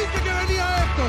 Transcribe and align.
Dije 0.00 0.22
que 0.24 0.32
venía 0.32 0.76
esto. 0.78 1.02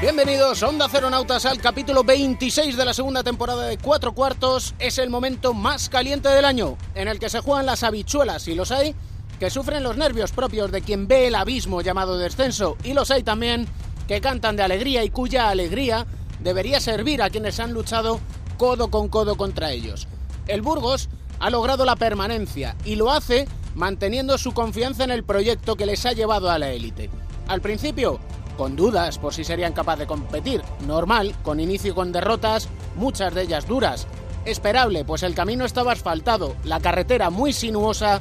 Bienvenidos, 0.00 0.60
Onda 0.64 0.88
Ceronautas, 0.88 1.46
al 1.46 1.60
capítulo 1.60 2.02
26 2.02 2.76
de 2.76 2.84
la 2.84 2.92
segunda 2.92 3.22
temporada 3.22 3.68
de 3.68 3.78
Cuatro 3.78 4.12
Cuartos. 4.12 4.74
Es 4.80 4.98
el 4.98 5.08
momento 5.08 5.54
más 5.54 5.88
caliente 5.88 6.28
del 6.30 6.44
año, 6.44 6.76
en 6.96 7.06
el 7.06 7.20
que 7.20 7.30
se 7.30 7.38
juegan 7.38 7.66
las 7.66 7.84
habichuelas, 7.84 8.48
y 8.48 8.56
los 8.56 8.72
hay, 8.72 8.96
que 9.38 9.50
sufren 9.50 9.84
los 9.84 9.96
nervios 9.96 10.32
propios 10.32 10.72
de 10.72 10.82
quien 10.82 11.06
ve 11.06 11.28
el 11.28 11.36
abismo 11.36 11.80
llamado 11.80 12.18
descenso, 12.18 12.76
y 12.82 12.92
los 12.92 13.12
hay 13.12 13.22
también 13.22 13.68
que 14.08 14.20
cantan 14.20 14.56
de 14.56 14.64
alegría 14.64 15.04
y 15.04 15.10
cuya 15.10 15.48
alegría 15.48 16.08
debería 16.40 16.80
servir 16.80 17.22
a 17.22 17.30
quienes 17.30 17.60
han 17.60 17.72
luchado 17.72 18.18
codo 18.58 18.90
con 18.90 19.08
codo 19.08 19.36
contra 19.36 19.70
ellos. 19.70 20.08
El 20.48 20.60
Burgos 20.60 21.08
ha 21.38 21.50
logrado 21.50 21.84
la 21.84 21.94
permanencia 21.94 22.74
y 22.84 22.96
lo 22.96 23.12
hace 23.12 23.46
manteniendo 23.74 24.38
su 24.38 24.52
confianza 24.52 25.04
en 25.04 25.10
el 25.10 25.24
proyecto 25.24 25.76
que 25.76 25.86
les 25.86 26.04
ha 26.06 26.12
llevado 26.12 26.50
a 26.50 26.58
la 26.58 26.70
élite. 26.70 27.10
Al 27.48 27.60
principio, 27.60 28.20
con 28.56 28.76
dudas 28.76 29.18
por 29.18 29.34
si 29.34 29.44
serían 29.44 29.72
capaces 29.72 30.00
de 30.00 30.06
competir, 30.06 30.62
normal, 30.86 31.34
con 31.42 31.60
inicio 31.60 31.94
con 31.94 32.12
derrotas, 32.12 32.68
muchas 32.96 33.34
de 33.34 33.42
ellas 33.42 33.66
duras. 33.66 34.06
Esperable, 34.44 35.04
pues 35.04 35.22
el 35.22 35.34
camino 35.34 35.64
estaba 35.64 35.92
asfaltado, 35.92 36.56
la 36.64 36.80
carretera 36.80 37.30
muy 37.30 37.52
sinuosa, 37.52 38.20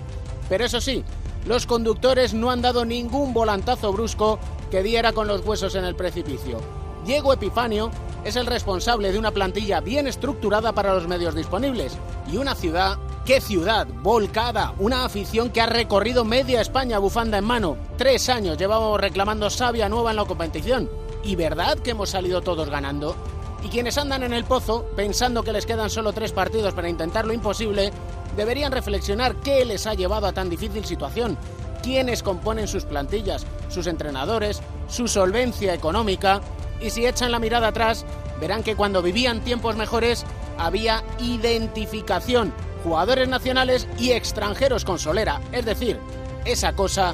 pero 0.50 0.66
eso 0.66 0.80
sí, 0.80 1.04
los 1.46 1.66
conductores 1.66 2.34
no 2.34 2.52
han 2.52 2.62
dado 2.62 2.86
ningún 2.86 3.34
volantazo 3.34 3.92
brusco 3.92 4.40
que 4.70 4.84
diera 4.84 5.12
con 5.12 5.28
los 5.28 5.46
huesos 5.46 5.76
en 5.76 5.86
el 5.86 5.96
precipicio. 5.96 6.60
Diego 7.06 7.34
Epifanio 7.34 7.90
es 8.24 8.36
el 8.36 8.46
responsable 8.46 9.12
de 9.12 9.18
una 9.18 9.32
plantilla 9.32 9.80
bien 9.80 10.08
estructurada 10.08 10.72
para 10.72 10.94
los 10.94 11.08
medios 11.08 11.34
disponibles 11.34 11.98
y 12.32 12.38
una 12.38 12.54
ciudad, 12.54 13.00
qué 13.26 13.42
ciudad, 13.42 13.88
volcada, 13.88 14.74
una 14.78 15.06
afición 15.06 15.50
que 15.50 15.62
ha 15.62 15.66
recorrido 15.66 16.24
media 16.24 16.62
España 16.62 17.00
bufanda 17.00 17.40
en 17.40 17.46
mano. 17.46 17.78
Tres 17.98 18.30
años 18.30 18.58
llevamos 18.58 19.02
reclamando 19.02 19.50
savia 19.50 19.90
nueva 19.90 20.12
en 20.12 20.18
la 20.18 20.26
competición. 20.26 20.90
¿Y 21.24 21.36
verdad 21.36 21.80
que 21.80 21.92
hemos 21.92 22.12
salido 22.12 22.42
todos 22.42 22.70
ganando? 22.70 23.16
Y 23.64 23.70
quienes 23.70 23.98
andan 23.98 24.24
en 24.24 24.34
el 24.34 24.46
pozo, 24.46 24.86
pensando 24.96 25.44
que 25.44 25.54
les 25.54 25.66
quedan 25.66 25.90
solo 25.90 26.14
tres 26.14 26.32
partidos 26.32 26.74
para 26.74 26.90
intentar 26.90 27.26
lo 27.26 27.34
imposible, 27.34 27.92
deberían 28.36 28.72
reflexionar 28.72 29.36
qué 29.38 29.66
les 29.66 29.88
ha 29.88 29.94
llevado 29.94 30.28
a 30.28 30.34
tan 30.34 30.50
difícil 30.50 30.86
situación, 30.86 31.38
quiénes 31.84 32.24
componen 32.24 32.68
sus 32.68 32.86
plantillas, 32.86 33.46
sus 33.70 33.88
entrenadores, 33.88 34.62
su 34.88 35.08
solvencia 35.08 35.74
económica, 35.74 36.42
y 36.82 36.90
si 36.90 37.06
echan 37.06 37.32
la 37.32 37.40
mirada 37.40 37.68
atrás, 37.68 38.06
verán 38.40 38.64
que 38.64 38.76
cuando 38.76 39.02
vivían 39.02 39.42
tiempos 39.42 39.76
mejores 39.76 40.26
había 40.58 41.04
identificación, 41.20 42.54
jugadores 42.84 43.28
nacionales 43.28 43.88
y 43.98 44.12
extranjeros 44.12 44.86
con 44.86 45.00
solera, 45.00 45.42
es 45.52 45.66
decir, 45.66 46.00
esa 46.46 46.74
cosa 46.74 47.14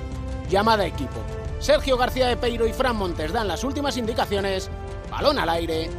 llamada 0.50 0.85
equipo. 0.85 1.22
Sergio 1.59 1.97
García 1.97 2.28
de 2.28 2.38
Peiro 2.38 2.67
y 2.67 2.73
Fran 2.73 2.95
Montes 2.95 3.33
dan 3.33 3.47
las 3.47 3.63
últimas 3.63 3.97
indicaciones, 3.97 4.69
balón 5.09 5.39
al 5.39 5.50
aire, 5.50 5.89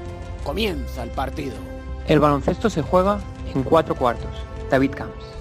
comienza 0.44 1.02
el 1.02 1.10
partido. 1.10 1.56
El 2.06 2.20
baloncesto 2.20 2.70
se 2.70 2.82
juega 2.82 3.20
en 3.54 3.62
cuatro 3.62 3.94
cuartos. 3.94 4.30
David 4.70 4.92
Camps. 4.92 5.37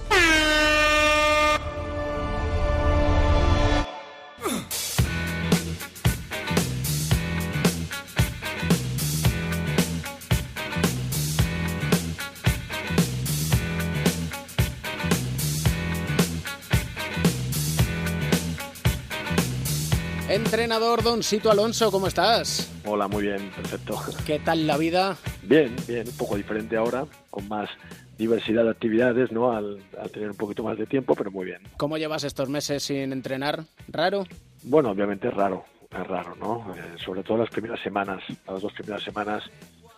Entrenador 20.47 21.03
Don 21.03 21.23
Sito 21.23 21.51
Alonso, 21.51 21.91
¿cómo 21.91 22.07
estás? 22.07 22.71
Hola, 22.85 23.09
muy 23.09 23.23
bien, 23.23 23.51
perfecto. 23.53 23.99
¿Qué 24.25 24.39
tal 24.39 24.65
la 24.65 24.77
vida? 24.77 25.17
Bien, 25.43 25.75
bien, 25.85 26.07
un 26.07 26.15
poco 26.15 26.37
diferente 26.37 26.77
ahora, 26.77 27.05
con 27.29 27.49
más 27.49 27.69
diversidad 28.17 28.63
de 28.63 28.69
actividades, 28.69 29.29
¿no? 29.33 29.51
Al, 29.51 29.83
al, 30.01 30.09
tener 30.09 30.31
un 30.31 30.37
poquito 30.37 30.63
más 30.63 30.77
de 30.77 30.85
tiempo, 30.85 31.15
pero 31.15 31.31
muy 31.31 31.47
bien. 31.47 31.63
¿Cómo 31.75 31.97
llevas 31.97 32.23
estos 32.23 32.47
meses 32.47 32.81
sin 32.81 33.11
entrenar? 33.11 33.65
¿Raro? 33.89 34.23
Bueno, 34.63 34.91
obviamente 34.91 35.27
es 35.27 35.33
raro, 35.33 35.65
es 35.91 36.07
raro, 36.07 36.33
¿no? 36.37 36.73
Eh, 36.77 36.95
sobre 37.03 37.23
todo 37.23 37.39
las 37.39 37.49
primeras 37.49 37.81
semanas, 37.81 38.23
las 38.47 38.61
dos 38.61 38.71
primeras 38.71 39.03
semanas 39.03 39.43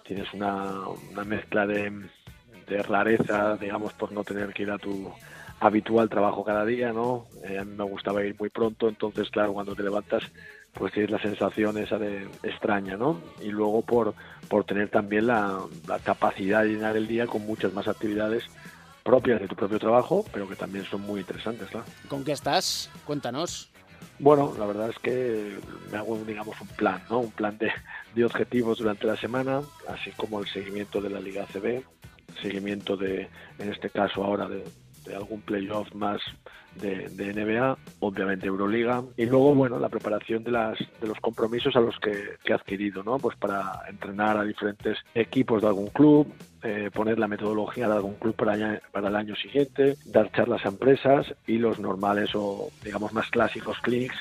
tienes 0.04 0.34
una, 0.34 0.80
una 1.12 1.24
mezcla 1.26 1.68
de, 1.68 1.94
de 2.68 2.82
rareza, 2.82 3.56
digamos, 3.56 3.94
por 3.94 4.12
no 4.12 4.24
tener 4.24 4.52
que 4.52 4.64
ir 4.64 4.72
a 4.72 4.80
tu 4.80 5.14
habitual 5.60 6.10
trabajo 6.10 6.44
cada 6.44 6.66
día, 6.66 6.94
¿no? 6.94 7.26
Eh, 7.44 7.58
a 7.58 7.66
mí 7.66 7.76
me 7.76 7.84
gustaba 7.84 8.24
ir 8.24 8.36
muy 8.40 8.50
pronto, 8.50 8.88
entonces, 8.88 9.30
claro, 9.30 9.54
cuando 9.54 9.76
te 9.76 9.84
levantas, 9.84 10.24
pues 10.74 10.94
tienes 10.94 11.12
la 11.12 11.22
sensación 11.22 11.78
esa 11.78 11.98
de 11.98 12.28
extraña, 12.44 12.96
¿no? 12.96 13.20
Y 13.42 13.50
luego 13.50 13.82
por, 13.82 14.14
por 14.48 14.64
tener 14.64 14.90
también 14.90 15.28
la, 15.28 15.60
la 15.88 16.00
capacidad 16.00 16.64
de 16.64 16.70
llenar 16.70 16.96
el 16.96 17.08
día 17.08 17.28
con 17.28 17.46
muchas 17.46 17.74
más 17.74 17.88
actividades 17.88 18.46
propias 19.04 19.42
de 19.42 19.48
tu 19.48 19.56
propio 19.56 19.80
trabajo, 19.80 20.24
pero 20.32 20.48
que 20.48 20.56
también 20.56 20.86
son 20.86 21.02
muy 21.02 21.22
interesantes, 21.22 21.68
claro. 21.70 21.86
¿Con 22.08 22.24
qué 22.24 22.32
estás? 22.32 22.90
Cuéntanos. 23.06 23.70
Bueno, 24.20 24.54
la 24.58 24.66
verdad 24.66 24.90
es 24.90 25.00
que 25.00 25.58
me 25.92 25.98
hago, 25.98 26.18
digamos, 26.26 26.60
un 26.62 26.68
plan, 26.68 27.02
¿no? 27.10 27.20
Un 27.20 27.32
plan 27.32 27.58
de, 27.58 27.72
de 28.16 28.26
objetivos 28.26 28.78
durante 28.78 29.08
la 29.08 29.18
semana, 29.18 29.62
así 29.88 30.12
como 30.12 30.40
el 30.40 30.48
seguimiento 30.48 31.02
de 31.02 31.10
la 31.10 31.20
Liga 31.20 31.46
CB, 31.52 31.84
seguimiento 32.42 32.96
de, 32.96 33.30
en 33.58 33.72
este 33.72 33.90
caso 33.90 34.24
ahora, 34.24 34.48
de, 34.48 34.64
de 35.10 35.16
algún 35.16 35.42
playoff 35.42 35.94
más 35.94 36.22
de, 36.76 37.10
de, 37.10 37.34
NBA, 37.34 37.78
obviamente 38.00 38.48
Euroliga, 38.48 39.04
y 39.18 39.26
luego, 39.26 39.56
bueno, 39.56 39.80
la 39.80 39.90
preparación 39.90 40.44
de, 40.44 40.52
las, 40.52 40.78
de 41.02 41.08
los 41.08 41.20
compromisos 41.20 41.76
a 41.76 41.80
los 41.80 41.98
que, 42.00 42.38
que 42.44 42.54
he 42.54 42.56
adquirido, 42.56 43.04
¿no? 43.04 43.18
Pues 43.18 43.36
para 43.36 43.82
entrenar 43.90 44.38
a 44.38 44.44
diferentes 44.44 44.98
equipos 45.16 45.62
de 45.62 45.68
algún 45.68 45.88
club, 45.88 46.32
eh, 46.62 46.90
poner 46.94 47.18
la 47.18 47.28
metodología 47.28 47.88
de 47.88 47.96
algún 47.96 48.16
club 48.16 48.36
para, 48.36 48.54
año, 48.54 48.80
para 48.92 49.10
el 49.10 49.16
año 49.16 49.36
siguiente, 49.36 49.96
dar 50.06 50.32
charlas 50.32 50.64
a 50.66 50.70
empresas 50.70 51.26
y 51.48 51.58
los 51.58 51.80
normales 51.80 52.30
o, 52.36 52.70
digamos, 52.84 53.12
más 53.14 53.30
clásicos 53.30 53.80
clinics 53.80 54.18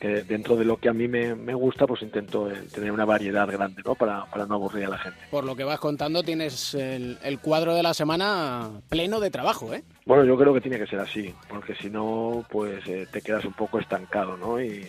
que 0.00 0.22
dentro 0.22 0.56
de 0.56 0.64
lo 0.64 0.78
que 0.78 0.88
a 0.88 0.94
mí 0.94 1.06
me, 1.06 1.34
me 1.34 1.52
gusta, 1.52 1.86
pues 1.86 2.00
intento 2.00 2.50
eh, 2.50 2.54
tener 2.72 2.90
una 2.90 3.04
variedad 3.04 3.46
grande, 3.46 3.82
¿no? 3.84 3.94
Para, 3.94 4.24
para, 4.24 4.46
no 4.46 4.54
aburrir 4.54 4.86
a 4.86 4.88
la 4.88 4.98
gente. 4.98 5.18
Por 5.30 5.44
lo 5.44 5.54
que 5.54 5.62
vas 5.62 5.78
contando, 5.78 6.22
tienes 6.22 6.74
el, 6.74 7.18
el, 7.22 7.38
cuadro 7.38 7.74
de 7.74 7.82
la 7.82 7.92
semana 7.92 8.70
pleno 8.88 9.20
de 9.20 9.30
trabajo, 9.30 9.74
¿eh? 9.74 9.84
Bueno, 10.06 10.24
yo 10.24 10.38
creo 10.38 10.54
que 10.54 10.62
tiene 10.62 10.78
que 10.78 10.86
ser 10.86 11.00
así, 11.00 11.34
porque 11.48 11.74
si 11.74 11.90
no, 11.90 12.44
pues 12.50 12.84
eh, 12.88 13.06
te 13.12 13.20
quedas 13.20 13.44
un 13.44 13.52
poco 13.52 13.78
estancado, 13.78 14.38
¿no? 14.38 14.60
Y 14.60 14.88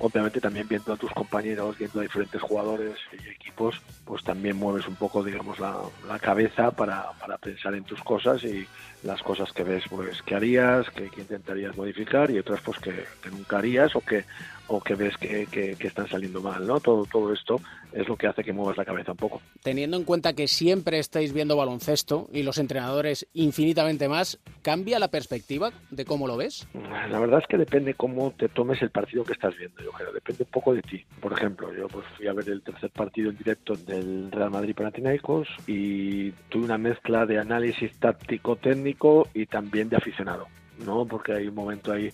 obviamente 0.00 0.40
también 0.40 0.66
viendo 0.66 0.92
a 0.92 0.96
tus 0.96 1.12
compañeros, 1.12 1.78
viendo 1.78 2.00
a 2.00 2.02
diferentes 2.02 2.42
jugadores 2.42 2.96
y 3.12 3.28
equipos, 3.28 3.80
pues 4.04 4.24
también 4.24 4.56
mueves 4.56 4.88
un 4.88 4.96
poco, 4.96 5.22
digamos, 5.22 5.60
la, 5.60 5.76
la 6.08 6.18
cabeza 6.18 6.72
para, 6.72 7.12
para, 7.20 7.38
pensar 7.38 7.74
en 7.74 7.84
tus 7.84 8.02
cosas 8.02 8.42
y 8.42 8.66
las 9.02 9.22
cosas 9.22 9.52
que 9.52 9.64
ves, 9.64 9.84
pues, 9.88 10.22
que 10.22 10.34
harías, 10.34 10.88
que, 10.90 11.08
que 11.10 11.22
intentarías 11.22 11.76
modificar 11.76 12.30
y 12.30 12.38
otras, 12.38 12.60
pues, 12.60 12.78
que, 12.78 13.04
que 13.22 13.30
nunca 13.30 13.58
harías 13.58 13.94
o 13.96 14.00
que 14.00 14.24
o 14.72 14.80
que 14.80 14.94
ves 14.94 15.16
que, 15.16 15.46
que, 15.50 15.74
que, 15.74 15.88
están 15.88 16.08
saliendo 16.08 16.40
mal, 16.40 16.64
¿no? 16.64 16.78
Todo, 16.78 17.04
todo 17.04 17.32
esto 17.32 17.60
es 17.92 18.06
lo 18.08 18.16
que 18.16 18.28
hace 18.28 18.44
que 18.44 18.52
muevas 18.52 18.76
la 18.76 18.84
cabeza 18.84 19.10
un 19.10 19.18
poco. 19.18 19.42
Teniendo 19.64 19.96
en 19.96 20.04
cuenta 20.04 20.32
que 20.32 20.46
siempre 20.46 21.00
estáis 21.00 21.32
viendo 21.32 21.56
baloncesto 21.56 22.28
y 22.32 22.44
los 22.44 22.56
entrenadores 22.58 23.26
infinitamente 23.34 24.08
más, 24.08 24.38
¿cambia 24.62 25.00
la 25.00 25.08
perspectiva 25.08 25.72
de 25.90 26.04
cómo 26.04 26.28
lo 26.28 26.36
ves? 26.36 26.68
La 27.10 27.18
verdad 27.18 27.40
es 27.40 27.48
que 27.48 27.58
depende 27.58 27.94
cómo 27.94 28.30
te 28.30 28.48
tomes 28.48 28.80
el 28.80 28.90
partido 28.90 29.24
que 29.24 29.32
estás 29.32 29.56
viendo, 29.56 29.82
yo 29.82 29.90
creo, 29.90 30.12
depende 30.12 30.44
un 30.44 30.50
poco 30.50 30.72
de 30.72 30.82
ti. 30.82 31.04
Por 31.20 31.32
ejemplo, 31.32 31.74
yo 31.74 31.88
pues 31.88 32.06
fui 32.16 32.28
a 32.28 32.32
ver 32.32 32.48
el 32.48 32.62
tercer 32.62 32.90
partido 32.90 33.30
en 33.30 33.38
directo 33.38 33.74
del 33.74 34.30
Real 34.30 34.52
Madrid 34.52 34.76
Panathinaikos 34.76 35.48
y 35.66 36.30
tuve 36.48 36.66
una 36.66 36.78
mezcla 36.78 37.26
de 37.26 37.40
análisis 37.40 37.98
táctico-técnico 37.98 39.26
y 39.34 39.46
también 39.46 39.88
de 39.88 39.96
aficionado, 39.96 40.46
¿no? 40.78 41.06
Porque 41.06 41.32
hay 41.32 41.48
un 41.48 41.56
momento 41.56 41.92
ahí 41.92 42.12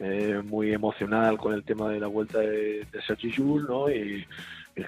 eh, 0.00 0.42
muy 0.44 0.72
emocional 0.72 1.38
con 1.38 1.54
el 1.54 1.64
tema 1.64 1.90
de 1.90 2.00
la 2.00 2.06
vuelta 2.06 2.38
de, 2.38 2.86
de 2.90 3.02
¿no? 3.68 3.90
Y, 3.90 4.26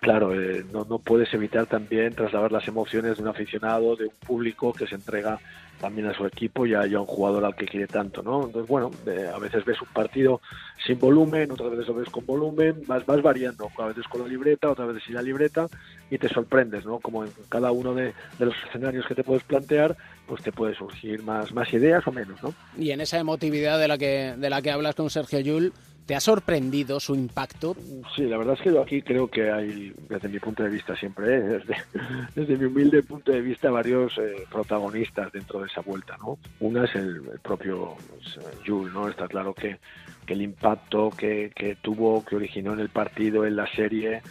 claro, 0.01 0.39
eh, 0.39 0.65
no, 0.73 0.85
no 0.85 0.99
puedes 0.99 1.33
evitar 1.35 1.67
también 1.67 2.15
trasladar 2.15 2.53
las 2.53 2.67
emociones 2.69 3.17
de 3.17 3.23
un 3.23 3.29
aficionado, 3.29 3.97
de 3.97 4.07
un 4.07 4.15
público 4.27 4.73
que 4.73 4.87
se 4.87 4.95
entrega 4.95 5.39
también 5.81 6.07
a 6.07 6.15
su 6.15 6.25
equipo 6.25 6.65
y 6.67 6.75
a, 6.75 6.87
y 6.87 6.95
a 6.95 7.01
un 7.01 7.07
jugador 7.07 7.45
al 7.45 7.55
que 7.55 7.67
quiere 7.67 7.87
tanto, 7.87 8.23
¿no? 8.23 8.47
Entonces, 8.47 8.69
bueno, 8.69 8.91
eh, 9.07 9.31
a 9.33 9.39
veces 9.39 9.65
ves 9.65 9.81
un 9.83 9.89
partido 9.89 10.41
sin 10.87 10.99
volumen, 10.99 11.51
otras 11.51 11.71
veces 11.71 11.89
lo 11.89 11.95
ves 11.95 12.09
con 12.09 12.25
volumen, 12.25 12.83
vas, 12.87 13.05
vas 13.05 13.21
variando, 13.21 13.69
a 13.79 13.87
veces 13.87 14.05
con 14.09 14.23
la 14.23 14.29
libreta, 14.29 14.71
otras 14.71 14.89
veces 14.89 15.03
sin 15.05 15.15
la 15.15 15.23
libreta 15.23 15.67
y 16.11 16.17
te 16.17 16.29
sorprendes, 16.29 16.87
¿no? 16.87 17.01
Como 17.01 17.25
en 17.25 17.31
cada 17.49 17.71
uno 17.73 17.95
de, 17.95 18.15
de 18.39 18.47
los 18.47 18.55
escenarios 18.67 19.07
que 19.07 19.15
te 19.15 19.25
puedes 19.25 19.43
plantear, 19.43 19.97
pues 20.27 20.43
te 20.43 20.53
puede 20.53 20.75
surgir 20.75 21.23
más, 21.23 21.53
más 21.53 21.71
ideas 21.73 22.07
o 22.07 22.13
menos, 22.13 22.43
¿no? 22.43 22.55
Y 22.79 22.91
en 22.91 23.01
esa 23.01 23.19
emotividad 23.19 23.79
de 23.79 23.89
la 23.89 23.99
que, 23.99 24.35
de 24.37 24.51
la 24.51 24.63
que 24.63 24.71
hablas 24.71 24.95
con 24.95 25.11
Sergio 25.11 25.41
Yul, 25.41 25.73
¿te 26.07 26.15
ha 26.15 26.21
sorprendido 26.21 27.01
su 27.01 27.15
impacto? 27.15 27.77
Sí, 28.15 28.23
la 28.23 28.37
verdad 28.37 28.55
es 28.55 28.61
que 28.61 28.73
yo 28.73 28.83
aquí 28.83 29.03
creo 29.03 29.29
que 29.29 29.51
hay, 29.51 29.95
desde 30.09 30.29
mi 30.29 30.39
punto 30.39 30.63
de 30.63 30.69
vista 30.69 30.95
siempre, 30.97 31.35
¿eh? 31.35 31.41
desde, 31.41 31.77
desde 32.35 32.57
mi 32.57 32.67
humilde 32.67 33.03
punto 33.03 33.33
de 33.33 33.41
vista, 33.41 33.71
varios 33.71 34.17
eh, 34.19 34.45
protagonistas 34.51 35.33
dentro 35.33 35.61
de 35.61 35.67
esa 35.67 35.81
vuelta, 35.81 36.17
¿no? 36.19 36.39
Una 36.61 36.85
es 36.85 36.95
el, 36.95 37.23
propio 37.43 37.97
pues, 38.09 38.39
Jules, 38.67 38.93
¿no? 38.93 39.09
Está 39.09 39.29
claro 39.29 39.55
que, 39.55 39.79
que 40.27 40.35
el 40.35 40.43
impacto 40.43 41.11
que, 41.11 41.53
que 41.55 41.77
tuvo, 41.77 42.25
que 42.25 42.37
originó 42.37 42.75
en 42.75 42.81
el 42.81 42.89
partido, 42.91 43.47
en 43.47 43.57
la 43.57 43.67
serie, 43.75 44.23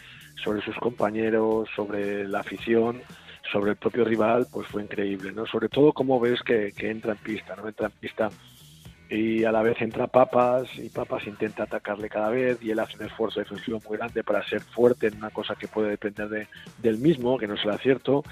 sobre 0.44 0.62
sus 0.62 0.75
compañeros, 0.78 1.70
sobre 1.75 2.28
la 2.28 2.40
afición, 2.40 3.02
sobre 3.52 3.72
el 3.72 3.78
propio 3.78 4.04
rival, 4.04 4.48
pues 4.52 4.68
fue 4.68 4.84
increíble, 4.84 5.31
¿no? 5.31 5.46
Sobre 5.46 5.70
todo 5.70 5.94
cómo 5.94 6.20
ves 6.20 6.42
que, 6.42 6.72
que 6.75 6.90
entra 6.90 7.14
en 7.14 7.18
pista, 7.20 7.56
¿no? 7.56 7.68
Entra 7.68 7.88
en 7.88 7.94
pista 7.94 8.30
y 9.09 9.44
a 9.44 9.51
la 9.51 9.61
vez 9.61 9.81
entra 9.81 10.07
Papas 10.07 10.67
y 10.77 10.89
Papas 10.89 11.27
intenta 11.27 11.63
atacarle 11.63 12.09
cada 12.09 12.29
vez 12.29 12.57
y 12.61 12.71
él 12.71 12.79
hace 12.79 12.97
un 12.97 13.05
esfuerzo 13.05 13.39
defensivo 13.39 13.81
muy 13.88 13.97
grande 13.97 14.23
para 14.23 14.47
ser 14.47 14.61
fuerte 14.61 15.07
en 15.07 15.17
una 15.17 15.29
cosa 15.29 15.55
que 15.55 15.67
puede 15.67 15.89
depender 15.89 16.29
de, 16.29 16.47
del 16.81 16.97
mismo, 16.97 17.38
que 17.38 17.47
no 17.47 17.55
es 17.55 17.61
el. 17.61 18.23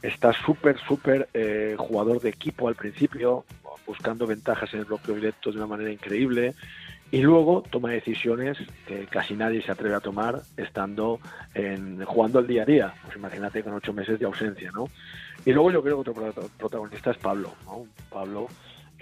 Está 0.00 0.32
súper, 0.32 0.78
súper 0.78 1.28
eh, 1.32 1.74
jugador 1.78 2.20
de 2.20 2.30
equipo 2.30 2.68
al 2.68 2.74
principio, 2.74 3.44
buscando 3.86 4.26
ventajas 4.26 4.72
en 4.74 4.80
el 4.80 4.86
bloqueo 4.86 5.14
directo 5.14 5.50
de 5.50 5.56
una 5.56 5.66
manera 5.66 5.90
increíble 5.90 6.54
y 7.12 7.20
luego 7.20 7.62
toma 7.70 7.90
decisiones 7.90 8.56
que 8.86 9.06
casi 9.06 9.34
nadie 9.34 9.62
se 9.62 9.70
atreve 9.70 9.94
a 9.94 10.00
tomar 10.00 10.40
estando 10.56 11.20
en, 11.54 12.02
jugando 12.04 12.38
el 12.38 12.46
día 12.46 12.62
a 12.62 12.66
día. 12.66 12.94
Pues 13.04 13.16
imagínate 13.16 13.62
con 13.62 13.74
ocho 13.74 13.92
meses 13.92 14.18
de 14.18 14.24
ausencia, 14.24 14.70
¿no? 14.72 14.88
Y 15.44 15.52
luego 15.52 15.70
yo 15.70 15.82
creo 15.82 16.02
que 16.02 16.10
otro 16.10 16.48
protagonista 16.56 17.10
es 17.10 17.18
Pablo, 17.18 17.52
¿no? 17.66 17.86
Pablo 18.08 18.48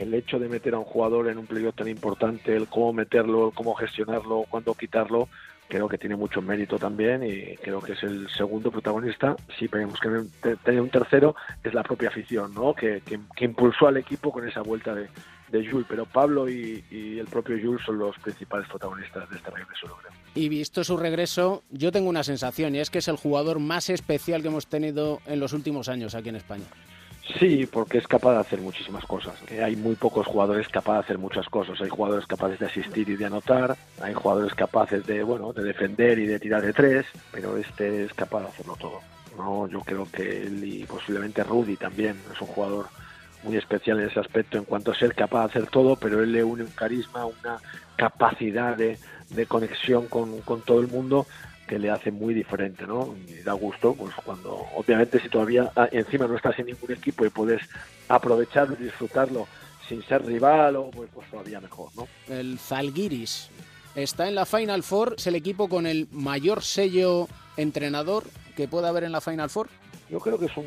el 0.01 0.15
hecho 0.15 0.39
de 0.39 0.49
meter 0.49 0.75
a 0.75 0.79
un 0.79 0.85
jugador 0.85 1.29
en 1.29 1.39
un 1.39 1.47
playoff 1.47 1.75
tan 1.75 1.89
importante, 1.89 2.57
el 2.57 2.69
cómo 2.69 2.93
meterlo, 2.93 3.49
el 3.49 3.55
cómo 3.55 3.75
gestionarlo, 3.75 4.47
cuándo 4.49 4.75
quitarlo, 4.75 5.29
creo 5.69 5.89
que 5.89 5.99
tiene 5.99 6.17
mucho 6.17 6.41
mérito 6.41 6.79
también 6.79 7.23
y 7.23 7.57
creo 7.59 7.81
que 7.81 7.93
es 7.93 8.03
el 8.03 8.29
segundo 8.31 8.71
protagonista. 8.71 9.37
Si 9.59 9.69
tenemos 9.69 10.01
que 10.01 10.57
tener 10.65 10.81
un 10.81 10.89
tercero, 10.89 11.37
es 11.63 11.75
la 11.75 11.83
propia 11.83 12.09
afición, 12.09 12.55
¿no? 12.55 12.75
Que, 12.75 13.03
que, 13.03 13.45
impulsó 13.45 13.89
al 13.89 13.99
equipo 13.99 14.33
con 14.33 14.49
esa 14.49 14.63
vuelta 14.63 14.95
de, 14.95 15.09
de 15.51 15.69
Jules, 15.69 15.87
pero 15.89 16.07
Pablo 16.07 16.49
y, 16.49 16.83
el 16.91 17.27
propio 17.27 17.57
Jules 17.63 17.85
son 17.85 17.99
los 17.99 18.19
principales 18.19 18.69
protagonistas 18.69 19.29
de 19.29 19.37
este 19.37 19.51
regreso, 19.51 19.87
creo. 19.87 20.13
Y 20.35 20.49
visto 20.49 20.83
su 20.83 20.97
regreso, 20.97 21.63
yo 21.71 21.93
tengo 21.93 22.09
una 22.09 22.25
sensación 22.25 22.75
y 22.75 22.79
es 22.79 22.89
que 22.89 22.99
es 22.99 23.09
el 23.09 23.17
jugador 23.17 23.59
más 23.59 23.91
especial 23.91 24.43
que 24.43 24.49
hemos 24.49 24.67
tenido 24.67 25.21
en 25.27 25.41
los 25.41 25.53
últimos 25.53 25.89
años 25.89 26.15
aquí 26.15 26.31
en 26.31 26.37
España. 26.37 26.67
Sí, 27.39 27.67
porque 27.71 27.99
es 27.99 28.07
capaz 28.07 28.33
de 28.33 28.41
hacer 28.41 28.61
muchísimas 28.61 29.05
cosas. 29.05 29.35
Hay 29.63 29.77
muy 29.77 29.95
pocos 29.95 30.27
jugadores 30.27 30.69
capaces 30.69 31.01
de 31.01 31.05
hacer 31.05 31.19
muchas 31.19 31.49
cosas. 31.49 31.81
Hay 31.81 31.89
jugadores 31.89 32.27
capaces 32.27 32.59
de 32.59 32.67
asistir 32.67 33.09
y 33.09 33.17
de 33.17 33.27
anotar, 33.27 33.77
hay 34.01 34.15
jugadores 34.15 34.55
capaces 34.55 35.07
de, 35.07 35.23
bueno, 35.23 35.53
de 35.53 35.63
defender 35.63 36.19
y 36.19 36.27
de 36.27 36.39
tirar 36.39 36.63
de 36.63 36.73
tres, 36.73 37.07
pero 37.31 37.57
este 37.57 38.05
es 38.05 38.15
capaz 38.15 38.41
de 38.41 38.49
hacerlo 38.49 38.77
todo. 38.77 39.01
No, 39.37 39.69
yo 39.69 39.81
creo 39.81 40.07
que 40.11 40.43
él 40.43 40.65
y 40.65 40.85
posiblemente 40.85 41.45
Rudy 41.45 41.77
también 41.77 42.17
es 42.33 42.41
un 42.41 42.49
jugador 42.49 42.89
muy 43.43 43.57
especial 43.57 44.01
en 44.01 44.09
ese 44.09 44.21
aspecto 44.21 44.59
en 44.59 44.65
cuanto 44.65 44.91
a 44.91 44.95
ser 44.95 45.15
capaz 45.15 45.41
de 45.41 45.47
hacer 45.47 45.67
todo, 45.69 45.97
pero 45.97 46.23
él 46.23 46.33
le 46.33 46.45
une 46.45 46.65
un 46.65 46.71
carisma, 46.71 47.25
una 47.25 47.59
capacidad 47.97 48.77
de, 48.77 48.99
de 49.31 49.47
conexión 49.47 50.07
con, 50.09 50.41
con 50.43 50.63
todo 50.63 50.81
el 50.81 50.89
mundo 50.89 51.27
que 51.71 51.79
le 51.79 51.89
hace 51.89 52.11
muy 52.11 52.35
diferente, 52.35 52.85
¿no? 52.85 53.15
Y 53.29 53.45
da 53.45 53.53
gusto, 53.53 53.95
pues 53.95 54.13
cuando, 54.25 54.67
obviamente, 54.75 55.21
si 55.21 55.29
todavía 55.29 55.71
ah, 55.77 55.89
encima 55.93 56.27
no 56.27 56.35
estás 56.35 56.59
en 56.59 56.67
ningún 56.67 56.91
equipo 56.91 57.25
y 57.25 57.29
puedes 57.29 57.63
aprovecharlo 58.09 58.77
y 58.81 58.83
disfrutarlo 58.83 59.47
sin 59.89 60.03
ser 60.03 60.27
rival, 60.27 60.75
o 60.75 60.91
pues, 60.91 61.09
pues 61.15 61.31
todavía 61.31 61.61
mejor, 61.61 61.91
¿no? 61.95 62.09
El 62.29 62.59
Zalgiris 62.59 63.51
está 63.95 64.27
en 64.27 64.35
la 64.35 64.47
Final 64.47 64.83
Four, 64.83 65.15
es 65.17 65.29
el 65.29 65.37
equipo 65.37 65.69
con 65.69 65.87
el 65.87 66.09
mayor 66.11 66.65
sello 66.65 67.29
entrenador 67.57 68.25
que 68.57 68.67
pueda 68.67 68.89
haber 68.89 69.05
en 69.05 69.13
la 69.13 69.21
Final 69.21 69.49
Four. 69.49 69.69
Yo 70.11 70.19
creo 70.19 70.41
que 70.41 70.47
es 70.47 70.57
un. 70.57 70.67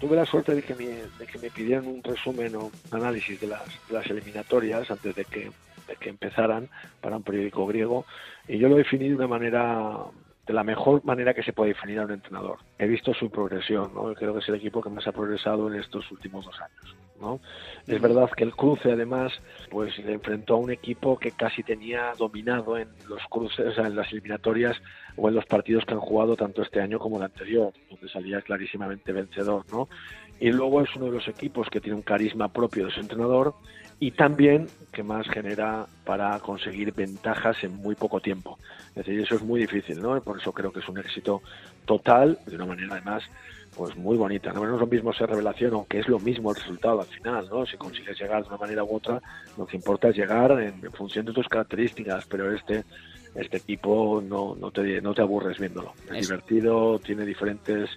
Tuve 0.00 0.16
la 0.16 0.24
suerte 0.24 0.54
de 0.54 0.62
que 0.62 0.74
me, 0.74 0.86
de 0.86 1.26
que 1.30 1.38
me 1.38 1.50
pidieran 1.50 1.86
un 1.86 2.02
resumen 2.02 2.56
o 2.56 2.70
análisis 2.90 3.38
de 3.38 3.48
las, 3.48 3.64
de 3.86 3.94
las 3.94 4.06
eliminatorias 4.06 4.90
antes 4.90 5.14
de 5.14 5.26
que 5.26 5.50
que 5.94 6.08
empezaran 6.08 6.68
para 7.00 7.16
un 7.16 7.22
periódico 7.22 7.66
griego 7.66 8.04
y 8.48 8.58
yo 8.58 8.68
lo 8.68 8.76
definí 8.76 9.08
de 9.08 9.14
una 9.14 9.28
manera 9.28 10.06
de 10.46 10.52
la 10.52 10.62
mejor 10.62 11.04
manera 11.04 11.34
que 11.34 11.42
se 11.42 11.52
puede 11.52 11.70
definir 11.70 11.98
a 11.98 12.04
un 12.04 12.12
entrenador. 12.12 12.58
He 12.78 12.86
visto 12.86 13.12
su 13.14 13.30
progresión, 13.30 13.92
¿no? 13.94 14.14
creo 14.14 14.32
que 14.32 14.38
es 14.40 14.48
el 14.48 14.54
equipo 14.54 14.80
que 14.80 14.90
más 14.90 15.06
ha 15.06 15.12
progresado 15.12 15.72
en 15.72 15.80
estos 15.80 16.10
últimos 16.12 16.44
dos 16.44 16.54
años. 16.60 16.96
¿no? 17.20 17.40
Es 17.86 18.00
verdad 18.00 18.30
que 18.36 18.44
el 18.44 18.54
cruce 18.54 18.92
además 18.92 19.32
pues 19.70 19.96
le 19.98 20.12
enfrentó 20.12 20.54
a 20.54 20.58
un 20.58 20.70
equipo 20.70 21.18
que 21.18 21.32
casi 21.32 21.62
tenía 21.62 22.12
dominado 22.16 22.76
en 22.78 22.88
los 23.08 23.22
cruces, 23.28 23.66
o 23.66 23.72
sea, 23.72 23.86
en 23.86 23.96
las 23.96 24.12
eliminatorias 24.12 24.76
o 25.16 25.28
en 25.28 25.34
los 25.34 25.46
partidos 25.46 25.84
que 25.84 25.94
han 25.94 26.00
jugado 26.00 26.36
tanto 26.36 26.62
este 26.62 26.80
año 26.80 26.98
como 26.98 27.16
el 27.16 27.24
anterior, 27.24 27.72
donde 27.90 28.08
salía 28.08 28.40
clarísimamente 28.42 29.12
vencedor, 29.12 29.64
¿no? 29.72 29.88
Y 30.38 30.52
luego 30.52 30.82
es 30.82 30.94
uno 30.94 31.06
de 31.06 31.12
los 31.12 31.28
equipos 31.28 31.68
que 31.70 31.80
tiene 31.80 31.96
un 31.96 32.02
carisma 32.02 32.52
propio 32.52 32.84
de 32.84 32.92
su 32.92 33.00
entrenador 33.00 33.54
y 33.98 34.10
también 34.10 34.68
que 34.92 35.02
más 35.02 35.26
genera 35.28 35.86
para 36.04 36.38
conseguir 36.40 36.92
ventajas 36.92 37.56
en 37.64 37.74
muy 37.76 37.94
poco 37.94 38.20
tiempo. 38.20 38.58
Es 38.90 39.06
decir, 39.06 39.20
eso 39.20 39.36
es 39.36 39.42
muy 39.42 39.60
difícil, 39.60 40.00
¿no? 40.00 40.20
Por 40.20 40.38
eso 40.38 40.52
creo 40.52 40.72
que 40.72 40.80
es 40.80 40.88
un 40.88 40.98
éxito 40.98 41.42
total, 41.84 42.38
de 42.46 42.56
una 42.56 42.66
manera 42.66 42.88
además 42.92 43.22
pues 43.76 43.94
muy 43.96 44.16
bonita. 44.16 44.52
No, 44.52 44.64
no 44.64 44.74
es 44.74 44.80
lo 44.80 44.86
mismo 44.86 45.12
ser 45.12 45.28
revelación, 45.28 45.74
aunque 45.74 45.98
es 45.98 46.08
lo 46.08 46.18
mismo 46.18 46.50
el 46.50 46.56
resultado 46.56 47.00
al 47.00 47.06
final, 47.06 47.46
¿no? 47.50 47.66
Si 47.66 47.76
consigues 47.76 48.18
llegar 48.18 48.42
de 48.42 48.48
una 48.48 48.56
manera 48.56 48.84
u 48.84 48.96
otra, 48.96 49.20
lo 49.58 49.66
que 49.66 49.76
importa 49.76 50.08
es 50.08 50.16
llegar 50.16 50.50
en, 50.60 50.80
función 50.92 51.26
de 51.26 51.32
tus 51.32 51.48
características, 51.48 52.26
pero 52.26 52.52
este 52.52 52.84
este 53.34 53.58
equipo 53.58 54.22
no, 54.26 54.56
no, 54.58 54.70
te, 54.70 55.02
no 55.02 55.12
te 55.12 55.20
aburres 55.20 55.58
viéndolo. 55.58 55.92
Es, 56.06 56.20
es 56.20 56.28
divertido, 56.28 56.98
tiene 57.00 57.26
diferentes 57.26 57.90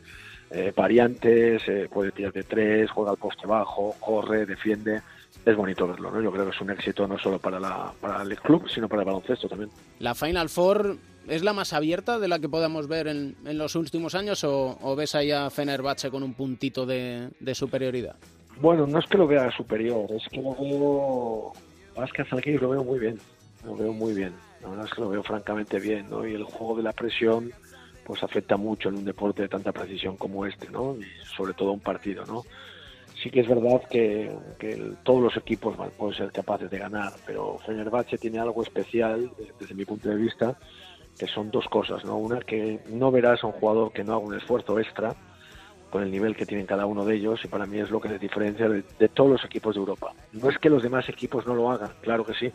eh, 0.52 0.74
variantes, 0.76 1.62
eh, 1.70 1.88
puede 1.90 2.12
tirar 2.12 2.34
de 2.34 2.44
tres, 2.44 2.92
juega 2.92 3.12
al 3.12 3.18
poste 3.18 3.48
bajo, 3.48 3.96
corre, 4.02 4.46
defiende 4.46 5.02
es 5.46 5.56
bonito 5.56 5.88
verlo, 5.88 6.12
¿no? 6.12 6.22
Yo 6.22 6.32
creo 6.32 6.46
que 6.46 6.52
es 6.52 6.62
un 6.62 6.70
éxito 6.70 7.08
no 7.08 7.18
solo 7.18 7.40
para, 7.40 7.60
la, 7.60 7.92
para 8.00 8.22
el 8.22 8.40
club, 8.40 8.70
sino 8.70 8.88
para 8.88 9.02
el 9.02 9.06
baloncesto 9.06 9.48
también. 9.48 9.70
¿La 10.00 10.14
Final 10.16 10.50
Four 10.50 10.98
es 11.28 11.44
la 11.44 11.54
más 11.54 11.74
abierta 11.74 12.20
de 12.20 12.28
la 12.28 12.40
que 12.40 12.50
podamos 12.50 12.88
ver 12.88 13.08
en, 13.08 13.36
en 13.46 13.58
los 13.58 13.76
últimos 13.76 14.16
años 14.16 14.44
o, 14.44 14.78
o, 14.82 14.96
ves 14.96 15.16
ahí 15.16 15.32
a 15.32 15.50
Fenerbahce 15.50 16.10
con 16.10 16.24
un 16.24 16.34
puntito 16.34 16.86
de, 16.86 17.30
de, 17.40 17.56
superioridad? 17.56 18.16
Bueno, 18.62 18.86
no 18.88 19.00
es 19.00 19.06
que 19.06 19.18
lo 19.18 19.28
vea 19.28 19.50
superior, 19.52 20.12
es 20.12 20.28
que 20.30 20.42
lo 20.42 20.56
veo... 20.56 21.54
Aquí 21.98 22.52
lo 22.54 22.70
veo 22.70 22.84
muy 22.84 22.98
bien, 22.98 23.20
lo 23.66 23.76
veo 23.76 23.92
muy 23.92 24.14
bien. 24.14 24.34
La 24.62 24.70
verdad 24.70 24.86
es 24.86 24.94
que 24.94 25.02
lo 25.02 25.10
veo 25.10 25.22
francamente 25.22 25.80
bien, 25.80 26.10
¿no? 26.10 26.26
Y 26.26 26.34
el 26.34 26.44
juego 26.44 26.78
de 26.78 26.84
la 26.84 26.94
presión 26.94 27.52
pues 28.06 28.24
afecta 28.24 28.58
mucho 28.58 28.90
en 28.90 28.96
un 28.96 29.06
deporte 29.06 29.44
de 29.44 29.50
tanta 29.50 29.72
precisión 29.72 30.18
como 30.18 30.46
este, 30.46 30.70
¿no? 30.70 30.96
Y 30.96 31.06
sobre 31.36 31.54
todo 31.54 31.74
un 31.74 31.80
partido, 31.80 32.26
¿no? 32.26 32.44
Sí 33.22 33.30
que 33.30 33.42
es 33.42 33.48
verdad 33.48 33.82
que, 33.90 34.32
todos 35.04 35.22
los 35.22 35.38
equipos 35.38 35.76
bueno, 35.76 35.92
pueden 35.98 36.16
ser 36.16 36.32
capaces 36.32 36.70
de 36.70 36.78
ganar, 36.78 37.14
pero 37.26 37.58
Fenerbahce 37.66 38.18
tiene 38.18 38.40
algo 38.40 38.64
especial 38.64 39.32
desde 39.60 39.76
mi 39.76 39.86
punto 39.86 40.10
de 40.10 40.16
vista, 40.16 40.58
que 41.18 41.28
son 41.28 41.52
dos 41.52 41.68
cosas, 41.68 42.04
¿no? 42.06 42.18
Una 42.18 42.40
que 42.40 42.80
no 42.90 43.12
verás 43.12 43.44
a 43.44 43.48
un 43.48 43.54
jugador 43.54 43.92
que 43.92 44.04
no 44.04 44.14
haga 44.14 44.26
un 44.26 44.36
esfuerzo 44.36 44.80
extra 44.80 45.16
con 45.90 46.04
el 46.04 46.12
nivel 46.12 46.36
que 46.36 46.46
tienen 46.46 46.66
cada 46.66 46.86
uno 46.86 47.04
de 47.04 47.16
ellos 47.16 47.42
y 47.44 47.48
para 47.48 47.66
mí 47.66 47.80
es 47.80 47.90
lo 47.90 48.00
que 48.00 48.10
les 48.10 48.22
diferencia 48.22 48.70
de, 48.70 48.84
todos 49.10 49.32
los 49.32 49.46
equipos 49.46 49.76
de 49.76 49.80
Europa. 49.80 50.14
No 50.34 50.50
es 50.50 50.58
que 50.58 50.70
los 50.70 50.84
demás 50.84 51.10
equipos 51.10 51.46
no 51.48 51.56
lo 51.56 51.72
hagan, 51.72 51.92
claro 52.02 52.26
que 52.26 52.34
sí, 52.36 52.52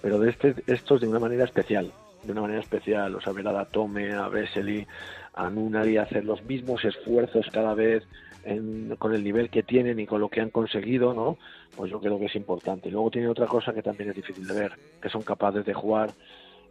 pero 0.00 0.18
de 0.18 0.30
este, 0.30 0.54
estos 0.66 1.00
de 1.00 1.08
una 1.08 1.18
manera 1.18 1.44
especial, 1.44 1.92
de 2.22 2.32
una 2.32 2.40
manera 2.40 2.60
especial, 2.60 3.14
o 3.14 3.20
sea, 3.20 3.32
ver 3.32 3.46
a 3.46 3.64
Tome, 3.66 4.12
a 4.12 4.28
Vesely, 4.28 4.86
a 5.34 5.50
Nunari 5.50 5.98
hacer 5.98 6.24
los 6.24 6.42
mismos 6.44 6.84
esfuerzos 6.84 7.46
cada 7.52 7.74
vez, 7.74 8.04
en, 8.48 8.96
con 8.96 9.14
el 9.14 9.22
nivel 9.22 9.50
que 9.50 9.62
tienen 9.62 9.98
y 10.00 10.06
con 10.06 10.20
lo 10.20 10.28
que 10.28 10.40
han 10.40 10.50
conseguido, 10.50 11.12
¿no? 11.12 11.38
Pues 11.76 11.90
yo 11.90 12.00
creo 12.00 12.18
que 12.18 12.26
es 12.26 12.36
importante. 12.36 12.90
Luego 12.90 13.10
tiene 13.10 13.28
otra 13.28 13.46
cosa 13.46 13.72
que 13.72 13.82
también 13.82 14.10
es 14.10 14.16
difícil 14.16 14.46
de 14.46 14.54
ver, 14.54 14.72
que 15.00 15.08
son 15.08 15.22
capaces 15.22 15.64
de 15.64 15.74
jugar 15.74 16.10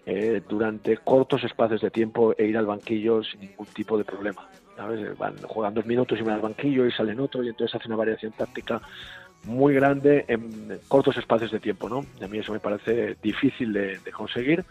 eh, 0.05 0.41
durante 0.47 0.97
cortos 0.97 1.43
espacios 1.43 1.81
de 1.81 1.91
tiempo 1.91 2.33
e 2.37 2.45
ir 2.45 2.57
al 2.57 2.65
banquillo 2.65 3.23
sin 3.23 3.41
ningún 3.41 3.67
tipo 3.67 3.97
de 3.97 4.03
problema. 4.03 4.49
¿sabes? 4.75 5.17
Van, 5.17 5.37
juegan 5.43 5.73
dos 5.73 5.85
minutos 5.85 6.19
y 6.19 6.23
van 6.23 6.35
al 6.35 6.41
banquillo 6.41 6.85
y 6.85 6.91
salen 6.91 7.19
otro 7.19 7.43
y 7.43 7.49
entonces 7.49 7.75
hace 7.75 7.87
una 7.87 7.97
variación 7.97 8.31
táctica 8.31 8.81
muy 9.45 9.73
grande 9.73 10.25
en 10.27 10.79
cortos 10.87 11.15
espacios 11.17 11.51
de 11.51 11.59
tiempo, 11.59 11.87
¿no? 11.87 12.05
Y 12.19 12.23
a 12.23 12.27
mí 12.27 12.39
eso 12.39 12.51
me 12.51 12.59
parece 12.59 13.15
difícil 13.21 13.71
de 13.71 14.11
conseguir 14.11 14.65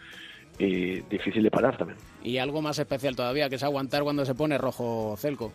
y 0.59 1.01
difícil 1.01 1.43
de 1.43 1.51
parar 1.51 1.77
también. 1.77 1.97
Y 2.23 2.37
algo 2.37 2.61
más 2.61 2.79
especial 2.79 3.15
todavía, 3.15 3.49
que 3.49 3.55
es 3.55 3.63
aguantar 3.63 4.03
cuando 4.03 4.25
se 4.25 4.35
pone 4.35 4.57
rojo 4.57 5.15
Celco. 5.17 5.53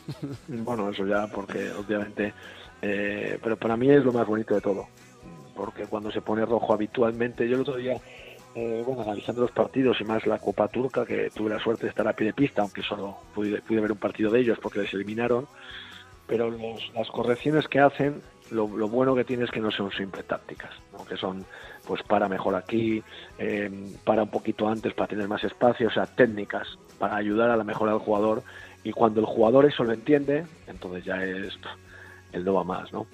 bueno, 0.48 0.90
eso 0.90 1.06
ya, 1.06 1.26
porque 1.26 1.70
obviamente, 1.72 2.32
eh, 2.80 3.38
pero 3.42 3.56
para 3.56 3.76
mí 3.76 3.90
es 3.90 4.04
lo 4.04 4.12
más 4.12 4.26
bonito 4.26 4.54
de 4.54 4.60
todo, 4.60 4.88
porque 5.54 5.84
cuando 5.84 6.10
se 6.10 6.20
pone 6.20 6.44
rojo 6.44 6.72
habitualmente, 6.72 7.48
yo 7.48 7.56
el 7.56 7.62
otro 7.62 7.76
día, 7.76 8.00
eh, 8.54 8.82
bueno, 8.86 9.02
analizando 9.02 9.42
los 9.42 9.52
partidos 9.52 10.00
y 10.00 10.04
más 10.04 10.26
la 10.26 10.38
Copa 10.38 10.68
Turca, 10.68 11.04
que 11.04 11.30
tuve 11.30 11.50
la 11.50 11.60
suerte 11.60 11.84
de 11.84 11.90
estar 11.90 12.06
a 12.06 12.12
pie 12.12 12.28
de 12.28 12.32
pista, 12.34 12.62
aunque 12.62 12.82
solo 12.82 13.16
pude, 13.34 13.62
pude 13.62 13.80
ver 13.80 13.92
un 13.92 13.98
partido 13.98 14.30
de 14.30 14.40
ellos 14.40 14.58
porque 14.60 14.80
les 14.80 14.92
eliminaron, 14.94 15.46
pero 16.26 16.50
los, 16.50 16.92
las 16.94 17.08
correcciones 17.10 17.68
que 17.68 17.80
hacen, 17.80 18.22
lo, 18.50 18.66
bueno 18.66 19.14
que 19.14 19.24
tiene 19.24 19.44
es 19.44 19.50
que 19.50 19.60
no 19.60 19.70
son 19.70 19.90
siempre 19.90 20.22
tácticas, 20.22 20.70
que 21.08 21.16
son 21.16 21.44
pues 21.86 22.02
para 22.02 22.28
mejor 22.28 22.54
aquí, 22.54 23.02
eh, 23.38 23.70
para 24.04 24.22
un 24.22 24.30
poquito 24.30 24.68
antes 24.68 24.94
para 24.94 25.08
tener 25.08 25.26
más 25.28 25.42
espacio, 25.42 25.88
o 25.88 25.90
sea, 25.90 26.06
técnicas 26.06 26.78
para 26.98 27.16
ayudar 27.16 27.50
a 27.50 27.56
la 27.56 27.64
mejora 27.64 27.92
del 27.92 28.00
jugador 28.00 28.42
y 28.84 28.92
cuando 28.92 29.20
el 29.20 29.26
jugador 29.26 29.66
eso 29.66 29.84
lo 29.84 29.92
entiende, 29.92 30.44
entonces 30.66 31.04
ya 31.04 31.24
es 31.24 31.58
el 32.32 32.44
no 32.44 32.54
va 32.54 32.64
más, 32.64 32.92
¿no? 32.92 33.06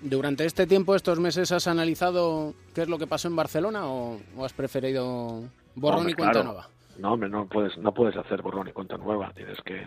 Durante 0.00 0.46
este 0.46 0.66
tiempo, 0.66 0.94
estos 0.94 1.20
meses, 1.20 1.52
¿has 1.52 1.66
analizado 1.66 2.54
qué 2.74 2.82
es 2.82 2.88
lo 2.88 2.98
que 2.98 3.06
pasó 3.06 3.28
en 3.28 3.36
Barcelona 3.36 3.86
o, 3.86 4.18
o 4.36 4.44
has 4.44 4.54
preferido 4.54 5.42
borrón 5.74 6.00
hombre, 6.00 6.12
y 6.12 6.14
cuenta 6.14 6.32
claro. 6.32 6.48
nueva? 6.48 6.68
No, 6.98 7.12
hombre, 7.12 7.28
no 7.28 7.46
puedes, 7.46 7.76
no 7.76 7.92
puedes 7.92 8.16
hacer 8.16 8.40
borrón 8.40 8.68
y 8.68 8.72
cuenta 8.72 8.96
nueva, 8.96 9.32
tienes 9.34 9.60
que 9.62 9.86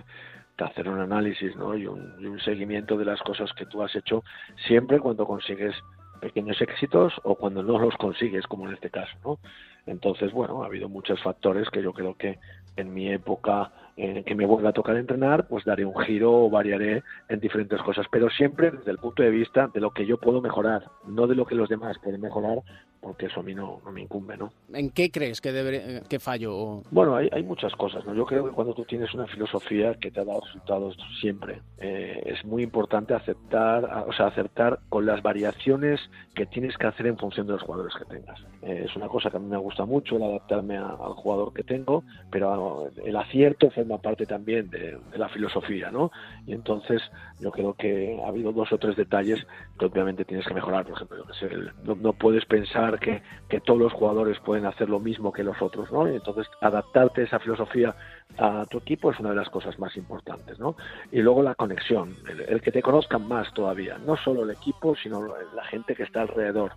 hacer 0.63 0.89
un 0.89 0.99
análisis 0.99 1.55
¿no? 1.55 1.75
y, 1.75 1.87
un, 1.87 2.15
y 2.19 2.25
un 2.25 2.39
seguimiento 2.39 2.97
de 2.97 3.05
las 3.05 3.21
cosas 3.21 3.51
que 3.53 3.65
tú 3.65 3.83
has 3.83 3.95
hecho 3.95 4.23
siempre 4.67 4.99
cuando 4.99 5.25
consigues 5.25 5.75
pequeños 6.19 6.59
éxitos 6.61 7.13
o 7.23 7.35
cuando 7.35 7.61
no 7.63 7.77
los 7.77 7.95
consigues, 7.95 8.45
como 8.47 8.67
en 8.67 8.73
este 8.73 8.89
caso, 8.89 9.15
¿no? 9.23 9.39
Entonces, 9.85 10.31
bueno, 10.33 10.63
ha 10.63 10.65
habido 10.65 10.89
muchos 10.89 11.21
factores 11.21 11.69
que 11.69 11.81
yo 11.81 11.93
creo 11.93 12.15
que 12.15 12.39
en 12.75 12.93
mi 12.93 13.11
época 13.11 13.71
en 13.97 14.23
que 14.23 14.35
me 14.35 14.45
vuelva 14.45 14.69
a 14.69 14.73
tocar 14.73 14.95
entrenar, 14.95 15.47
pues 15.47 15.65
daré 15.65 15.83
un 15.83 15.97
giro 15.97 16.45
o 16.45 16.49
variaré 16.49 17.03
en 17.29 17.39
diferentes 17.39 17.81
cosas, 17.81 18.05
pero 18.11 18.29
siempre 18.29 18.71
desde 18.71 18.91
el 18.91 18.99
punto 18.99 19.23
de 19.23 19.31
vista 19.31 19.69
de 19.73 19.81
lo 19.81 19.91
que 19.91 20.05
yo 20.05 20.17
puedo 20.17 20.39
mejorar, 20.39 20.83
no 21.07 21.27
de 21.27 21.35
lo 21.35 21.45
que 21.45 21.55
los 21.55 21.67
demás 21.67 21.97
pueden 21.99 22.21
mejorar, 22.21 22.61
porque 23.01 23.27
eso 23.27 23.39
a 23.39 23.43
mí 23.43 23.53
no, 23.53 23.79
no 23.85 23.91
me 23.91 24.01
incumbe, 24.01 24.37
¿no? 24.37 24.51
¿En 24.73 24.89
qué 24.89 25.09
crees 25.11 25.39
que, 25.39 25.51
debería, 25.51 26.01
que 26.01 26.19
fallo? 26.19 26.81
Bueno, 26.91 27.15
hay, 27.15 27.29
hay, 27.31 27.43
muchas 27.43 27.73
cosas, 27.73 28.05
¿no? 28.05 28.13
Yo 28.13 28.25
creo 28.25 28.45
que 28.45 28.51
cuando 28.51 28.73
tú 28.73 28.85
tienes 28.85 29.13
una 29.13 29.27
filosofía 29.27 29.95
que 29.95 30.11
te 30.11 30.19
ha 30.19 30.25
dado 30.25 30.41
resultados 30.41 30.97
siempre, 31.21 31.61
eh, 31.77 32.21
es 32.25 32.43
muy 32.43 32.63
importante 32.63 33.13
aceptar, 33.13 34.05
o 34.07 34.13
sea, 34.13 34.27
aceptar 34.27 34.79
con 34.89 35.05
las 35.05 35.21
variaciones 35.21 35.99
que 36.35 36.45
tienes 36.45 36.77
que 36.77 36.87
hacer 36.87 37.07
en 37.07 37.17
función 37.17 37.47
de 37.47 37.53
los 37.53 37.61
jugadores 37.61 37.93
que 37.95 38.05
tengas. 38.05 38.39
Eh, 38.61 38.85
es 38.89 38.95
una 38.95 39.07
cosa 39.07 39.29
que 39.29 39.37
a 39.37 39.39
mí 39.39 39.47
me 39.47 39.57
gusta 39.57 39.85
mucho, 39.85 40.17
el 40.17 40.23
adaptarme 40.23 40.77
a, 40.77 40.89
al 40.89 41.13
jugador 41.13 41.53
que 41.53 41.63
tengo, 41.63 42.03
pero 42.31 42.89
el 43.05 43.15
acierto 43.15 43.69
forma 43.87 44.01
parte 44.01 44.25
también 44.25 44.69
de, 44.69 44.97
la 45.15 45.29
filosofía, 45.29 45.89
¿no? 45.89 46.11
Y 46.45 46.53
entonces 46.53 47.01
yo 47.39 47.51
creo 47.51 47.73
que 47.73 48.19
ha 48.23 48.27
habido 48.27 48.51
dos 48.51 48.71
o 48.71 48.77
tres 48.77 48.95
detalles 48.95 49.45
que 49.79 49.85
obviamente 49.85 50.25
tienes 50.25 50.45
que 50.45 50.53
mejorar. 50.53 50.85
Por 50.85 50.95
ejemplo, 50.95 51.25
el, 51.41 51.71
no, 51.83 51.95
no, 51.95 52.13
puedes 52.13 52.45
pensar 52.45 52.99
que, 52.99 53.21
que, 53.47 53.61
todos 53.61 53.79
los 53.79 53.93
jugadores 53.93 54.39
pueden 54.39 54.65
hacer 54.65 54.89
lo 54.89 54.99
mismo 54.99 55.31
que 55.31 55.43
los 55.43 55.59
otros, 55.61 55.91
¿no? 55.91 56.07
Y 56.11 56.15
entonces 56.15 56.47
adaptarte 56.61 57.23
esa 57.23 57.39
filosofía 57.39 57.95
a 58.37 58.65
tu 58.69 58.79
equipo 58.79 59.11
es 59.11 59.19
una 59.19 59.29
de 59.29 59.37
las 59.37 59.49
cosas 59.49 59.79
más 59.79 59.95
importantes, 59.95 60.59
¿no? 60.59 60.75
Y 61.11 61.21
luego 61.21 61.41
la 61.41 61.55
conexión, 61.55 62.15
el, 62.29 62.41
el 62.41 62.61
que 62.61 62.71
te 62.71 62.81
conozcan 62.81 63.27
más 63.27 63.53
todavía, 63.53 63.97
no 63.97 64.17
solo 64.17 64.43
el 64.43 64.51
equipo, 64.51 64.95
sino 64.95 65.21
la 65.25 65.63
gente 65.65 65.95
que 65.95 66.03
está 66.03 66.21
alrededor 66.21 66.73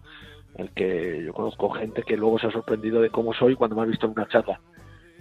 el 0.56 0.70
que 0.70 1.22
yo 1.24 1.32
conozco 1.32 1.70
gente 1.70 2.02
que 2.02 2.16
luego 2.16 2.38
se 2.40 2.48
ha 2.48 2.50
sorprendido 2.50 3.00
de 3.00 3.10
cómo 3.10 3.32
soy 3.32 3.54
cuando 3.54 3.76
me 3.76 3.82
ha 3.82 3.84
visto 3.84 4.06
en 4.06 4.12
una 4.12 4.26
charla 4.26 4.60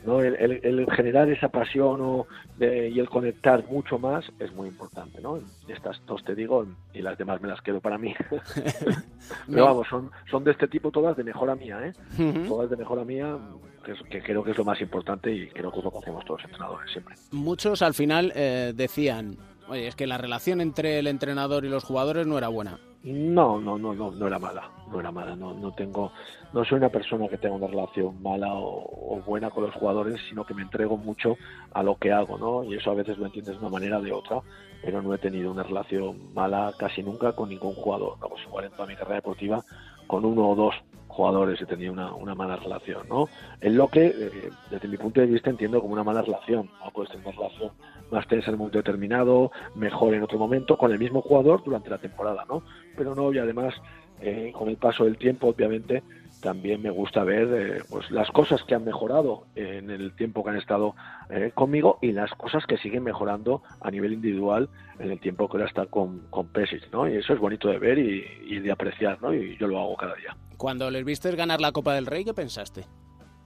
¿no? 0.05 0.21
El, 0.21 0.35
el, 0.35 0.59
el, 0.63 0.91
generar 0.91 1.29
esa 1.29 1.49
pasión 1.49 1.99
o 2.01 2.27
de, 2.57 2.89
y 2.89 2.99
el 2.99 3.09
conectar 3.09 3.65
mucho 3.69 3.99
más 3.99 4.25
es 4.39 4.53
muy 4.53 4.67
importante, 4.67 5.21
¿no? 5.21 5.39
Estas 5.67 6.01
dos 6.05 6.23
te 6.23 6.35
digo 6.35 6.65
y 6.93 7.01
las 7.01 7.17
demás 7.17 7.41
me 7.41 7.47
las 7.47 7.61
quedo 7.61 7.79
para 7.79 7.97
mí. 7.97 8.13
Pero 9.49 9.65
vamos, 9.65 9.87
son, 9.87 10.11
son 10.29 10.43
de 10.43 10.51
este 10.51 10.67
tipo 10.67 10.91
todas 10.91 11.15
de 11.17 11.23
mejora 11.23 11.55
mía, 11.55 11.79
¿eh? 11.85 11.93
Uh 12.17 12.21
-huh. 12.21 12.47
Todas 12.47 12.69
de 12.69 12.77
mejora 12.77 13.03
mía, 13.03 13.37
que, 13.83 13.91
es, 13.93 13.99
que, 14.09 14.21
creo 14.21 14.43
que 14.43 14.51
es 14.51 14.57
lo 14.57 14.65
más 14.65 14.79
importante 14.81 15.31
y 15.31 15.47
creo 15.47 15.71
que 15.71 15.79
es 15.79 15.85
lo 15.85 15.91
que 15.91 15.97
hacemos 15.99 16.25
todos 16.25 16.41
los 16.41 16.51
entrenadores 16.51 16.91
siempre. 16.91 17.15
Muchos 17.31 17.81
al 17.81 17.93
final 17.93 18.31
eh, 18.35 18.73
decían, 18.75 19.37
oye, 19.67 19.87
es 19.87 19.95
que 19.95 20.07
la 20.07 20.17
relación 20.17 20.61
entre 20.61 20.99
el 20.99 21.07
entrenador 21.07 21.65
y 21.65 21.69
los 21.69 21.83
jugadores 21.83 22.25
no 22.27 22.37
era 22.37 22.47
buena. 22.47 22.79
No, 23.01 23.61
no, 23.61 23.77
no, 23.77 23.93
no, 23.93 24.11
no 24.11 24.27
era 24.27 24.39
mala, 24.39 24.69
no 24.91 24.99
era 24.99 25.09
mala, 25.09 25.33
no, 25.33 25.53
no 25.53 25.71
tengo, 25.71 26.11
no 26.51 26.65
soy 26.65 26.79
una 26.79 26.89
persona 26.89 27.29
que 27.29 27.37
tenga 27.37 27.55
una 27.55 27.67
relación 27.67 28.21
mala 28.21 28.49
o, 28.53 29.21
buena 29.25 29.49
con 29.49 29.63
los 29.63 29.73
jugadores, 29.73 30.19
sino 30.27 30.45
que 30.45 30.53
me 30.53 30.63
entrego 30.63 30.97
mucho 30.97 31.37
a 31.71 31.81
lo 31.81 31.95
que 31.95 32.11
hago, 32.11 32.37
¿no? 32.37 32.65
Y 32.65 32.75
eso 32.75 32.91
a 32.91 32.95
veces 32.95 33.17
lo 33.17 33.25
entiendes 33.25 33.53
de 33.55 33.59
una 33.61 33.69
manera 33.69 33.99
o 33.99 34.01
de 34.01 34.11
otra, 34.11 34.41
pero 34.83 35.01
no 35.01 35.13
he 35.13 35.17
tenido 35.17 35.49
una 35.49 35.63
relación 35.63 36.33
mala 36.33 36.73
casi 36.77 37.01
nunca 37.01 37.31
con 37.31 37.47
ningún 37.47 37.73
jugador, 37.73 38.17
vamos, 38.19 38.41
igual 38.45 38.65
en 38.65 38.71
toda 38.71 38.85
mi 38.85 38.95
carrera 38.95 39.15
deportiva, 39.15 39.63
con 40.05 40.25
uno 40.25 40.49
o 40.49 40.55
dos 40.55 40.75
jugadores 41.07 41.61
he 41.61 41.65
tenido 41.65 41.91
una, 41.91 42.13
una 42.13 42.35
mala 42.35 42.55
relación, 42.55 43.07
¿no? 43.09 43.27
En 43.59 43.75
lo 43.75 43.87
que, 43.89 44.07
eh, 44.07 44.49
desde 44.69 44.87
mi 44.87 44.95
punto 44.95 45.19
de 45.19 45.27
vista, 45.27 45.49
entiendo 45.49 45.81
como 45.81 45.93
una 45.93 46.03
mala 46.03 46.21
relación, 46.21 46.69
¿no? 46.79 46.91
Puedes 46.91 47.11
tener 47.11 47.27
una 47.27 47.35
relación 47.35 47.71
más 48.11 48.27
tensa 48.27 48.47
en 48.47 48.53
un 48.53 48.59
momento 48.59 48.77
determinado, 48.77 49.51
mejor 49.75 50.13
en 50.13 50.23
otro 50.23 50.39
momento, 50.39 50.77
con 50.77 50.91
el 50.91 50.99
mismo 50.99 51.21
jugador 51.21 51.63
durante 51.63 51.89
la 51.89 51.97
temporada, 51.97 52.45
¿no? 52.47 52.63
Pero 52.99 53.15
no, 53.15 53.31
y 53.31 53.37
además, 53.37 53.73
eh, 54.19 54.51
con 54.53 54.67
el 54.67 54.75
paso 54.75 55.05
del 55.05 55.17
tiempo, 55.17 55.47
obviamente, 55.47 56.03
también 56.41 56.81
me 56.81 56.89
gusta 56.89 57.23
ver 57.23 57.47
eh, 57.53 57.83
pues 57.89 58.11
las 58.11 58.29
cosas 58.31 58.61
que 58.63 58.75
han 58.75 58.83
mejorado 58.83 59.45
en 59.55 59.89
el 59.89 60.13
tiempo 60.17 60.43
que 60.43 60.49
han 60.49 60.57
estado 60.57 60.95
eh, 61.29 61.51
conmigo 61.55 61.97
y 62.01 62.11
las 62.11 62.29
cosas 62.31 62.65
que 62.65 62.77
siguen 62.77 63.03
mejorando 63.03 63.63
a 63.79 63.89
nivel 63.89 64.11
individual 64.11 64.67
en 64.99 65.11
el 65.11 65.19
tiempo 65.21 65.47
que 65.47 65.55
ahora 65.55 65.69
está 65.69 65.85
con, 65.85 66.27
con 66.29 66.49
Pesic, 66.49 66.91
¿no? 66.91 67.07
Y 67.07 67.15
eso 67.15 67.31
es 67.31 67.39
bonito 67.39 67.69
de 67.69 67.79
ver 67.79 67.97
y, 67.97 68.25
y, 68.47 68.59
de 68.59 68.69
apreciar, 68.69 69.21
¿no? 69.21 69.33
Y 69.33 69.57
yo 69.57 69.67
lo 69.67 69.79
hago 69.79 69.95
cada 69.95 70.15
día. 70.15 70.35
Cuando 70.57 70.91
les 70.91 71.05
viste 71.05 71.33
ganar 71.37 71.61
la 71.61 71.71
Copa 71.71 71.93
del 71.93 72.05
Rey, 72.05 72.25
¿qué 72.25 72.33
pensaste? 72.33 72.83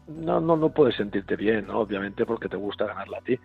No, 0.07 0.41
no, 0.41 0.57
no 0.57 0.69
puedes 0.69 0.95
sentirte 0.95 1.35
bien, 1.35 1.67
¿no? 1.67 1.81
Obviamente 1.81 2.25
porque 2.25 2.49
te 2.49 2.57
gusta 2.57 2.87
ganarla 2.87 3.19
a 3.19 3.21
ti. 3.21 3.37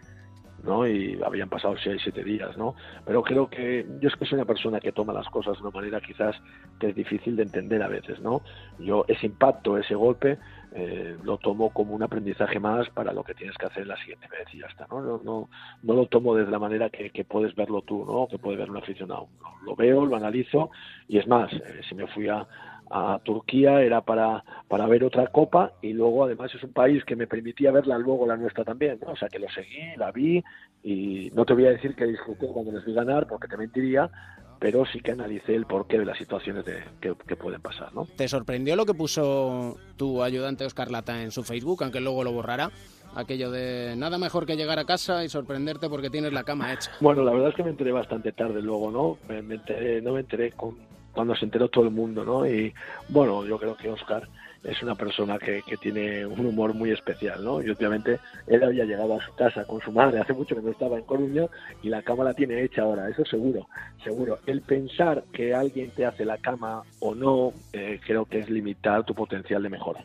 ¿No? 0.63 0.87
Y 0.87 1.21
habían 1.25 1.49
pasado 1.49 1.75
seis, 1.83 2.01
siete 2.03 2.25
días, 2.25 2.57
¿no? 2.57 2.75
Pero 3.05 3.23
creo 3.23 3.49
que 3.49 3.87
yo 4.01 4.09
es 4.09 4.17
que 4.17 4.25
soy 4.25 4.37
una 4.37 4.45
persona 4.45 4.81
que 4.81 4.93
toma 4.93 5.13
las 5.13 5.29
cosas 5.29 5.57
de 5.57 5.63
una 5.63 5.71
manera 5.71 6.01
quizás 6.01 6.37
que 6.79 6.89
es 6.89 6.95
difícil 6.95 7.37
de 7.37 7.45
entender 7.45 7.83
a 7.83 7.89
veces, 7.89 8.21
¿no? 8.21 8.43
Yo 8.79 9.05
ese 9.09 9.27
impacto, 9.27 9.79
ese 9.79 9.95
golpe, 9.95 10.39
eh, 10.73 11.17
lo 11.23 11.39
tomo 11.39 11.71
como 11.71 11.95
un 11.95 12.03
aprendizaje 12.03 12.61
más 12.61 12.89
para 12.91 13.13
lo 13.13 13.25
que 13.25 13.35
tienes 13.35 13.57
que 13.57 13.67
hacer 13.67 13.87
la 13.87 13.97
siguiente 13.97 14.29
vez 14.29 14.53
y 14.53 14.59
ya 14.59 14.67
está, 14.67 14.87
¿no? 14.91 15.19
No, 15.19 15.49
lo 15.83 16.07
tomo 16.07 16.35
desde 16.35 16.51
la 16.51 16.59
manera 16.59 16.91
que, 16.91 17.11
que, 17.11 17.25
puedes 17.25 17.55
verlo 17.55 17.83
tú, 17.83 18.05
¿no? 18.05 18.29
Que 18.29 18.39
puede 18.39 18.59
ver 18.59 18.71
un 18.71 18.77
aficionado. 18.77 19.29
Lo 19.65 19.75
veo, 19.75 20.05
lo 20.05 20.17
analizo 20.17 20.71
y 21.09 21.19
es 21.19 21.27
más, 21.27 21.53
eh, 21.53 21.81
si 21.89 21.95
me 21.95 22.07
fui 22.09 22.29
a, 22.29 22.47
a 22.91 23.21
Turquía 23.23 23.83
era 23.83 24.01
para, 24.01 24.45
para 24.69 24.87
ver 24.87 25.05
otra 25.05 25.27
copa 25.29 25.73
y 25.83 25.93
luego 25.93 26.25
además 26.25 26.55
es 26.55 26.63
un 26.63 26.73
país 26.73 27.05
que 27.05 27.17
me 27.17 27.27
permitía 27.27 27.71
verla 27.71 27.99
luego 27.99 28.27
la 28.27 28.37
nuestra 28.37 28.65
también, 28.65 28.99
¿no? 29.05 29.13
o 29.13 29.17
sea 29.17 29.29
que 29.29 29.39
lo 29.39 29.49
seguí, 29.51 29.97
la 29.97 30.11
vi 30.11 30.43
y 30.83 31.31
no 31.35 31.45
te 31.45 31.55
voy 31.55 31.67
a 31.67 31.71
decir 31.71 31.95
que 31.95 32.07
disfruté 32.07 32.47
cuando 32.47 32.73
les 32.73 32.85
vi 32.85 32.93
ganar 32.95 33.27
porque 33.27 33.49
te 33.49 33.57
mentiría, 33.57 34.11
pero 34.59 34.85
sí 34.87 35.01
que 35.01 35.13
analicé 35.13 35.55
el 35.55 35.67
porqué 35.67 35.99
de 35.99 36.05
las 36.05 36.19
situaciones 36.19 36.65
de, 36.65 36.83
que, 37.01 37.15
que, 37.27 37.37
pueden 37.37 37.61
pasar. 37.61 37.95
¿no? 37.95 38.07
¿Te 38.17 38.29
sorprendió 38.29 38.77
lo 38.77 38.87
que 38.87 38.95
puso 38.95 39.77
tu 39.97 40.23
ayudante 40.23 40.65
Oscar 40.65 40.91
Lata 40.91 41.23
en 41.23 41.31
su 41.31 41.45
Facebook, 41.45 41.83
aunque 41.83 42.01
luego 42.01 42.25
lo 42.25 42.33
borrara? 42.33 42.71
Aquello 43.15 43.51
de 43.51 43.95
nada 43.97 44.19
mejor 44.19 44.47
que 44.47 44.57
llegar 44.57 44.79
a 44.79 44.85
casa 44.85 45.25
y 45.25 45.29
sorprenderte 45.29 45.89
porque 45.89 46.11
tienes 46.11 46.33
la 46.33 46.45
cama 46.45 46.73
hecha. 46.73 46.91
Bueno, 47.01 47.23
la 47.23 47.33
verdad 47.33 47.49
es 47.51 47.55
que 47.55 47.65
me 47.65 47.71
enteré 47.71 47.91
bastante 47.91 48.33
tarde 48.33 48.61
luego, 48.61 48.91
¿no? 48.91 49.19
Me, 49.29 49.43
me 49.43 49.57
enteré, 49.57 50.03
no 50.03 50.13
me 50.13 50.21
enteré 50.21 50.53
con 50.53 50.77
cuando 51.19 51.35
se 51.35 51.47
enteró 51.47 51.69
todo 51.69 51.83
el 51.83 51.91
mundo, 51.91 52.25
¿no? 52.25 52.47
Y 52.47 52.73
bueno, 53.09 53.45
yo 53.45 53.59
creo 53.59 53.77
que 53.77 53.91
Oscar 53.91 54.29
es 54.63 54.81
una 54.85 54.95
persona 54.95 55.37
que, 55.37 55.65
tiene 55.81 56.25
un 56.25 56.47
humor 56.47 56.75
muy 56.75 56.93
especial, 56.93 57.43
¿no? 57.43 57.61
Y 57.61 57.69
obviamente 57.71 58.21
él 58.47 58.63
había 58.63 58.85
llegado 58.85 59.19
a 59.19 59.27
su 59.27 59.35
casa 59.35 59.65
con 59.65 59.81
su 59.81 59.91
madre, 59.91 60.21
hace 60.21 60.33
mucho 60.33 60.55
que 60.55 60.63
no 60.63 60.71
estaba 60.71 60.97
en 60.97 61.03
Coruña 61.03 61.47
y 61.83 61.89
la 61.89 62.03
cama 62.03 62.23
la 62.23 62.35
tiene 62.35 62.63
hecha 62.63 62.83
ahora, 62.83 63.09
eso 63.09 63.25
seguro, 63.25 63.67
seguro. 64.05 64.39
El 64.47 64.61
pensar 64.61 65.25
que 65.33 65.53
alguien 65.57 65.91
te 65.91 66.07
hace 66.07 66.25
la 66.25 66.39
cama 66.39 66.85
o 67.01 67.17
no, 67.17 67.53
eh, 67.73 67.99
creo 68.07 68.25
que 68.25 68.39
es 68.39 68.49
limitar 68.49 69.03
tu 69.03 69.13
potencial 69.13 69.61
de 69.61 69.71
mejora. 69.71 70.05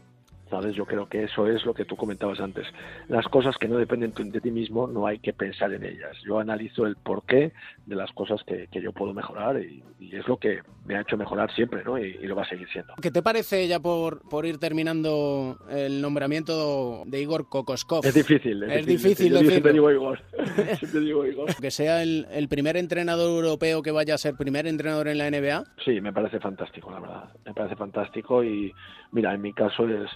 ¿Sabes? 0.54 0.76
Yo 0.76 0.86
creo 0.86 1.08
que 1.10 1.24
eso 1.24 1.48
es 1.48 1.66
lo 1.66 1.74
que 1.74 1.84
tú 1.84 1.96
comentabas 1.96 2.40
antes. 2.40 2.68
Las 3.08 3.26
cosas 3.28 3.58
que 3.58 3.68
no 3.68 3.78
dependen 3.78 4.14
de 4.14 4.40
ti 4.40 4.52
mismo 4.52 4.86
no 4.86 5.08
hay 5.08 5.18
que 5.18 5.34
pensar 5.34 5.74
en 5.74 5.84
ellas. 5.84 6.16
Yo 6.28 6.40
analizo 6.40 6.86
el 6.86 6.96
porqué 6.96 7.54
de 7.88 7.96
las 7.96 8.12
cosas 8.12 8.42
que, 8.46 8.68
que 8.68 8.80
yo 8.80 8.92
puedo 8.92 9.14
mejorar 9.14 9.60
y, 9.60 9.84
y, 10.00 10.16
es 10.16 10.28
lo 10.28 10.38
que 10.38 10.60
me 10.86 10.96
ha 10.96 11.02
hecho 11.02 11.18
mejorar 11.18 11.52
siempre, 11.56 11.84
¿no? 11.84 11.98
Y, 11.98 12.20
y, 12.22 12.28
lo 12.28 12.36
va 12.36 12.44
a 12.44 12.48
seguir 12.48 12.68
siendo. 12.70 12.94
¿Qué 13.02 13.10
te 13.10 13.24
parece 13.24 13.68
ya 13.68 13.80
por, 13.80 14.22
por 14.30 14.46
ir 14.46 14.60
terminando 14.60 15.58
el 15.72 16.02
nombramiento 16.02 17.04
de 17.08 17.20
Igor 17.20 17.50
Kokoskov? 17.50 18.06
Es 18.06 18.14
difícil. 18.14 18.62
Es, 18.64 18.82
es 18.82 18.86
difícil, 18.86 19.30
difícil 19.34 19.50
siempre 19.50 19.74
digo 19.74 19.92
Igor. 19.92 20.20
siempre 20.78 21.00
digo 21.00 21.26
Igor. 21.26 21.56
Que 21.56 21.72
sea 21.72 22.04
el, 22.04 22.28
el 22.32 22.48
primer 22.48 22.78
entrenador 22.78 23.44
europeo 23.44 23.82
que 23.82 23.92
vaya 23.92 24.14
a 24.14 24.18
ser 24.20 24.36
primer 24.36 24.68
entrenador 24.68 25.08
en 25.08 25.18
la 25.18 25.32
NBA. 25.32 25.64
Sí, 25.84 26.00
me 26.00 26.14
parece 26.14 26.40
fantástico, 26.40 26.92
la 26.92 27.00
verdad. 27.00 27.32
Me 27.44 27.54
parece 27.56 27.76
fantástico 27.76 28.44
y 28.44 28.72
mira, 29.12 29.34
en 29.34 29.42
mi 29.42 29.52
caso 29.52 29.88
es 29.88 30.10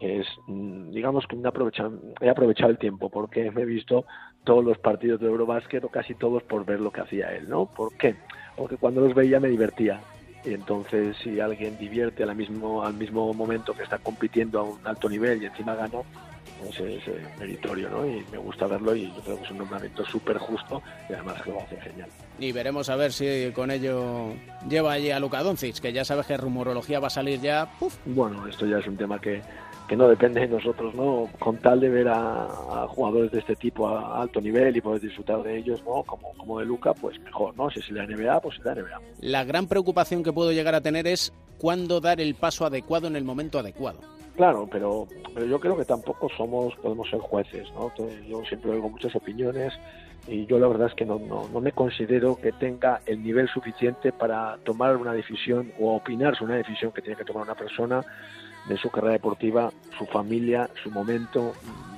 es, 0.00 0.26
mm, 0.46 0.90
digamos 0.90 1.26
que 1.26 1.36
me 1.36 1.44
he 1.44 2.28
aprovechado 2.30 2.70
el 2.70 2.78
tiempo 2.78 3.08
porque 3.10 3.50
me 3.50 3.62
he 3.62 3.66
visto 3.66 4.04
todos 4.44 4.64
los 4.64 4.78
partidos 4.78 5.20
de 5.20 5.26
Eurobásquet 5.26 5.84
o 5.84 5.88
casi 5.88 6.14
todos 6.14 6.42
por 6.42 6.64
ver 6.64 6.80
lo 6.80 6.92
que 6.92 7.00
hacía 7.00 7.34
él, 7.34 7.48
¿no? 7.48 7.66
¿Por 7.66 7.96
qué? 7.96 8.16
Porque 8.56 8.76
cuando 8.76 9.00
los 9.00 9.14
veía 9.14 9.40
me 9.40 9.48
divertía. 9.48 10.00
Y 10.44 10.54
entonces 10.54 11.16
si 11.22 11.40
alguien 11.40 11.76
divierte 11.76 12.22
al 12.22 12.36
mismo, 12.36 12.84
al 12.84 12.94
mismo 12.94 13.32
momento 13.34 13.74
que 13.74 13.82
está 13.82 13.98
compitiendo 13.98 14.60
a 14.60 14.62
un 14.62 14.86
alto 14.86 15.08
nivel 15.08 15.42
y 15.42 15.46
encima 15.46 15.74
gana, 15.74 15.98
pues 16.62 16.80
es 16.80 17.02
meritorio, 17.38 17.90
¿no? 17.90 18.06
Y 18.06 18.24
me 18.30 18.38
gusta 18.38 18.66
verlo 18.66 18.94
y 18.94 19.12
yo 19.12 19.20
creo 19.22 19.38
que 19.38 19.44
es 19.44 19.50
un 19.50 19.58
nombramiento 19.58 20.04
súper 20.04 20.38
justo 20.38 20.82
y 21.08 21.14
además 21.14 21.42
que 21.42 21.50
lo 21.50 21.60
hace 21.60 21.80
genial. 21.80 22.08
Y 22.38 22.52
veremos 22.52 22.88
a 22.88 22.96
ver 22.96 23.12
si 23.12 23.50
con 23.54 23.70
ello 23.70 24.32
lleva 24.68 24.92
allí 24.92 25.10
a 25.10 25.18
Luka 25.18 25.42
Doncic, 25.42 25.80
que 25.80 25.92
ya 25.92 26.04
sabes 26.04 26.26
que 26.26 26.36
rumorología 26.36 27.00
va 27.00 27.08
a 27.08 27.10
salir 27.10 27.40
ya. 27.40 27.68
Bueno, 28.04 28.46
esto 28.46 28.66
ya 28.66 28.78
es 28.78 28.86
un 28.86 28.96
tema 28.96 29.20
que, 29.20 29.42
que 29.86 29.96
no 29.96 30.08
depende 30.08 30.40
de 30.40 30.48
nosotros, 30.48 30.94
¿no? 30.94 31.28
Con 31.38 31.58
tal 31.58 31.80
de 31.80 31.88
ver 31.88 32.08
a, 32.08 32.86
jugadores 32.88 33.30
de 33.30 33.38
este 33.38 33.56
tipo 33.56 33.88
a 33.88 34.20
alto 34.20 34.40
nivel 34.40 34.76
y 34.76 34.80
poder 34.80 35.00
disfrutar 35.00 35.42
de 35.42 35.56
ellos, 35.56 35.82
¿no? 35.84 36.02
Como, 36.02 36.32
como 36.34 36.58
de 36.58 36.66
Luca, 36.66 36.92
pues 36.94 37.18
mejor, 37.20 37.56
¿no? 37.56 37.70
Si 37.70 37.80
es 37.80 37.90
la 37.90 38.06
NBA, 38.06 38.40
pues 38.40 38.58
es 38.58 38.64
la 38.64 38.74
NBA. 38.74 39.00
La 39.20 39.44
gran 39.44 39.66
preocupación 39.66 40.22
que 40.22 40.32
puedo 40.32 40.52
llegar 40.52 40.74
a 40.74 40.80
tener 40.80 41.06
es 41.06 41.32
cuándo 41.58 42.00
dar 42.00 42.20
el 42.20 42.34
paso 42.34 42.66
adecuado 42.66 43.06
en 43.06 43.16
el 43.16 43.24
momento 43.24 43.58
adecuado. 43.58 44.00
Claro, 44.36 44.68
pero, 44.70 45.06
pero 45.34 45.46
yo 45.46 45.58
creo 45.58 45.76
que 45.78 45.86
tampoco 45.86 46.28
somos, 46.36 46.74
podemos 46.76 47.08
ser 47.08 47.20
jueces, 47.20 47.66
¿no? 47.72 47.90
yo 48.28 48.44
siempre 48.44 48.72
oigo 48.72 48.90
muchas 48.90 49.16
opiniones 49.16 49.72
y 50.28 50.44
yo 50.44 50.58
la 50.58 50.68
verdad 50.68 50.88
es 50.88 50.94
que 50.94 51.06
no, 51.06 51.18
no, 51.18 51.48
no 51.48 51.60
me 51.60 51.72
considero 51.72 52.36
que 52.36 52.52
tenga 52.52 53.00
el 53.06 53.22
nivel 53.22 53.48
suficiente 53.48 54.12
para 54.12 54.58
tomar 54.58 54.96
una 54.96 55.14
decisión 55.14 55.72
o 55.80 55.96
opinar 55.96 56.36
sobre 56.36 56.52
una 56.52 56.58
decisión 56.58 56.92
que 56.92 57.00
tiene 57.00 57.16
que 57.16 57.24
tomar 57.24 57.44
una 57.44 57.54
persona 57.54 58.04
de 58.68 58.76
su 58.76 58.90
carrera 58.90 59.14
deportiva, 59.14 59.70
su 59.96 60.06
familia, 60.06 60.68
su 60.82 60.90
momento, 60.90 61.52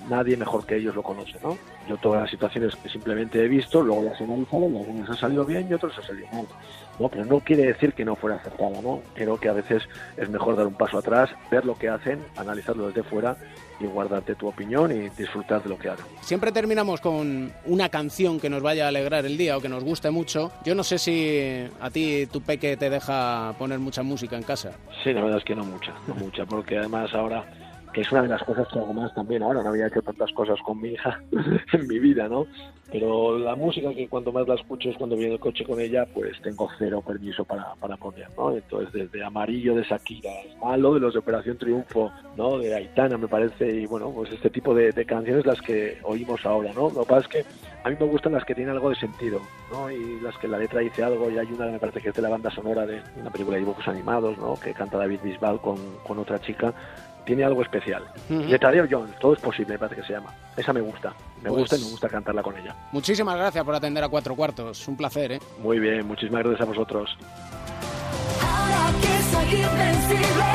nadie 0.08 0.36
mejor 0.36 0.66
que 0.66 0.76
ellos 0.76 0.94
lo 0.94 1.02
conoce, 1.02 1.38
¿no? 1.42 1.56
Yo 1.88 1.96
todas 1.96 2.22
las 2.22 2.30
situaciones 2.30 2.76
que 2.76 2.88
simplemente 2.88 3.42
he 3.42 3.48
visto, 3.48 3.82
luego 3.82 4.02
las 4.02 4.20
he 4.20 4.24
analizado, 4.24 4.66
algunas 4.66 5.10
han 5.10 5.16
salido 5.16 5.44
bien 5.44 5.66
y 5.68 5.74
otras 5.74 5.96
han 5.98 6.04
salido 6.04 6.28
mal, 6.32 6.46
¿no? 6.98 7.08
Pero 7.08 7.24
no 7.24 7.40
quiere 7.40 7.64
decir 7.64 7.92
que 7.92 8.04
no 8.04 8.16
fuera 8.16 8.36
acertada, 8.36 8.80
¿no? 8.82 9.00
Creo 9.14 9.38
que 9.38 9.48
a 9.48 9.52
veces 9.52 9.82
es 10.16 10.28
mejor 10.28 10.56
dar 10.56 10.66
un 10.66 10.74
paso 10.74 10.98
atrás, 10.98 11.30
ver 11.50 11.64
lo 11.64 11.76
que 11.76 11.88
hacen, 11.88 12.24
analizarlo 12.36 12.88
desde 12.88 13.02
fuera 13.02 13.36
y 13.80 13.86
guardarte 13.86 14.34
tu 14.34 14.48
opinión 14.48 14.90
y 14.90 15.08
disfrutar 15.10 15.62
de 15.62 15.68
lo 15.68 15.78
que 15.78 15.88
hagan. 15.88 16.06
Siempre 16.20 16.52
terminamos 16.52 17.00
con 17.00 17.52
una 17.66 17.88
canción 17.88 18.40
que 18.40 18.50
nos 18.50 18.62
vaya 18.62 18.86
a 18.86 18.88
alegrar 18.88 19.24
el 19.26 19.36
día 19.36 19.56
o 19.56 19.60
que 19.60 19.68
nos 19.68 19.84
guste 19.84 20.10
mucho. 20.10 20.52
Yo 20.64 20.74
no 20.74 20.82
sé 20.82 20.98
si 20.98 21.68
a 21.80 21.90
ti 21.90 22.26
tu 22.26 22.40
peque 22.40 22.76
te 22.76 22.90
deja 22.90 23.54
poner 23.58 23.78
mucha 23.78 24.02
música 24.02 24.36
en 24.36 24.42
casa. 24.42 24.72
Sí, 25.02 25.12
la 25.12 25.22
verdad 25.22 25.38
es 25.38 25.44
que 25.44 25.54
no 25.54 25.64
mucha, 25.64 25.92
no 26.06 26.14
mucha, 26.14 26.44
porque 26.44 26.78
además 26.78 27.12
ahora 27.14 27.44
que 27.98 28.02
es 28.02 28.12
una 28.12 28.22
de 28.22 28.28
las 28.28 28.44
cosas 28.44 28.68
que 28.68 28.78
hago 28.78 28.92
más 28.92 29.12
también 29.12 29.42
ahora, 29.42 29.60
no 29.60 29.70
había 29.70 29.88
hecho 29.88 30.00
tantas 30.00 30.30
cosas 30.30 30.56
con 30.62 30.80
mi 30.80 30.90
hija 30.90 31.20
en 31.72 31.88
mi 31.88 31.98
vida, 31.98 32.28
¿no? 32.28 32.46
Pero 32.92 33.36
la 33.36 33.56
música 33.56 33.92
que 33.92 34.06
cuanto 34.06 34.30
más 34.30 34.46
la 34.46 34.54
escucho 34.54 34.88
es 34.88 34.96
cuando 34.96 35.16
viene 35.16 35.34
el 35.34 35.40
coche 35.40 35.64
con 35.64 35.80
ella, 35.80 36.06
pues 36.14 36.40
tengo 36.40 36.68
cero 36.78 37.02
permiso 37.04 37.44
para, 37.44 37.74
para 37.74 37.96
poner, 37.96 38.28
¿no? 38.36 38.52
Entonces 38.52 38.92
desde 38.92 39.24
Amarillo 39.24 39.74
de 39.74 39.82
Shakira, 39.82 40.30
Malo 40.62 40.94
de 40.94 41.00
los 41.00 41.12
de 41.12 41.18
Operación 41.18 41.58
Triunfo, 41.58 42.12
¿no? 42.36 42.58
De 42.58 42.72
Aitana 42.72 43.18
me 43.18 43.26
parece, 43.26 43.68
y 43.68 43.86
bueno, 43.86 44.12
pues 44.12 44.30
este 44.30 44.48
tipo 44.48 44.72
de, 44.74 44.92
canciones 45.04 45.44
las 45.44 45.60
que 45.60 45.98
oímos 46.04 46.46
ahora, 46.46 46.72
¿no? 46.72 46.90
Lo 46.90 47.00
que 47.00 47.08
pasa 47.08 47.20
es 47.22 47.28
que 47.28 47.44
a 47.82 47.90
mí 47.90 47.96
me 47.98 48.06
gustan 48.06 48.32
las 48.32 48.44
que 48.44 48.54
tienen 48.54 48.74
algo 48.74 48.90
de 48.90 48.96
sentido, 48.96 49.40
¿no? 49.72 49.90
Y 49.90 50.20
las 50.20 50.38
que 50.38 50.46
la 50.46 50.58
letra 50.58 50.80
dice 50.80 51.02
algo, 51.02 51.28
y 51.30 51.36
hay 51.36 51.48
una 51.48 51.66
que 51.66 51.72
me 51.72 51.78
parece 51.80 52.00
que 52.00 52.08
es 52.10 52.14
de 52.14 52.22
la 52.22 52.28
banda 52.28 52.50
sonora 52.50 52.86
de 52.86 53.02
una 53.20 53.30
película 53.30 53.56
de 53.56 53.64
dibujos 53.64 53.88
animados, 53.88 54.38
¿no? 54.38 54.54
Que 54.54 54.72
canta 54.72 54.98
David 54.98 55.20
Bisbal 55.24 55.60
con, 55.60 55.78
con 56.06 56.18
otra 56.18 56.40
chica, 56.40 56.72
tiene 57.28 57.44
algo 57.44 57.60
especial. 57.60 58.02
Uh 58.30 58.42
Jones, 58.90 59.18
todo 59.20 59.34
es 59.34 59.38
posible, 59.40 59.74
me 59.74 59.78
parece 59.78 60.00
que 60.00 60.06
se 60.06 60.14
llama. 60.14 60.32
Esa 60.56 60.72
me 60.72 60.80
gusta, 60.80 61.12
me 61.42 61.50
gusta 61.50 61.76
y 61.76 61.80
me 61.80 61.90
gusta 61.90 62.08
cantarla 62.08 62.42
con 62.42 62.56
ella. 62.56 62.74
Muchísimas 62.90 63.36
gracias 63.36 63.62
por 63.66 63.74
atender 63.74 64.02
a 64.02 64.08
Cuatro 64.08 64.34
Cuartos, 64.34 64.88
un 64.88 64.96
placer, 64.96 65.32
¿eh? 65.32 65.40
Muy 65.62 65.78
bien, 65.78 66.06
muchísimas 66.06 66.42
gracias 66.42 66.62
a 66.62 66.64
vosotros. 66.64 67.18
Ahora 68.40 68.92
que 69.02 69.22
soy 69.30 69.60
invencible, 69.60 70.48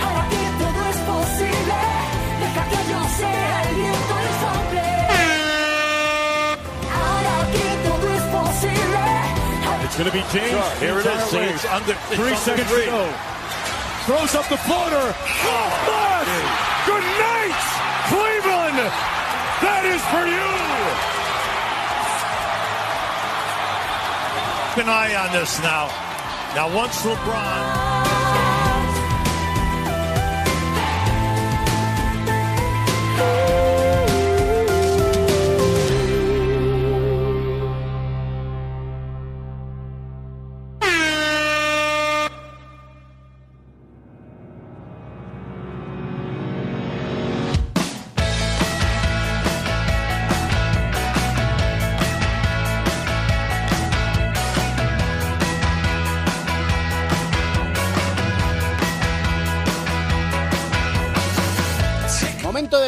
ahora 0.00 0.28
que 0.30 0.42
todo 0.56 0.80
es 0.88 0.96
posible, 1.04 1.76
deja 2.40 2.64
que 2.70 2.80
yo 2.90 3.00
sea 3.18 3.62
el 3.68 3.74
viento 3.76 4.14
y 4.24 4.32
sople. 4.40 4.88
Ahora 6.96 7.36
que 7.52 7.66
todo 7.88 8.06
es 8.16 8.24
posible. 8.40 9.04
It's 9.84 9.96
going 9.98 10.08
to 10.08 10.16
be 10.16 10.24
James. 10.32 10.80
Here 10.80 10.98
it 10.98 11.04
is. 11.04 11.30
James 11.30 11.64
under 11.66 11.94
three 12.16 12.34
seconds 12.36 12.70
to 12.70 12.90
go. 12.90 13.04
Throws 14.06 14.36
up 14.36 14.48
the 14.48 14.56
floater. 14.58 15.14
Oh, 15.48 16.22
Good 16.86 17.02
night, 17.02 17.58
Cleveland. 18.06 18.78
That 19.66 19.82
is 19.84 20.00
for 20.14 20.22
you. 20.30 20.46
Keep 24.74 24.84
an 24.84 24.90
eye 24.90 25.16
on 25.16 25.32
this 25.32 25.60
now. 25.60 25.88
Now, 26.54 26.72
once 26.72 27.02
LeBron. 27.02 28.05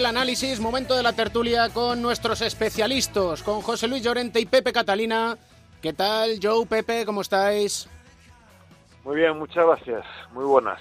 Análisis, 0.08 0.58
momento 0.58 0.96
de 0.96 1.02
la 1.02 1.12
tertulia 1.12 1.68
con 1.68 2.00
nuestros 2.00 2.40
especialistas, 2.40 3.42
con 3.42 3.60
José 3.60 3.86
Luis 3.86 4.02
Llorente 4.02 4.40
y 4.40 4.46
Pepe 4.46 4.72
Catalina. 4.72 5.36
¿Qué 5.82 5.92
tal, 5.92 6.38
Joe, 6.42 6.64
Pepe? 6.66 7.04
¿Cómo 7.04 7.20
estáis? 7.20 7.86
Muy 9.04 9.16
bien, 9.16 9.38
muchas 9.38 9.66
gracias. 9.66 10.04
Muy 10.32 10.46
buenas. 10.46 10.80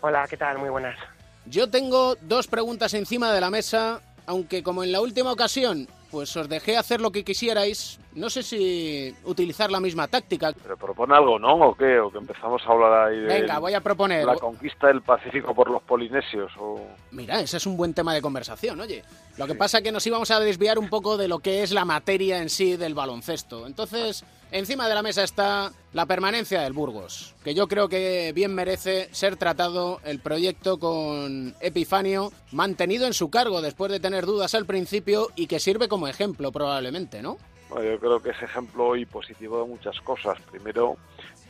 Hola, 0.00 0.26
¿qué 0.28 0.36
tal? 0.36 0.58
Muy 0.58 0.70
buenas. 0.70 0.98
Yo 1.46 1.70
tengo 1.70 2.16
dos 2.22 2.48
preguntas 2.48 2.94
encima 2.94 3.32
de 3.32 3.40
la 3.40 3.48
mesa, 3.48 4.00
aunque 4.26 4.62
como 4.62 4.82
en 4.82 4.90
la 4.90 5.00
última 5.00 5.30
ocasión 5.30 5.88
pues 6.14 6.36
os 6.36 6.48
dejé 6.48 6.76
hacer 6.76 7.00
lo 7.00 7.10
que 7.10 7.24
quisierais. 7.24 7.98
No 8.14 8.30
sé 8.30 8.44
si 8.44 9.12
utilizar 9.24 9.72
la 9.72 9.80
misma 9.80 10.06
táctica. 10.06 10.52
Pero 10.62 10.76
propone 10.76 11.12
algo, 11.12 11.40
¿no? 11.40 11.56
¿O 11.56 11.74
qué? 11.74 11.98
¿O 11.98 12.08
que 12.08 12.18
empezamos 12.18 12.62
a 12.64 12.70
hablar 12.70 13.08
ahí 13.08 13.18
de 13.18 13.26
Venga, 13.26 13.58
voy 13.58 13.74
a 13.74 13.80
proponer. 13.80 14.24
la 14.24 14.36
conquista 14.36 14.86
del 14.86 15.02
Pacífico 15.02 15.52
por 15.52 15.68
los 15.68 15.82
polinesios? 15.82 16.52
O... 16.56 16.80
Mira, 17.10 17.40
ese 17.40 17.56
es 17.56 17.66
un 17.66 17.76
buen 17.76 17.94
tema 17.94 18.14
de 18.14 18.22
conversación, 18.22 18.78
oye. 18.80 19.02
Lo 19.36 19.48
que 19.48 19.56
pasa 19.56 19.78
es 19.78 19.82
que 19.84 19.90
nos 19.90 20.06
íbamos 20.06 20.30
a 20.30 20.38
desviar 20.38 20.78
un 20.78 20.88
poco 20.88 21.16
de 21.16 21.26
lo 21.26 21.40
que 21.40 21.64
es 21.64 21.72
la 21.72 21.84
materia 21.84 22.40
en 22.40 22.48
sí 22.48 22.76
del 22.76 22.94
baloncesto. 22.94 23.66
Entonces, 23.66 24.24
encima 24.54 24.88
de 24.88 24.94
la 24.94 25.02
mesa 25.02 25.24
está 25.24 25.72
la 25.92 26.06
permanencia 26.06 26.62
del 26.62 26.72
Burgos, 26.72 27.34
que 27.42 27.54
yo 27.54 27.66
creo 27.66 27.88
que 27.88 28.32
bien 28.32 28.54
merece 28.54 29.08
ser 29.12 29.36
tratado 29.36 30.00
el 30.04 30.20
proyecto 30.20 30.78
con 30.78 31.54
Epifanio, 31.60 32.30
mantenido 32.52 33.06
en 33.06 33.14
su 33.14 33.30
cargo 33.30 33.60
después 33.60 33.90
de 33.90 33.98
tener 33.98 34.26
dudas 34.26 34.54
al 34.54 34.64
principio 34.64 35.28
y 35.34 35.48
que 35.48 35.58
sirve 35.58 35.88
como 35.88 36.06
ejemplo 36.06 36.52
probablemente, 36.52 37.20
¿no? 37.20 37.36
Bueno, 37.68 37.90
yo 37.90 37.98
creo 37.98 38.22
que 38.22 38.30
es 38.30 38.40
ejemplo 38.42 38.94
y 38.94 39.04
positivo 39.04 39.60
de 39.60 39.68
muchas 39.68 40.00
cosas. 40.02 40.40
Primero, 40.42 40.98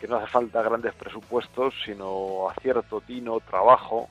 que 0.01 0.09
no 0.09 0.17
hace 0.17 0.29
falta 0.29 0.63
grandes 0.63 0.95
presupuestos, 0.95 1.75
sino 1.85 2.49
acierto, 2.49 3.03
tino, 3.03 3.39
trabajo 3.41 4.09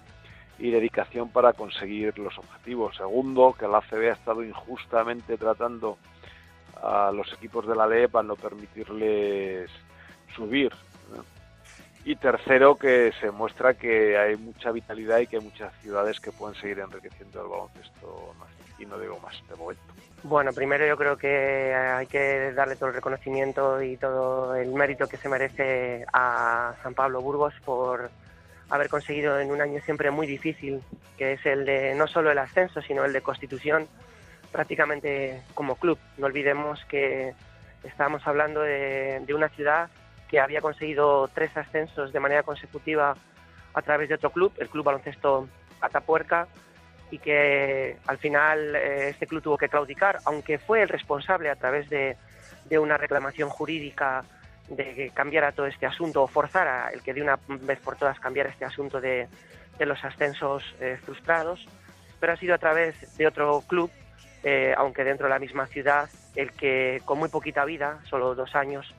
y 0.59 0.69
dedicación 0.69 1.29
para 1.29 1.53
conseguir 1.53 2.19
los 2.19 2.37
objetivos. 2.37 2.95
Segundo, 2.95 3.55
que 3.57 3.67
la 3.67 3.79
ACB 3.79 4.11
ha 4.11 4.13
estado 4.13 4.43
injustamente 4.43 5.35
tratando 5.35 5.97
a 6.83 7.11
los 7.11 7.31
equipos 7.33 7.67
de 7.67 7.75
la 7.75 7.87
LE 7.87 8.09
para 8.09 8.27
no 8.27 8.35
permitirles 8.35 9.69
subir. 10.35 10.71
Y 12.05 12.17
tercero, 12.17 12.75
que 12.75 13.13
se 13.21 13.31
muestra 13.31 13.75
que 13.75 14.17
hay 14.17 14.35
mucha 14.35 14.71
vitalidad 14.71 15.19
y 15.19 15.27
que 15.27 15.37
hay 15.37 15.43
muchas 15.43 15.73
ciudades 15.81 16.19
que 16.19 16.33
pueden 16.33 16.59
seguir 16.59 16.79
enriqueciendo 16.79 17.41
el 17.41 17.47
baloncesto 17.47 18.33
y 18.77 18.85
no 18.85 18.99
digo 18.99 19.17
más 19.19 19.41
de 19.47 19.55
momento. 19.55 19.81
Bueno, 20.23 20.51
primero 20.51 20.85
yo 20.85 20.97
creo 20.97 21.17
que 21.17 21.73
hay 21.73 22.07
que 22.07 22.51
darle 22.53 22.75
todo 22.75 22.89
el 22.89 22.95
reconocimiento 22.95 23.81
y 23.81 23.95
todo 23.95 24.55
el 24.55 24.73
mérito 24.73 25.07
que 25.07 25.17
se 25.17 25.29
merece 25.29 26.05
a 26.11 26.73
San 26.83 26.93
Pablo 26.93 27.21
Burgos 27.21 27.53
por 27.63 28.09
haber 28.69 28.89
conseguido 28.89 29.39
en 29.39 29.51
un 29.51 29.61
año 29.61 29.81
siempre 29.85 30.11
muy 30.11 30.27
difícil, 30.27 30.81
que 31.17 31.33
es 31.33 31.45
el 31.45 31.65
de 31.65 31.93
no 31.95 32.07
solo 32.07 32.31
el 32.31 32.37
ascenso, 32.37 32.81
sino 32.81 33.05
el 33.05 33.13
de 33.13 33.21
constitución 33.21 33.87
prácticamente 34.53 35.41
como 35.53 35.75
club. 35.75 35.99
No 36.17 36.27
olvidemos 36.27 36.79
que 36.85 37.33
estamos 37.83 38.25
hablando 38.25 38.61
de, 38.61 39.25
una 39.35 39.49
ciudad 39.49 39.89
que 40.29 40.39
había 40.39 40.61
conseguido 40.61 41.27
tres 41.27 41.55
ascensos 41.57 42.13
de 42.13 42.19
manera 42.21 42.43
consecutiva 42.43 43.17
a 43.73 43.81
través 43.81 44.07
de 44.07 44.15
otro 44.15 44.29
club, 44.29 44.53
el 44.59 44.69
Club 44.69 44.85
Baloncesto 44.85 45.49
Atapuerca, 45.81 46.47
y 47.11 47.17
que 47.17 47.97
al 48.07 48.17
final 48.19 48.75
eh, 48.75 49.09
este 49.09 49.27
club 49.27 49.43
tuvo 49.43 49.57
que 49.57 49.67
claudicar, 49.67 50.19
aunque 50.25 50.57
fue 50.57 50.83
el 50.83 50.89
responsable 50.89 51.49
a 51.49 51.55
través 51.55 51.89
de, 51.89 52.15
de 52.65 52.79
una 52.79 52.97
reclamación 52.97 53.49
jurídica 53.49 54.23
de 54.69 54.95
que 54.95 55.09
cambiara 55.09 55.51
todo 55.51 55.65
este 55.65 55.85
asunto 55.85 56.23
o 56.23 56.27
forzara 56.27 56.89
el 56.93 57.01
que 57.01 57.13
de 57.13 57.21
una 57.21 57.37
vez 57.47 57.79
por 57.79 57.97
todas 57.97 58.19
cambiara 58.19 58.49
este 58.49 58.65
asunto 58.65 59.01
de, 59.01 59.27
de 59.77 59.85
los 59.85 60.03
ascensos 60.03 60.63
eh, 60.79 60.97
frustrados, 61.03 61.65
pero 62.19 62.33
ha 62.33 62.37
sido 62.37 62.55
a 62.55 62.57
través 62.57 63.17
de 63.17 63.27
otro 63.27 63.61
club, 63.67 63.91
eh, 64.43 64.73
aunque 64.77 65.05
dentro 65.05 65.27
de 65.27 65.33
la 65.33 65.39
misma 65.39 65.67
ciudad, 65.67 66.09
el 66.35 66.51
que 66.51 67.01
con 67.05 67.17
muy 67.17 67.29
poquita 67.29 67.63
vida, 67.63 67.99
solo 68.09 68.35
dos 68.35 68.55
años, 68.55 68.93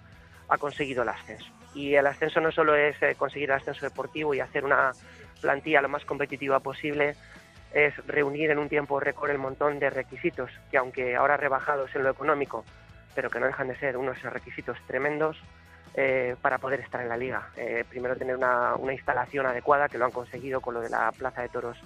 ha 0.48 0.56
conseguido 0.56 1.02
el 1.02 1.10
ascenso. 1.10 1.46
Y 1.74 1.94
el 1.94 2.06
ascenso 2.06 2.40
no 2.40 2.50
solo 2.50 2.74
es 2.74 3.00
eh, 3.02 3.14
conseguir 3.16 3.50
el 3.50 3.56
ascenso 3.56 3.84
deportivo 3.84 4.32
y 4.34 4.40
hacer 4.40 4.64
una 4.64 4.92
plantilla 5.40 5.82
lo 5.82 5.88
más 5.90 6.04
competitiva 6.04 6.60
posible, 6.60 7.14
es 7.74 7.94
reunir 8.06 8.50
en 8.50 8.58
un 8.58 8.68
tiempo 8.68 9.00
récord 9.00 9.30
el 9.30 9.38
montón 9.38 9.78
de 9.78 9.90
requisitos 9.90 10.50
que, 10.70 10.78
aunque 10.78 11.16
ahora 11.16 11.36
rebajados 11.36 11.94
en 11.94 12.04
lo 12.04 12.10
económico, 12.10 12.64
pero 13.14 13.28
que 13.28 13.40
no 13.40 13.46
dejan 13.46 13.68
de 13.68 13.76
ser 13.76 13.96
unos 13.96 14.22
requisitos 14.22 14.78
tremendos 14.86 15.36
eh, 15.94 16.36
para 16.40 16.58
poder 16.58 16.80
estar 16.80 17.02
en 17.02 17.08
la 17.08 17.16
liga. 17.16 17.48
Primero 17.90 18.16
tener 18.16 18.36
una, 18.36 18.76
instalación 18.92 19.44
adecuada, 19.46 19.88
que 19.88 19.98
lo 19.98 20.04
han 20.06 20.12
conseguido 20.12 20.60
con 20.60 20.74
lo 20.74 20.80
de 20.80 20.88
la 20.88 21.12
Plaza 21.12 21.42
de 21.42 21.48
Toros 21.48 21.78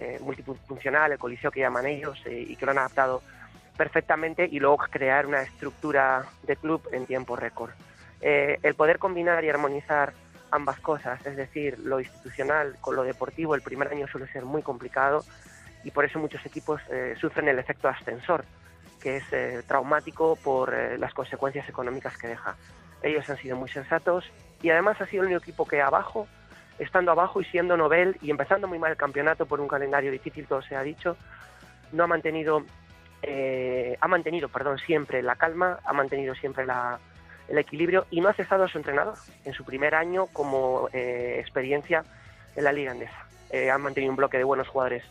eh, 0.00 0.18
multifuncional, 0.20 1.12
el 1.12 1.18
coliseo 1.18 1.50
que 1.50 1.60
llaman 1.60 1.86
ellos, 1.86 2.20
eh, 2.24 2.46
y 2.48 2.56
que 2.56 2.64
lo 2.64 2.72
han 2.72 2.78
adaptado 2.78 3.22
perfectamente, 3.76 4.48
y 4.50 4.58
luego 4.58 4.78
crear 4.78 5.26
una 5.26 5.42
estructura 5.42 6.24
de 6.42 6.56
club 6.56 6.88
en 6.92 7.06
tiempo 7.06 7.36
récord. 7.36 7.70
Eh, 8.22 8.58
el 8.62 8.74
poder 8.74 8.98
combinar 8.98 9.44
y 9.44 9.50
armonizar 9.50 10.12
ambas 10.50 10.80
cosas, 10.80 11.24
es 11.26 11.36
decir, 11.36 11.78
lo 11.78 12.00
institucional 12.00 12.76
con 12.80 12.96
lo 12.96 13.02
deportivo, 13.02 13.54
el 13.54 13.62
primer 13.62 13.88
año 13.88 14.08
suele 14.08 14.26
ser 14.32 14.44
muy 14.44 14.62
complicado 14.62 15.24
y 15.84 15.90
por 15.90 16.04
eso 16.04 16.18
muchos 16.18 16.44
equipos 16.44 16.80
eh, 16.90 17.14
sufren 17.20 17.48
el 17.48 17.58
efecto 17.58 17.88
ascensor, 17.88 18.44
que 19.00 19.16
es 19.16 19.66
traumático 19.66 20.36
por 20.36 20.74
las 20.98 21.14
consecuencias 21.14 21.66
económicas 21.68 22.18
que 22.18 22.28
deja. 22.28 22.56
Ellos 23.02 23.28
han 23.30 23.38
sido 23.38 23.56
muy 23.56 23.70
sensatos 23.70 24.30
y 24.60 24.68
además 24.68 25.00
ha 25.00 25.06
sido 25.06 25.22
el 25.22 25.28
único 25.28 25.42
equipo 25.42 25.66
que 25.66 25.80
abajo, 25.80 26.26
estando 26.80 27.12
abajo 27.12 27.40
y 27.40 27.44
siendo 27.44 27.76
novel 27.76 28.16
y 28.22 28.30
empezando 28.30 28.66
muy 28.66 28.78
mal 28.78 28.92
el 28.92 28.96
campeonato 28.96 29.46
por 29.46 29.60
un 29.60 29.68
calendario 29.68 30.10
difícil, 30.10 30.46
todo 30.46 30.62
se 30.62 30.74
ha 30.74 30.82
dicho, 30.82 31.16
no 31.92 32.04
ha 32.04 32.06
mantenido, 32.06 32.64
eh, 33.22 33.96
ha 34.00 34.08
mantenido, 34.08 34.48
perdón, 34.48 34.78
siempre 34.78 35.22
la 35.22 35.36
calma, 35.36 35.78
ha 35.84 35.92
mantenido 35.92 36.34
siempre 36.34 36.64
la, 36.64 36.98
el 37.48 37.58
equilibrio 37.58 38.06
y 38.10 38.20
no 38.20 38.28
ha 38.28 38.32
cesado 38.32 38.64
a 38.64 38.68
su 38.68 38.78
entrenador 38.78 39.14
en 39.44 39.52
su 39.52 39.64
primer 39.64 39.94
año 39.94 40.26
como 40.32 40.88
eh, 40.92 41.36
experiencia 41.38 42.02
en 42.56 42.64
la 42.64 42.72
Liga 42.72 42.92
Andesa. 42.92 43.26
Eh, 43.50 43.70
han 43.70 43.82
mantenido 43.82 44.10
un 44.10 44.16
bloque 44.16 44.38
de 44.38 44.44
buenos 44.44 44.68
jugadores 44.68 45.04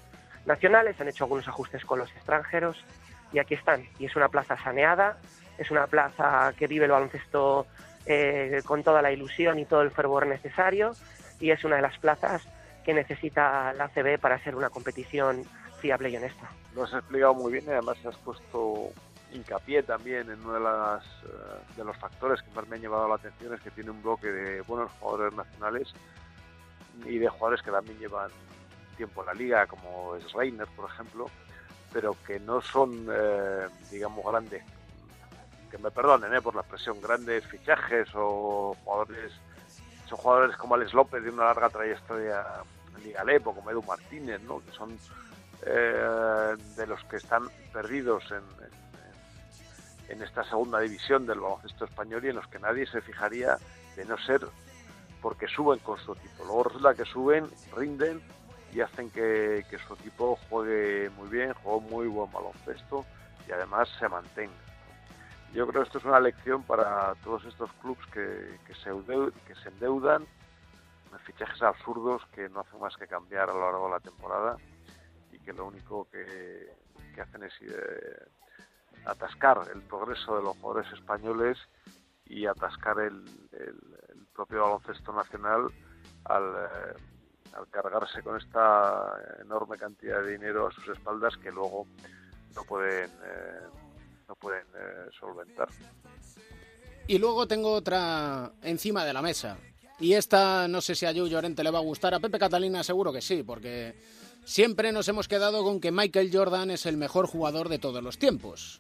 nacionales, 0.46 1.00
han 1.00 1.08
hecho 1.08 1.26
algunos 1.26 1.48
ajustes 1.48 1.86
con 1.86 2.00
los 2.00 2.10
extranjeros 2.12 2.84
y 3.32 3.38
aquí 3.38 3.54
están. 3.54 3.86
Y 4.00 4.06
es 4.06 4.16
una 4.16 4.30
plaza 4.30 4.58
saneada, 4.58 5.18
es 5.60 5.70
una 5.70 5.86
plaza 5.86 6.52
que 6.58 6.66
vive 6.66 6.86
el 6.86 6.92
baloncesto 6.92 7.68
eh, 8.08 8.62
con 8.66 8.82
toda 8.84 9.04
la 9.04 9.12
ilusión 9.12 9.60
y 9.60 9.66
todo 9.66 9.82
el 9.82 9.92
fervor 9.92 10.26
necesario 10.26 10.94
y 11.40 11.52
es 11.52 11.64
una 11.64 11.78
de 11.78 11.82
las 11.82 11.98
plazas 11.98 12.48
que 12.84 12.94
necesita 12.94 13.74
la 13.74 13.86
ACB 13.86 14.20
para 14.20 14.44
ser 14.44 14.56
una 14.56 14.70
competición 14.70 15.44
fiable 15.80 16.10
y 16.10 16.18
honesta. 16.18 16.50
Lo 16.76 16.84
has 16.84 16.94
explicado 16.94 17.34
muy 17.34 17.52
bien 17.54 17.66
y 17.68 17.70
además 17.70 17.98
has 18.06 18.18
puesto 18.18 18.92
hincapié 19.32 19.84
también 19.84 20.30
en 20.30 20.40
uno 20.42 20.54
de, 20.54 20.60
las, 20.60 21.06
uh, 21.24 21.78
de 21.78 21.84
los 21.84 21.96
factores 21.98 22.42
que 22.42 22.52
más 22.52 22.68
me 22.68 22.76
han 22.76 22.82
llevado 22.82 23.08
la 23.08 23.16
atención 23.16 23.54
es 23.54 23.62
que 23.62 23.72
tiene 23.72 23.92
un 23.92 24.02
bloque 24.02 24.28
de 24.28 24.62
buenos 24.62 24.92
jugadores 25.00 25.34
nacionales 25.36 25.94
y 27.06 27.18
de 27.18 27.28
jugadores 27.28 27.62
que 27.62 27.72
también 27.72 28.00
llevan 28.00 28.32
tiempo 28.98 29.22
en 29.22 29.28
la 29.28 29.34
liga, 29.34 29.68
como 29.68 30.16
es 30.16 30.32
Reiner, 30.34 30.68
por 30.76 30.90
ejemplo, 30.90 31.28
pero 31.94 32.16
que 32.26 32.40
no 32.40 32.62
son, 32.62 33.08
eh, 33.10 33.68
digamos, 33.90 34.26
grandes, 34.26 34.64
que 35.72 35.78
me 35.78 35.92
perdonen 35.92 36.34
eh, 36.34 36.42
por 36.42 36.56
la 36.56 36.62
expresión, 36.62 37.00
grandes 37.00 37.46
fichajes 37.46 38.10
o 38.14 38.76
jugadores, 38.84 39.32
son 40.10 40.18
jugadores 40.18 40.58
como 40.58 40.76
Alex 40.76 40.94
López 40.94 41.24
de 41.24 41.30
una 41.30 41.46
larga 41.46 41.70
trayectoria 41.70 42.44
en 42.98 43.04
Liga 43.04 43.40
como 43.44 43.70
Edu 43.70 43.84
Martínez, 43.84 44.42
¿no? 44.42 44.60
que 44.60 44.72
son 44.72 44.98
eh, 45.66 46.56
de 46.76 46.88
los 46.88 47.04
que 47.06 47.18
están 47.18 47.44
perdidos 47.72 48.24
en, 48.32 48.44
en, 50.08 50.18
en, 50.18 50.24
esta 50.24 50.44
segunda 50.44 50.80
división 50.80 51.26
del 51.26 51.40
baloncesto 51.40 51.86
español 51.86 52.26
y 52.26 52.30
en 52.30 52.36
los 52.36 52.48
que 52.48 52.60
nadie 52.60 52.88
se 52.88 53.02
fijaría 53.02 53.58
de 53.96 54.06
no 54.06 54.18
ser 54.18 54.42
porque 55.22 55.48
suben 55.48 55.80
con 55.80 56.00
su 56.00 56.14
equipo. 56.14 56.46
Luego 56.46 56.64
resulta 56.64 56.94
que 56.96 57.06
suben, 57.06 57.48
rinden 57.76 58.22
y 58.74 58.82
hacen 58.82 59.10
que, 59.12 59.66
que 59.70 59.78
su 59.80 59.94
equipo 59.94 60.40
juegue 60.50 61.10
muy 61.12 61.28
bien, 61.30 61.54
juegue 61.54 61.90
muy 61.90 62.08
buen 62.08 62.32
baloncesto 62.32 63.06
y 63.48 63.52
además 63.52 63.90
se 64.00 64.08
mantenga. 64.08 64.69
Yo 65.54 65.68
creo 65.68 65.82
que 65.82 65.88
esto 65.88 65.98
es 65.98 66.06
una 66.06 66.20
lección 66.20 66.64
para 66.64 67.16
todos 67.24 67.44
estos 67.46 67.72
clubes 67.82 68.06
que, 68.14 68.60
que, 68.68 68.76
se, 68.76 68.92
que 69.48 69.70
endeudan 69.70 70.28
en 71.12 71.20
fichajes 71.20 71.62
absurdos 71.64 72.22
que 72.34 72.48
no 72.50 72.60
hacen 72.60 72.80
más 72.80 72.96
que 72.98 73.08
cambiar 73.08 73.50
a 73.50 73.54
lo 73.54 73.62
largo 73.62 73.86
de 73.86 73.92
la 73.92 74.00
temporada 74.00 74.58
y 75.32 75.40
que 75.40 75.54
lo 75.54 75.66
único 75.66 76.08
que, 76.12 76.72
que 77.16 77.22
hacen 77.22 77.44
es 77.44 77.54
eh, 77.62 78.28
atascar 79.06 79.62
el 79.74 79.82
progreso 79.82 80.38
de 80.38 80.44
los 80.44 80.58
jugadores 80.58 80.92
españoles 80.94 81.58
y 82.26 82.46
atascar 82.46 83.00
el, 83.00 83.24
el, 83.54 84.28
propio 84.36 84.62
baloncesto 84.62 85.12
nacional 85.12 85.68
al, 86.26 86.44
eh, 86.44 86.94
al, 87.54 87.68
cargarse 87.70 88.22
con 88.22 88.38
esta 88.38 89.18
enorme 89.42 89.78
cantidad 89.78 90.22
de 90.22 90.32
dinero 90.34 90.68
a 90.68 90.72
sus 90.72 90.88
espaldas 90.90 91.36
que 91.38 91.52
luego 91.52 91.88
no 92.56 92.64
pueden 92.64 93.10
eh, 93.10 93.68
no 94.30 94.36
pueden 94.36 94.64
eh, 94.76 95.10
solventar. 95.20 95.68
Y 97.08 97.18
luego 97.18 97.48
tengo 97.48 97.74
otra 97.74 98.52
encima 98.62 99.04
de 99.04 99.12
la 99.12 99.22
mesa. 99.22 99.58
Y 100.00 100.14
esta 100.14 100.68
no 100.68 100.80
sé 100.80 100.96
si 100.96 101.06
a 101.06 101.14
Joe 101.14 101.30
Llorente 101.30 101.64
le 101.64 101.72
va 101.72 101.80
a 101.80 101.82
gustar, 101.82 102.14
a 102.14 102.20
Pepe 102.20 102.40
Catalina 102.40 102.84
seguro 102.84 103.12
que 103.12 103.22
sí, 103.22 103.44
porque 103.44 103.96
siempre 104.46 104.92
nos 104.92 105.08
hemos 105.10 105.28
quedado 105.28 105.64
con 105.64 105.82
que 105.82 105.92
Michael 105.92 106.30
Jordan 106.32 106.72
es 106.72 106.86
el 106.86 106.96
mejor 106.96 107.28
jugador 107.28 107.68
de 107.68 107.80
todos 107.80 108.02
los 108.02 108.18
tiempos. 108.18 108.80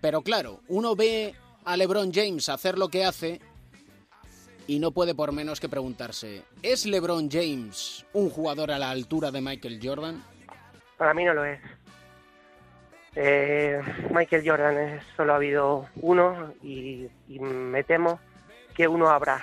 Pero 0.00 0.22
claro, 0.22 0.60
uno 0.68 0.94
ve 0.94 1.34
a 1.64 1.76
LeBron 1.76 2.12
James 2.12 2.48
hacer 2.48 2.78
lo 2.78 2.88
que 2.88 3.04
hace 3.04 3.40
y 4.66 4.78
no 4.78 4.92
puede 4.92 5.14
por 5.14 5.32
menos 5.32 5.58
que 5.58 5.68
preguntarse, 5.68 6.42
¿es 6.62 6.86
LeBron 6.86 7.30
James 7.30 8.04
un 8.12 8.30
jugador 8.30 8.70
a 8.70 8.78
la 8.78 8.90
altura 8.90 9.30
de 9.30 9.40
Michael 9.40 9.80
Jordan? 9.82 10.22
Para 10.98 11.14
mí 11.14 11.24
no 11.24 11.34
lo 11.34 11.44
es. 11.44 11.60
Eh, 13.14 13.80
Michael 14.10 14.42
Jordan 14.46 14.78
es, 14.78 15.04
solo 15.16 15.32
ha 15.32 15.36
habido 15.36 15.86
uno 15.96 16.54
y, 16.62 17.08
me 17.28 17.84
temo 17.84 18.20
que 18.74 18.88
uno 18.88 19.08
habrá. 19.08 19.40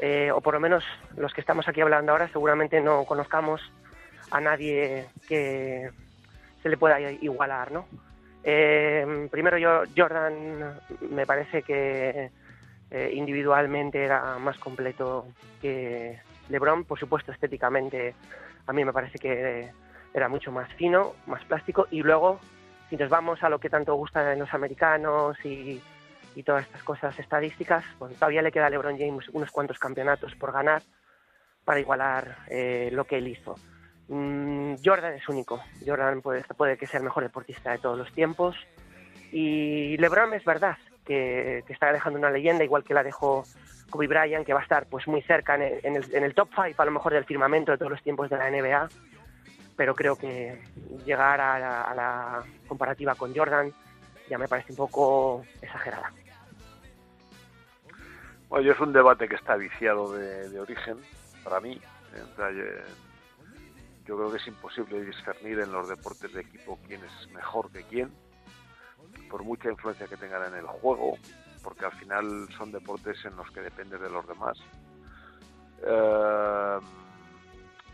Eh, 0.00 0.30
o 0.30 0.40
por 0.40 0.54
lo 0.54 0.60
menos 0.60 0.84
los 1.16 1.32
que 1.32 1.40
estamos 1.40 1.68
aquí 1.68 1.80
hablando 1.80 2.12
ahora 2.12 2.28
seguramente 2.28 2.80
no 2.82 3.04
conozcamos 3.04 3.62
a 4.30 4.40
nadie 4.40 5.06
que 5.26 5.90
se 6.62 6.68
le 6.68 6.76
pueda 6.76 7.00
igualar, 7.00 7.72
¿no? 7.72 7.86
Eh, 8.44 9.28
primero 9.30 9.56
yo, 9.58 9.82
Jordan 9.96 10.78
me 11.10 11.26
parece 11.26 11.62
que 11.62 12.30
individualmente 13.12 14.04
era 14.04 14.38
más 14.38 14.58
completo 14.58 15.26
que 15.60 16.20
LeBron, 16.48 16.84
por 16.84 16.98
supuesto 16.98 17.32
estéticamente 17.32 18.14
a 18.66 18.72
mí 18.72 18.84
me 18.84 18.92
parece 18.92 19.18
que 19.18 19.68
era 20.14 20.28
mucho 20.28 20.52
más 20.52 20.72
fino, 20.74 21.14
más 21.26 21.44
plástico 21.44 21.88
y 21.90 22.02
luego 22.02 22.40
si 22.88 22.96
nos 22.96 23.08
vamos 23.08 23.42
a 23.42 23.48
lo 23.48 23.58
que 23.58 23.70
tanto 23.70 23.94
gusta 23.94 24.32
en 24.32 24.38
los 24.38 24.52
americanos 24.54 25.36
y, 25.44 25.80
y 26.34 26.42
todas 26.42 26.64
estas 26.64 26.82
cosas 26.82 27.18
estadísticas, 27.18 27.84
pues 27.98 28.14
todavía 28.14 28.42
le 28.42 28.52
queda 28.52 28.66
a 28.66 28.70
LeBron 28.70 28.98
James 28.98 29.28
unos 29.32 29.50
cuantos 29.50 29.78
campeonatos 29.78 30.34
por 30.36 30.52
ganar 30.52 30.82
para 31.64 31.80
igualar 31.80 32.36
eh, 32.48 32.90
lo 32.92 33.04
que 33.04 33.18
él 33.18 33.28
hizo. 33.28 33.56
Mm, 34.08 34.74
Jordan 34.84 35.14
es 35.14 35.28
único. 35.28 35.60
Jordan 35.84 36.20
puede, 36.20 36.44
puede 36.56 36.76
que 36.76 36.86
sea 36.86 36.98
el 36.98 37.04
mejor 37.04 37.24
deportista 37.24 37.72
de 37.72 37.78
todos 37.78 37.98
los 37.98 38.12
tiempos. 38.12 38.56
Y 39.32 39.96
LeBron 39.96 40.34
es 40.34 40.44
verdad 40.44 40.76
que, 41.04 41.64
que, 41.66 41.72
está 41.72 41.92
dejando 41.92 42.18
una 42.18 42.30
leyenda, 42.30 42.62
igual 42.62 42.84
que 42.84 42.94
la 42.94 43.02
dejó 43.02 43.44
Kobe 43.90 44.06
Bryant, 44.06 44.46
que 44.46 44.52
va 44.52 44.60
a 44.60 44.62
estar 44.62 44.86
pues 44.86 45.08
muy 45.08 45.22
cerca 45.22 45.56
en 45.56 45.62
el, 45.96 46.14
en 46.14 46.22
el, 46.22 46.34
top 46.34 46.50
5 46.54 46.80
a 46.80 46.84
lo 46.84 46.92
mejor 46.92 47.14
del 47.14 47.24
firmamento 47.24 47.72
de 47.72 47.78
todos 47.78 47.90
los 47.90 48.02
tiempos 48.02 48.30
de 48.30 48.36
la 48.36 48.50
NBA 48.50 48.88
pero 49.76 49.94
creo 49.94 50.16
que 50.16 50.60
llegar 51.04 51.40
a 51.40 51.58
la, 51.58 51.82
a 51.82 51.94
la, 51.94 52.44
comparativa 52.66 53.14
con 53.14 53.34
Jordan 53.34 53.72
ya 54.28 54.38
me 54.38 54.48
parece 54.48 54.72
un 54.72 54.76
poco 54.76 55.44
exagerada. 55.60 56.12
Bueno, 58.48 58.72
es 58.72 58.80
un 58.80 58.92
debate 58.92 59.28
que 59.28 59.34
está 59.34 59.56
viciado 59.56 60.12
de, 60.12 60.58
origen, 60.58 60.98
para 61.44 61.60
mí. 61.60 61.80
Yo 64.06 64.16
creo 64.16 64.30
que 64.30 64.36
es 64.36 64.46
imposible 64.46 65.04
discernir 65.04 65.58
en 65.60 65.72
los 65.72 65.88
deportes 65.88 66.32
de 66.32 66.42
equipo 66.42 66.78
quién 66.86 67.02
es 67.04 67.30
mejor 67.32 67.70
que 67.70 67.82
quién, 67.84 68.10
por 69.28 69.42
mucha 69.42 69.68
influencia 69.68 70.06
que 70.06 70.16
tengan 70.16 70.46
en 70.52 70.58
el 70.58 70.66
juego, 70.66 71.18
porque 71.62 71.84
al 71.84 71.92
final 71.92 72.48
son 72.56 72.70
deportes 72.70 73.24
en 73.24 73.36
los 73.36 73.50
que 73.50 73.60
dependes 73.60 74.00
de 74.00 74.10
los 74.10 74.26
demás. 74.28 74.58
Uh, 75.82 76.80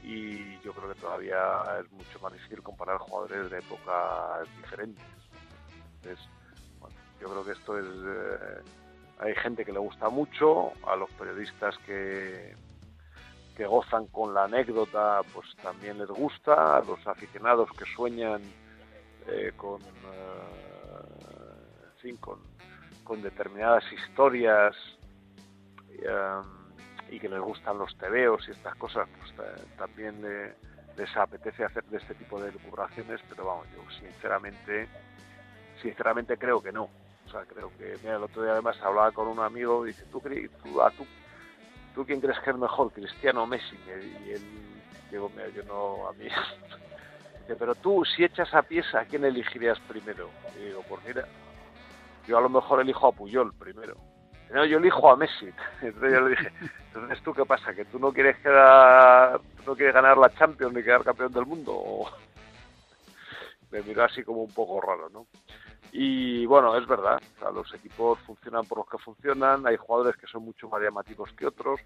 y 0.02 0.58
yo 0.60 0.72
creo 0.72 0.92
que 0.92 1.00
todavía 1.00 1.62
es 1.80 1.90
mucho 1.92 2.18
más 2.20 2.32
difícil 2.32 2.62
comparar 2.62 2.98
jugadores 2.98 3.50
de 3.50 3.58
épocas 3.58 4.48
diferentes. 4.56 5.04
Entonces, 5.96 6.28
bueno, 6.80 6.96
yo 7.20 7.28
creo 7.28 7.44
que 7.44 7.52
esto 7.52 7.78
es... 7.78 7.86
eh, 7.86 8.62
hay 9.18 9.34
gente 9.36 9.64
que 9.64 9.72
le 9.72 9.78
gusta 9.78 10.08
mucho, 10.08 10.72
a 10.84 10.96
los 10.96 11.08
periodistas 11.10 11.78
que, 11.86 12.56
que 13.56 13.66
gozan 13.66 14.06
con 14.06 14.34
la 14.34 14.44
anécdota, 14.44 15.20
pues 15.32 15.46
también 15.62 15.98
les 15.98 16.08
gusta, 16.08 16.78
a 16.78 16.80
los 16.80 17.06
aficionados 17.06 17.70
que 17.78 17.84
sueñan 17.94 18.42
eh, 19.28 19.52
con, 19.56 19.80
eh, 22.02 22.16
con, 23.04 23.22
determinadas 23.22 23.84
historias 23.92 24.74
eh, 25.90 26.40
y 27.12 27.20
que 27.20 27.28
les 27.28 27.40
gustan 27.40 27.76
los 27.78 27.94
tebeos 27.98 28.46
y 28.48 28.52
estas 28.52 28.74
cosas, 28.76 29.06
pues 29.18 29.34
ta- 29.34 29.66
también 29.76 30.20
le- 30.22 30.54
les 30.96 31.14
apetece 31.16 31.62
hacer 31.64 31.84
de 31.84 31.98
este 31.98 32.14
tipo 32.14 32.40
de 32.40 32.50
lucubraciones, 32.52 33.20
pero 33.28 33.44
vamos, 33.46 33.68
yo 33.70 33.84
sinceramente, 33.98 34.88
sinceramente 35.82 36.38
creo 36.38 36.62
que 36.62 36.72
no. 36.72 36.84
O 36.84 37.30
sea, 37.30 37.44
creo 37.46 37.70
que, 37.76 37.98
mira, 38.02 38.16
el 38.16 38.22
otro 38.22 38.42
día 38.42 38.52
además 38.52 38.80
hablaba 38.82 39.12
con 39.12 39.28
un 39.28 39.40
amigo 39.40 39.86
y 39.86 39.92
dice, 39.92 40.06
¿tú, 40.06 40.22
tú, 40.62 40.82
a 40.82 40.90
tú, 40.90 41.06
¿tú 41.94 42.04
quién 42.06 42.20
crees 42.20 42.38
que 42.40 42.50
es 42.50 42.56
mejor, 42.56 42.90
Cristiano 42.92 43.46
Messi? 43.46 43.76
Y 43.76 44.30
él, 44.30 44.82
digo, 45.10 45.28
mira, 45.30 45.48
yo 45.50 45.62
no, 45.64 46.08
a 46.08 46.12
mí... 46.14 46.26
Dice, 47.40 47.56
pero 47.56 47.74
tú, 47.74 48.04
si 48.04 48.22
echas 48.22 48.54
a 48.54 48.62
pies, 48.62 48.86
¿a 48.94 49.04
quién 49.04 49.24
elegirías 49.24 49.80
primero? 49.80 50.30
Y 50.54 50.58
digo, 50.66 50.84
pues 50.84 51.02
mira, 51.04 51.26
yo 52.24 52.38
a 52.38 52.40
lo 52.40 52.48
mejor 52.48 52.80
elijo 52.80 53.08
a 53.08 53.12
Puyol 53.12 53.52
primero. 53.54 53.96
No, 54.50 54.64
yo 54.64 54.78
elijo 54.78 55.10
a 55.10 55.16
Messi. 55.16 55.50
Entonces 55.80 56.12
yo 56.12 56.20
le 56.20 56.30
dije, 56.30 56.52
entonces 56.88 57.22
tú 57.22 57.32
qué 57.32 57.44
pasa, 57.44 57.74
que 57.74 57.84
tú 57.86 57.98
no 57.98 58.12
quieres 58.12 58.36
quedar, 58.38 59.40
tú 59.56 59.62
no 59.70 59.76
quieres 59.76 59.94
ganar 59.94 60.18
la 60.18 60.30
Champions 60.30 60.74
ni 60.74 60.82
quedar 60.82 61.04
campeón 61.04 61.32
del 61.32 61.46
mundo. 61.46 62.04
Me 63.70 63.82
miró 63.82 64.04
así 64.04 64.22
como 64.22 64.42
un 64.42 64.52
poco 64.52 64.80
raro, 64.80 65.08
¿no? 65.08 65.26
Y 65.92 66.46
bueno, 66.46 66.76
es 66.76 66.86
verdad, 66.86 67.20
o 67.36 67.38
sea, 67.38 67.50
los 67.50 67.72
equipos 67.74 68.18
funcionan 68.20 68.64
por 68.64 68.78
los 68.78 68.88
que 68.88 68.96
funcionan, 68.96 69.66
hay 69.66 69.76
jugadores 69.76 70.16
que 70.16 70.26
son 70.26 70.42
mucho 70.42 70.66
más 70.68 70.80
llamativos 70.80 71.30
que 71.34 71.46
otros, 71.46 71.80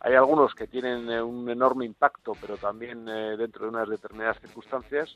hay 0.00 0.14
algunos 0.14 0.54
que 0.54 0.66
tienen 0.66 1.08
eh, 1.10 1.22
un 1.22 1.48
enorme 1.48 1.84
impacto, 1.84 2.32
pero 2.40 2.56
también 2.56 3.08
eh, 3.08 3.36
dentro 3.36 3.64
de 3.64 3.70
unas 3.70 3.88
determinadas 3.88 4.40
circunstancias, 4.40 5.14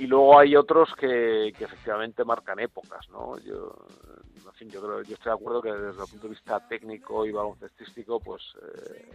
y 0.00 0.06
luego 0.06 0.38
hay 0.38 0.56
otros 0.56 0.88
que, 0.98 1.48
efectivamente 1.48 2.24
marcan 2.24 2.58
épocas, 2.58 3.06
¿no? 3.10 3.38
Yo, 3.40 3.76
creo, 4.56 5.02
yo 5.02 5.14
estoy 5.14 5.30
de 5.30 5.32
acuerdo 5.32 5.60
que 5.60 5.72
desde 5.72 6.02
el 6.02 6.08
punto 6.08 6.22
de 6.22 6.28
vista 6.30 6.66
técnico 6.68 7.26
y 7.26 7.32
baloncestístico, 7.32 8.18
pues 8.18 8.42
eh, 8.62 9.10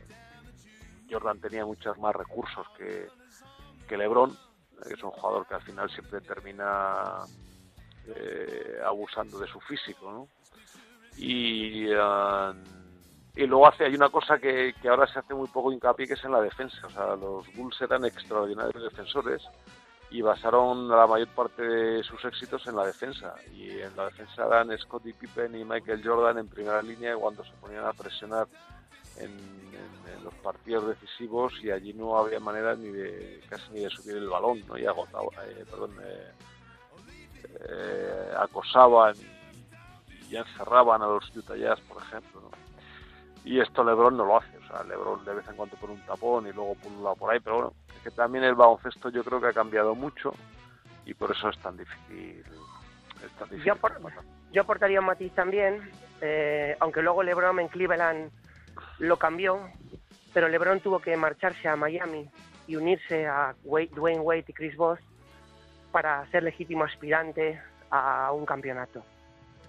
Jordan 1.10 1.42
tenía 1.42 1.66
muchos 1.66 1.98
más 1.98 2.16
recursos 2.16 2.68
que, 2.78 3.08
que 3.88 3.98
LeBron, 3.98 4.30
eh, 4.30 4.88
que 4.88 4.94
es 4.94 5.04
un 5.04 5.10
jugador 5.10 5.48
que 5.48 5.56
al 5.56 5.64
final 5.64 5.90
siempre 5.90 6.22
termina 6.22 7.22
eh, 8.06 8.78
abusando 8.86 9.40
de 9.40 9.48
su 9.48 9.60
físico, 9.62 10.12
¿no? 10.12 10.28
Y, 11.18 11.88
eh, 11.90 12.54
y 13.38 13.48
luego 13.48 13.68
hace, 13.68 13.86
hay 13.86 13.96
una 13.96 14.10
cosa 14.10 14.38
que, 14.38 14.76
que 14.80 14.88
ahora 14.88 15.08
se 15.08 15.18
hace 15.18 15.34
muy 15.34 15.48
poco 15.48 15.72
hincapié, 15.72 16.06
que 16.06 16.14
es 16.14 16.24
en 16.24 16.32
la 16.32 16.42
defensa. 16.42 16.86
O 16.86 16.92
sea, 16.92 17.16
los 17.16 17.52
Bulls 17.56 17.82
eran 17.82 18.06
extraordinarios 18.06 18.84
defensores 18.84 19.42
y 20.12 20.22
basaron 20.22 20.88
la 20.88 21.08
mayor 21.08 21.28
parte 21.30 21.62
de 21.62 22.04
sus 22.04 22.24
éxitos 22.26 22.66
en 22.68 22.76
la 22.76 22.86
defensa. 22.86 23.36
Y 23.54 23.72
en 23.72 23.96
la 23.96 24.06
defensa 24.06 24.46
eran 24.46 24.78
Scottie 24.78 25.14
Pippen 25.14 25.56
y 25.60 25.66
Michael 25.66 26.02
Jordan 26.04 26.38
en 26.38 26.48
primera 26.48 26.82
línea 26.82 27.16
cuando 27.16 27.44
se 27.44 27.52
ponían 27.60 27.86
a 27.86 27.94
presionar 27.94 28.48
en, 29.18 29.66
los 30.24 30.34
partidos 30.36 30.88
decisivos 30.88 31.54
y 31.62 31.70
allí 31.70 31.94
no 31.94 32.18
había 32.18 32.40
manera 32.40 32.76
ni 32.76 32.88
de 32.88 33.44
casi 33.48 33.72
ni 33.74 33.82
de 33.82 33.92
subir 33.92 34.18
el 34.18 34.28
balón, 34.28 34.64
¿no? 34.68 34.76
Y 34.76 34.84
agotaba, 34.84 35.28
eh, 35.46 35.64
perdón, 35.70 35.92
eh, 36.02 36.32
eh, 37.70 38.34
acosaban 38.36 39.14
y 40.28 40.36
encerraban 40.36 41.04
a 41.04 41.08
los 41.08 41.36
Utah 41.36 41.56
Jazz, 41.56 41.80
por 41.82 42.02
ejemplo. 42.02 42.50
Y 43.44 43.60
esto 43.60 43.84
LeBron 43.84 44.18
no 44.18 44.26
lo 44.26 44.38
hace, 44.38 44.58
LeBron 44.84 45.24
de 45.26 45.34
vez 45.36 45.48
en 45.48 45.56
cuando 45.56 45.76
pone 45.78 45.94
un 45.94 46.02
tapón 46.06 46.48
y 46.48 46.52
luego 46.52 46.76
pulula 46.76 47.14
por 47.16 47.32
ahí, 47.32 47.40
pero 47.40 47.56
bueno, 47.56 47.74
es 47.96 48.02
que 48.04 48.12
también 48.12 48.44
el 48.44 48.56
baloncesto 48.56 49.10
yo 49.10 49.24
creo 49.24 49.40
que 49.42 49.48
ha 49.48 49.54
cambiado 49.54 49.96
mucho 49.96 50.34
y 51.06 51.14
por 51.14 51.32
eso 51.32 51.50
es 51.50 51.58
tan 51.60 51.78
difícil. 51.78 52.44
Es 53.24 53.32
tan 53.40 53.50
difícil 53.50 53.66
Yo, 53.66 53.76
por- 53.76 54.00
yo 54.52 54.62
aportaría 54.62 55.00
un 55.00 55.06
matiz 55.08 55.34
también, 55.34 55.90
eh, 56.22 56.76
aunque 56.80 57.02
luego 57.02 57.24
LeBron 57.24 57.60
en 57.60 57.68
Cleveland 57.68 58.32
lo 59.00 59.18
cambió, 59.18 59.60
pero 60.34 60.48
LeBron 60.50 60.80
tuvo 60.80 61.00
que 61.00 61.16
marcharse 61.18 61.68
a 61.68 61.76
Miami 61.76 62.30
y 62.68 62.76
unirse 62.76 63.28
a 63.28 63.56
Wade- 63.64 63.90
Dwayne 63.94 64.20
Wade 64.22 64.46
y 64.48 64.54
Chris 64.54 64.76
Bosh 64.76 65.00
para 65.92 66.26
ser 66.32 66.44
legítimo 66.44 66.84
aspirante 66.84 67.62
a 67.92 68.32
un 68.34 68.46
campeonato. 68.46 69.04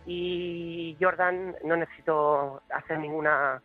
Y 0.07 0.97
Jordan 1.01 1.57
no 1.64 1.77
necesitó 1.77 2.62
hacer 2.71 2.99
ninguna 2.99 3.61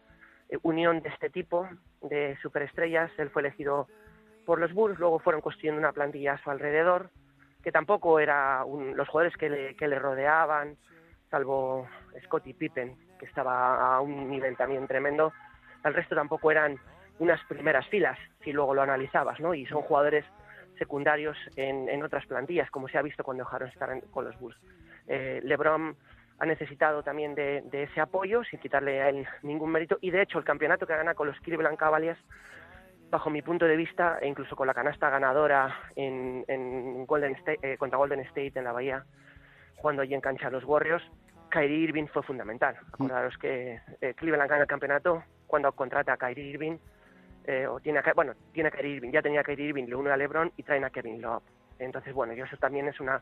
unión 0.64 1.02
de 1.02 1.10
este 1.10 1.30
tipo 1.30 1.68
de 2.02 2.38
superestrellas. 2.42 3.12
Él 3.18 3.30
fue 3.30 3.42
elegido 3.42 3.88
por 4.46 4.60
los 4.60 4.74
Bulls, 4.74 5.00
luego 5.00 5.20
fueron 5.20 5.42
construyendo 5.42 5.80
una 5.80 5.92
plantilla 5.92 6.34
a 6.34 6.44
su 6.44 6.50
alrededor, 6.50 7.10
que 7.64 7.72
tampoco 7.72 8.20
era 8.20 8.64
los 8.96 9.08
jugadores 9.08 9.38
que 9.38 9.50
le, 9.88 10.00
rodeaban, 10.00 10.78
salvo 11.30 11.88
Scottie 12.26 12.54
Pippen, 12.54 12.96
que 13.20 13.26
estaba 13.26 13.96
a 13.96 14.02
un 14.02 14.30
nivel 14.30 14.58
también 14.58 14.88
tremendo. 14.88 15.32
El 15.84 15.94
resto 15.94 16.16
tampoco 16.16 16.52
eran 16.52 16.78
unas 17.20 17.44
primeras 17.46 17.88
filas, 17.88 18.18
si 18.44 18.52
luego 18.52 18.74
lo 18.74 18.82
analizabas, 18.82 19.40
¿no? 19.40 19.54
Y 19.54 19.66
son 19.68 19.82
jugadores 19.84 20.26
secundarios 20.78 21.38
en, 21.56 22.02
otras 22.04 22.26
plantillas, 22.26 22.72
como 22.72 22.88
se 22.88 22.98
ha 22.98 23.04
visto 23.04 23.24
cuando 23.24 23.44
dejaron 23.44 23.70
estar 23.70 24.02
con 24.10 24.26
los 24.26 24.40
Bulls. 24.40 24.58
Eh, 25.08 25.40
LeBron 25.44 25.96
ha 26.42 26.46
necesitado 26.48 27.04
también 27.04 27.36
de, 27.36 27.62
de 27.66 27.84
ese 27.84 28.02
apoyo, 28.02 28.44
sin 28.44 28.60
quitarle 28.60 29.00
a 29.00 29.10
él 29.10 29.28
ningún 29.44 29.72
mérito, 29.72 30.00
y 30.02 30.10
de 30.10 30.24
hecho 30.24 30.40
el 30.40 30.44
campeonato 30.44 30.88
que 30.88 30.96
gana 30.96 31.14
con 31.14 31.28
los 31.28 31.40
Cleveland 31.42 31.78
Cavaliers, 31.78 32.20
bajo 33.12 33.30
mi 33.30 33.44
punto 33.44 33.66
de 33.66 33.76
vista, 33.76 34.18
e 34.20 34.28
incluso 34.28 34.56
con 34.56 34.66
la 34.66 34.74
canasta 34.74 35.12
ganadora 35.12 35.78
en, 35.96 36.44
en 36.48 37.06
Golden 37.06 37.36
State, 37.36 37.60
eh, 37.62 37.78
contra 37.78 38.00
Golden 38.00 38.22
State 38.22 38.54
en 38.56 38.64
la 38.64 38.72
Bahía, 38.72 39.06
cuando 39.76 40.02
allí 40.02 40.16
en 40.16 40.22
cancha 40.22 40.50
los 40.50 40.64
Warriors, 40.64 41.04
Kyrie 41.52 41.78
Irving 41.78 42.08
fue 42.08 42.24
fundamental. 42.24 42.76
Acordaros 42.88 43.38
que 43.38 43.80
eh, 44.02 44.14
Cleveland 44.16 44.50
gana 44.50 44.64
el 44.64 44.68
campeonato 44.68 45.24
cuando 45.46 45.72
contrata 45.74 46.14
a 46.14 46.18
Kyrie 46.18 46.50
Irving, 46.54 46.78
eh, 47.46 47.68
o 47.68 47.80
tiene 47.80 48.00
a, 48.00 48.14
bueno, 48.16 48.34
tiene 48.52 48.70
a 48.70 48.72
Kyrie 48.72 48.96
Irving, 48.96 49.12
ya 49.12 49.22
tenía 49.22 49.42
a 49.42 49.44
Kyrie 49.44 49.68
Irving, 49.68 49.86
lo 49.88 50.00
une 50.00 50.10
a 50.10 50.18
LeBron 50.18 50.54
y 50.58 50.64
traen 50.64 50.86
a 50.86 50.90
Kevin 50.90 51.22
Love. 51.22 51.44
Entonces, 51.78 52.14
bueno, 52.16 52.34
yo 52.34 52.46
eso 52.46 52.58
también 52.58 52.88
es 52.88 53.00
una, 53.00 53.22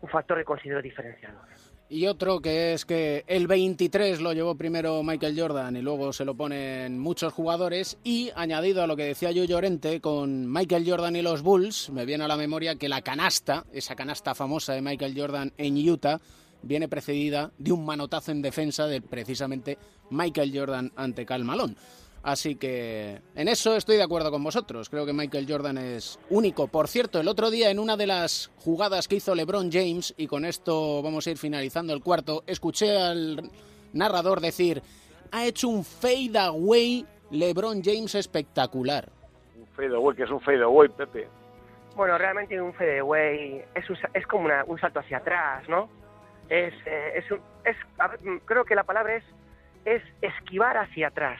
un 0.00 0.08
factor 0.08 0.38
que 0.38 0.44
considero 0.44 0.80
diferenciador. 0.80 1.42
Y 1.88 2.06
otro 2.06 2.40
que 2.40 2.72
es 2.72 2.84
que 2.84 3.24
el 3.28 3.46
23 3.46 4.20
lo 4.20 4.32
llevó 4.32 4.56
primero 4.56 5.04
Michael 5.04 5.40
Jordan 5.40 5.76
y 5.76 5.82
luego 5.82 6.12
se 6.12 6.24
lo 6.24 6.34
ponen 6.34 6.98
muchos 6.98 7.32
jugadores 7.32 7.96
y 8.02 8.30
añadido 8.34 8.82
a 8.82 8.88
lo 8.88 8.96
que 8.96 9.04
decía 9.04 9.30
yo 9.30 9.44
Llorente 9.44 10.00
con 10.00 10.50
Michael 10.52 10.84
Jordan 10.84 11.14
y 11.14 11.22
los 11.22 11.42
Bulls, 11.42 11.90
me 11.90 12.04
viene 12.04 12.24
a 12.24 12.28
la 12.28 12.36
memoria 12.36 12.74
que 12.74 12.88
la 12.88 13.02
canasta, 13.02 13.66
esa 13.72 13.94
canasta 13.94 14.34
famosa 14.34 14.72
de 14.72 14.82
Michael 14.82 15.14
Jordan 15.16 15.52
en 15.58 15.88
Utah, 15.88 16.20
viene 16.62 16.88
precedida 16.88 17.52
de 17.56 17.70
un 17.70 17.84
manotazo 17.84 18.32
en 18.32 18.42
defensa 18.42 18.88
de 18.88 19.00
precisamente 19.00 19.78
Michael 20.10 20.50
Jordan 20.52 20.92
ante 20.96 21.24
Cal 21.24 21.44
Malone. 21.44 21.76
Así 22.26 22.56
que 22.56 23.20
en 23.36 23.46
eso 23.46 23.76
estoy 23.76 23.96
de 23.96 24.02
acuerdo 24.02 24.32
con 24.32 24.42
vosotros. 24.42 24.90
Creo 24.90 25.06
que 25.06 25.12
Michael 25.12 25.46
Jordan 25.48 25.78
es 25.78 26.18
único. 26.28 26.66
Por 26.66 26.88
cierto, 26.88 27.20
el 27.20 27.28
otro 27.28 27.52
día 27.52 27.70
en 27.70 27.78
una 27.78 27.96
de 27.96 28.08
las 28.08 28.50
jugadas 28.58 29.06
que 29.06 29.14
hizo 29.14 29.32
LeBron 29.36 29.70
James, 29.70 30.12
y 30.16 30.26
con 30.26 30.44
esto 30.44 31.02
vamos 31.04 31.24
a 31.28 31.30
ir 31.30 31.38
finalizando 31.38 31.92
el 31.94 32.02
cuarto, 32.02 32.42
escuché 32.48 32.96
al 33.00 33.48
narrador 33.92 34.40
decir, 34.40 34.82
ha 35.30 35.46
hecho 35.46 35.68
un 35.68 35.84
fade 35.84 36.36
away 36.36 37.06
LeBron 37.30 37.80
James 37.84 38.16
espectacular. 38.16 39.08
Un 39.56 39.66
fadeaway, 39.76 40.16
que 40.16 40.24
es 40.24 40.30
un 40.30 40.40
fadeaway, 40.40 40.88
Pepe. 40.88 41.28
Bueno, 41.94 42.18
realmente 42.18 42.60
un 42.60 42.74
fadeaway 42.74 43.62
es, 43.72 43.88
un 43.88 43.96
sa- 44.00 44.10
es 44.12 44.26
como 44.26 44.46
una- 44.46 44.64
un 44.64 44.80
salto 44.80 44.98
hacia 44.98 45.18
atrás, 45.18 45.68
¿no? 45.68 45.88
Es, 46.48 46.74
eh, 46.86 47.12
es, 47.18 47.30
un- 47.30 47.40
es 47.64 47.76
a 47.98 48.08
ver, 48.08 48.18
creo 48.44 48.64
que 48.64 48.74
la 48.74 48.82
palabra 48.82 49.14
es, 49.14 49.24
es 49.84 50.02
esquivar 50.20 50.76
hacia 50.76 51.06
atrás. 51.06 51.38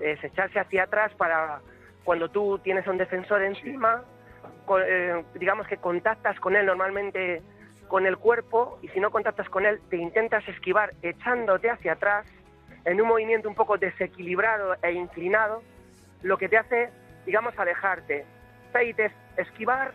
Es 0.00 0.22
echarse 0.22 0.58
hacia 0.60 0.84
atrás 0.84 1.12
para 1.14 1.60
cuando 2.04 2.28
tú 2.28 2.58
tienes 2.58 2.86
a 2.86 2.90
un 2.90 2.98
defensor 2.98 3.42
encima, 3.42 4.02
co- 4.64 4.80
eh, 4.80 5.24
digamos 5.34 5.66
que 5.66 5.76
contactas 5.78 6.38
con 6.40 6.56
él 6.56 6.66
normalmente 6.66 7.42
con 7.88 8.06
el 8.06 8.18
cuerpo 8.18 8.78
y 8.82 8.88
si 8.88 9.00
no 9.00 9.10
contactas 9.10 9.48
con 9.48 9.64
él 9.64 9.80
te 9.88 9.96
intentas 9.96 10.46
esquivar 10.48 10.92
echándote 11.02 11.70
hacia 11.70 11.92
atrás 11.94 12.26
en 12.84 13.00
un 13.00 13.08
movimiento 13.08 13.48
un 13.48 13.54
poco 13.54 13.76
desequilibrado 13.78 14.76
e 14.82 14.92
inclinado, 14.92 15.62
lo 16.22 16.36
que 16.38 16.48
te 16.48 16.58
hace, 16.58 16.90
digamos, 17.26 17.58
alejarte. 17.58 18.24
Fade 18.72 18.94
es 18.98 19.12
esquivar, 19.36 19.92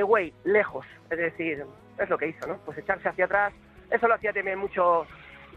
away, 0.00 0.32
lejos. 0.44 0.84
Es 1.10 1.18
decir, 1.18 1.64
es 1.98 2.08
lo 2.08 2.18
que 2.18 2.28
hizo, 2.28 2.46
¿no? 2.46 2.58
Pues 2.64 2.76
echarse 2.78 3.08
hacia 3.08 3.24
atrás. 3.24 3.52
Eso 3.90 4.08
lo 4.08 4.14
hacía 4.14 4.32
también 4.32 4.58
mucho 4.58 5.06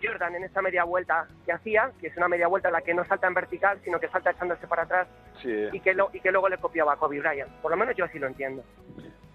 Jordan 0.02 0.36
en 0.36 0.44
esa 0.44 0.62
media 0.62 0.84
vuelta 0.84 1.28
que 1.46 1.52
hacía, 1.52 1.92
que 2.00 2.08
es 2.08 2.18
una 2.18 2.28
media 2.28 2.48
vuelta 2.48 2.70
en 2.70 2.74
la 2.74 2.82
que 2.82 2.94
no 2.94 3.06
salta 3.06 3.28
en 3.28 3.34
vertical, 3.34 3.80
sino 3.84 4.00
que 4.00 4.08
salta 4.10 4.32
echándose 4.32 4.68
para 4.68 4.84
atrás 4.84 5.08
Sí, 5.42 5.52
y 5.72 5.80
que, 5.80 5.94
lo- 5.94 6.10
y 6.14 6.20
que 6.20 6.32
luego 6.32 6.50
le 6.50 6.58
copiaba 6.58 6.94
a 6.94 6.98
Kobe 6.98 7.20
Bryant. 7.20 7.50
Por 7.62 7.72
lo 7.72 7.78
menos 7.78 7.96
yo 7.96 8.06
así 8.06 8.20
lo 8.20 8.28
entiendo. 8.28 8.64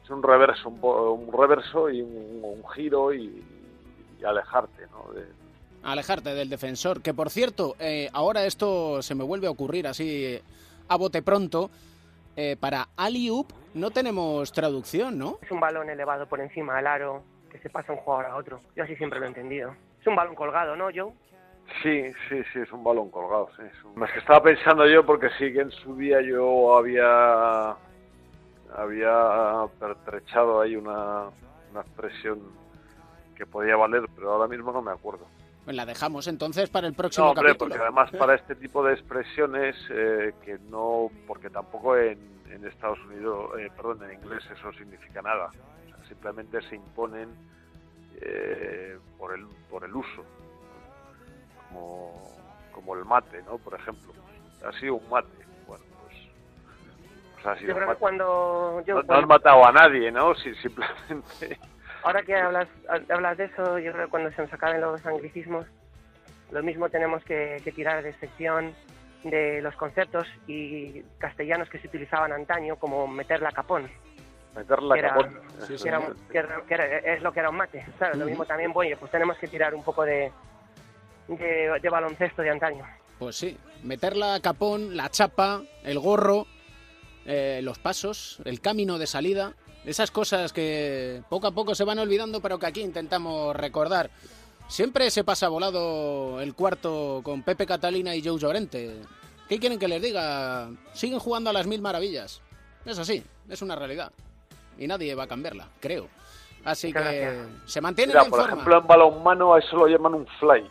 es 0.03 0.11
un 0.11 0.22
reverso, 0.22 0.68
un, 0.68 0.81
po- 0.81 1.12
un 1.12 1.33
reverso 1.33 1.88
y 1.90 2.03
un, 2.03 2.40
un 2.42 2.68
giro 2.70 3.12
y, 3.14 3.42
y 4.20 4.24
alejarte, 4.24 4.87
¿no? 4.92 5.12
De- 5.12 5.27
Alejarte 5.83 6.35
del 6.35 6.48
defensor. 6.48 7.03
Que 7.03 7.12
por 7.12 7.29
cierto, 7.31 7.77
eh, 7.79 8.09
ahora 8.14 8.44
esto 8.46 9.03
se 9.03 9.14
me 9.14 9.22
vuelve 9.24 9.46
a 9.46 9.50
ocurrir 9.50 9.87
así 9.87 10.24
eh, 10.27 10.42
a 10.88 10.96
bote 10.96 11.20
pronto. 11.22 11.70
Eh, 12.37 12.57
para 12.59 12.88
alley-oop 12.96 13.46
no 13.74 13.90
tenemos 13.90 14.50
traducción, 14.53 15.18
¿no? 15.18 15.38
Es 15.42 15.50
un 15.50 15.61
balón 15.61 15.88
elevado 15.90 16.27
por 16.27 16.40
encima 16.40 16.77
del 16.77 16.87
aro 16.87 17.22
que 17.53 17.59
se 17.61 17.70
pasa 17.70 17.92
un 17.92 17.98
jugador 17.98 18.27
a 18.27 18.37
otro. 18.37 18.61
Yo 18.74 18.83
así 18.85 18.96
siempre 18.96 19.20
lo 19.20 19.27
he 19.27 19.29
entendido. 19.29 19.74
Es 20.05 20.09
un 20.09 20.17
balón 20.17 20.35
colgado, 20.35 20.77
¿no, 20.77 20.88
Joe? 20.95 21.14
Sí, 21.83 22.12
sí, 22.29 22.43
sí, 22.53 22.59
es 22.59 22.71
un 22.73 22.85
balón 22.85 23.11
colgado. 23.11 23.49
Sí, 23.57 23.62
es 23.62 23.85
un- 23.85 24.03
Es 24.05 24.12
que 24.12 24.19
estaba 24.19 24.43
pensando 24.43 24.87
yo 24.87 25.03
porque 25.07 25.31
sí 25.38 25.51
que 25.51 25.61
en 25.62 25.71
su 25.71 25.97
día 25.97 26.21
yo 26.21 26.77
había 26.77 27.75
había 28.77 29.64
pertrechado 29.81 30.61
ahí 30.61 30.77
una, 30.77 31.31
una 31.71 31.81
expresión 31.81 32.38
que 33.35 33.47
podía 33.47 33.77
valer, 33.77 34.03
pero 34.14 34.33
ahora 34.35 34.47
mismo 34.47 34.73
no 34.73 34.83
me 34.83 34.90
acuerdo. 34.93 35.27
Pues 35.64 35.75
la 35.75 35.87
dejamos 35.87 36.27
entonces 36.29 36.69
para 36.69 36.87
el 36.87 36.93
próximo 36.95 37.25
No, 37.27 37.31
hombre, 37.33 37.47
capítulo. 37.53 37.71
porque 37.71 37.83
además 37.83 38.11
para 38.19 38.35
este 38.35 38.57
tipo 38.57 38.85
de 38.85 38.93
expresiones 38.93 39.75
eh, 39.88 40.35
que 40.45 40.59
no, 40.71 41.09
porque 41.27 41.49
tampoco 41.49 41.97
en, 41.97 42.19
en 42.51 42.67
Estados 42.67 42.99
Unidos, 43.07 43.53
eh, 43.59 43.71
perdón, 43.75 44.03
en 44.05 44.21
inglés 44.21 44.45
eso 44.53 44.71
significa 44.75 45.23
nada. 45.23 45.47
O 45.47 45.88
sea, 45.97 46.09
simplemente 46.09 46.61
se 46.69 46.77
imponen 46.77 47.31
eh, 48.20 48.98
por 49.18 49.35
el 49.35 49.46
por 49.70 49.85
el 49.85 49.94
uso, 49.94 50.24
como, 51.68 52.31
como 52.72 52.94
el 52.94 53.05
mate, 53.05 53.42
¿no? 53.42 53.59
Por 53.59 53.74
ejemplo, 53.74 54.12
ha 54.66 54.72
sido 54.79 54.94
un 54.94 55.09
mate. 55.11 55.29
Bueno, 55.66 55.85
pues, 56.03 56.16
pues 57.35 57.46
ha 57.46 57.59
sido 57.59 57.79
Yo 57.79 57.88
que 57.88 57.94
cuando... 57.96 58.83
No, 58.87 59.03
no 59.03 59.14
has 59.14 59.27
matado 59.27 59.66
a 59.66 59.72
nadie, 59.72 60.12
¿no? 60.12 60.35
Si 60.37 60.55
simplemente 60.57 61.59
Ahora 62.05 62.22
que 62.22 62.37
hablas, 62.37 62.68
hablas 63.09 63.38
de 63.38 63.44
eso, 63.44 63.79
yo 63.79 63.90
creo 63.92 64.05
que 64.05 64.11
cuando 64.11 64.31
se 64.33 64.42
nos 64.42 64.53
acaben 64.53 64.83
los 64.83 65.05
anglicismos, 65.07 65.66
lo 66.50 66.62
mismo 66.62 66.90
tenemos 66.90 67.24
que, 67.24 67.62
que 67.64 67.72
tirar 67.72 68.03
de 68.03 68.12
sección 68.18 68.74
de 69.22 69.62
los 69.62 69.74
conceptos 69.74 70.29
y 70.46 71.03
castellanos 71.18 71.70
que 71.70 71.79
se 71.79 71.88
utilizaban 71.88 72.31
antaño, 72.33 72.77
como 72.77 73.07
meter 73.07 73.40
la 73.40 73.53
capón. 73.53 73.90
Meterla 74.55 74.95
que 74.95 74.99
era, 75.01 75.09
capón. 75.11 75.40
que 75.67 75.88
era 75.88 75.99
un- 75.99 76.14
que 76.31 76.38
era- 76.38 76.62
que 76.67 76.75
era- 76.75 76.99
es 77.14 77.23
lo 77.23 77.33
que 77.33 77.40
era 77.40 77.51
un 77.51 77.57
mate. 77.57 77.85
Claro, 77.99 78.17
lo 78.17 78.27
mismo 78.27 78.45
también, 78.45 78.73
bueno, 78.73 78.97
pues 78.99 79.11
tenemos 79.11 79.37
que 79.38 79.49
tirar 79.49 79.75
un 79.75 79.83
poco 79.83 80.05
de, 80.05 80.31
de, 81.29 81.79
de 81.81 81.88
baloncesto 81.90 82.43
de 82.43 82.51
antaño. 82.51 82.85
Pues 83.19 83.37
sí, 83.37 83.57
meter 83.83 84.17
la 84.17 84.40
capón, 84.40 84.97
la 84.97 85.11
chapa, 85.11 85.62
el 85.85 85.99
gorro, 85.99 86.47
eh, 87.27 87.61
los 87.62 87.79
pasos, 87.79 88.38
el 88.45 88.61
camino 88.61 88.99
de 88.99 89.07
salida, 89.07 89.55
esas 89.85 90.11
cosas 90.11 90.53
que 90.53 91.23
poco 91.29 91.47
a 91.47 91.53
poco 91.53 91.75
se 91.75 91.85
van 91.85 91.99
olvidando, 91.99 92.40
pero 92.40 92.59
que 92.59 92.67
aquí 92.67 92.81
intentamos 92.83 93.55
recordar. 93.57 94.11
Siempre 94.69 95.11
se 95.11 95.25
pasa 95.25 95.49
volado 95.49 96.40
el 96.40 96.55
cuarto 96.55 97.21
con 97.23 97.43
Pepe 97.43 97.67
Catalina 97.67 98.14
y 98.17 98.23
Joe 98.27 98.38
Llorente. 98.38 98.97
¿Qué 99.49 99.59
quieren 99.59 99.79
que 99.79 99.88
les 99.88 100.01
diga? 100.01 100.71
Siguen 100.95 101.19
jugando 101.19 101.51
a 101.51 101.53
las 101.53 101.67
mil 101.67 101.83
maravillas. 101.83 102.40
Es 102.87 102.99
así, 102.99 103.23
es 103.49 103.61
una 103.62 103.77
realidad. 103.77 104.11
Y 104.79 104.87
nadie 104.87 105.15
va 105.15 105.25
a 105.25 105.29
cambiarla, 105.29 105.69
creo. 105.81 106.09
Así 106.65 106.93
que 106.93 107.45
se 107.67 107.81
mantienen 107.81 108.15
Mira, 108.15 108.25
en 108.25 108.31
por 108.31 108.41
forma. 108.41 108.55
ejemplo, 108.55 108.79
en 108.79 108.87
balonmano 108.87 109.55
a 109.55 109.59
eso 109.59 109.77
lo 109.77 109.87
llaman 109.87 110.15
un 110.15 110.27
fly. 110.41 110.69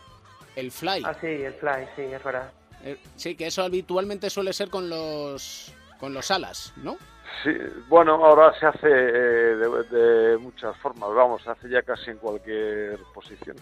El 0.56 0.70
fly. 0.70 1.02
Ah, 1.04 1.14
sí, 1.20 1.26
el 1.26 1.54
fly, 1.54 1.86
sí, 1.96 2.02
es 2.02 2.22
verdad. 2.24 2.50
Eh, 2.82 2.98
Sí, 3.16 3.36
que 3.36 3.46
eso 3.46 3.62
habitualmente 3.62 4.28
suele 4.28 4.52
ser 4.52 4.68
con 4.70 4.88
los 4.90 5.72
con 6.00 6.12
los 6.12 6.30
alas, 6.30 6.74
¿no? 6.76 6.96
Sí, 7.42 7.50
bueno, 7.88 8.14
ahora 8.24 8.52
se 8.58 8.66
hace 8.66 8.88
eh, 8.88 9.56
de, 9.56 9.82
de 9.84 10.38
muchas 10.38 10.76
formas, 10.78 11.08
vamos, 11.14 11.42
se 11.42 11.50
hace 11.50 11.68
ya 11.68 11.82
casi 11.82 12.10
en 12.10 12.18
cualquier 12.18 12.98
posición. 13.14 13.56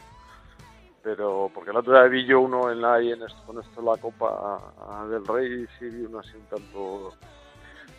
Pero, 1.02 1.50
porque 1.52 1.70
el 1.70 1.76
otro 1.76 1.92
día 1.92 2.02
vi 2.04 2.24
yo 2.26 2.40
uno 2.40 2.70
en 2.70 2.80
la, 2.80 2.98
en 3.00 3.22
esto, 3.22 3.36
con 3.46 3.60
esto 3.60 3.82
la 3.82 3.96
Copa 4.00 5.06
del 5.10 5.26
Rey, 5.26 5.64
y 5.64 5.66
sí 5.78 5.88
vi 5.88 6.04
uno 6.04 6.20
así 6.20 6.30
un 6.34 6.46
tanto 6.46 7.12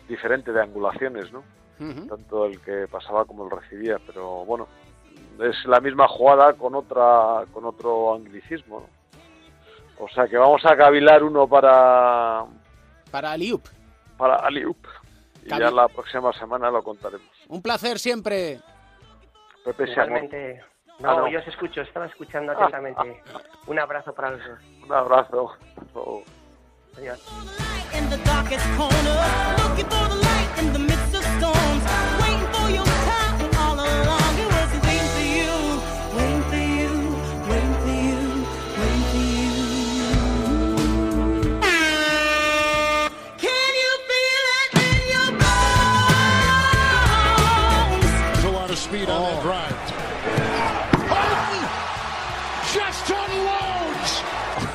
diferente 0.08 0.52
de 0.52 0.60
angulaciones, 0.62 1.30
¿no? 1.32 1.42
Tanto 1.78 2.46
el 2.46 2.60
que 2.60 2.86
pasaba 2.88 3.24
como 3.24 3.44
el 3.44 3.50
recibía, 3.50 3.98
pero 4.06 4.44
bueno, 4.44 4.68
es 5.40 5.64
la 5.66 5.80
misma 5.80 6.06
jugada 6.08 6.52
con 6.54 6.74
otra 6.74 7.44
con 7.52 7.64
otro 7.64 8.14
anglicismo, 8.14 8.80
¿no? 8.80 10.04
O 10.04 10.08
sea 10.08 10.26
que 10.28 10.36
vamos 10.36 10.64
a 10.64 10.76
cavilar 10.76 11.22
uno 11.22 11.46
para 11.48 12.44
Para 13.10 13.32
Aliup. 13.32 13.66
para 14.16 14.36
Aliup 14.36 14.86
y 15.44 15.48
ya 15.50 15.70
la 15.70 15.88
próxima 15.88 16.32
semana 16.32 16.70
lo 16.70 16.82
contaremos. 16.82 17.26
Un 17.48 17.60
placer 17.62 17.98
siempre. 17.98 18.60
Pepe. 19.64 19.90
Igualmente. 19.90 20.62
No, 21.00 21.10
Ah, 21.10 21.16
no. 21.16 21.28
yo 21.28 21.40
os 21.40 21.46
escucho, 21.48 21.80
estaba 21.80 22.06
escuchando 22.06 22.52
atentamente. 22.52 23.20
Un 23.66 23.78
abrazo 23.80 24.14
para 24.14 24.30
los 24.30 24.40
dos. 24.46 24.58
Un 24.84 24.92
abrazo. 24.92 25.52
Adiós. 26.96 27.20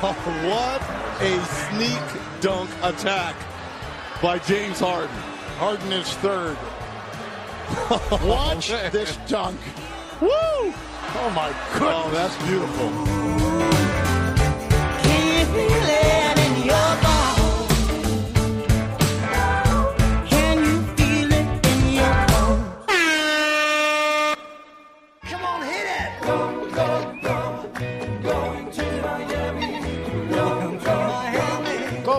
what 0.00 0.80
a 1.20 1.44
sneak 1.44 2.40
dunk 2.40 2.70
attack 2.82 3.36
by 4.22 4.38
James 4.38 4.80
Harden. 4.80 5.29
Harden 5.60 5.92
is 5.92 6.10
third. 6.14 6.56
Watch 8.26 8.70
oh, 8.70 8.88
this 8.88 9.18
dunk. 9.28 9.60
Woo! 10.18 10.30
Oh 10.32 11.32
my 11.36 11.52
goodness. 11.74 11.92
Oh, 11.94 12.10
that's 12.14 12.34
beautiful. 12.46 12.90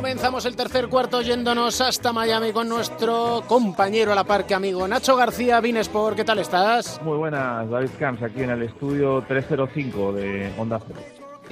Comenzamos 0.01 0.45
el 0.45 0.55
tercer 0.55 0.87
cuarto 0.87 1.21
yéndonos 1.21 1.79
hasta 1.79 2.11
Miami 2.11 2.51
con 2.51 2.67
nuestro 2.67 3.43
compañero 3.47 4.11
a 4.11 4.15
la 4.15 4.23
par 4.23 4.47
que 4.47 4.55
amigo 4.55 4.87
Nacho 4.87 5.15
García, 5.15 5.61
Vinesport. 5.61 6.15
¿Qué 6.15 6.23
tal 6.23 6.39
estás? 6.39 6.99
Muy 7.03 7.17
buenas, 7.17 7.69
David 7.69 7.91
Camps, 7.99 8.23
aquí 8.23 8.41
en 8.41 8.49
el 8.49 8.63
estudio 8.63 9.23
305 9.27 10.13
de 10.13 10.51
Onda 10.57 10.81
Cero. 10.87 10.99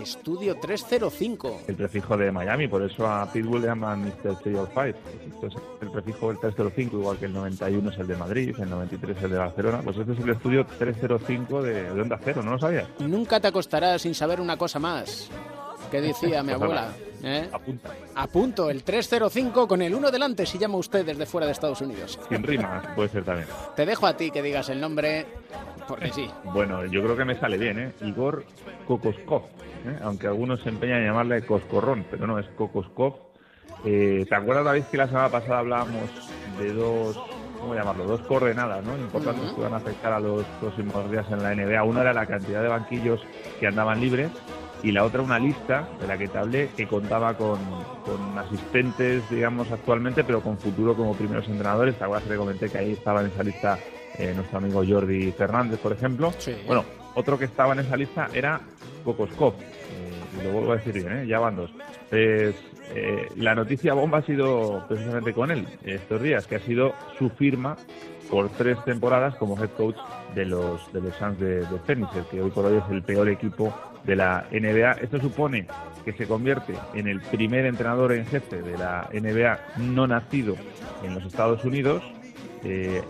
Estudio 0.02 0.56
305. 0.60 1.62
El 1.68 1.76
prefijo 1.76 2.18
de 2.18 2.32
Miami, 2.32 2.68
por 2.68 2.82
eso 2.82 3.06
a 3.06 3.32
Pitbull 3.32 3.62
le 3.62 3.68
llaman 3.68 4.06
Mr. 4.06 4.40
305. 4.42 5.00
Esto 5.28 5.46
es 5.46 5.54
el 5.84 5.92
prefijo 5.92 6.30
del 6.30 6.40
305, 6.40 6.98
igual 6.98 7.18
que 7.18 7.26
el 7.26 7.34
91 7.34 7.92
es 7.92 8.00
el 8.00 8.08
de 8.08 8.16
Madrid, 8.18 8.56
el 8.60 8.70
93 8.72 9.16
es 9.16 9.24
el 9.26 9.30
de 9.30 9.38
Barcelona. 9.38 9.82
Pues 9.84 9.96
este 9.96 10.14
es 10.14 10.20
el 10.22 10.30
estudio 10.32 10.66
305 10.66 11.62
de, 11.62 11.94
de 11.94 12.02
Onda 12.02 12.20
Cero, 12.24 12.42
¿no 12.42 12.54
lo 12.54 12.60
sabías? 12.60 12.88
Nunca 12.98 13.40
te 13.40 13.48
acostarás 13.48 14.02
sin 14.02 14.16
saber 14.16 14.42
una 14.42 14.58
cosa 14.58 14.80
más. 14.80 15.30
Que 15.92 16.02
decía 16.02 16.42
mi 16.44 16.56
Pues 16.56 17.09
abuela. 17.20 17.30
nada, 17.40 17.46
¿eh? 17.46 17.50
Apunta. 17.54 17.90
Apunto 18.16 18.70
el 18.70 18.84
305 18.84 19.68
con 19.68 19.82
el 19.82 19.94
1 19.94 20.12
delante 20.12 20.46
si 20.46 20.58
llama 20.58 20.78
usted 20.78 21.06
desde 21.06 21.26
fuera 21.26 21.46
de 21.46 21.54
Estados 21.54 21.82
Unidos. 21.82 22.20
Sin 22.30 22.44
rimas, 22.44 22.86
puede 22.96 23.10
ser 23.10 23.24
también. 23.24 23.48
Te 23.76 23.86
dejo 23.86 24.08
a 24.08 24.16
ti 24.18 24.32
que 24.32 24.42
digas 24.42 24.70
el 24.70 24.80
nombre, 24.82 25.26
porque 25.88 26.12
sí. 26.12 26.30
Bueno, 26.46 26.86
yo 26.86 27.02
creo 27.04 27.16
que 27.18 27.26
me 27.26 27.40
sale 27.40 27.58
bien, 27.58 27.80
¿eh? 27.80 27.94
Igor 28.02 28.44
Kokoskov, 28.88 29.44
¿eh? 29.86 30.00
aunque 30.04 30.28
algunos 30.28 30.62
se 30.62 30.70
empeñan 30.70 31.00
en 31.00 31.06
llamarle 31.08 31.46
Coscorrón, 31.46 32.06
pero 32.10 32.28
no, 32.28 32.40
es 32.40 32.48
Kokoskov. 32.58 33.16
Eh, 33.86 34.26
¿Te 34.28 34.36
acuerdas, 34.36 34.66
David, 34.66 34.84
que 34.92 34.98
la 34.98 35.08
semana 35.08 35.30
pasada 35.30 35.60
hablábamos 35.60 36.10
de 36.60 36.74
dos, 36.74 37.18
¿cómo 37.62 37.74
llamarlo? 37.76 38.04
Dos 38.06 38.22
coordenadas, 38.22 38.84
¿no? 38.84 38.98
Importantes 38.98 39.46
Ujú. 39.46 39.56
que 39.56 39.62
van 39.62 39.74
a 39.74 39.78
afectar 39.78 40.12
a 40.12 40.20
los 40.20 40.44
próximos 40.60 41.10
días 41.10 41.26
en 41.32 41.42
la 41.42 41.56
NBA. 41.56 41.82
Una 41.84 42.02
era 42.02 42.14
la 42.14 42.26
cantidad 42.26 42.62
de 42.62 42.68
banquillos 42.68 43.22
que 43.60 43.68
andaban 43.68 44.02
libres 44.02 44.30
y 44.84 44.92
la 44.92 45.04
otra 45.04 45.22
una 45.22 45.40
lista 45.40 45.88
de 46.00 46.08
la 46.08 46.18
que 46.18 46.28
te 46.28 46.38
hablé 46.38 46.70
que 46.76 46.88
contaba 46.88 47.36
con, 47.36 47.60
con 48.06 48.38
asistentes, 48.38 49.30
digamos, 49.30 49.72
actualmente, 49.72 50.24
pero 50.24 50.42
con 50.42 50.58
futuro 50.58 50.96
como 50.96 51.14
primeros 51.14 51.48
entrenadores. 51.48 51.96
¿Te 51.96 52.04
acuerdas 52.04 52.24
que 52.24 52.30
te 52.30 52.38
comenté 52.38 52.70
que 52.70 52.78
ahí 52.78 52.92
estaba 52.94 53.22
en 53.22 53.28
esa 53.28 53.44
lista 53.44 53.80
eh, 54.18 54.34
nuestro 54.36 54.58
amigo 54.58 54.84
Jordi 54.88 55.32
Fernández, 55.32 55.80
por 55.80 55.92
ejemplo? 55.92 56.32
Sí. 56.38 56.56
Bueno, 56.66 56.86
otro 57.16 57.38
que 57.38 57.46
estaba 57.46 57.74
en 57.74 57.80
esa 57.80 57.98
lista 57.98 58.30
era 58.34 58.62
Kokoskov. 59.04 59.54
Eh, 59.56 60.44
lo 60.44 60.52
vuelvo 60.52 60.72
a 60.74 60.76
decir 60.78 60.94
bien, 60.94 61.12
¿eh? 61.12 61.28
ya 61.28 61.40
van 61.40 61.56
dos. 61.56 61.72
Pues, 62.10 62.56
eh, 62.96 63.28
la 63.36 63.54
noticia 63.54 63.94
bomba 63.94 64.20
ha 64.20 64.22
sido 64.24 64.86
precisamente 64.88 65.34
con 65.34 65.52
él 65.52 65.68
estos 65.84 66.22
días, 66.22 66.48
que 66.48 66.56
ha 66.56 66.60
sido 66.60 66.94
su 67.18 67.30
firma 67.30 67.78
por 68.30 68.50
tres 68.50 68.78
temporadas 68.86 69.36
como 69.36 69.62
head 69.62 69.70
coach 69.72 69.98
de 70.36 70.46
los 70.46 70.92
de 70.94 71.02
los 71.02 71.16
Suns 71.16 71.40
de, 71.40 71.62
de 71.62 71.80
Phoenix, 71.86 72.10
que 72.30 72.42
hoy 72.42 72.52
por 72.52 72.66
hoy 72.66 72.78
es 72.78 72.92
el 72.92 73.02
peor 73.02 73.30
equipo 73.30 73.74
de 74.04 74.16
la 74.16 74.46
NBA. 74.52 74.92
Esto 75.02 75.20
supone 75.20 75.68
que 76.06 76.14
se 76.14 76.28
convierte 76.28 76.74
en 76.94 77.08
el 77.08 77.22
primer 77.22 77.66
entrenador 77.66 78.14
en 78.14 78.26
jefe 78.26 78.62
de 78.62 78.78
la 78.78 79.10
NBA 79.12 79.60
no 79.78 80.08
nacido 80.08 80.56
en 81.04 81.16
los 81.16 81.26
Estados 81.26 81.64
Unidos. 81.66 82.04
Eh, 82.64 83.02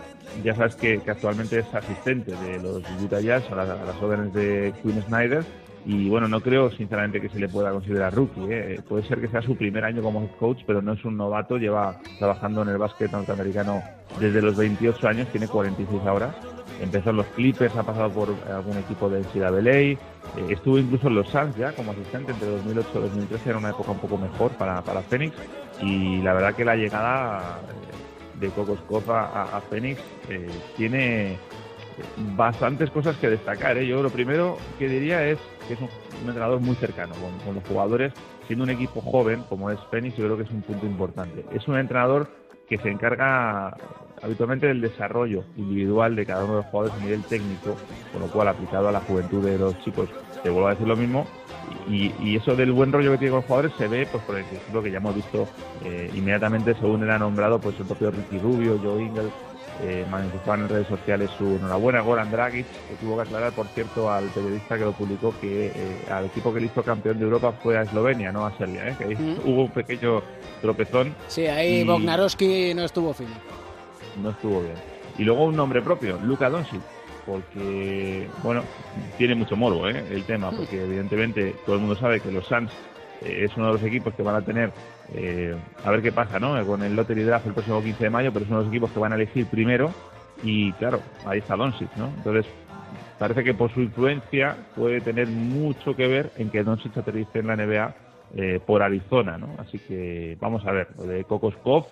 ya 0.44 0.56
sabes 0.56 0.76
que, 0.76 1.00
que 1.00 1.12
actualmente 1.12 1.60
es 1.60 1.74
asistente 1.74 2.32
de 2.36 2.60
los 2.60 2.84
Utah 3.02 3.20
Jazz 3.20 3.44
a 3.52 3.56
las, 3.56 3.70
a 3.70 3.86
las 3.86 4.02
órdenes 4.02 4.34
de 4.34 4.74
Quinn 4.82 5.02
Snyder. 5.04 5.44
Y 5.92 6.08
bueno, 6.08 6.28
no 6.28 6.40
creo 6.40 6.70
sinceramente 6.70 7.20
que 7.20 7.30
se 7.30 7.40
le 7.40 7.50
pueda 7.50 7.72
considerar 7.72 8.14
rookie. 8.14 8.46
¿eh? 8.48 8.80
Puede 8.88 9.02
ser 9.08 9.20
que 9.20 9.28
sea 9.28 9.42
su 9.42 9.56
primer 9.56 9.84
año 9.84 10.04
como 10.04 10.22
head 10.22 10.30
coach, 10.40 10.60
pero 10.68 10.84
no 10.84 10.94
es 10.94 11.04
un 11.04 11.18
novato. 11.18 11.58
Lleva 11.58 12.00
trabajando 12.20 12.62
en 12.62 12.70
el 12.70 12.78
básquet 12.78 13.12
norteamericano 13.12 13.82
desde 14.20 14.40
los 14.40 14.56
28 14.56 15.08
años, 15.08 15.28
tiene 15.30 15.48
46 15.48 16.02
ahora. 16.06 16.36
Empezó 16.80 17.10
en 17.10 17.16
los 17.16 17.26
Clippers, 17.30 17.76
ha 17.76 17.82
pasado 17.82 18.12
por 18.12 18.30
algún 18.54 18.78
equipo 18.78 19.10
de 19.10 19.22
NCAA, 19.22 19.72
eh, 19.80 19.98
estuvo 20.50 20.78
incluso 20.78 21.08
en 21.08 21.16
los 21.16 21.28
Suns 21.28 21.58
ya 21.58 21.72
como 21.72 21.92
asistente 21.92 22.34
entre 22.34 22.50
2008 22.50 22.90
y 22.94 23.00
2013, 23.00 23.50
era 23.50 23.58
una 23.58 23.72
época 23.72 23.90
un 23.90 24.00
poco 24.00 24.18
mejor 24.20 24.52
para, 24.52 24.84
para 24.84 25.02
Phoenix. 25.02 25.36
Y 25.82 26.22
la 26.22 26.36
verdad 26.36 26.54
que 26.54 26.66
la 26.66 26.76
llegada 26.76 27.60
de 28.40 28.50
Kokoskov 28.50 29.12
a, 29.12 29.26
a, 29.26 29.58
a 29.58 29.62
Phoenix 29.62 30.00
eh, 30.30 30.48
tiene 30.78 31.40
bastantes 32.36 32.90
cosas 32.92 33.18
que 33.18 33.30
destacar. 33.30 33.78
¿eh? 33.78 33.88
Yo 33.88 34.02
lo 34.02 34.10
primero 34.10 34.58
que 34.78 34.88
diría 34.88 35.26
es 35.26 35.40
que 35.68 35.74
es 35.74 35.82
un, 35.82 35.90
entrenador 36.26 36.60
muy 36.60 36.76
cercano 36.76 37.14
con, 37.46 37.56
los 37.56 37.64
jugadores, 37.64 38.14
siendo 38.48 38.64
un 38.64 38.72
equipo 38.72 39.02
joven 39.02 39.44
como 39.50 39.70
es 39.70 39.80
Phoenix, 39.92 40.18
yo 40.18 40.26
creo 40.26 40.38
que 40.38 40.44
es 40.44 40.52
un 40.52 40.62
punto 40.62 40.86
importante. 40.86 41.46
Es 41.54 41.68
un 41.68 41.78
entrenador 41.78 42.30
que 42.68 42.78
se 42.78 42.90
encarga 42.90 43.76
habitualmente 44.22 44.68
del 44.68 44.82
desarrollo 44.82 45.44
individual 45.58 46.16
de 46.16 46.26
cada 46.26 46.44
uno 46.44 46.58
de 46.58 46.62
los 46.64 46.72
jugadores 46.72 47.00
a 47.00 47.04
nivel 47.04 47.24
técnico, 47.24 47.76
con 48.12 48.22
lo 48.22 48.28
cual 48.28 48.50
aplicado 48.50 48.90
a 48.90 48.92
la 48.92 49.00
juventud 49.02 49.44
de 49.44 49.58
los 49.58 49.80
chicos, 49.80 50.10
te 50.44 50.50
vuelvo 50.50 50.68
a 50.68 50.72
decir 50.72 50.88
lo 50.88 50.96
mismo, 50.96 51.26
y, 51.88 52.14
y, 52.20 52.36
eso 52.36 52.56
del 52.56 52.72
buen 52.72 52.92
rollo 52.92 53.12
que 53.12 53.18
tiene 53.18 53.32
con 53.32 53.40
los 53.40 53.46
jugadores 53.46 53.74
se 53.78 53.88
ve 53.88 54.08
pues 54.12 54.24
por 54.24 54.36
el 54.36 54.46
ejemplo 54.46 54.82
que 54.82 54.92
ya 54.92 54.98
hemos 54.98 55.16
visto 55.16 55.48
eh, 55.84 56.10
inmediatamente 56.16 56.74
según 56.76 57.04
era 57.04 57.20
nombrado 57.20 57.60
pues 57.60 57.80
el 57.80 57.86
propio 57.86 58.12
Ricky 58.12 58.40
Rubio, 58.40 58.80
Joe 58.82 59.04
Ingles, 59.04 59.32
eh, 59.82 60.06
manifestaban 60.10 60.62
en 60.62 60.70
redes 60.70 60.88
sociales 60.88 61.30
su 61.38 61.56
enhorabuena 61.56 62.02
Goran 62.02 62.30
Dragic, 62.30 62.66
que 62.66 62.96
tuvo 63.00 63.16
que 63.16 63.22
aclarar, 63.24 63.54
por 63.54 63.68
cierto, 63.68 64.12
al 64.12 64.26
periodista 64.26 64.78
que 64.78 64.84
lo 64.84 64.92
publicó 64.92 65.34
que 65.40 65.68
eh, 65.68 65.72
al 66.12 66.26
equipo 66.26 66.54
que 66.54 66.60
le 66.60 66.66
hizo 66.66 66.84
campeón 66.84 67.18
de 67.18 67.24
Europa 67.24 67.54
fue 67.64 67.78
a 67.78 67.84
Eslovenia, 67.84 68.32
no 68.32 68.46
a 68.46 68.58
Serbia, 68.58 68.90
¿eh? 68.90 68.96
que 68.98 69.06
ahí 69.06 69.16
mm. 69.16 69.48
hubo 69.48 69.64
un 69.64 69.72
pequeño 69.72 70.22
tropezón. 70.62 71.16
Sí, 71.28 71.48
ahí. 71.48 71.84
Bognarowski 71.86 72.74
no 72.74 72.84
estuvo 72.84 73.14
fino. 73.14 73.32
No 74.22 74.32
estuvo 74.32 74.62
bien. 74.62 74.76
Y 75.18 75.24
luego 75.24 75.46
un 75.46 75.56
nombre 75.56 75.82
propio, 75.82 76.20
Luka 76.24 76.50
Doncic, 76.50 76.82
porque, 77.26 78.28
bueno, 78.44 78.64
tiene 79.18 79.36
mucho 79.36 79.56
morbo 79.56 79.88
¿eh? 79.88 80.04
el 80.12 80.24
tema, 80.26 80.52
porque 80.52 80.84
evidentemente 80.84 81.56
todo 81.66 81.76
el 81.76 81.82
mundo 81.82 81.96
sabe 81.96 82.20
que 82.20 82.32
los 82.32 82.46
Suns 82.46 82.72
es 83.22 83.56
uno 83.56 83.68
de 83.68 83.74
los 83.74 83.84
equipos 83.84 84.14
que 84.14 84.24
van 84.24 84.36
a 84.36 84.42
tener 84.42 84.72
eh, 85.16 85.56
a 85.84 85.92
ver 85.92 86.02
qué 86.02 86.12
pasa, 86.12 86.40
¿no? 86.40 86.66
Con 86.66 86.84
el 86.84 86.96
lottery 86.96 87.24
draft 87.24 87.48
el 87.48 87.54
próximo 87.54 87.82
15 87.82 88.04
de 88.04 88.10
mayo, 88.10 88.34
pero 88.34 88.46
de 88.46 88.52
los 88.52 88.68
equipos 88.68 88.92
que 88.92 89.00
van 89.00 89.12
a 89.12 89.16
elegir 89.16 89.46
primero 89.48 89.92
y 90.44 90.72
claro, 90.74 91.02
ahí 91.26 91.40
está 91.40 91.56
Doncic, 91.56 91.96
¿no? 91.98 92.08
Entonces 92.18 92.46
parece 93.18 93.44
que 93.44 93.54
por 93.54 93.74
su 93.74 93.82
influencia 93.82 94.56
puede 94.76 95.02
tener 95.02 95.28
mucho 95.28 95.96
que 95.96 96.08
ver 96.08 96.32
en 96.38 96.50
que 96.50 96.64
Doncic 96.64 96.98
aterrice 96.98 97.40
en 97.40 97.48
la 97.48 97.56
NBA 97.56 97.96
eh, 98.36 98.60
por 98.66 98.82
Arizona, 98.82 99.38
¿no? 99.38 99.50
Así 99.58 99.80
que 99.80 100.38
vamos 100.40 100.66
a 100.66 100.72
ver, 100.72 100.88
lo 100.98 101.04
de 101.04 101.24
Kokoskov 101.24 101.88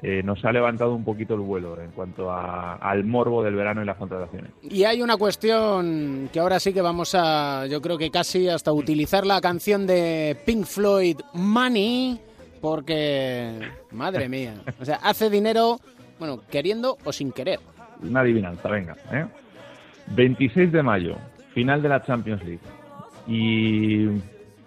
eh, 0.00 0.22
nos 0.22 0.42
ha 0.44 0.52
levantado 0.52 0.94
un 0.94 1.04
poquito 1.04 1.34
el 1.34 1.40
vuelo 1.40 1.78
en 1.80 1.90
cuanto 1.90 2.30
a, 2.30 2.76
al 2.76 3.04
morbo 3.04 3.42
del 3.42 3.54
verano 3.54 3.82
y 3.82 3.84
las 3.84 3.96
contrataciones. 3.96 4.50
Y 4.62 4.84
hay 4.84 5.02
una 5.02 5.16
cuestión 5.16 6.30
que 6.32 6.40
ahora 6.40 6.58
sí 6.58 6.72
que 6.72 6.80
vamos 6.80 7.14
a, 7.14 7.66
yo 7.66 7.82
creo 7.82 7.98
que 7.98 8.10
casi 8.10 8.48
hasta 8.48 8.72
utilizar 8.72 9.26
la 9.26 9.40
canción 9.40 9.86
de 9.86 10.36
Pink 10.46 10.64
Floyd, 10.64 11.18
Money, 11.34 12.20
porque, 12.62 13.58
madre 13.90 14.28
mía, 14.28 14.54
o 14.80 14.84
sea, 14.84 15.00
hace 15.02 15.28
dinero, 15.28 15.80
bueno, 16.20 16.40
queriendo 16.48 16.96
o 17.04 17.12
sin 17.12 17.32
querer. 17.32 17.58
Una 18.00 18.20
adivinanza, 18.20 18.68
venga. 18.68 18.96
¿eh? 19.12 19.26
26 20.14 20.70
de 20.70 20.82
mayo, 20.82 21.16
final 21.54 21.82
de 21.82 21.88
la 21.88 22.04
Champions 22.04 22.42
League. 22.44 22.60
Y 23.26 24.06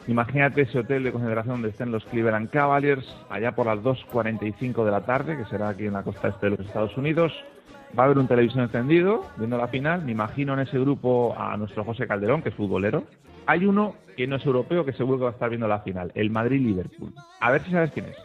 imagínate 0.10 0.64
ese 0.64 0.80
hotel 0.80 1.06
de 1.06 1.14
concentración 1.14 1.56
donde 1.56 1.70
estén 1.70 1.90
los 1.90 2.04
Cleveland 2.06 2.50
Cavaliers, 2.50 3.08
allá 3.30 3.54
por 3.54 3.66
las 3.66 3.80
2.45 3.80 4.84
de 4.84 4.92
la 4.92 5.06
tarde, 5.06 5.38
que 5.38 5.46
será 5.46 5.70
aquí 5.70 5.86
en 5.86 5.94
la 5.94 6.04
costa 6.04 6.28
este 6.28 6.48
de 6.50 6.58
los 6.58 6.68
Estados 6.68 6.98
Unidos. 6.98 7.32
Va 7.98 8.04
a 8.04 8.06
haber 8.08 8.18
un 8.18 8.28
televisión 8.28 8.66
encendido, 8.66 9.22
viendo 9.38 9.58
la 9.58 9.70
final. 9.70 10.04
Me 10.04 10.12
imagino 10.12 10.54
en 10.54 10.60
ese 10.60 10.78
grupo 10.78 11.34
a 11.38 11.56
nuestro 11.56 11.86
José 11.86 12.08
Calderón, 12.08 12.42
que 12.42 12.50
es 12.50 12.56
futbolero. 12.56 13.06
Hay 13.48 13.66
uno 13.66 13.96
que 14.16 14.28
no 14.28 14.38
es 14.38 14.46
europeo, 14.46 14.86
que 14.86 14.94
seguro 14.94 15.18
que 15.18 15.24
va 15.26 15.30
a 15.32 15.34
estar 15.34 15.50
viendo 15.50 15.68
la 15.68 15.80
final, 15.80 16.12
el 16.16 16.30
Madrid-Liverpool. 16.30 17.14
A 17.40 17.52
ver 17.52 17.64
si 17.64 17.72
sabes 17.72 17.92
quién 17.92 18.08
es. 18.08 18.18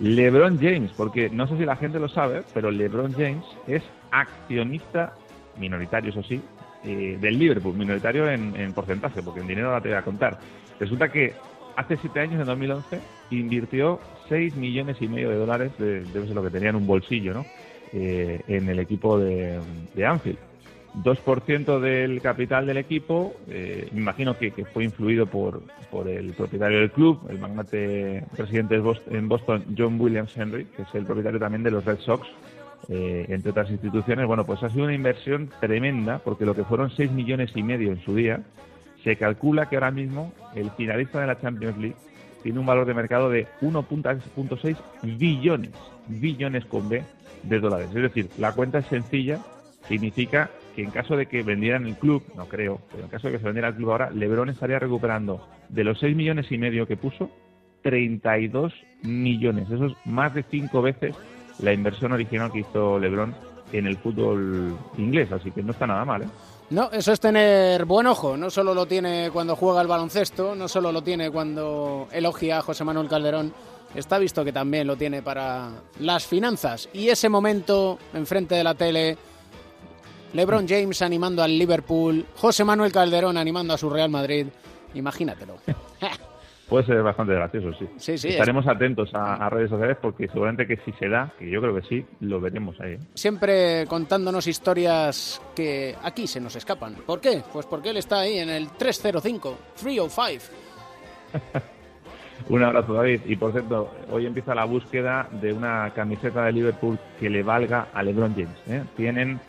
LeBron 0.00 0.58
James, 0.58 0.92
porque 0.96 1.28
no 1.30 1.46
sé 1.48 1.56
si 1.56 1.64
la 1.64 1.76
gente 1.76 1.98
lo 1.98 2.08
sabe, 2.08 2.42
pero 2.54 2.70
LeBron 2.70 3.12
James 3.12 3.44
es 3.66 3.82
accionista 4.10 5.12
minoritario, 5.58 6.10
eso 6.10 6.22
sí, 6.22 6.40
eh, 6.84 7.18
del 7.20 7.38
Liverpool, 7.38 7.74
minoritario 7.74 8.30
en, 8.30 8.54
en, 8.54 8.72
porcentaje, 8.72 9.22
porque 9.22 9.40
en 9.40 9.48
dinero 9.48 9.72
la 9.72 9.80
te 9.80 9.88
voy 9.88 9.98
a 9.98 10.02
contar. 10.02 10.38
Resulta 10.78 11.10
que 11.10 11.32
hace 11.76 11.96
siete 11.96 12.20
años, 12.20 12.40
en 12.40 12.46
2011, 12.46 13.00
invirtió 13.30 13.98
6 14.28 14.54
millones 14.56 14.96
y 15.00 15.08
medio 15.08 15.30
de 15.30 15.36
dólares, 15.36 15.72
de, 15.78 16.04
debe 16.04 16.26
lo 16.32 16.42
que 16.42 16.50
tenía 16.50 16.70
en 16.70 16.76
un 16.76 16.86
bolsillo, 16.86 17.34
¿no? 17.34 17.44
Eh, 17.92 18.40
en 18.46 18.68
el 18.68 18.78
equipo 18.78 19.18
de, 19.18 19.58
de 19.94 20.06
Anfield. 20.06 20.38
2% 21.02 21.80
del 21.80 22.20
capital 22.20 22.66
del 22.66 22.76
equipo, 22.76 23.34
eh, 23.48 23.88
me 23.92 24.00
imagino 24.00 24.36
que, 24.36 24.50
fue 24.72 24.84
influido 24.84 25.26
por, 25.26 25.62
por 25.90 26.08
el 26.08 26.32
propietario 26.32 26.80
del 26.80 26.90
club, 26.90 27.20
el 27.28 27.38
magnate 27.38 28.24
presidente 28.36 28.80
en 29.10 29.28
Boston, 29.28 29.64
John 29.76 30.00
Williams 30.00 30.36
Henry, 30.36 30.64
que 30.64 30.82
es 30.82 30.94
el 30.94 31.04
propietario 31.04 31.38
también 31.38 31.62
de 31.62 31.70
los 31.70 31.84
Red 31.84 31.98
Sox, 31.98 32.26
eh, 32.88 33.26
entre 33.28 33.50
otras 33.50 33.70
instituciones. 33.70 34.26
Bueno, 34.26 34.44
pues 34.44 34.62
ha 34.62 34.70
sido 34.70 34.84
una 34.84 34.94
inversión 34.94 35.50
tremenda, 35.60 36.18
porque 36.18 36.46
lo 36.46 36.54
que 36.54 36.64
fueron 36.64 36.90
6 36.90 37.10
millones 37.12 37.50
y 37.54 37.62
medio 37.62 37.92
en 37.92 38.00
su 38.02 38.14
día, 38.14 38.40
se 39.04 39.16
calcula 39.16 39.68
que 39.68 39.76
ahora 39.76 39.90
mismo 39.90 40.32
el 40.54 40.70
finalista 40.72 41.20
de 41.20 41.26
la 41.26 41.40
Champions 41.40 41.78
League 41.78 41.96
tiene 42.42 42.58
un 42.58 42.66
valor 42.66 42.86
de 42.86 42.94
mercado 42.94 43.30
de 43.30 43.46
1.6 43.60 44.76
billones, 45.02 45.70
billones 46.06 46.64
con 46.64 46.88
B 46.88 47.02
de 47.42 47.60
dólares. 47.60 47.88
Es 47.88 48.02
decir, 48.02 48.28
la 48.38 48.52
cuenta 48.52 48.78
es 48.78 48.86
sencilla, 48.86 49.38
significa 49.86 50.50
que 50.78 50.84
en 50.84 50.92
caso 50.92 51.16
de 51.16 51.26
que 51.26 51.42
vendieran 51.42 51.88
el 51.88 51.96
club, 51.96 52.22
no 52.36 52.46
creo, 52.46 52.80
pero 52.92 53.02
en 53.02 53.10
caso 53.10 53.26
de 53.26 53.32
que 53.32 53.40
se 53.40 53.46
vendiera 53.46 53.66
el 53.66 53.74
club 53.74 53.90
ahora, 53.90 54.12
Lebron 54.12 54.48
estaría 54.48 54.78
recuperando 54.78 55.44
de 55.68 55.82
los 55.82 55.98
6 55.98 56.14
millones 56.14 56.52
y 56.52 56.56
medio 56.56 56.86
que 56.86 56.96
puso, 56.96 57.32
32 57.82 58.72
millones. 59.02 59.68
Eso 59.68 59.86
es 59.86 59.92
más 60.04 60.34
de 60.34 60.44
5 60.44 60.80
veces 60.80 61.16
la 61.58 61.72
inversión 61.72 62.12
original 62.12 62.52
que 62.52 62.60
hizo 62.60 62.96
Lebron 62.96 63.34
en 63.72 63.88
el 63.88 63.96
fútbol 63.96 64.78
inglés, 64.98 65.32
así 65.32 65.50
que 65.50 65.64
no 65.64 65.72
está 65.72 65.88
nada 65.88 66.04
mal, 66.04 66.22
¿eh? 66.22 66.28
No, 66.70 66.92
eso 66.92 67.12
es 67.12 67.18
tener 67.18 67.84
buen 67.84 68.06
ojo. 68.06 68.36
No 68.36 68.48
solo 68.48 68.72
lo 68.72 68.86
tiene 68.86 69.30
cuando 69.32 69.56
juega 69.56 69.82
el 69.82 69.88
baloncesto, 69.88 70.54
no 70.54 70.68
solo 70.68 70.92
lo 70.92 71.02
tiene 71.02 71.32
cuando 71.32 72.06
elogia 72.12 72.58
a 72.58 72.62
José 72.62 72.84
Manuel 72.84 73.08
Calderón. 73.08 73.52
Está 73.96 74.18
visto 74.18 74.44
que 74.44 74.52
también 74.52 74.86
lo 74.86 74.94
tiene 74.94 75.22
para 75.22 75.70
las 75.98 76.24
finanzas. 76.24 76.88
Y 76.92 77.08
ese 77.08 77.28
momento 77.28 77.98
enfrente 78.14 78.54
de 78.54 78.62
la 78.62 78.74
tele, 78.74 79.16
LeBron 80.32 80.66
James 80.68 81.02
animando 81.02 81.42
al 81.42 81.58
Liverpool, 81.58 82.26
José 82.36 82.64
Manuel 82.64 82.92
Calderón 82.92 83.36
animando 83.36 83.74
a 83.74 83.78
su 83.78 83.88
Real 83.88 84.10
Madrid. 84.10 84.46
Imagínatelo. 84.94 85.56
Puede 86.68 86.84
ser 86.84 87.02
bastante 87.02 87.32
gracioso, 87.32 87.72
sí. 87.78 87.86
sí, 87.96 88.18
sí 88.18 88.28
Estaremos 88.28 88.66
es... 88.66 88.70
atentos 88.70 89.08
a, 89.14 89.36
a, 89.36 89.48
redes 89.48 89.70
sociales 89.70 89.96
porque 90.02 90.28
seguramente 90.28 90.66
que 90.66 90.76
si 90.84 90.92
se 90.92 91.08
da, 91.08 91.32
que 91.38 91.48
yo 91.48 91.62
creo 91.62 91.74
que 91.74 91.80
sí, 91.82 92.04
lo 92.20 92.42
veremos 92.42 92.78
ahí. 92.80 92.98
Siempre 93.14 93.86
contándonos 93.86 94.46
historias 94.46 95.40
que 95.56 95.94
aquí 96.02 96.26
se 96.26 96.40
nos 96.40 96.54
escapan. 96.56 96.96
¿Por 97.06 97.22
qué? 97.22 97.42
Pues 97.50 97.64
porque 97.64 97.88
él 97.88 97.96
está 97.96 98.20
ahí 98.20 98.38
en 98.38 98.50
el 98.50 98.68
305, 98.68 99.56
305. 99.80 100.44
Un 102.48 102.62
abrazo, 102.62 102.92
David. 102.92 103.20
Y 103.26 103.36
por 103.36 103.52
cierto, 103.52 103.90
hoy 104.10 104.26
empieza 104.26 104.54
la 104.54 104.64
búsqueda 104.64 105.28
de 105.32 105.52
una 105.52 105.90
camiseta 105.94 106.44
de 106.44 106.52
Liverpool 106.52 106.98
que 107.18 107.28
le 107.28 107.42
valga 107.42 107.88
a 107.92 108.02
LeBron 108.02 108.34
James. 108.34 108.58
¿eh? 108.68 108.84
Tienen 108.96 109.40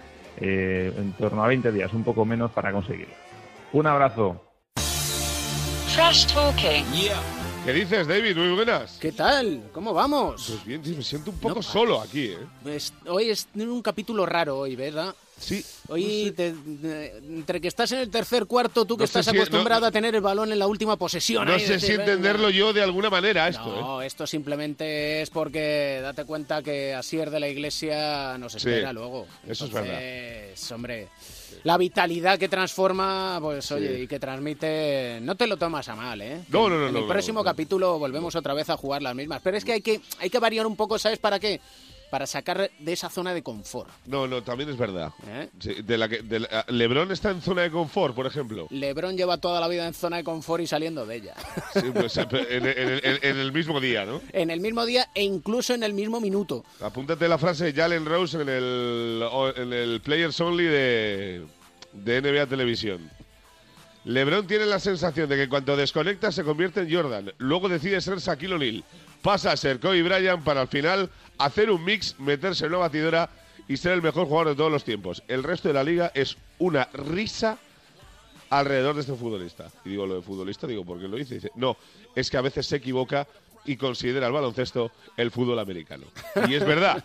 eh, 0.41 0.93
en 0.97 1.13
torno 1.13 1.43
a 1.43 1.47
20 1.47 1.71
días, 1.71 1.93
un 1.93 2.03
poco 2.03 2.25
menos, 2.25 2.51
para 2.51 2.71
conseguirlo. 2.71 3.13
Un 3.73 3.87
abrazo. 3.87 4.41
Trash 5.93 6.27
Talking. 6.27 6.85
Yeah. 6.93 7.38
¿Qué 7.66 7.74
dices, 7.74 8.07
David? 8.07 8.36
Muy 8.36 8.55
buenas. 8.55 8.97
¿Qué 8.99 9.12
tal? 9.12 9.64
¿Cómo 9.74 9.93
vamos? 9.93 10.45
Pues 10.47 10.66
bien, 10.66 10.82
me 10.97 11.03
siento 11.03 11.30
un 11.32 11.38
poco 11.38 11.55
no, 11.55 11.62
solo 11.62 12.01
aquí, 12.01 12.28
¿eh? 12.30 12.38
Pues 12.64 12.93
hoy 13.07 13.30
es 13.30 13.47
un 13.53 13.82
capítulo 13.82 14.26
raro 14.26 14.57
hoy, 14.60 14.76
¿verdad? 14.76 15.14
Sí. 15.39 15.64
Hoy, 15.88 16.34
te- 16.36 16.53
de- 16.53 17.18
entre 17.18 17.62
que 17.62 17.68
estás 17.68 17.91
en 17.91 17.99
el 17.99 18.10
tercer 18.10 18.45
cuarto, 18.45 18.86
tú 18.86 18.97
que 18.97 19.03
No 19.03 19.07
sé 19.07 19.20
estás 19.20 19.32
si- 19.34 19.38
acostumbrado 19.38 19.82
no- 19.82 19.88
a 19.88 19.91
tener 19.91 20.16
el 20.16 20.22
balón 20.22 20.51
en 20.51 20.57
la 20.60 20.68
última 20.68 20.95
posesión. 20.97 21.45
No 21.45 21.53
ahí, 21.53 21.60
sé 21.60 21.74
decir, 21.74 21.91
si 21.91 21.97
"Venga". 21.97 22.05
entenderlo 22.05 22.49
yo 22.49 22.74
de 22.74 22.82
alguna 22.82 23.10
manera 23.10 23.47
esto. 23.47 23.76
¿eh? 23.78 23.82
No, 23.82 24.01
esto 24.01 24.26
simplemente 24.26 25.22
es 25.22 25.30
porque 25.30 25.99
date 26.01 26.26
cuenta 26.26 26.64
que 26.64 26.93
Asier 26.95 27.30
de 27.30 27.39
la 27.39 27.47
Iglesia 27.49 28.38
nos 28.38 28.53
Sí, 28.53 28.57
espera 28.57 28.91
luego. 28.93 29.28
eso 29.47 29.66
es 29.66 29.72
Entonces, 29.74 30.72
hombre, 30.72 31.07
la 31.63 31.77
vitalidad 31.77 32.37
que 32.37 32.47
transforma, 32.49 33.37
pues 33.41 33.71
oye, 33.71 34.01
y 34.01 34.07
que 34.07 34.19
transmite, 34.19 35.19
no 35.21 35.35
te 35.35 35.47
lo 35.47 35.57
tomas 35.57 35.87
a 35.89 35.95
mal, 35.95 36.21
¿eh? 36.21 36.41
No, 36.49 36.69
no, 36.69 36.77
no, 36.79 36.87
En 36.87 36.93
no, 36.93 36.99
el 36.99 37.05
no, 37.05 37.11
próximo 37.11 37.39
no. 37.39 37.43
capítulo 37.43 37.99
volvemos 37.99 38.35
otra 38.35 38.53
vez 38.53 38.69
a 38.69 38.77
jugar 38.77 39.01
las 39.01 39.15
mismas. 39.15 39.41
Pero 39.43 39.57
es 39.57 39.65
que 39.65 39.73
hay 39.73 39.81
que, 39.81 40.01
hay 40.19 40.29
que 40.29 40.39
variar 40.39 40.65
un 40.65 40.75
poco, 40.75 40.97
¿sabes 40.99 41.19
para 41.19 41.39
qué? 41.39 41.59
Para 42.10 42.26
sacar 42.26 42.72
de 42.80 42.91
esa 42.93 43.10
zona 43.10 43.34
de 43.34 43.43
confort. 43.43 43.89
No, 44.07 44.28
no, 44.28 44.41
también 44.41 44.70
es 44.70 44.78
verdad. 44.78 45.12
¿eh? 45.28 45.49
Sí, 45.60 45.76
de 45.84 45.97
la 45.97 46.10
que, 46.10 46.24
de 46.24 46.39
la- 46.39 46.66
Lebron 46.70 47.12
está 47.12 47.30
en 47.30 47.41
zona 47.41 47.62
de 47.62 47.72
confort, 47.72 48.16
por 48.16 48.26
ejemplo. 48.26 48.66
Lebron 48.72 49.16
lleva 49.16 49.38
toda 49.38 49.60
la 49.62 49.68
vida 49.68 49.86
en 49.88 49.93
zona 49.93 50.18
de 50.18 50.24
confort 50.24 50.64
y 50.64 50.68
saliendo 50.68 51.05
de 51.05 51.16
ella. 51.18 51.36
Sí, 51.74 51.91
pues, 51.93 52.18
en, 52.18 52.28
en- 52.32 52.66
en- 52.68 52.99
en- 53.03 53.20
en 53.22 53.38
el 53.38 53.51
mismo 53.51 53.80
día, 53.80 54.05
¿no? 54.05 54.22
en 54.34 54.49
el 54.49 54.60
mismo 54.60 54.86
día 54.86 55.07
e 55.14 55.24
incluso 55.24 55.74
en 55.76 55.84
el 55.84 55.93
mismo 55.93 56.20
minuto. 56.20 56.66
Apúntate 56.82 57.28
la 57.28 57.38
frase 57.38 57.66
de 57.66 57.74
Jalen 57.74 58.05
Rose 58.05 58.41
en 58.41 58.49
el, 58.49 59.24
en 59.55 59.74
el 59.74 60.01
Players 60.01 60.39
Only 60.41 60.64
de, 60.66 61.45
de 61.93 62.22
NBA 62.22 62.47
Televisión. 62.47 63.10
LeBron 64.05 64.47
tiene 64.47 64.66
la 64.66 64.80
sensación 64.80 65.30
de 65.30 65.36
que 65.36 65.49
cuando 65.49 65.76
desconecta 65.76 66.32
se 66.32 66.43
convierte 66.43 66.80
en 66.82 66.91
Jordan. 66.93 67.34
Luego 67.38 67.70
decide 67.70 68.01
ser 68.01 68.18
Shaquille 68.18 68.55
O'Neal. 68.55 68.84
Pasa 69.22 69.51
a 69.51 69.57
ser 69.57 69.80
Kobe 69.80 70.01
Bryant 70.01 70.43
para 70.43 70.62
al 70.62 70.70
final 70.70 71.10
hacer 71.39 71.71
un 71.71 71.83
mix, 71.83 72.19
meterse 72.19 72.65
en 72.65 72.71
una 72.71 72.79
batidora 72.79 73.29
y 73.67 73.77
ser 73.77 73.93
el 73.93 74.01
mejor 74.01 74.27
jugador 74.27 74.49
de 74.49 74.55
todos 74.55 74.71
los 74.71 74.83
tiempos. 74.83 75.23
El 75.27 75.43
resto 75.43 75.67
de 75.67 75.73
la 75.73 75.83
liga 75.83 76.11
es 76.13 76.37
una 76.59 76.85
risa 76.93 77.57
alrededor 78.49 78.95
de 78.95 79.01
este 79.01 79.13
futbolista. 79.13 79.69
Y 79.85 79.89
digo 79.89 80.05
lo 80.07 80.15
de 80.15 80.21
futbolista, 80.21 80.65
digo, 80.67 80.83
¿por 80.85 80.99
qué 80.99 81.07
lo 81.07 81.17
dice? 81.17 81.35
Dice, 81.35 81.51
no, 81.55 81.77
es 82.15 82.29
que 82.29 82.37
a 82.37 82.41
veces 82.41 82.65
se 82.65 82.77
equivoca 82.77 83.27
y 83.65 83.75
considera 83.77 84.25
el 84.27 84.33
baloncesto 84.33 84.91
el 85.17 85.29
fútbol 85.31 85.59
americano. 85.59 86.05
Y 86.47 86.55
es 86.55 86.65
verdad, 86.65 87.03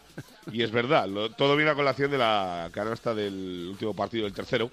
y 0.50 0.62
es 0.62 0.70
verdad. 0.70 1.06
Lo- 1.08 1.30
todo 1.30 1.54
viene 1.56 1.70
a 1.72 1.74
colación 1.74 2.10
de 2.10 2.18
la 2.18 2.70
canasta 2.72 3.14
del 3.14 3.66
último 3.70 3.94
partido, 3.94 4.24
del 4.24 4.32
tercero, 4.32 4.70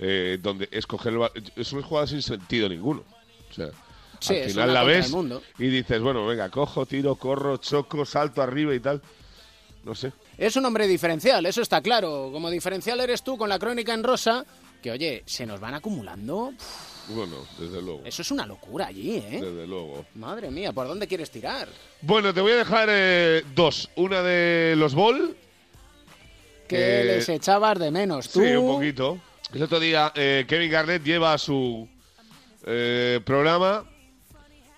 eh, 0.00 0.38
donde 0.42 0.68
escoger 0.72 1.12
el 1.12 1.50
es 1.56 1.72
una 1.72 1.82
jugada 1.82 2.06
sin 2.06 2.22
sentido 2.22 2.68
ninguno. 2.68 3.04
O 3.50 3.52
sea, 3.54 3.68
Sí, 4.20 4.36
al 4.36 4.50
final 4.50 4.74
la 4.74 4.84
ves 4.84 5.12
y 5.58 5.66
dices, 5.68 6.00
bueno, 6.00 6.26
venga, 6.26 6.48
cojo, 6.50 6.86
tiro, 6.86 7.16
corro, 7.16 7.56
choco, 7.56 8.04
salto 8.04 8.42
arriba 8.42 8.74
y 8.74 8.80
tal. 8.80 9.00
No 9.84 9.94
sé. 9.94 10.12
Es 10.36 10.56
un 10.56 10.64
hombre 10.66 10.86
diferencial, 10.86 11.44
eso 11.46 11.62
está 11.62 11.80
claro. 11.80 12.30
Como 12.32 12.50
diferencial 12.50 13.00
eres 13.00 13.22
tú 13.22 13.38
con 13.38 13.48
la 13.48 13.58
crónica 13.58 13.94
en 13.94 14.04
rosa, 14.04 14.44
que 14.82 14.90
oye, 14.90 15.22
se 15.26 15.46
nos 15.46 15.58
van 15.58 15.74
acumulando. 15.74 16.52
Bueno, 17.08 17.36
desde 17.58 17.80
luego. 17.82 18.02
Eso 18.04 18.22
es 18.22 18.30
una 18.30 18.46
locura 18.46 18.86
allí, 18.86 19.16
¿eh? 19.16 19.40
Desde 19.42 19.66
luego. 19.66 20.04
Madre 20.14 20.50
mía, 20.50 20.72
¿por 20.72 20.86
dónde 20.86 21.06
quieres 21.08 21.30
tirar? 21.30 21.66
Bueno, 22.02 22.32
te 22.32 22.40
voy 22.40 22.52
a 22.52 22.56
dejar 22.56 22.88
eh, 22.90 23.42
dos. 23.54 23.90
Una 23.96 24.22
de 24.22 24.74
los 24.76 24.94
Ball. 24.94 25.34
Que 26.68 26.76
que- 26.76 27.04
les 27.04 27.28
echabas 27.28 27.78
de 27.78 27.90
menos 27.90 28.28
tú. 28.28 28.40
Sí, 28.40 28.52
un 28.52 28.76
poquito. 28.76 29.18
El 29.52 29.62
otro 29.64 29.80
día 29.80 30.12
eh, 30.14 30.44
Kevin 30.46 30.70
Garnett 30.70 31.02
lleva 31.02 31.36
su 31.38 31.88
eh, 32.64 33.20
programa, 33.24 33.84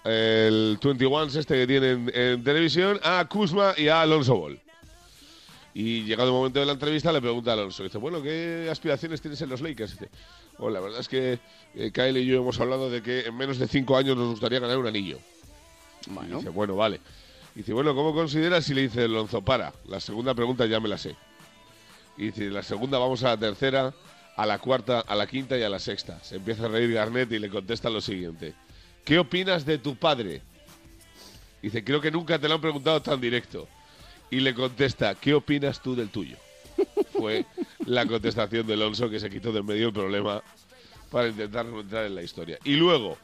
el 0.05 0.79
21 0.83 1.25
este 1.25 1.55
que 1.55 1.67
tienen 1.67 2.11
en 2.15 2.43
televisión, 2.43 2.99
a 3.03 3.25
Kuzma 3.29 3.75
y 3.77 3.89
a 3.89 4.03
Alonso 4.03 4.37
Ball. 4.37 4.61
Y 5.75 6.03
llegado 6.03 6.29
el 6.29 6.35
momento 6.35 6.61
de 6.61 6.67
la 6.67 6.73
entrevista 6.73 7.13
le 7.13 7.21
pregunta 7.21 7.51
a 7.51 7.55
Alonso, 7.55 7.83
dice, 7.83 7.99
bueno, 7.99 8.21
¿qué 8.21 8.69
aspiraciones 8.71 9.21
tienes 9.21 9.41
en 9.41 9.49
los 9.49 9.61
Lakers? 9.61 9.93
Dice, 9.93 10.11
bueno, 10.59 10.75
la 10.75 10.81
verdad 10.81 11.01
es 11.01 11.09
que 11.09 11.39
eh, 11.75 11.91
Kyle 11.93 12.19
y 12.19 12.27
yo 12.27 12.41
hemos 12.41 12.61
hablado 12.61 12.91
de 12.91 13.03
que 13.03 13.21
en 13.21 13.37
menos 13.37 13.59
de 13.59 13.67
cinco 13.67 13.97
años 13.97 14.17
nos 14.17 14.31
gustaría 14.31 14.61
ganar 14.61 14.77
un 14.77 14.87
anillo. 14.87 15.19
Bueno. 16.09 16.39
Dice, 16.39 16.51
bueno, 16.51 16.77
vale. 16.77 17.01
Dice, 17.55 17.73
bueno, 17.73 17.95
¿cómo 17.95 18.13
consideras? 18.13 18.69
Y 18.69 18.75
le 18.75 18.83
dice 18.83 19.05
Alonso, 19.05 19.43
para, 19.43 19.73
la 19.87 20.01
segunda 20.01 20.35
pregunta 20.35 20.67
ya 20.67 20.81
me 20.81 20.89
la 20.89 20.99
sé. 20.99 21.17
Y 22.19 22.27
dice, 22.27 22.51
la 22.51 22.63
segunda 22.63 22.99
vamos 22.99 23.23
a 23.25 23.29
la 23.29 23.37
tercera, 23.39 23.95
a 24.37 24.47
la 24.47 24.59
cuarta, 24.59 25.01
a 25.01 25.15
la 25.15 25.27
quinta 25.27 25.57
y 25.57 25.63
a 25.63 25.71
la 25.71 25.79
sexta. 25.79 26.23
Se 26.23 26.37
empieza 26.37 26.67
a 26.67 26.69
reír 26.69 26.93
Garnett 26.93 27.33
y 27.33 27.39
le 27.39 27.49
contesta 27.49 27.89
lo 27.89 28.01
siguiente. 28.01 28.55
¿Qué 29.05 29.19
opinas 29.19 29.65
de 29.67 29.79
tu 29.79 29.97
padre? 29.97 30.43
Dice, 31.61 31.85
creo 31.85 32.01
que 32.01 32.11
nunca 32.11 32.39
te 32.39 32.49
lo 32.49 32.55
han 32.55 32.61
preguntado 32.61 33.01
tan 33.03 33.21
directo. 33.21 33.69
Y 34.31 34.41
le 34.41 34.55
contesta, 34.55 35.15
¿qué 35.15 35.35
opinas 35.35 35.83
tú 35.83 35.95
del 35.95 36.09
tuyo? 36.09 36.37
Fue 37.13 37.45
la 37.87 38.07
contestación 38.07 38.67
de 38.67 38.75
Alonso 38.75 39.11
que 39.11 39.21
se 39.21 39.29
quitó 39.29 39.53
de 39.53 39.61
en 39.61 39.67
medio 39.67 39.89
el 39.89 39.93
problema 39.93 40.43
para 41.11 41.29
intentar 41.29 41.67
no 41.67 41.81
entrar 41.81 42.07
en 42.07 42.15
la 42.15 42.23
historia. 42.23 42.59
Y 42.65 42.75
luego, 42.75 43.19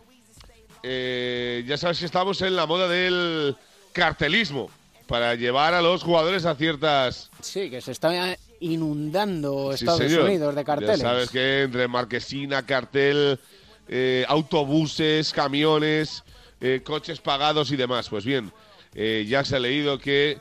eh, 0.83 1.65
ya 1.67 1.77
sabes 1.77 1.99
que 1.99 2.07
estamos 2.07 2.41
en 2.43 2.55
la 2.55 2.67
moda 2.67 2.89
del 2.89 3.57
cartelismo 3.93 4.71
para 5.07 5.35
llevar 5.35 5.75
a 5.75 5.81
los 5.81 6.03
jugadores 6.03 6.45
a 6.45 6.55
ciertas 6.55 7.31
Sí, 7.41 7.71
que 7.71 7.81
se 7.81 7.93
está 7.93 8.37
inundando 8.61 9.73
Estados. 9.73 10.01
Unidos 10.01 10.55
de 10.55 10.65
carteles. 10.65 10.99
Ya 10.99 11.09
sabes 11.09 11.31
que 11.31 11.63
entre 11.63 11.89
marquesina, 11.89 12.67
cartel, 12.67 13.41
eh, 13.89 14.27
autobuses, 14.29 15.33
camiones, 15.33 16.23
eh, 16.61 16.83
coches 16.85 17.21
pagados 17.21 17.73
y 17.73 17.77
demás. 17.77 18.09
Pues 18.11 18.25
bien, 18.25 18.53
eh, 18.95 19.25
ya 19.27 19.45
se 19.45 19.57
ha 19.57 19.61
leído 19.61 19.99
que 19.99 20.39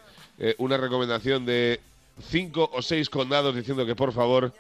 una 0.60 0.78
recomendación 0.78 1.48
de 1.48 1.80
cinco 2.30 2.70
o 2.72 2.84
seis 2.84 3.10
condados 3.10 3.56
diciendo 3.56 3.88
que 3.88 3.96
por 3.96 4.14
favor 4.14 4.54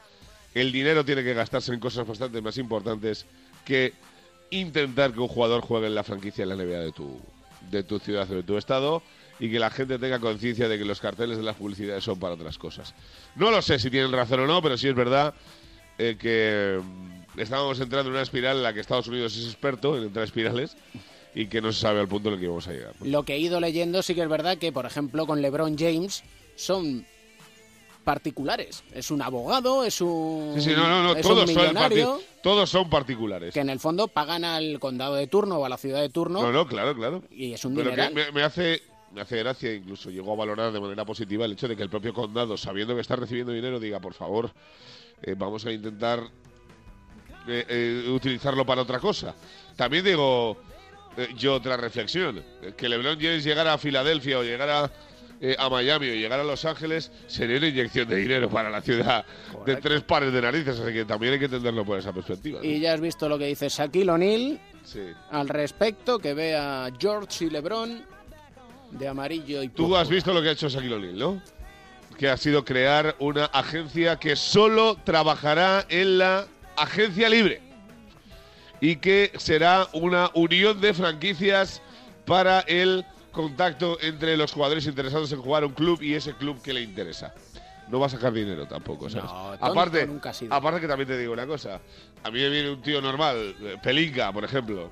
el 0.56 0.72
dinero 0.72 1.06
tiene 1.06 1.24
que 1.24 1.36
gastarse 1.36 1.72
en 1.72 1.80
cosas 1.80 2.08
bastante 2.08 2.42
más 2.42 2.58
importantes 2.58 3.28
que 3.64 3.94
intentar 4.50 5.14
que 5.14 5.20
un 5.20 5.28
jugador 5.28 5.62
juegue 5.62 5.86
en 5.86 5.94
la 5.94 6.04
franquicia 6.04 6.42
en 6.42 6.50
la 6.50 6.56
NBA 6.56 6.80
de 6.80 6.92
tu, 6.94 7.20
de 7.70 7.84
tu 7.84 8.00
ciudad 8.00 8.28
o 8.32 8.34
de 8.34 8.42
tu 8.42 8.58
estado 8.58 9.04
y 9.40 9.52
que 9.52 9.60
la 9.60 9.70
gente 9.70 10.00
tenga 10.00 10.18
conciencia 10.18 10.68
de 10.68 10.80
que 10.80 10.86
los 10.86 11.00
carteles 11.00 11.38
de 11.38 11.44
las 11.44 11.58
publicidades 11.58 12.04
son 12.04 12.18
para 12.20 12.34
otras 12.34 12.58
cosas. 12.58 12.96
No 13.36 13.52
lo 13.52 13.62
sé 13.62 13.78
si 13.78 13.92
tienen 13.92 14.12
razón 14.12 14.40
o 14.40 14.48
no, 14.48 14.64
pero 14.64 14.80
sí 14.80 14.88
es 14.88 14.96
verdad 14.96 15.36
que 16.00 16.82
estábamos 17.38 17.80
entrando 17.80 18.10
en 18.10 18.14
una 18.16 18.24
espiral 18.24 18.58
en 18.58 18.64
la 18.64 18.74
que 18.74 18.80
Estados 18.80 19.08
Unidos 19.08 19.36
es 19.38 19.46
experto 19.46 19.98
en 19.98 20.04
entrar 20.04 20.26
espirales 20.26 20.76
y 21.36 21.48
que 21.48 21.62
no 21.62 21.72
se 21.72 21.80
sabe 21.82 22.00
al 22.00 22.08
punto 22.08 22.30
en 22.30 22.36
el 22.36 22.40
que 22.42 22.48
vamos 22.48 22.68
a 22.68 22.72
llegar. 22.74 22.94
¿no? 23.00 23.06
Lo 23.06 23.24
que 23.24 23.36
he 23.36 23.40
ido 23.40 23.60
leyendo 23.60 24.02
sí 24.02 24.16
que 24.16 24.22
es 24.24 24.30
verdad 24.30 24.58
que, 24.58 24.72
por 24.72 24.86
ejemplo, 24.86 25.26
con 25.28 25.42
LeBron 25.42 25.78
James 25.78 26.24
son 26.56 27.06
particulares. 28.04 28.84
Es 28.94 29.12
un 29.12 29.22
abogado, 29.22 29.84
es 29.84 30.00
un, 30.02 30.54
Sí, 30.56 30.62
sí, 30.70 30.76
no, 30.76 30.88
no, 30.88 31.04
no, 31.04 31.16
es 31.16 31.22
todos 31.22 31.42
un 31.42 31.48
son, 31.48 31.56
millonario 31.58 32.14
parti- 32.20 32.26
todos 32.42 32.70
son 32.70 32.90
particulares. 32.90 33.54
que 33.54 33.60
en 33.60 33.70
el 33.70 33.80
fondo 33.80 34.08
pagan 34.08 34.46
al 34.46 34.80
condado 34.80 35.16
de 35.16 35.28
turno 35.28 35.58
o 35.58 35.66
a 35.66 35.70
la 35.70 35.78
ciudad 35.78 36.02
de 36.02 36.10
turno. 36.10 36.42
No, 36.42 36.52
no, 36.52 36.66
claro, 36.68 36.96
claro. 36.96 37.22
Y 37.30 37.52
es 37.54 37.66
un 37.66 37.76
Pero 37.76 37.90
que 37.90 37.96
dineral. 37.98 38.14
me, 38.14 38.32
me 38.32 38.44
hace 38.44 38.82
me 39.14 39.22
hace 39.22 39.38
gracia, 39.38 39.74
incluso 39.74 40.10
llegó 40.10 40.34
a 40.34 40.36
valorar 40.36 40.72
de 40.72 40.80
manera 40.82 41.06
positiva 41.06 41.46
el 41.46 41.54
hecho 41.54 41.68
de 41.68 41.76
que 41.78 41.84
el 41.84 41.90
propio 41.90 42.14
condado, 42.14 42.58
sabiendo 42.58 42.94
que 42.94 43.02
está 43.02 43.16
recibiendo 43.16 43.52
dinero, 43.54 43.80
diga, 43.80 44.00
por 44.02 44.14
favor, 44.14 44.52
eh, 45.24 45.34
vamos 45.38 45.66
a 45.66 45.72
intentar 45.72 46.22
eh, 47.48 47.66
eh, 47.68 48.10
utilizarlo 48.10 48.66
para 48.66 48.82
otra 48.82 49.00
cosa. 49.00 49.34
También 49.76 50.04
digo 50.04 50.58
eh, 51.18 51.30
yo 51.38 51.56
otra 51.56 51.78
reflexión, 51.78 52.44
que 52.76 52.90
LeBron 52.90 53.18
James 53.20 53.44
llegara 53.44 53.74
a 53.74 53.78
Filadelfia 53.78 54.40
o 54.40 54.44
llegara 54.44 54.92
a 55.60 55.70
Miami 55.70 56.10
o 56.10 56.14
llegara 56.16 56.42
a 56.42 56.46
Los 56.46 56.66
Ángeles 56.66 57.12
sería 57.28 57.58
una 57.58 57.68
inyección 57.68 58.08
de 58.10 58.16
dinero 58.16 58.50
para 58.50 58.72
la 58.72 58.82
ciudad 58.82 59.24
de 59.68 59.76
tres 59.76 60.02
pares 60.02 60.34
de 60.34 60.42
narices, 60.42 60.80
así 60.80 60.92
que 60.92 61.06
también 61.06 61.34
hay 61.34 61.40
que 61.40 61.46
entenderlo 61.46 61.86
por 61.86 62.00
esa 62.00 62.12
perspectiva. 62.12 62.60
¿no? 62.60 62.66
Y 62.68 62.80
ya 62.80 62.94
has 62.94 63.02
visto 63.02 63.30
lo 63.30 63.38
que 63.38 63.46
dice 63.46 63.70
Shaquille 63.70 64.10
O'Neal 64.12 64.60
Sí. 64.84 65.02
al 65.30 65.48
respecto, 65.50 66.18
que 66.18 66.34
ve 66.34 66.56
a 66.56 66.90
George 67.00 67.46
y 67.46 67.50
LeBron 67.52 68.04
de 68.92 69.08
amarillo 69.08 69.62
y 69.62 69.68
Tú 69.70 69.84
púrpura. 69.84 70.02
has 70.02 70.10
visto 70.10 70.34
lo 70.34 70.42
que 70.42 70.50
ha 70.50 70.52
hecho 70.54 70.70
Shaquille 70.70 70.96
O'Neal, 70.96 71.18
¿no? 71.20 71.42
Que 72.18 72.30
ha 72.30 72.38
sido 72.38 72.66
crear 72.66 73.16
una 73.20 73.46
agencia 73.46 74.16
que 74.18 74.36
solo 74.36 74.98
trabajará 75.04 75.86
en 75.90 76.18
la 76.18 76.48
agencia 76.78 77.28
libre 77.30 77.62
y 78.80 78.98
que 78.98 79.32
será 79.38 79.88
una 79.94 80.30
unión 80.34 80.80
de 80.80 80.94
franquicias 80.94 81.82
para 82.26 82.62
el 82.62 83.06
contacto 83.32 83.98
entre 84.02 84.38
los 84.38 84.52
jugadores 84.52 84.86
interesados 84.86 85.32
en 85.32 85.42
jugar 85.42 85.66
un 85.66 85.74
club 85.74 86.02
y 86.02 86.14
ese 86.14 86.34
club 86.34 86.62
que 86.62 86.74
le 86.74 86.82
interesa. 86.82 87.34
No 87.88 88.00
va 88.00 88.08
a 88.08 88.10
sacar 88.10 88.34
dinero 88.34 88.68
tampoco, 88.68 89.10
¿sabes? 89.10 89.32
No, 89.32 89.54
aparte, 89.62 90.06
nunca 90.06 90.32
ha 90.32 90.34
sido. 90.34 90.54
aparte 90.54 90.82
que 90.82 90.88
también 90.88 91.08
te 91.08 91.18
digo 91.18 91.32
una 91.32 91.48
cosa. 91.48 91.80
A 92.24 92.32
mí 92.32 92.40
me 92.40 92.50
viene 92.50 92.70
un 92.70 92.82
tío 92.82 93.02
normal, 93.02 93.56
eh, 93.62 93.78
Pelinka, 93.82 94.34
por 94.34 94.44
ejemplo, 94.44 94.92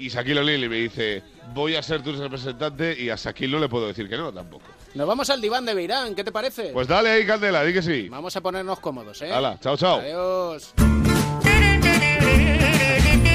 y 0.00 0.08
Shaquille 0.08 0.40
O'Neal 0.40 0.64
y 0.64 0.68
me 0.68 0.76
dice, 0.76 1.22
voy 1.52 1.76
a 1.76 1.82
ser 1.82 2.02
tu 2.02 2.12
representante 2.12 2.98
y 2.98 3.10
a 3.10 3.16
Shaquille 3.16 3.52
no 3.52 3.58
le 3.58 3.68
puedo 3.68 3.86
decir 3.86 4.08
que 4.08 4.16
no 4.16 4.32
tampoco. 4.32 4.64
Nos 4.94 5.06
vamos 5.06 5.28
al 5.28 5.42
diván 5.42 5.66
de 5.66 5.74
Beirán, 5.74 6.14
¿qué 6.14 6.24
te 6.24 6.32
parece? 6.32 6.70
Pues 6.72 6.88
dale 6.88 7.10
ahí, 7.10 7.26
Candela, 7.26 7.62
di 7.62 7.74
que 7.74 7.82
sí. 7.82 8.08
Vamos 8.08 8.34
a 8.34 8.40
ponernos 8.40 8.80
cómodos, 8.80 9.20
¿eh? 9.20 9.30
Hala, 9.30 9.58
chao, 9.60 9.76
chao. 9.76 10.00
Adiós. 10.00 10.72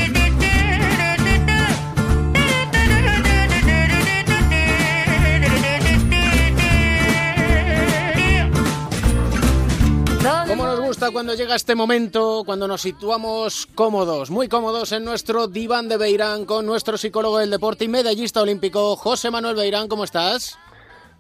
gusta 10.96 11.12
cuando 11.12 11.34
llega 11.34 11.58
este 11.58 11.76
momento, 11.76 12.44
cuando 12.46 12.70
nos 12.70 12.84
situamos 12.84 13.68
cómodos, 13.76 14.30
muy 14.32 14.48
cómodos 14.48 14.94
en 14.94 15.04
nuestro 15.04 15.50
diván 15.50 15.90
de 15.90 15.98
Beirán 15.98 16.46
con 16.46 16.66
nuestro 16.66 16.98
psicólogo 16.98 17.40
del 17.40 17.52
deporte 17.52 17.84
y 17.84 17.90
medallista 17.90 18.42
olímpico, 18.42 18.96
José 18.96 19.30
Manuel 19.30 19.58
Beirán. 19.58 19.90
¿Cómo 19.90 20.06
estás? 20.06 20.58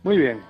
Muy 0.01 0.17
bien. 0.17 0.41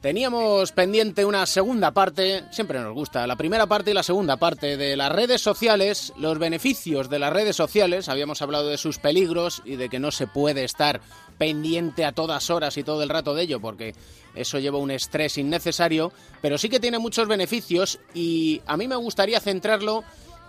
Teníamos 0.00 0.70
pendiente 0.70 1.24
una 1.24 1.44
segunda 1.46 1.90
parte, 1.90 2.44
siempre 2.52 2.78
nos 2.78 2.94
gusta, 2.94 3.26
la 3.26 3.34
primera 3.34 3.66
parte 3.66 3.90
y 3.90 3.94
la 3.94 4.04
segunda 4.04 4.36
parte 4.36 4.76
de 4.76 4.96
las 4.96 5.10
redes 5.10 5.40
sociales, 5.40 6.12
los 6.16 6.38
beneficios 6.38 7.10
de 7.10 7.18
las 7.18 7.32
redes 7.32 7.56
sociales, 7.56 8.08
habíamos 8.08 8.40
hablado 8.42 8.68
de 8.68 8.78
sus 8.78 9.00
peligros 9.00 9.60
y 9.64 9.74
de 9.74 9.88
que 9.88 9.98
no 9.98 10.12
se 10.12 10.28
puede 10.28 10.62
estar 10.62 11.00
pendiente 11.36 12.04
a 12.04 12.12
todas 12.12 12.48
horas 12.48 12.76
y 12.76 12.84
todo 12.84 13.02
el 13.02 13.08
rato 13.08 13.34
de 13.34 13.42
ello 13.42 13.58
porque 13.58 13.92
eso 14.40 14.58
lleva 14.58 14.78
un 14.78 14.90
estrés 14.90 15.38
innecesario, 15.38 16.12
pero 16.40 16.58
sí 16.58 16.68
que 16.68 16.80
tiene 16.80 16.98
muchos 16.98 17.28
beneficios 17.28 17.98
y 18.14 18.60
a 18.66 18.76
mí 18.76 18.88
me 18.88 18.96
gustaría 18.96 19.40
centrarlo 19.40 20.04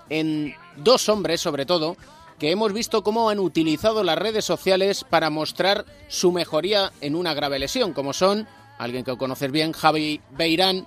en 0.10 0.56
dos 0.78 1.10
hombres 1.10 1.42
sobre 1.42 1.66
todo 1.66 1.96
que 2.40 2.52
hemos 2.52 2.72
visto 2.72 3.04
cómo 3.04 3.30
han 3.30 3.40
utilizado 3.40 4.04
las 4.04 4.18
redes 4.18 4.46
sociales 4.46 5.04
para 5.04 5.30
mostrar 5.30 5.86
su 6.08 6.32
mejoría 6.32 6.92
en 7.02 7.16
una 7.16 7.34
grave 7.34 7.60
lesión, 7.60 7.94
como 7.94 8.14
son 8.14 8.48
alguien 8.78 9.04
que 9.04 9.18
conoces 9.18 9.52
bien, 9.52 9.74
Javi 9.74 10.22
Beirán, 10.32 10.86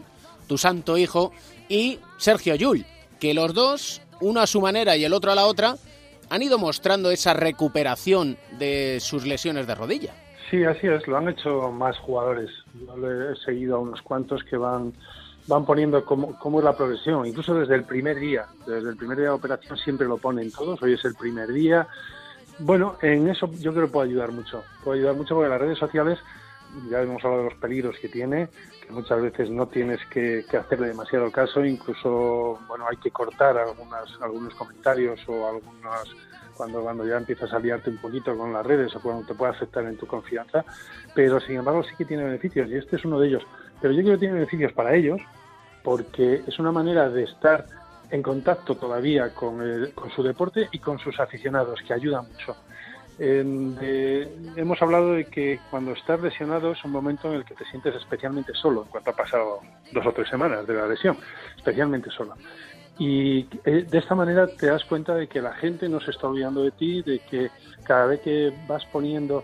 tu 0.49 0.57
santo 0.57 0.97
hijo, 0.97 1.31
y 1.69 1.99
Sergio 2.17 2.55
Yul, 2.55 2.87
que 3.21 3.35
los 3.35 3.53
dos, 3.53 4.01
uno 4.23 4.41
a 4.41 4.47
su 4.47 4.63
manera 4.63 4.97
y 4.97 5.05
el 5.05 5.13
otro 5.13 5.31
a 5.31 5.35
la 5.35 5.47
otra, 5.47 5.77
han 6.31 6.43
ido 6.43 6.59
mostrando 6.59 7.11
esa 7.11 7.35
recuperación 7.35 8.39
de 8.59 8.99
sus 9.01 9.27
lesiones 9.27 9.67
de 9.67 9.75
rodilla. 9.75 10.15
Sí, 10.53 10.63
así 10.65 10.87
es, 10.87 11.09
lo 11.09 11.17
han 11.17 11.31
hecho 11.31 11.73
más 11.73 11.99
jugadores. 12.01 12.51
Yo 12.75 12.95
le 12.99 13.33
he 13.33 13.37
seguido 13.37 13.77
a 13.77 13.79
unos 13.79 14.03
cuantos 14.03 14.45
que 14.45 14.59
van 14.59 14.93
van 15.47 15.65
poniendo 15.65 16.05
cómo, 16.05 16.39
cómo 16.39 16.59
es 16.59 16.65
la 16.67 16.77
progresión, 16.77 17.27
incluso 17.27 17.55
desde 17.55 17.75
el 17.75 17.85
primer 17.85 18.21
día, 18.21 18.45
desde 18.67 18.91
el 18.91 18.97
primer 18.99 19.17
día 19.17 19.29
de 19.29 19.33
operación 19.33 19.79
siempre 19.79 20.07
lo 20.07 20.19
ponen 20.19 20.53
todos, 20.53 20.81
hoy 20.83 20.93
es 20.93 21.05
el 21.07 21.15
primer 21.15 21.51
día. 21.51 21.89
Bueno, 22.59 22.97
en 23.01 23.29
eso 23.29 23.51
yo 23.61 23.73
creo 23.73 23.87
que 23.87 23.93
puede 23.93 24.11
ayudar 24.11 24.31
mucho, 24.31 24.63
puede 24.85 24.99
ayudar 24.99 25.17
mucho 25.17 25.35
porque 25.35 25.49
las 25.49 25.61
redes 25.61 25.79
sociales 25.79 26.19
ya 26.91 27.01
hemos 27.01 27.25
hablado 27.25 27.45
de 27.45 27.51
los 27.51 27.59
peligros 27.59 27.97
que 27.99 28.11
tiene, 28.11 28.51
que 28.87 28.93
muchas 28.93 29.23
veces 29.23 29.49
no 29.49 29.67
tienes 29.69 30.01
que, 30.11 30.45
que, 30.51 30.59
hacerle 30.59 30.89
demasiado 30.89 31.33
caso, 31.33 31.65
incluso 31.65 32.61
bueno 32.69 32.85
hay 32.91 32.99
que 32.99 33.11
cortar 33.11 33.57
algunas, 33.57 34.05
algunos 34.21 34.55
comentarios 34.55 35.19
o 35.29 35.49
algunas 35.49 36.09
cuando, 36.63 36.81
cuando 36.81 37.05
ya 37.05 37.17
empiezas 37.17 37.53
a 37.53 37.59
liarte 37.59 37.91
un 37.91 37.97
poquito 37.97 38.37
con 38.37 38.53
las 38.53 38.65
redes 38.65 38.95
o 38.95 39.01
cuando 39.01 39.27
te 39.27 39.35
puede 39.35 39.51
afectar 39.51 39.85
en 39.85 39.97
tu 39.97 40.07
confianza, 40.07 40.65
pero 41.13 41.41
sin 41.41 41.57
embargo 41.57 41.83
sí 41.83 41.91
que 41.99 42.05
tiene 42.05 42.23
beneficios 42.23 42.71
y 42.71 42.77
este 42.77 42.95
es 42.95 43.05
uno 43.05 43.19
de 43.19 43.27
ellos. 43.27 43.43
Pero 43.81 43.93
yo 43.93 44.03
creo 44.03 44.15
que 44.15 44.21
tiene 44.21 44.35
beneficios 44.35 44.73
para 44.73 44.95
ellos 44.95 45.21
porque 45.83 46.43
es 46.47 46.57
una 46.61 46.71
manera 46.71 47.11
de 47.11 47.25
estar 47.25 47.67
en 48.13 48.23
contacto 48.23 48.77
todavía 48.77 49.35
con, 49.35 49.61
el, 49.61 49.93
con 49.93 50.09
su 50.13 50.23
deporte 50.23 50.69
y 50.71 50.79
con 50.79 51.01
sus 51.01 51.19
aficionados, 51.19 51.81
que 51.85 51.95
ayuda 51.95 52.23
mucho. 52.23 52.55
Hemos 53.19 54.81
hablado 54.81 55.15
de 55.15 55.25
que 55.25 55.59
cuando 55.69 55.93
estás 55.93 56.21
lesionado 56.21 56.73
es 56.73 56.85
un 56.85 56.93
momento 56.93 57.29
en 57.29 57.39
el 57.39 57.45
que 57.45 57.55
te 57.55 57.65
sientes 57.65 57.97
especialmente 57.97 58.53
solo, 58.55 58.83
en 58.83 58.89
cuanto 58.89 59.11
ha 59.11 59.17
pasado 59.17 59.61
dos 59.93 60.07
o 60.07 60.13
tres 60.13 60.29
semanas 60.29 60.65
de 60.65 60.75
la 60.75 60.87
lesión, 60.87 61.17
especialmente 61.57 62.09
solo. 62.11 62.35
Y 63.05 63.49
eh, 63.65 63.85
de 63.91 63.99
esta 63.99 64.15
manera 64.15 64.47
te 64.47 64.67
das 64.67 64.85
cuenta 64.85 65.17
de 65.17 65.27
que 65.27 65.43
la 65.43 65.55
gente 65.55 65.89
no 65.89 66.01
se 66.01 66.13
está 66.13 66.29
olvidando 66.29 66.63
de 66.63 66.71
ti, 66.71 67.03
de 67.03 67.19
que 67.19 67.51
cada 67.83 68.07
vez 68.07 68.21
que 68.21 68.53
vas 68.69 68.87
poniendo 68.87 69.43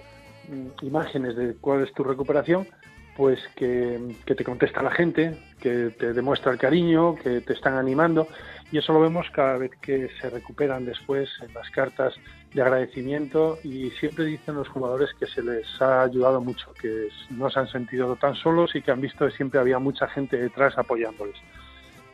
mm, 0.48 0.86
imágenes 0.86 1.34
de 1.34 1.56
cuál 1.56 1.82
es 1.82 1.92
tu 1.92 2.04
recuperación, 2.04 2.68
pues 3.16 3.40
que, 3.56 4.14
que, 4.24 4.36
te 4.36 4.44
contesta 4.44 4.80
la 4.80 4.92
gente, 4.92 5.36
que 5.58 5.90
te 5.98 6.12
demuestra 6.12 6.52
el 6.52 6.58
cariño, 6.58 7.16
que 7.16 7.40
te 7.40 7.52
están 7.52 7.74
animando 7.74 8.28
y 8.70 8.78
eso 8.78 8.92
lo 8.92 9.00
vemos 9.00 9.26
cada 9.32 9.58
vez 9.58 9.72
que 9.82 10.08
se 10.20 10.30
recuperan 10.30 10.84
después 10.84 11.28
en 11.42 11.52
las 11.52 11.68
cartas 11.70 12.14
de 12.54 12.62
agradecimiento 12.62 13.58
y 13.64 13.90
siempre 13.90 14.26
dicen 14.26 14.54
los 14.54 14.68
jugadores 14.68 15.10
que 15.18 15.26
se 15.26 15.42
les 15.42 15.66
ha 15.82 16.02
ayudado 16.02 16.40
mucho, 16.40 16.72
que 16.74 17.08
no 17.30 17.50
se 17.50 17.58
han 17.58 17.68
sentido 17.68 18.14
tan 18.14 18.36
solos 18.36 18.76
y 18.76 18.82
que 18.82 18.92
han 18.92 19.00
visto 19.00 19.26
que 19.26 19.34
siempre 19.34 19.58
había 19.58 19.80
mucha 19.80 20.06
gente 20.06 20.36
detrás 20.36 20.78
apoyándoles. 20.78 21.34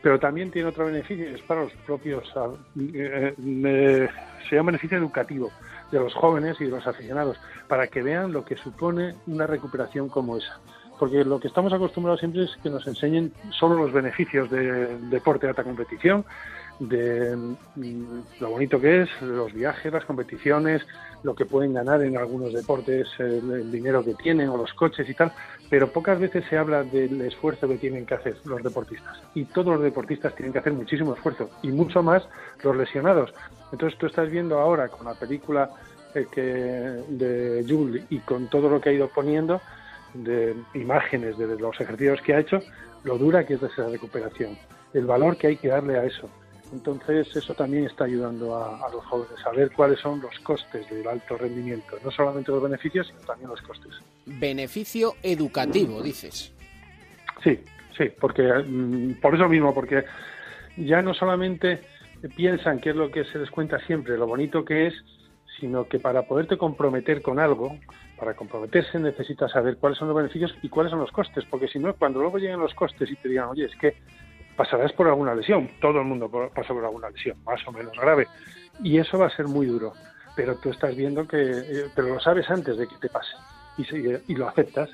Pero 0.05 0.19
también 0.19 0.51
tiene 0.51 0.67
otro 0.67 0.85
beneficio, 0.85 1.27
es 1.27 1.41
para 1.41 1.63
los 1.63 1.73
propios, 1.83 2.31
eh, 2.93 3.33
eh, 3.39 4.09
se 4.47 4.55
llama 4.55 4.67
beneficio 4.67 4.99
educativo 4.99 5.49
de 5.91 5.99
los 5.99 6.13
jóvenes 6.13 6.61
y 6.61 6.65
de 6.65 6.69
los 6.69 6.85
aficionados, 6.85 7.39
para 7.67 7.87
que 7.87 8.03
vean 8.03 8.31
lo 8.31 8.45
que 8.45 8.55
supone 8.55 9.15
una 9.25 9.47
recuperación 9.47 10.07
como 10.07 10.37
esa. 10.37 10.59
Porque 10.99 11.25
lo 11.25 11.39
que 11.39 11.47
estamos 11.47 11.73
acostumbrados 11.73 12.19
siempre 12.19 12.43
es 12.43 12.55
que 12.61 12.69
nos 12.69 12.85
enseñen 12.85 13.33
solo 13.49 13.77
los 13.77 13.91
beneficios 13.91 14.47
del 14.51 15.09
deporte 15.09 15.47
de 15.47 15.49
alta 15.49 15.63
competición, 15.63 16.23
de 16.79 17.35
mm, 17.35 18.21
lo 18.39 18.49
bonito 18.49 18.79
que 18.79 19.03
es, 19.03 19.21
los 19.21 19.53
viajes, 19.53 19.91
las 19.91 20.05
competiciones, 20.05 20.85
lo 21.23 21.35
que 21.35 21.45
pueden 21.45 21.73
ganar 21.73 22.01
en 22.03 22.17
algunos 22.17 22.53
deportes, 22.53 23.07
el, 23.17 23.71
dinero 23.71 24.03
que 24.03 24.13
tienen 24.13 24.49
o 24.49 24.57
los 24.57 24.73
coches 24.73 25.09
y 25.09 25.13
tal, 25.13 25.31
pero 25.69 25.91
pocas 25.91 26.19
veces 26.19 26.45
se 26.49 26.57
habla 26.57 26.83
del 26.83 27.19
esfuerzo 27.21 27.67
que 27.67 27.77
tienen 27.77 28.05
que 28.05 28.13
hacer 28.13 28.37
los 28.45 28.61
deportistas. 28.61 29.21
Y 29.33 29.45
todos 29.45 29.73
los 29.73 29.81
deportistas 29.81 30.35
tienen 30.35 30.53
que 30.53 30.59
hacer 30.59 30.73
muchísimo 30.73 31.13
esfuerzo, 31.15 31.49
y 31.63 31.69
mucho 31.69 32.03
más 32.03 32.23
los 32.63 32.75
lesionados. 32.75 33.33
Entonces 33.71 33.97
tú 33.97 34.05
estás 34.05 34.29
viendo 34.29 34.59
ahora 34.59 34.87
con 34.89 35.05
la 35.05 35.15
película 35.15 35.69
eh, 36.13 36.27
que, 36.31 36.41
de 36.41 37.65
Jules 37.67 38.05
y 38.09 38.19
con 38.19 38.47
todo 38.47 38.69
lo 38.69 38.79
que 38.79 38.89
ha 38.89 38.93
ido 38.93 39.07
poniendo, 39.07 39.61
de 40.13 40.55
imágenes 40.73 41.37
de 41.37 41.59
los 41.59 41.79
ejercicios 41.81 42.21
que 42.21 42.33
ha 42.33 42.39
hecho, 42.39 42.59
lo 43.03 43.17
dura 43.17 43.45
que 43.45 43.55
es 43.55 43.63
esa 43.63 43.89
recuperación, 43.89 44.57
el 44.93 45.05
valor 45.05 45.37
que 45.37 45.47
hay 45.47 45.57
que 45.57 45.67
darle 45.67 45.97
a 45.97 46.05
eso. 46.05 46.29
Entonces 46.71 47.33
eso 47.35 47.53
también 47.53 47.85
está 47.85 48.05
ayudando 48.05 48.55
a, 48.55 48.85
a, 48.85 48.89
los 48.89 49.05
jóvenes 49.05 49.37
a 49.45 49.51
ver 49.51 49.71
cuáles 49.71 49.99
son 49.99 50.19
los 50.19 50.37
costes 50.39 50.89
del 50.89 51.07
alto 51.07 51.37
rendimiento, 51.37 51.97
no 52.03 52.11
solamente 52.11 52.51
los 52.51 52.61
beneficios, 52.61 53.07
sino 53.07 53.19
también 53.21 53.49
los 53.49 53.61
costes. 53.61 53.93
Beneficio 54.25 55.13
educativo, 55.21 56.01
dices. 56.01 56.51
Sí, 57.43 57.59
sí, 57.95 58.05
porque 58.19 58.43
mm, 58.43 59.21
por 59.21 59.35
eso 59.35 59.47
mismo, 59.47 59.73
porque 59.73 60.03
ya 60.77 61.01
no 61.01 61.13
solamente 61.13 61.81
piensan 62.35 62.79
que 62.79 62.89
es 62.89 62.95
lo 62.95 63.11
que 63.11 63.23
se 63.25 63.37
les 63.37 63.51
cuenta 63.51 63.79
siempre, 63.85 64.17
lo 64.17 64.27
bonito 64.27 64.65
que 64.65 64.87
es, 64.87 64.93
sino 65.59 65.87
que 65.87 65.99
para 65.99 66.23
poderte 66.23 66.57
comprometer 66.57 67.21
con 67.21 67.39
algo, 67.39 67.77
para 68.17 68.33
comprometerse 68.33 68.99
necesitas 68.99 69.51
saber 69.51 69.77
cuáles 69.77 69.97
son 69.97 70.07
los 70.07 70.17
beneficios 70.17 70.55
y 70.61 70.69
cuáles 70.69 70.89
son 70.89 70.99
los 70.99 71.11
costes, 71.11 71.45
porque 71.45 71.67
si 71.67 71.79
no, 71.79 71.93
cuando 71.93 72.19
luego 72.19 72.37
lleguen 72.37 72.59
los 72.59 72.73
costes 72.73 73.09
y 73.09 73.15
te 73.15 73.29
digan, 73.29 73.49
oye, 73.49 73.65
es 73.65 73.75
que 73.75 73.95
pasarás 74.55 74.93
por 74.93 75.07
alguna 75.07 75.35
lesión, 75.35 75.69
todo 75.81 75.99
el 75.99 76.05
mundo 76.05 76.29
pasa 76.53 76.73
por 76.73 76.83
alguna 76.83 77.09
lesión, 77.09 77.37
más 77.45 77.65
o 77.67 77.71
menos 77.71 77.93
grave, 77.97 78.27
y 78.83 78.97
eso 78.97 79.17
va 79.17 79.27
a 79.27 79.35
ser 79.35 79.47
muy 79.47 79.65
duro, 79.67 79.93
pero 80.35 80.55
tú 80.55 80.69
estás 80.69 80.95
viendo 80.95 81.27
que, 81.27 81.37
eh, 81.39 81.85
pero 81.95 82.09
lo 82.09 82.19
sabes 82.19 82.49
antes 82.49 82.77
de 82.77 82.87
que 82.87 82.95
te 82.97 83.09
pase, 83.09 83.35
y, 83.77 84.33
lo 84.33 84.47
aceptas, 84.47 84.89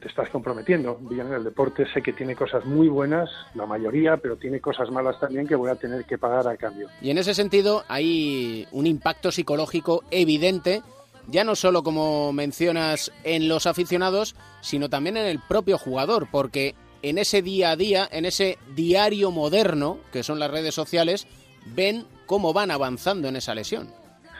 te 0.00 0.08
estás 0.08 0.28
comprometiendo. 0.30 0.96
Bien, 1.00 1.32
el 1.32 1.44
deporte 1.44 1.86
sé 1.92 2.02
que 2.02 2.12
tiene 2.12 2.34
cosas 2.34 2.64
muy 2.64 2.88
buenas, 2.88 3.30
la 3.54 3.64
mayoría, 3.64 4.16
pero 4.16 4.36
tiene 4.36 4.60
cosas 4.60 4.90
malas 4.90 5.18
también 5.20 5.46
que 5.46 5.54
voy 5.54 5.70
a 5.70 5.76
tener 5.76 6.04
que 6.04 6.18
pagar 6.18 6.46
a 6.48 6.56
cambio. 6.56 6.88
Y 7.00 7.10
en 7.10 7.18
ese 7.18 7.32
sentido 7.32 7.84
hay 7.88 8.66
un 8.72 8.86
impacto 8.86 9.30
psicológico 9.30 10.02
evidente 10.10 10.82
ya 11.28 11.44
no 11.44 11.56
solo 11.56 11.82
como 11.82 12.32
mencionas 12.32 13.10
en 13.22 13.48
los 13.48 13.66
aficionados, 13.66 14.34
sino 14.60 14.88
también 14.88 15.16
en 15.16 15.26
el 15.26 15.40
propio 15.40 15.78
jugador, 15.78 16.28
porque 16.30 16.74
en 17.04 17.18
ese 17.18 17.42
día 17.42 17.70
a 17.70 17.76
día, 17.76 18.08
en 18.10 18.24
ese 18.24 18.56
diario 18.74 19.30
moderno, 19.30 19.98
que 20.10 20.22
son 20.22 20.38
las 20.38 20.50
redes 20.50 20.74
sociales, 20.74 21.26
ven 21.66 22.06
cómo 22.24 22.54
van 22.54 22.70
avanzando 22.70 23.28
en 23.28 23.36
esa 23.36 23.54
lesión. 23.54 23.88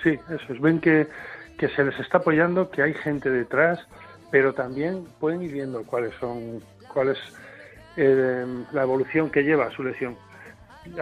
Sí, 0.02 0.18
eso 0.30 0.52
es, 0.52 0.60
ven 0.60 0.80
que, 0.80 1.06
que 1.58 1.68
se 1.68 1.84
les 1.84 1.98
está 2.00 2.18
apoyando, 2.18 2.70
que 2.70 2.82
hay 2.82 2.94
gente 2.94 3.28
detrás, 3.28 3.78
pero 4.30 4.54
también 4.54 5.04
pueden 5.20 5.42
ir 5.42 5.52
viendo 5.52 5.84
cuáles 5.84 6.14
son, 6.18 6.62
cuál 6.88 7.10
es 7.10 7.18
eh, 7.98 8.46
la 8.72 8.82
evolución 8.82 9.28
que 9.28 9.42
lleva 9.42 9.70
su 9.70 9.84
lesión. 9.84 10.16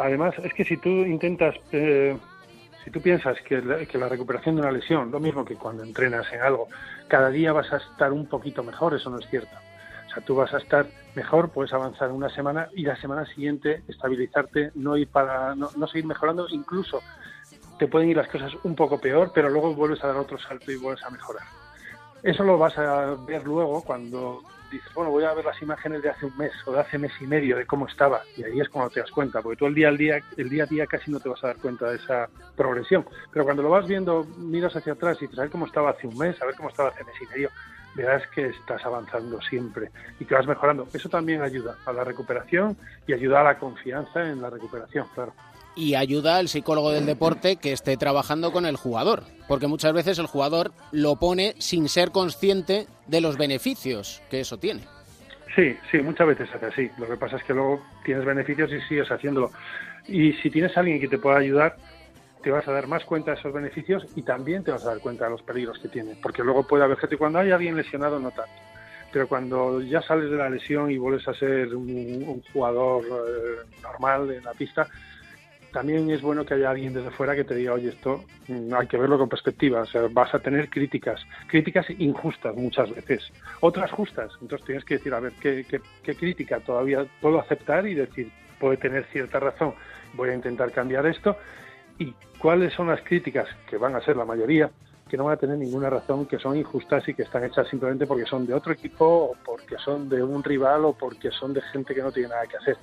Además, 0.01 0.35
es 0.43 0.53
que 0.55 0.65
si 0.65 0.77
tú 0.77 0.89
intentas 0.89 1.55
eh, 1.71 2.17
si 2.83 2.91
tú 2.91 3.01
piensas 3.01 3.41
que 3.43 3.63
la, 3.63 3.87
que 3.87 3.99
la, 3.99 4.09
recuperación 4.09 4.57
de 4.57 4.63
una 4.63 4.73
lesión, 4.73 5.13
lo 5.13 5.21
mismo 5.21 5.45
que 5.45 5.55
cuando 5.55 5.85
entrenas 5.85 6.27
en 6.33 6.41
algo, 6.41 6.67
cada 7.07 7.31
día 7.31 7.53
vas 7.53 7.73
a 7.73 7.77
estar 7.77 8.13
un 8.13 8.27
poquito 8.27 8.65
mejor, 8.65 8.95
eso 8.95 9.09
no 9.11 9.21
es 9.21 9.29
cierto. 9.29 9.57
O 10.13 10.15
sea, 10.15 10.25
tú 10.25 10.35
vas 10.35 10.53
a 10.53 10.59
estar 10.59 10.87
mejor, 11.15 11.51
puedes 11.51 11.73
avanzar 11.73 12.11
una 12.11 12.29
semana 12.29 12.69
y 12.75 12.83
la 12.83 12.97
semana 12.97 13.25
siguiente 13.25 13.83
estabilizarte, 13.89 14.73
no 14.75 14.97
ir 14.99 15.09
para, 15.09 15.55
no, 15.55 15.71
no 15.75 15.87
seguir 15.87 16.05
mejorando, 16.05 16.47
incluso 16.51 17.01
te 17.79 17.89
pueden 17.89 18.11
ir 18.11 18.19
las 18.19 18.29
cosas 18.29 18.53
un 18.63 18.77
poco 18.77 19.01
peor, 19.01 19.33
pero 19.35 19.49
luego 19.49 19.75
vuelves 19.75 20.05
a 20.05 20.09
dar 20.09 20.17
otro 20.17 20.39
salto 20.39 20.71
y 20.71 20.77
vuelves 20.77 21.03
a 21.05 21.11
mejorar. 21.11 21.45
Eso 22.23 22.45
lo 22.45 22.59
vas 22.59 22.77
a 22.77 23.17
ver 23.27 23.43
luego 23.45 23.83
cuando 23.83 24.43
dices, 24.71 24.93
bueno, 24.95 25.11
voy 25.11 25.25
a 25.25 25.33
ver 25.33 25.45
las 25.45 25.61
imágenes 25.63 26.03
de 26.03 26.11
hace 26.11 26.27
un 26.27 26.37
mes 26.37 26.53
o 26.67 26.73
de 26.73 26.81
hace 26.81 26.99
mes 26.99 27.13
y 27.21 27.27
medio 27.27 27.57
de 27.57 27.67
cómo 27.67 27.87
estaba. 27.87 28.23
Y 28.37 28.45
ahí 28.45 28.61
es 28.61 28.69
cuando 28.69 28.91
te 28.91 29.01
das 29.01 29.11
cuenta, 29.11 29.41
porque 29.41 29.57
tú 29.57 29.67
el 29.67 29.75
día 29.75 29.89
al 29.89 29.97
día, 29.97 30.21
el 30.37 30.49
día 30.49 30.65
a 30.65 30.67
día 30.67 30.87
casi 30.87 31.11
no 31.11 31.21
te 31.21 31.29
vas 31.29 31.43
a 31.45 31.49
dar 31.49 31.57
cuenta 31.57 31.91
de 31.91 31.97
esa 31.97 32.29
progresión. 32.55 33.07
Pero 33.33 33.45
cuando 33.45 33.63
lo 33.63 33.71
vas 33.71 33.87
viendo, 33.87 34.25
miras 34.39 34.77
hacia 34.77 34.93
atrás 34.93 35.17
y 35.21 35.27
dices, 35.27 35.39
a 35.39 35.43
ver 35.43 35.51
cómo 35.51 35.67
estaba 35.67 35.91
hace 35.91 36.07
un 36.07 36.19
mes, 36.19 36.41
a 36.43 36.47
ver 36.47 36.55
cómo 36.55 36.69
estaba 36.69 36.91
hace 36.91 37.05
mes 37.05 37.15
y 37.21 37.27
medio, 37.27 37.51
verás 37.95 38.23
que 38.35 38.47
estás 38.47 38.85
avanzando 38.85 39.41
siempre 39.43 39.91
y 40.19 40.25
que 40.25 40.35
vas 40.35 40.47
mejorando. 40.47 40.87
Eso 40.93 41.09
también 41.09 41.43
ayuda 41.43 41.77
a 41.85 41.93
la 41.93 42.05
recuperación 42.05 42.77
y 43.07 43.13
ayuda 43.13 43.41
a 43.41 43.45
la 43.45 43.59
confianza 43.59 44.29
en 44.29 44.41
la 44.41 44.51
recuperación, 44.51 45.07
claro. 45.15 45.33
Y 45.75 45.95
ayuda 45.95 46.37
al 46.37 46.49
psicólogo 46.49 46.93
del 46.93 47.07
deporte 47.07 47.57
que 47.57 47.73
esté 47.73 47.97
trabajando 47.97 48.53
con 48.53 48.67
el 48.67 48.77
jugador, 48.77 49.25
porque 49.49 49.69
muchas 49.69 49.95
veces 49.95 50.19
el 50.19 50.27
jugador 50.27 50.73
lo 50.91 51.17
pone 51.17 51.55
sin 51.59 51.89
ser 51.89 52.11
consciente 52.11 52.87
de 53.07 53.21
los 53.23 53.39
beneficios 53.39 54.23
que 54.31 54.41
eso 54.41 54.59
tiene. 54.59 54.83
Sí, 55.55 55.77
sí, 55.91 55.99
muchas 55.99 56.27
veces 56.27 56.49
hace 56.55 56.67
así. 56.67 56.91
Lo 56.99 57.07
que 57.07 57.17
pasa 57.17 57.37
es 57.37 57.45
que 57.45 57.55
luego 57.55 57.83
tienes 58.05 58.25
beneficios 58.25 58.71
y 58.73 58.81
sigues 58.83 59.11
haciéndolo. 59.11 59.51
Y 60.09 60.33
si 60.35 60.51
tienes 60.51 60.77
a 60.77 60.81
alguien 60.81 61.01
que 61.01 61.09
te 61.09 61.19
pueda 61.19 61.39
ayudar, 61.39 61.77
te 62.43 62.51
vas 62.51 62.67
a 62.67 62.73
dar 62.73 62.87
más 62.87 63.05
cuenta 63.05 63.33
de 63.33 63.39
esos 63.39 63.53
beneficios 63.53 64.07
y 64.17 64.23
también 64.23 64.65
te 64.65 64.73
vas 64.73 64.85
a 64.85 64.91
dar 64.91 64.99
cuenta 65.01 65.25
de 65.25 65.31
los 65.31 65.43
peligros 65.43 65.79
que 65.79 65.89
tiene. 65.89 66.17
Porque 66.21 66.43
luego 66.43 66.67
puede 66.67 66.85
haber 66.85 66.99
gente, 66.99 67.17
cuando 67.17 67.39
hay 67.39 67.51
alguien 67.51 67.77
lesionado, 67.77 68.19
no 68.19 68.31
tanto. 68.31 68.53
Pero 69.13 69.29
cuando 69.29 69.81
ya 69.83 70.01
sales 70.03 70.31
de 70.31 70.37
la 70.37 70.49
lesión 70.49 70.91
y 70.91 70.97
vuelves 70.97 71.29
a 71.29 71.35
ser 71.35 71.75
un, 71.75 72.43
jugador 72.53 73.05
eh, 73.05 73.67
normal 73.83 74.31
en 74.31 74.43
la 74.43 74.53
pista, 74.53 74.89
también 75.71 76.11
es 76.11 76.21
bueno 76.23 76.45
que 76.45 76.55
haya 76.55 76.71
alguien 76.71 76.93
desde 76.93 77.11
fuera 77.11 77.37
que 77.37 77.45
te 77.45 77.55
diga, 77.55 77.75
oye, 77.75 77.91
esto 77.91 78.25
mm, 78.49 78.75
hay 78.75 78.87
que 78.87 78.97
verlo 78.97 79.19
con 79.19 79.29
perspectiva. 79.29 79.83
O 79.83 79.87
sea, 79.87 80.03
vas 80.11 80.35
a 80.35 80.39
tener 80.39 80.69
críticas, 80.69 81.21
críticas 81.47 81.87
injustas 81.99 82.55
muchas 82.57 82.95
veces, 82.95 83.23
otras 83.61 83.91
justas. 83.91 84.33
Entonces 84.41 84.67
tienes 84.67 84.85
que 84.85 84.95
decir, 84.95 85.13
a 85.15 85.21
ver, 85.21 85.33
¿qué, 85.41 85.65
qué, 85.69 85.81
qué 86.03 86.15
crítica 86.15 86.61
todavía 86.61 87.07
puedo 87.21 87.39
aceptar 87.39 87.87
y 87.87 87.95
decir, 87.95 88.31
puede 88.59 88.79
tener 88.79 89.05
cierta 89.13 89.41
razón, 89.41 89.75
voy 90.15 90.31
a 90.31 90.35
intentar 90.35 90.73
cambiar 90.73 91.07
esto? 91.07 91.37
¿Y 92.03 92.15
cuáles 92.39 92.75
son 92.75 92.89
las 92.89 93.01
críticas, 93.03 93.47
que 93.71 93.77
van 93.77 93.95
a 93.95 94.05
ser 94.05 94.17
la 94.17 94.25
mayoría, 94.25 94.69
que 95.09 95.17
no 95.17 95.25
van 95.25 95.35
a 95.35 95.37
tener 95.37 95.57
ninguna 95.57 95.89
razón, 95.89 96.27
que 96.27 96.39
son 96.39 96.57
injustas 96.57 97.07
y 97.09 97.15
que 97.15 97.23
están 97.23 97.45
hechas 97.45 97.69
simplemente 97.69 98.07
porque 98.07 98.27
son 98.27 98.45
de 98.45 98.55
otro 98.55 98.73
equipo 98.73 99.05
o 99.07 99.37
porque 99.45 99.77
son 99.79 100.09
de 100.09 100.21
un 100.23 100.43
rival 100.43 100.85
o 100.85 100.95
porque 100.95 101.31
son 101.31 101.55
de 101.55 101.63
gente 101.63 101.95
que 101.95 102.03
no 102.03 102.11
tiene 102.11 102.31
nada 102.31 102.47
que 102.47 102.57
hacer? 102.57 102.77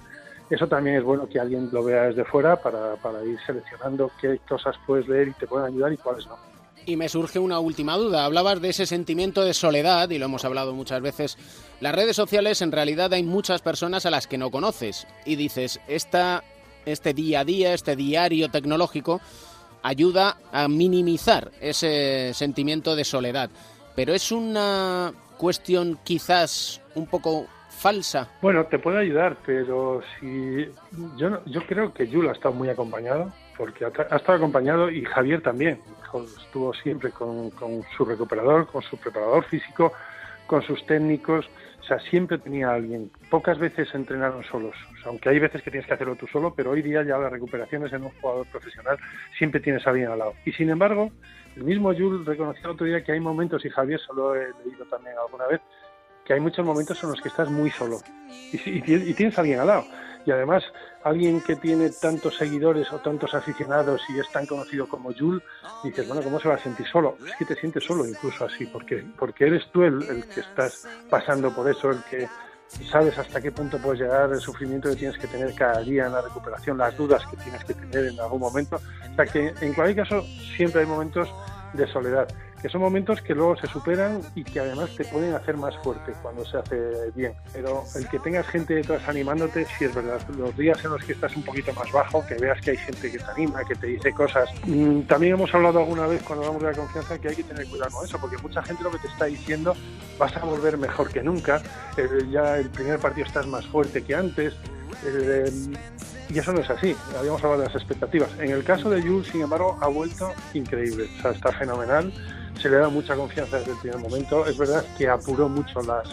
Eso 0.49 0.67
también 0.67 0.95
es 0.95 1.03
bueno 1.03 1.27
que 1.27 1.37
alguien 1.37 1.69
lo 1.71 1.83
vea 1.83 2.03
desde 2.03 2.23
fuera 2.23 2.55
para, 2.55 2.95
para 2.95 3.23
ir 3.25 3.37
seleccionando 3.45 4.09
qué 4.21 4.39
cosas 4.47 4.75
puedes 4.87 5.07
leer 5.07 5.27
y 5.27 5.33
te 5.33 5.47
pueden 5.47 5.67
ayudar 5.67 5.91
y 5.91 5.97
cuáles 5.97 6.25
no. 6.27 6.37
Y 6.85 6.95
me 6.95 7.09
surge 7.09 7.39
una 7.39 7.59
última 7.59 7.97
duda. 7.97 8.23
Hablabas 8.23 8.61
de 8.61 8.69
ese 8.69 8.85
sentimiento 8.85 9.43
de 9.43 9.53
soledad, 9.53 10.09
y 10.09 10.17
lo 10.17 10.25
hemos 10.25 10.45
hablado 10.45 10.73
muchas 10.73 11.01
veces. 11.01 11.37
Las 11.81 11.93
redes 11.93 12.15
sociales, 12.15 12.61
en 12.61 12.71
realidad, 12.71 13.13
hay 13.13 13.21
muchas 13.21 13.61
personas 13.61 14.05
a 14.05 14.11
las 14.11 14.27
que 14.27 14.37
no 14.37 14.49
conoces. 14.49 15.05
Y 15.25 15.35
dices, 15.35 15.81
esta, 15.87 16.43
este 16.85 17.13
día 17.13 17.41
a 17.41 17.45
día, 17.45 17.73
este 17.73 17.95
diario 17.95 18.49
tecnológico, 18.49 19.21
ayuda 19.83 20.37
a 20.51 20.67
minimizar 20.67 21.51
ese 21.61 22.33
sentimiento 22.33 22.95
de 22.95 23.03
soledad. 23.03 23.49
Pero 23.95 24.13
es 24.13 24.31
una 24.31 25.13
cuestión 25.37 25.99
quizás 26.03 26.81
un 26.95 27.07
poco 27.07 27.47
falsa. 27.69 28.27
Bueno, 28.41 28.65
te 28.65 28.77
puede 28.79 28.99
ayudar, 28.99 29.37
pero 29.45 30.01
si 30.19 30.67
yo 31.17 31.43
yo 31.45 31.65
creo 31.65 31.93
que 31.93 32.07
Yul 32.07 32.27
ha 32.27 32.33
estado 32.33 32.53
muy 32.53 32.69
acompañado, 32.69 33.31
porque 33.57 33.85
ha, 33.85 33.87
ha 33.87 34.17
estado 34.17 34.37
acompañado 34.37 34.89
y 34.89 35.03
Javier 35.05 35.41
también. 35.41 35.81
Estuvo 36.43 36.73
siempre 36.73 37.11
con, 37.11 37.51
con 37.51 37.83
su 37.95 38.03
recuperador, 38.03 38.67
con 38.67 38.81
su 38.81 38.97
preparador 38.97 39.45
físico, 39.45 39.93
con 40.47 40.61
sus 40.63 40.83
técnicos. 40.85 41.45
O 41.79 41.83
sea, 41.83 41.99
siempre 41.99 42.37
tenía 42.37 42.71
alguien. 42.71 43.09
Pocas 43.29 43.57
veces 43.57 43.93
entrenaron 43.93 44.43
solos. 44.43 44.75
Aunque 45.05 45.29
hay 45.29 45.39
veces 45.39 45.61
que 45.61 45.71
tienes 45.71 45.87
que 45.87 45.93
hacerlo 45.93 46.15
tú 46.15 46.27
solo, 46.27 46.53
pero 46.55 46.71
hoy 46.71 46.81
día 46.81 47.03
ya 47.03 47.17
las 47.17 47.31
recuperaciones 47.31 47.91
en 47.93 48.03
un 48.03 48.11
jugador 48.21 48.45
profesional 48.47 48.97
siempre 49.37 49.59
tienes 49.59 49.85
a 49.87 49.91
alguien 49.91 50.09
al 50.09 50.19
lado. 50.19 50.33
Y 50.45 50.51
sin 50.51 50.69
embargo, 50.69 51.11
el 51.55 51.63
mismo 51.63 51.93
Jules 51.93 52.25
reconoció 52.25 52.65
el 52.65 52.71
otro 52.71 52.85
día 52.85 53.03
que 53.03 53.13
hay 53.13 53.19
momentos, 53.19 53.65
y 53.65 53.69
Javier 53.69 53.99
se 53.99 54.13
lo 54.13 54.35
he 54.35 54.47
leído 54.63 54.85
también 54.85 55.15
alguna 55.17 55.47
vez, 55.47 55.61
que 56.25 56.33
hay 56.33 56.39
muchos 56.39 56.65
momentos 56.65 57.01
en 57.03 57.09
los 57.09 57.21
que 57.21 57.29
estás 57.29 57.49
muy 57.49 57.71
solo 57.71 57.97
y, 58.29 58.57
y 58.69 59.09
y 59.09 59.13
tienes 59.15 59.37
a 59.37 59.41
alguien 59.41 59.59
al 59.59 59.67
lado. 59.67 59.85
Y 60.25 60.31
además, 60.31 60.63
alguien 61.03 61.41
que 61.41 61.55
tiene 61.55 61.89
tantos 61.89 62.37
seguidores 62.37 62.91
o 62.91 62.99
tantos 62.99 63.33
aficionados 63.33 64.01
y 64.09 64.19
es 64.19 64.29
tan 64.31 64.45
conocido 64.45 64.87
como 64.87 65.13
Jules, 65.13 65.43
dices, 65.83 66.07
bueno, 66.07 66.21
¿cómo 66.23 66.39
se 66.39 66.49
va 66.49 66.55
a 66.55 66.59
sentir 66.59 66.87
solo? 66.87 67.17
Es 67.25 67.35
que 67.37 67.45
te 67.45 67.55
sientes 67.55 67.83
solo 67.83 68.05
incluso 68.05 68.45
así, 68.45 68.65
porque, 68.65 69.05
porque 69.17 69.47
eres 69.47 69.71
tú 69.71 69.83
el, 69.83 70.01
el 70.03 70.25
que 70.27 70.41
estás 70.41 70.87
pasando 71.09 71.53
por 71.53 71.69
eso, 71.69 71.91
el 71.91 72.03
que 72.03 72.27
sabes 72.91 73.17
hasta 73.17 73.41
qué 73.41 73.51
punto 73.51 73.77
puedes 73.79 74.01
llegar, 74.01 74.31
el 74.31 74.39
sufrimiento 74.39 74.89
que 74.89 74.95
tienes 74.95 75.17
que 75.17 75.27
tener 75.27 75.53
cada 75.55 75.81
día 75.81 76.05
en 76.05 76.13
la 76.13 76.21
recuperación, 76.21 76.77
las 76.77 76.95
dudas 76.95 77.23
que 77.29 77.37
tienes 77.37 77.63
que 77.63 77.73
tener 77.73 78.11
en 78.11 78.19
algún 78.19 78.39
momento. 78.39 78.75
O 78.75 79.15
sea 79.15 79.25
que 79.25 79.53
en 79.61 79.73
cualquier 79.73 80.07
caso 80.07 80.23
siempre 80.55 80.81
hay 80.81 80.87
momentos 80.87 81.29
de 81.73 81.87
soledad, 81.87 82.27
que 82.61 82.69
son 82.69 82.81
momentos 82.81 83.21
que 83.21 83.33
luego 83.33 83.55
se 83.57 83.67
superan 83.67 84.21
y 84.35 84.43
que 84.43 84.59
además 84.59 84.89
te 84.95 85.05
pueden 85.05 85.33
hacer 85.33 85.55
más 85.57 85.77
fuerte 85.77 86.13
cuando 86.21 86.45
se 86.45 86.57
hace 86.57 87.11
bien. 87.15 87.33
Pero 87.53 87.83
el 87.95 88.07
que 88.09 88.19
tengas 88.19 88.47
gente 88.47 88.75
detrás 88.75 89.07
animándote, 89.07 89.65
sí 89.77 89.85
es 89.85 89.95
verdad. 89.95 90.19
Los 90.37 90.55
días 90.57 90.83
en 90.83 90.91
los 90.91 91.03
que 91.03 91.13
estás 91.13 91.35
un 91.35 91.43
poquito 91.43 91.71
más 91.73 91.91
bajo, 91.91 92.25
que 92.27 92.35
veas 92.35 92.59
que 92.61 92.71
hay 92.71 92.77
gente 92.77 93.11
que 93.11 93.17
te 93.17 93.25
anima, 93.25 93.63
que 93.63 93.75
te 93.75 93.87
dice 93.87 94.11
cosas. 94.13 94.49
Mm, 94.65 95.01
También 95.01 95.33
hemos 95.33 95.53
hablado 95.53 95.79
alguna 95.79 96.07
vez 96.07 96.21
cuando 96.23 96.45
hablamos 96.45 96.63
de 96.63 96.71
la 96.71 96.77
confianza 96.77 97.17
que 97.19 97.29
hay 97.29 97.35
que 97.35 97.43
tener 97.43 97.67
cuidado 97.67 97.91
con 97.91 98.05
eso, 98.05 98.17
porque 98.19 98.37
mucha 98.37 98.61
gente 98.63 98.83
lo 98.83 98.91
que 98.91 98.99
te 98.99 99.07
está 99.07 99.25
diciendo 99.25 99.73
vas 100.17 100.35
a 100.35 100.41
volver 100.41 100.77
mejor 100.77 101.09
que 101.11 101.23
nunca, 101.23 101.61
eh, 101.97 102.07
ya 102.29 102.57
el 102.57 102.69
primer 102.69 102.99
partido 102.99 103.25
estás 103.25 103.47
más 103.47 103.65
fuerte 103.67 104.03
que 104.03 104.15
antes. 104.15 104.53
Eh, 105.05 105.51
y 106.29 106.37
eso 106.37 106.53
no 106.53 106.59
es 106.61 106.69
así, 106.69 106.95
habíamos 107.17 107.43
hablado 107.43 107.61
de 107.63 107.67
las 107.67 107.75
expectativas. 107.75 108.29
En 108.39 108.51
el 108.51 108.63
caso 108.63 108.89
de 108.89 109.01
Jules, 109.01 109.27
sin 109.31 109.41
embargo, 109.41 109.77
ha 109.81 109.87
vuelto 109.87 110.31
increíble, 110.53 111.09
o 111.17 111.21
sea, 111.21 111.31
está 111.31 111.51
fenomenal, 111.51 112.13
se 112.61 112.69
le 112.69 112.77
da 112.77 112.89
mucha 112.89 113.15
confianza 113.15 113.57
desde 113.57 113.71
el 113.71 113.77
primer 113.77 113.97
momento. 113.99 114.45
Es 114.45 114.57
verdad 114.57 114.83
que 114.97 115.07
apuró 115.09 115.47
mucho 115.49 115.81
las. 115.81 116.07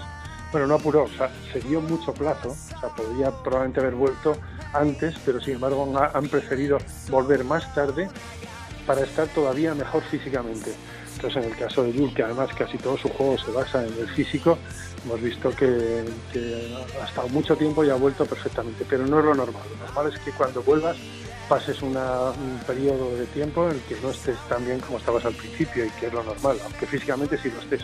Bueno, 0.52 0.68
no 0.68 0.76
apuró, 0.76 1.02
o 1.04 1.08
sea, 1.08 1.28
se 1.52 1.60
dio 1.60 1.80
mucho 1.80 2.14
plazo, 2.14 2.50
o 2.50 2.80
sea, 2.80 2.88
podría 2.90 3.30
probablemente 3.30 3.80
haber 3.80 3.94
vuelto 3.94 4.36
antes, 4.72 5.16
pero 5.26 5.40
sin 5.40 5.54
embargo 5.54 5.92
ha- 5.98 6.12
han 6.16 6.28
preferido 6.28 6.78
volver 7.10 7.44
más 7.44 7.74
tarde 7.74 8.08
para 8.86 9.02
estar 9.02 9.26
todavía 9.28 9.74
mejor 9.74 10.02
físicamente. 10.04 10.72
Entonces, 11.16 11.42
en 11.44 11.50
el 11.50 11.56
caso 11.58 11.82
de 11.82 11.92
Jules, 11.92 12.14
que 12.14 12.22
además 12.22 12.50
casi 12.56 12.76
todo 12.78 12.96
su 12.98 13.08
juego 13.08 13.36
se 13.38 13.50
basa 13.50 13.82
en 13.86 13.92
el 13.98 14.08
físico, 14.08 14.58
hemos 15.04 15.20
visto 15.22 15.50
que, 15.50 16.04
que 16.32 16.74
ha 17.02 17.06
estado 17.06 17.28
mucho 17.28 17.56
tiempo 17.56 17.82
y 17.84 17.90
ha 17.90 17.94
vuelto 17.94 18.26
perfectamente, 18.26 18.84
pero 18.88 19.06
no 19.06 19.18
es 19.20 19.24
lo 19.24 19.34
normal. 19.34 19.62
Lo 19.78 19.86
normal 19.86 20.12
es 20.12 20.20
que 20.20 20.30
cuando 20.32 20.62
vuelvas 20.62 20.96
pases 21.48 21.80
una- 21.80 22.30
un 22.32 22.58
periodo 22.66 23.16
de 23.16 23.24
tiempo 23.26 23.64
en 23.66 23.72
el 23.76 23.80
que 23.82 23.96
no 24.02 24.10
estés 24.10 24.36
tan 24.48 24.64
bien 24.66 24.80
como 24.80 24.98
estabas 24.98 25.24
al 25.24 25.32
principio 25.32 25.86
y 25.86 25.90
que 25.90 26.06
es 26.06 26.12
lo 26.12 26.22
normal, 26.22 26.58
aunque 26.64 26.86
físicamente 26.86 27.38
sí 27.42 27.50
lo 27.50 27.60
estés. 27.60 27.80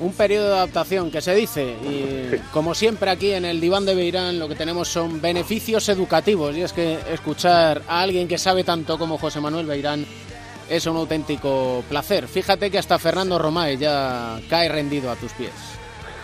Un 0.00 0.12
periodo 0.12 0.48
de 0.48 0.54
adaptación 0.54 1.10
que 1.12 1.20
se 1.20 1.34
dice 1.36 1.76
y 1.84 2.36
como 2.52 2.74
siempre 2.74 3.10
aquí 3.10 3.30
en 3.30 3.44
el 3.44 3.60
diván 3.60 3.84
de 3.86 3.94
Beirán 3.94 4.40
lo 4.40 4.48
que 4.48 4.56
tenemos 4.56 4.88
son 4.88 5.20
beneficios 5.20 5.88
educativos 5.88 6.56
y 6.56 6.62
es 6.62 6.72
que 6.72 6.98
escuchar 7.12 7.82
a 7.86 8.00
alguien 8.00 8.26
que 8.26 8.36
sabe 8.36 8.64
tanto 8.64 8.98
como 8.98 9.18
José 9.18 9.40
Manuel 9.40 9.66
Beirán 9.66 10.04
es 10.68 10.86
un 10.86 10.96
auténtico 10.96 11.84
placer. 11.88 12.28
Fíjate 12.28 12.70
que 12.70 12.78
hasta 12.78 12.98
Fernando 12.98 13.38
Romae 13.38 13.76
ya 13.76 14.40
cae 14.48 14.68
rendido 14.68 15.10
a 15.10 15.16
tus 15.16 15.32
pies. 15.32 15.52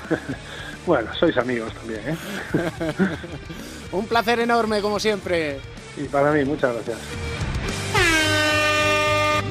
Bueno, 0.86 1.10
sois 1.14 1.36
amigos 1.36 1.72
también, 1.74 2.00
¿eh? 2.06 2.16
un 3.92 4.06
placer 4.06 4.40
enorme 4.40 4.80
como 4.80 4.98
siempre. 4.98 5.60
Y 5.96 6.04
para 6.04 6.32
mí, 6.32 6.44
muchas 6.44 6.74
gracias. 6.74 6.98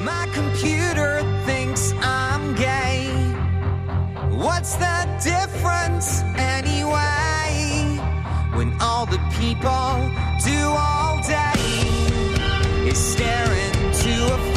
My 0.02 0.26
computer 0.34 1.22
thinks 1.46 1.94
I'm 2.02 2.54
gay. 2.56 3.10
What's 4.32 4.76
the 4.76 5.06
difference 5.22 6.22
anyway? 6.36 8.00
When 8.54 8.72
all 8.80 9.06
the 9.06 9.20
people 9.38 10.10
do 10.44 10.68
all 10.68 11.20
day 11.22 12.88
is 12.88 12.98
stare 12.98 13.52
into 13.54 14.34
a 14.34 14.49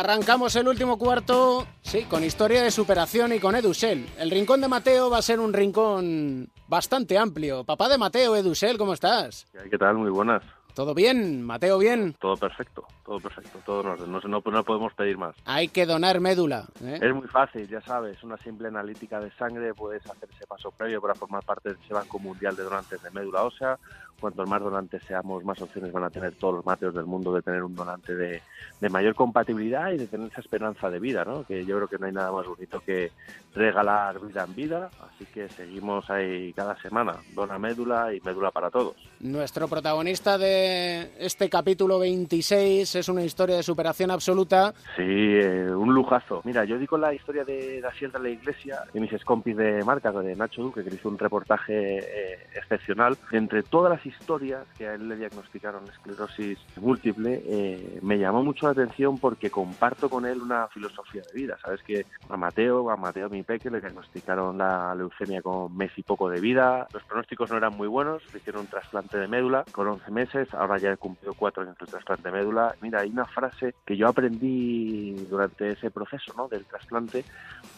Arrancamos 0.00 0.56
el 0.56 0.66
último 0.66 0.96
cuarto, 0.96 1.66
sí, 1.82 2.04
con 2.04 2.24
historia 2.24 2.62
de 2.62 2.70
superación 2.70 3.34
y 3.34 3.38
con 3.38 3.54
Edusel. 3.54 4.06
El 4.18 4.30
rincón 4.30 4.62
de 4.62 4.66
Mateo 4.66 5.10
va 5.10 5.18
a 5.18 5.22
ser 5.22 5.38
un 5.38 5.52
rincón 5.52 6.48
bastante 6.68 7.18
amplio. 7.18 7.64
Papá 7.64 7.86
de 7.90 7.98
Mateo, 7.98 8.34
Edusel, 8.34 8.78
¿cómo 8.78 8.94
estás? 8.94 9.46
¿Qué 9.70 9.76
tal? 9.76 9.96
Muy 9.96 10.08
buenas. 10.08 10.42
¿Todo 10.74 10.94
bien? 10.94 11.42
Mateo, 11.42 11.76
bien. 11.76 12.14
Todo 12.18 12.34
perfecto, 12.38 12.86
todo 13.04 13.20
perfecto, 13.20 13.58
todo 13.66 13.82
en 13.82 13.88
orden. 13.88 14.10
No, 14.10 14.20
no, 14.20 14.42
no 14.42 14.64
podemos 14.64 14.94
pedir 14.94 15.18
más. 15.18 15.36
Hay 15.44 15.68
que 15.68 15.84
donar 15.84 16.18
médula. 16.20 16.64
¿eh? 16.82 16.98
Es 17.02 17.14
muy 17.14 17.28
fácil, 17.28 17.68
ya 17.68 17.82
sabes, 17.82 18.22
una 18.24 18.38
simple 18.38 18.68
analítica 18.68 19.20
de 19.20 19.30
sangre, 19.32 19.74
puedes 19.74 20.06
hacer 20.06 20.30
ese 20.34 20.46
paso 20.46 20.70
previo 20.70 21.02
para 21.02 21.14
formar 21.14 21.44
parte 21.44 21.74
de 21.74 21.78
ese 21.84 21.92
Banco 21.92 22.18
Mundial 22.18 22.56
de 22.56 22.62
Donantes 22.62 23.02
de 23.02 23.10
Médula 23.10 23.42
Ósea. 23.42 23.78
Cuantos 24.18 24.48
más 24.48 24.62
donantes 24.62 25.02
seamos, 25.04 25.44
más 25.44 25.60
opciones 25.60 25.92
van 25.92 26.04
a 26.04 26.10
tener 26.10 26.36
todos 26.36 26.54
los 26.54 26.64
mateos 26.64 26.94
del 26.94 27.04
mundo 27.04 27.34
de 27.34 27.42
tener 27.42 27.62
un 27.62 27.74
donante 27.74 28.14
de, 28.14 28.40
de 28.80 28.88
mayor 28.88 29.14
compatibilidad 29.14 29.92
y 29.92 29.98
de 29.98 30.06
tener 30.06 30.30
esa 30.30 30.40
esperanza 30.40 30.90
de 30.90 30.98
vida, 30.98 31.24
¿no? 31.24 31.44
Que 31.44 31.64
yo 31.64 31.76
creo 31.76 31.88
que 31.88 31.98
no 31.98 32.06
hay 32.06 32.12
nada 32.12 32.32
más 32.32 32.46
bonito 32.46 32.80
que 32.80 33.12
regalar 33.54 34.20
vida 34.20 34.44
en 34.44 34.54
vida, 34.54 34.90
así 35.08 35.26
que 35.26 35.48
seguimos 35.48 36.08
ahí 36.08 36.52
cada 36.52 36.80
semana, 36.80 37.16
dona 37.34 37.58
médula 37.58 38.14
y 38.14 38.20
médula 38.20 38.50
para 38.50 38.70
todos. 38.70 38.96
Nuestro 39.20 39.68
protagonista 39.68 40.38
de 40.38 41.10
este 41.18 41.50
capítulo 41.50 41.98
26 41.98 42.94
es 42.94 43.08
una 43.08 43.24
historia 43.24 43.56
de 43.56 43.62
superación 43.62 44.10
absoluta. 44.10 44.72
Sí, 44.96 45.02
eh, 45.02 45.70
un 45.74 45.92
lujazo. 45.92 46.40
Mira, 46.44 46.64
yo 46.64 46.78
di 46.78 46.86
con 46.86 47.00
la 47.00 47.12
historia 47.12 47.44
de 47.44 47.80
la 47.80 47.92
Sierra 47.92 48.18
de 48.18 48.28
la 48.28 48.30
Iglesia 48.30 48.84
y 48.94 49.00
mis 49.00 49.10
compis 49.24 49.56
de 49.56 49.84
marca, 49.84 50.12
de 50.12 50.36
Nacho 50.36 50.62
Duque, 50.62 50.84
que 50.84 50.94
hizo 50.94 51.08
un 51.08 51.18
reportaje 51.18 51.98
eh, 51.98 52.38
excepcional. 52.54 53.16
Entre 53.32 53.62
todas 53.62 53.92
las 53.92 54.06
historias 54.06 54.64
que 54.78 54.86
a 54.86 54.94
él 54.94 55.08
le 55.08 55.16
diagnosticaron 55.16 55.84
esclerosis 55.88 56.58
múltiple, 56.76 57.42
eh, 57.44 57.98
me 58.02 58.18
llamó 58.18 58.42
mucho 58.42 58.69
atención 58.70 59.18
porque 59.18 59.50
comparto 59.50 60.08
con 60.08 60.26
él 60.26 60.40
una 60.40 60.68
filosofía 60.68 61.22
de 61.22 61.40
vida. 61.40 61.58
Sabes 61.62 61.82
que 61.82 62.06
a 62.28 62.36
Mateo, 62.36 62.90
a 62.90 62.96
Mateo 62.96 63.28
mi 63.28 63.42
peque, 63.42 63.70
le 63.70 63.80
diagnosticaron 63.80 64.58
la 64.58 64.94
leucemia 64.94 65.42
con 65.42 65.76
mes 65.76 65.92
y 65.96 66.02
poco 66.02 66.28
de 66.28 66.40
vida. 66.40 66.86
Los 66.92 67.02
pronósticos 67.04 67.50
no 67.50 67.56
eran 67.56 67.76
muy 67.76 67.88
buenos, 67.88 68.22
le 68.32 68.38
hicieron 68.38 68.62
un 68.62 68.66
trasplante 68.68 69.18
de 69.18 69.28
médula 69.28 69.64
con 69.72 69.88
11 69.88 70.10
meses, 70.10 70.54
ahora 70.54 70.78
ya 70.78 70.92
he 70.92 70.96
cumplido 70.96 71.34
cuatro 71.34 71.62
años 71.62 71.76
del 71.78 71.88
trasplante 71.88 72.30
de 72.30 72.32
médula. 72.32 72.74
Mira, 72.80 73.00
hay 73.00 73.10
una 73.10 73.24
frase 73.24 73.74
que 73.84 73.96
yo 73.96 74.08
aprendí 74.08 75.14
durante 75.28 75.70
ese 75.72 75.90
proceso 75.90 76.32
¿no? 76.36 76.48
del 76.48 76.64
trasplante, 76.64 77.24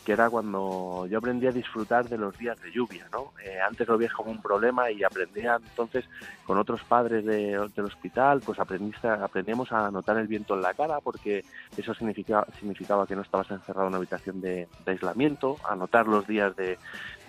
que 0.05 0.13
era 0.13 0.29
cuando 0.31 1.07
yo 1.09 1.19
aprendí 1.19 1.47
a 1.47 1.53
disfrutar 1.53 2.09
de 2.09 2.19
los 2.19 2.37
días 2.39 2.61
de 2.61 2.73
lluvia. 2.73 3.07
¿no? 3.13 3.33
Eh, 3.45 3.61
antes 3.61 3.87
lo 3.87 3.99
veía 3.99 4.11
como 4.17 4.31
un 4.31 4.43
problema 4.43 4.91
y 4.91 5.03
aprendía 5.05 5.57
entonces 5.57 6.05
con 6.47 6.59
otros 6.59 6.83
padres 6.85 7.25
de- 7.25 7.71
del 7.75 7.85
hospital, 7.85 8.43
pues 8.45 8.59
aprendíamos 8.59 9.71
a 9.73 9.91
notar 9.91 10.19
el 10.19 10.27
viento 10.27 10.55
en 10.55 10.63
la 10.63 10.75
cara 10.75 11.01
porque 11.01 11.45
eso 11.77 11.95
significaba, 11.95 12.47
significaba 12.59 13.07
que 13.07 13.15
no 13.17 13.23
estabas 13.23 13.51
encerrado 13.51 13.83
en 13.87 13.89
una 13.89 13.99
habitación 13.99 14.41
de, 14.41 14.69
aislamiento, 14.87 15.59
a 15.69 15.77
notar 15.77 16.07
los 16.07 16.27
días 16.27 16.55
de, 16.57 16.79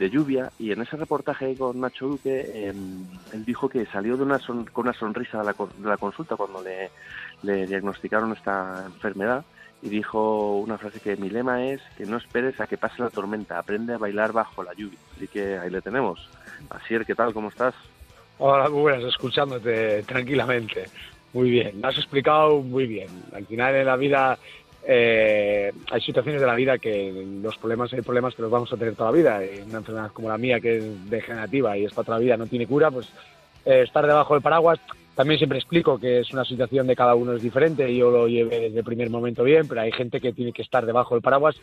lluvia 0.09 0.51
y 0.57 0.73
en 0.73 0.81
ese 0.81 0.97
reportaje 0.97 1.55
con 1.55 1.79
Nacho 1.79 2.05
Duque 2.07 2.41
eh, 2.53 2.67
él 2.67 3.45
dijo 3.45 3.69
que 3.69 3.85
salió 3.85 4.17
de 4.17 4.23
una 4.23 4.37
son- 4.39 4.65
con 4.65 4.83
una 4.85 4.93
sonrisa 4.93 5.37
de 5.37 5.45
la, 5.45 5.53
de 5.53 5.87
la 5.87 5.97
consulta 5.97 6.35
cuando 6.35 6.61
le 6.61 7.67
diagnosticaron 7.67 8.33
esta 8.33 8.83
enfermedad 8.85 9.45
y 9.83 9.89
dijo 9.89 10.55
una 10.59 10.77
frase 10.77 11.01
que 11.01 11.17
mi 11.17 11.29
lema 11.29 11.65
es 11.65 11.81
que 11.97 12.05
no 12.05 12.15
esperes 12.15 12.59
a 12.61 12.67
que 12.67 12.77
pase 12.77 13.03
la 13.03 13.09
tormenta, 13.09 13.59
aprende 13.59 13.93
a 13.93 13.97
bailar 13.97 14.31
bajo 14.31 14.63
la 14.63 14.73
lluvia. 14.73 14.97
Así 15.15 15.27
que 15.27 15.57
ahí 15.57 15.69
le 15.69 15.81
tenemos. 15.81 16.29
Asier, 16.69 17.05
¿qué 17.05 17.13
tal? 17.13 17.33
¿Cómo 17.33 17.49
estás? 17.49 17.75
Hola, 18.37 18.69
muy 18.69 18.81
buenas, 18.81 19.03
escuchándote 19.03 20.03
tranquilamente. 20.03 20.85
Muy 21.33 21.51
bien, 21.51 21.81
me 21.81 21.89
has 21.89 21.97
explicado 21.97 22.61
muy 22.61 22.87
bien. 22.87 23.09
Al 23.33 23.45
final 23.45 23.75
en 23.75 23.85
la 23.85 23.97
vida 23.97 24.37
eh, 24.87 25.73
hay 25.91 26.01
situaciones 26.01 26.39
de 26.39 26.47
la 26.47 26.55
vida 26.55 26.77
que 26.77 27.25
los 27.41 27.57
problemas 27.57 27.91
hay 27.91 28.01
problemas 28.01 28.35
que 28.35 28.41
los 28.41 28.51
vamos 28.51 28.71
a 28.71 28.77
tener 28.77 28.95
toda 28.95 29.11
la 29.11 29.17
vida. 29.17 29.41
Una 29.67 29.79
enfermedad 29.79 30.11
como 30.13 30.29
la 30.29 30.37
mía 30.37 30.61
que 30.61 30.77
es 30.77 31.09
degenerativa 31.09 31.77
y 31.77 31.83
esta 31.83 32.01
otra 32.01 32.19
vida 32.19 32.37
no 32.37 32.47
tiene 32.47 32.67
cura, 32.67 32.89
pues 32.89 33.09
eh, 33.65 33.81
estar 33.81 34.07
debajo 34.07 34.33
del 34.33 34.43
paraguas. 34.43 34.79
También 35.15 35.37
siempre 35.37 35.59
explico 35.59 35.99
que 35.99 36.19
es 36.21 36.33
una 36.33 36.43
situación 36.43 36.87
de 36.87 36.95
cada 36.95 37.13
uno 37.13 37.33
es 37.33 37.41
diferente. 37.41 37.95
Yo 37.95 38.09
lo 38.09 38.27
llevé 38.27 38.59
desde 38.59 38.79
el 38.79 38.85
primer 38.85 39.09
momento 39.11 39.43
bien, 39.43 39.67
pero 39.67 39.81
hay 39.81 39.91
gente 39.91 40.19
que 40.19 40.33
tiene 40.33 40.51
que 40.51 40.63
estar 40.63 40.85
debajo 40.85 41.13
del 41.13 41.21
paraguas 41.21 41.55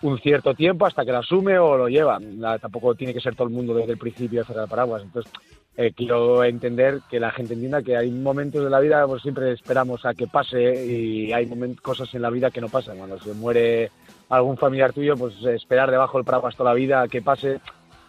un 0.00 0.18
cierto 0.20 0.54
tiempo 0.54 0.86
hasta 0.86 1.04
que 1.04 1.12
lo 1.12 1.18
asume 1.18 1.58
o 1.58 1.76
lo 1.76 1.88
lleva. 1.88 2.18
Tampoco 2.60 2.94
tiene 2.94 3.12
que 3.12 3.20
ser 3.20 3.34
todo 3.34 3.48
el 3.48 3.54
mundo 3.54 3.74
desde 3.74 3.92
el 3.92 3.98
principio 3.98 4.44
cerrar 4.44 4.64
el 4.64 4.70
paraguas. 4.70 5.02
Entonces, 5.02 5.30
eh, 5.76 5.92
quiero 5.94 6.44
entender 6.44 7.00
que 7.10 7.20
la 7.20 7.30
gente 7.30 7.54
entienda 7.54 7.82
que 7.82 7.96
hay 7.96 8.10
momentos 8.10 8.64
de 8.64 8.70
la 8.70 8.80
vida, 8.80 9.06
pues 9.06 9.22
siempre 9.22 9.52
esperamos 9.52 10.06
a 10.06 10.14
que 10.14 10.26
pase 10.26 10.86
y 10.86 11.32
hay 11.32 11.46
momen- 11.46 11.78
cosas 11.80 12.14
en 12.14 12.22
la 12.22 12.30
vida 12.30 12.50
que 12.50 12.60
no 12.60 12.68
pasan. 12.68 12.96
Cuando 12.96 13.18
se 13.18 13.34
muere 13.34 13.90
algún 14.30 14.56
familiar 14.56 14.92
tuyo, 14.92 15.14
pues 15.16 15.34
esperar 15.44 15.90
debajo 15.90 16.16
del 16.16 16.24
paraguas 16.24 16.56
toda 16.56 16.70
la 16.70 16.74
vida 16.74 17.02
a 17.02 17.08
que 17.08 17.20
pase, 17.20 17.60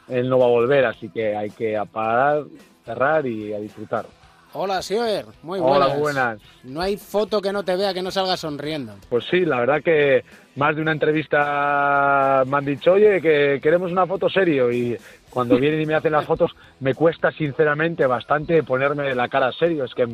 él 0.07 0.29
no 0.29 0.39
va 0.39 0.45
a 0.45 0.49
volver. 0.49 0.85
Así 0.85 1.09
que 1.09 1.35
hay 1.35 1.49
que 1.49 1.81
parar, 1.91 2.43
cerrar 2.85 3.25
y 3.25 3.53
a 3.53 3.59
disfrutar. 3.59 4.05
Hola, 4.57 4.81
Sioer. 4.81 5.25
Muy 5.43 5.59
buenas. 5.59 5.89
Hola, 5.89 5.97
buenas. 5.97 6.41
No 6.63 6.79
hay 6.79 6.95
foto 6.95 7.41
que 7.41 7.51
no 7.51 7.63
te 7.63 7.75
vea 7.75 7.93
que 7.93 8.01
no 8.01 8.09
salga 8.09 8.37
sonriendo. 8.37 8.93
Pues 9.09 9.25
sí, 9.29 9.43
la 9.43 9.59
verdad 9.59 9.81
que 9.83 10.23
más 10.55 10.73
de 10.77 10.81
una 10.81 10.93
entrevista 10.93 12.41
me 12.47 12.55
han 12.55 12.63
dicho, 12.63 12.93
oye, 12.93 13.19
que 13.19 13.59
queremos 13.61 13.91
una 13.91 14.07
foto 14.07 14.29
serio 14.29 14.71
y 14.71 14.97
cuando 15.29 15.57
vienen 15.57 15.81
y 15.81 15.85
me 15.85 15.95
hacen 15.95 16.13
las 16.13 16.23
fotos 16.23 16.55
me 16.79 16.93
cuesta 16.93 17.33
sinceramente 17.33 18.05
bastante 18.07 18.63
ponerme 18.63 19.13
la 19.13 19.27
cara 19.27 19.51
serio. 19.51 19.83
Es 19.83 19.93
que 19.93 20.07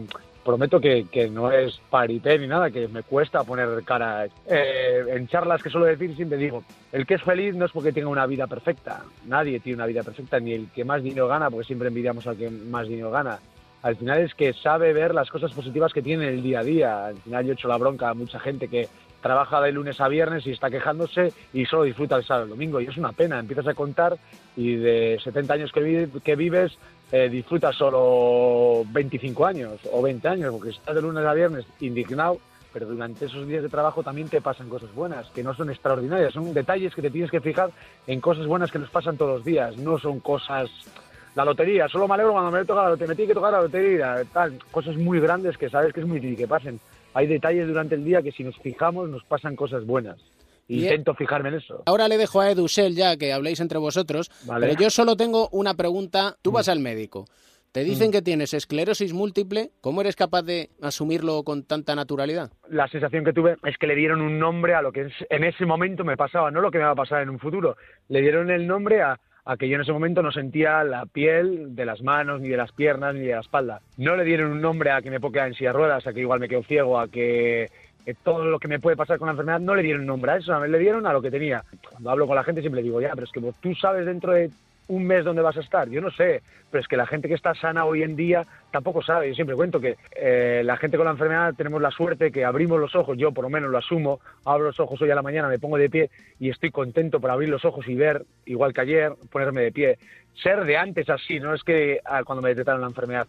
prometo 0.44 0.80
que, 0.80 1.06
que 1.12 1.30
no 1.30 1.52
es 1.52 1.80
parité 1.92 2.40
ni 2.40 2.48
nada, 2.48 2.72
que 2.72 2.88
me 2.88 3.04
cuesta 3.04 3.44
poner 3.44 3.84
cara. 3.86 4.26
Eh, 4.26 5.04
en 5.08 5.28
charlas 5.28 5.62
que 5.62 5.70
suelo 5.70 5.86
decir 5.86 6.16
siempre 6.16 6.40
digo, 6.40 6.64
el 6.92 7.06
que 7.06 7.14
es 7.14 7.22
feliz 7.22 7.54
no 7.54 7.66
es 7.66 7.72
porque 7.72 7.94
tenga 7.94 8.10
una 8.10 8.26
vida 8.26 8.48
perfecta. 8.48 9.04
Nadie 9.28 9.60
tiene 9.60 9.76
una 9.76 9.86
vida 9.86 10.02
perfecta, 10.02 10.40
ni 10.40 10.54
el 10.54 10.72
que 10.72 10.84
más 10.84 11.04
dinero 11.04 11.28
gana, 11.28 11.52
porque 11.52 11.68
siempre 11.68 11.90
envidiamos 11.90 12.26
al 12.26 12.38
que 12.38 12.50
más 12.50 12.88
dinero 12.88 13.12
gana 13.12 13.38
al 13.84 13.96
final 13.96 14.20
es 14.20 14.36
que 14.36 14.54
sabe 14.54 14.94
ver 14.94 15.14
las 15.14 15.30
cosas 15.30 15.52
positivas 15.54 15.94
que 15.94 16.02
tiene 16.02 16.28
en 16.28 16.36
el 16.36 16.44
día 16.44 16.60
a 16.60 16.64
día. 16.64 17.06
Al 17.08 17.18
final 17.18 17.46
yo 17.46 17.52
he 17.52 17.54
hecho 17.56 17.68
la 17.68 17.78
bronca 17.78 18.10
a 18.10 18.14
mucha 18.14 18.40
gente 18.40 18.68
que 18.68 18.88
trabaja 19.22 19.62
de 19.62 19.72
lunes 19.72 20.00
a 20.02 20.08
viernes 20.08 20.46
y 20.46 20.52
está 20.52 20.70
quejándose 20.70 21.34
y 21.54 21.66
solo 21.66 21.84
disfruta 21.84 22.16
el 22.16 22.26
sábado 22.26 22.46
y 22.46 22.48
el 22.48 22.50
domingo. 22.52 22.82
Y 22.82 22.86
es 22.86 22.98
una 22.98 23.12
pena, 23.12 23.40
empiezas 23.40 23.68
a 23.68 23.74
contar 23.74 24.18
y 24.56 24.76
de 24.76 25.20
70 25.24 25.54
años 25.54 25.72
que, 25.72 26.10
que 26.24 26.36
vives 26.36 26.78
eh, 27.12 27.30
disfrutas 27.30 27.76
solo 27.76 28.84
25 28.90 29.46
años 29.46 29.80
o 29.92 30.02
20 30.02 30.28
años, 30.28 30.52
porque 30.52 30.70
estás 30.70 30.96
de 30.96 31.02
lunes 31.02 31.26
a 31.26 31.34
viernes 31.34 31.66
indignado, 31.80 32.40
pero 32.72 32.86
durante 32.86 33.26
esos 33.26 33.48
días 33.48 33.64
de 33.64 33.70
trabajo 33.70 34.02
también 34.02 34.30
te 34.30 34.42
pasan 34.42 34.70
cosas 34.70 34.94
buenas, 34.96 35.28
que 35.32 35.44
no 35.44 35.54
son 35.54 35.70
extraordinarias, 35.70 36.34
son 36.34 36.54
detalles 36.54 36.96
que 36.96 37.02
te 37.02 37.12
tienes 37.12 37.30
que 37.30 37.42
fijar 37.42 37.72
en 38.08 38.22
cosas 38.22 38.48
buenas 38.48 38.72
que 38.72 38.80
nos 38.80 38.90
pasan 38.90 39.18
todos 39.18 39.38
los 39.38 39.46
días, 39.46 39.76
no 39.78 40.00
son 40.00 40.22
cosas 40.22 40.70
la 41.36 41.46
lotería, 41.46 41.88
solo 41.88 42.08
me 42.08 42.14
alegro 42.16 42.34
cuando 42.34 42.52
me 42.52 42.66
toca 42.66 42.84
la 42.84 42.90
lotería, 42.90 43.10
me 43.10 43.16
tiene 43.16 43.30
que 43.30 43.34
tocar 43.36 43.54
la 43.54 43.62
lotería, 43.62 44.16
tal, 44.34 44.60
cosas 44.72 44.96
muy 44.98 45.20
grandes 45.20 45.58
que 45.58 45.70
sabes 45.70 45.94
que 45.94 46.02
es 46.02 46.06
muy 46.06 46.20
difícil 46.20 46.38
que 46.38 46.48
pasen. 46.48 46.80
Hay 47.14 47.28
detalles 47.28 47.68
durante 47.68 47.96
el 47.96 48.04
día 48.04 48.22
que 48.22 48.32
si 48.32 48.44
nos 48.44 48.58
fijamos 48.58 49.10
nos 49.10 49.24
pasan 49.24 49.56
cosas 49.56 49.86
buenas. 49.86 50.18
Intento 50.68 51.14
fijarme 51.16 51.50
en 51.50 51.56
eso. 51.56 51.84
Ahora 51.86 52.08
le 52.08 52.18
dejo 52.18 52.40
a 52.40 52.50
Edusel 52.50 52.96
ya 52.96 53.18
que 53.18 53.34
habléis 53.34 53.60
entre 53.60 53.78
vosotros, 53.78 54.32
Vale. 54.46 54.68
pero 54.68 54.80
yo 54.82 54.90
solo 54.90 55.18
tengo 55.18 55.50
una 55.52 55.74
pregunta. 55.74 56.38
Tú 56.42 56.52
vas 56.54 56.70
al 56.70 56.80
médico, 56.80 57.26
te 57.74 57.84
dicen 57.84 58.10
Mm. 58.10 58.12
que 58.12 58.22
tienes 58.22 58.54
esclerosis 58.54 59.12
múltiple, 59.12 59.72
¿cómo 59.82 60.00
eres 60.00 60.16
capaz 60.16 60.44
de 60.44 60.70
asumirlo 60.82 61.44
con 61.44 61.64
tanta 61.64 61.94
naturalidad? 61.96 62.52
La 62.70 62.88
sensación 62.88 63.26
que 63.26 63.34
tuve 63.34 63.58
es 63.66 63.78
que 63.78 63.88
le 63.88 63.96
dieron 63.96 64.22
un 64.22 64.40
nombre 64.40 64.74
a 64.74 64.82
lo 64.82 64.94
que 64.94 65.10
en 65.30 65.44
ese 65.44 65.66
momento 65.66 66.06
me 66.06 66.16
pasaba, 66.16 66.52
no 66.52 66.62
lo 66.62 66.72
que 66.72 66.78
me 66.78 66.86
va 66.86 66.92
a 66.92 66.96
pasar 66.96 67.22
en 67.22 67.30
un 67.30 67.40
futuro. 67.40 67.76
Le 68.08 68.22
dieron 68.22 68.50
el 68.50 68.66
nombre 68.66 69.02
a, 69.02 69.20
a 69.46 69.58
que 69.58 69.68
yo 69.68 69.76
en 69.76 69.82
ese 69.82 69.92
momento 69.92 70.22
no 70.22 70.32
sentía 70.32 70.84
la 70.84 71.06
piel 71.06 71.76
de 71.76 71.86
las 71.86 72.02
manos, 72.02 72.42
ni 72.42 72.50
de 72.50 72.58
las 72.58 72.72
piernas, 72.72 73.16
ni 73.16 73.22
de 73.22 73.34
la 73.34 73.42
espalda. 73.42 73.82
No 73.98 74.16
le 74.16 74.24
dieron 74.24 74.52
un 74.52 74.62
nombre 74.62 74.92
a 74.92 75.02
que 75.02 75.10
me 75.10 75.20
quedar 75.20 75.48
en 75.48 75.54
silla 75.56 75.72
de 75.72 75.78
ruedas, 75.78 76.06
a 76.06 76.14
que 76.14 76.20
igual 76.20 76.40
me 76.40 76.48
quedo 76.50 76.64
ciego, 76.64 77.00
a 77.00 77.08
que 77.08 77.64
eh, 78.06 78.16
todo 78.24 78.46
lo 78.46 78.60
que 78.60 78.68
me 78.68 78.80
puede 78.80 78.98
pasar 78.98 79.18
con 79.20 79.28
la 79.28 79.32
enfermedad, 79.34 79.60
no 79.60 79.76
le 79.76 79.84
dieron 79.84 80.06
nombre 80.06 80.32
a 80.32 80.38
eso, 80.38 80.66
le 80.66 80.80
dieron 80.80 81.06
a 81.08 81.14
lo 81.14 81.22
que 81.22 81.32
tenía. 81.32 81.64
Cuando 81.90 82.10
hablo 82.12 82.28
con 82.28 82.36
la 82.36 82.44
gente 82.44 82.62
siempre 82.62 82.82
digo, 82.84 83.02
ya, 83.02 83.12
pero 83.14 83.26
es 83.26 83.32
que 83.32 83.40
vos- 83.40 83.56
tú 83.62 83.74
sabes 83.76 84.06
dentro 84.06 84.34
de 84.34 84.50
un 84.88 85.06
mes 85.06 85.24
dónde 85.24 85.42
vas 85.42 85.58
a 85.58 85.62
estar. 85.62 85.90
Yo 85.90 86.02
no 86.02 86.12
sé, 86.12 86.42
pero 86.70 86.82
es 86.82 86.88
que 86.88 86.98
la 86.98 87.08
gente 87.08 87.28
que 87.28 87.34
está 87.34 87.54
sana 87.56 87.86
hoy 87.86 88.04
en 88.04 88.16
día 88.16 88.46
tampoco 88.72 89.02
sabe. 89.02 89.30
Yo 89.30 89.36
siempre 89.36 89.56
cuento 89.56 89.80
que 89.80 89.98
eh, 90.16 90.62
la 90.66 90.78
gente 90.78 90.98
con 90.98 91.06
la 91.06 91.12
enfermedad 91.12 91.54
tenemos 91.56 91.82
la 91.82 91.92
suerte 91.92 92.32
que 92.32 92.46
abrimos 92.46 92.80
los 92.80 92.96
ojos, 92.96 93.18
yo 93.18 93.32
por 93.32 93.44
lo 93.44 93.50
menos 93.50 93.70
lo 93.70 93.78
asumo, 93.78 94.20
abro 94.46 94.66
los 94.66 94.80
ojos 94.80 95.02
hoy 95.02 95.10
a 95.12 95.16
la 95.16 95.22
mañana, 95.22 95.48
me 95.48 95.60
pongo 95.60 95.78
de 95.78 95.90
pie 95.90 96.10
y 96.40 96.50
estoy 96.50 96.72
contento 96.72 97.20
por 97.20 97.32
abrir 97.32 97.50
los 97.50 97.66
ojos 97.66 97.88
y 97.88 97.96
ver, 97.96 98.26
igual 98.46 98.74
que 98.74 98.82
ayer, 98.82 99.14
ponerme 99.32 99.62
de 99.62 99.72
pie. 99.72 99.98
Ser 100.42 100.64
de 100.66 100.78
antes 100.78 101.10
así, 101.10 101.40
no 101.40 101.54
es 101.54 101.64
que 101.64 102.00
ah, 102.06 102.24
cuando 102.24 102.42
me 102.42 102.50
detectaron 102.50 102.82
la 102.82 102.88
enfermedad 102.88 103.28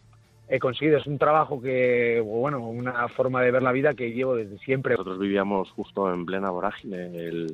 he 0.48 0.58
conseguido, 0.58 0.98
es 0.98 1.06
un 1.06 1.16
trabajo 1.16 1.62
que, 1.62 2.20
bueno, 2.20 2.68
una 2.68 3.08
forma 3.08 3.40
de 3.40 3.50
ver 3.50 3.62
la 3.62 3.72
vida 3.72 3.94
que 3.94 4.12
llevo 4.12 4.36
desde 4.36 4.58
siempre. 4.58 4.92
Nosotros 4.92 5.18
vivíamos 5.18 5.70
justo 5.70 6.12
en 6.12 6.26
plena 6.26 6.50
vorágine 6.50 7.06
el 7.06 7.46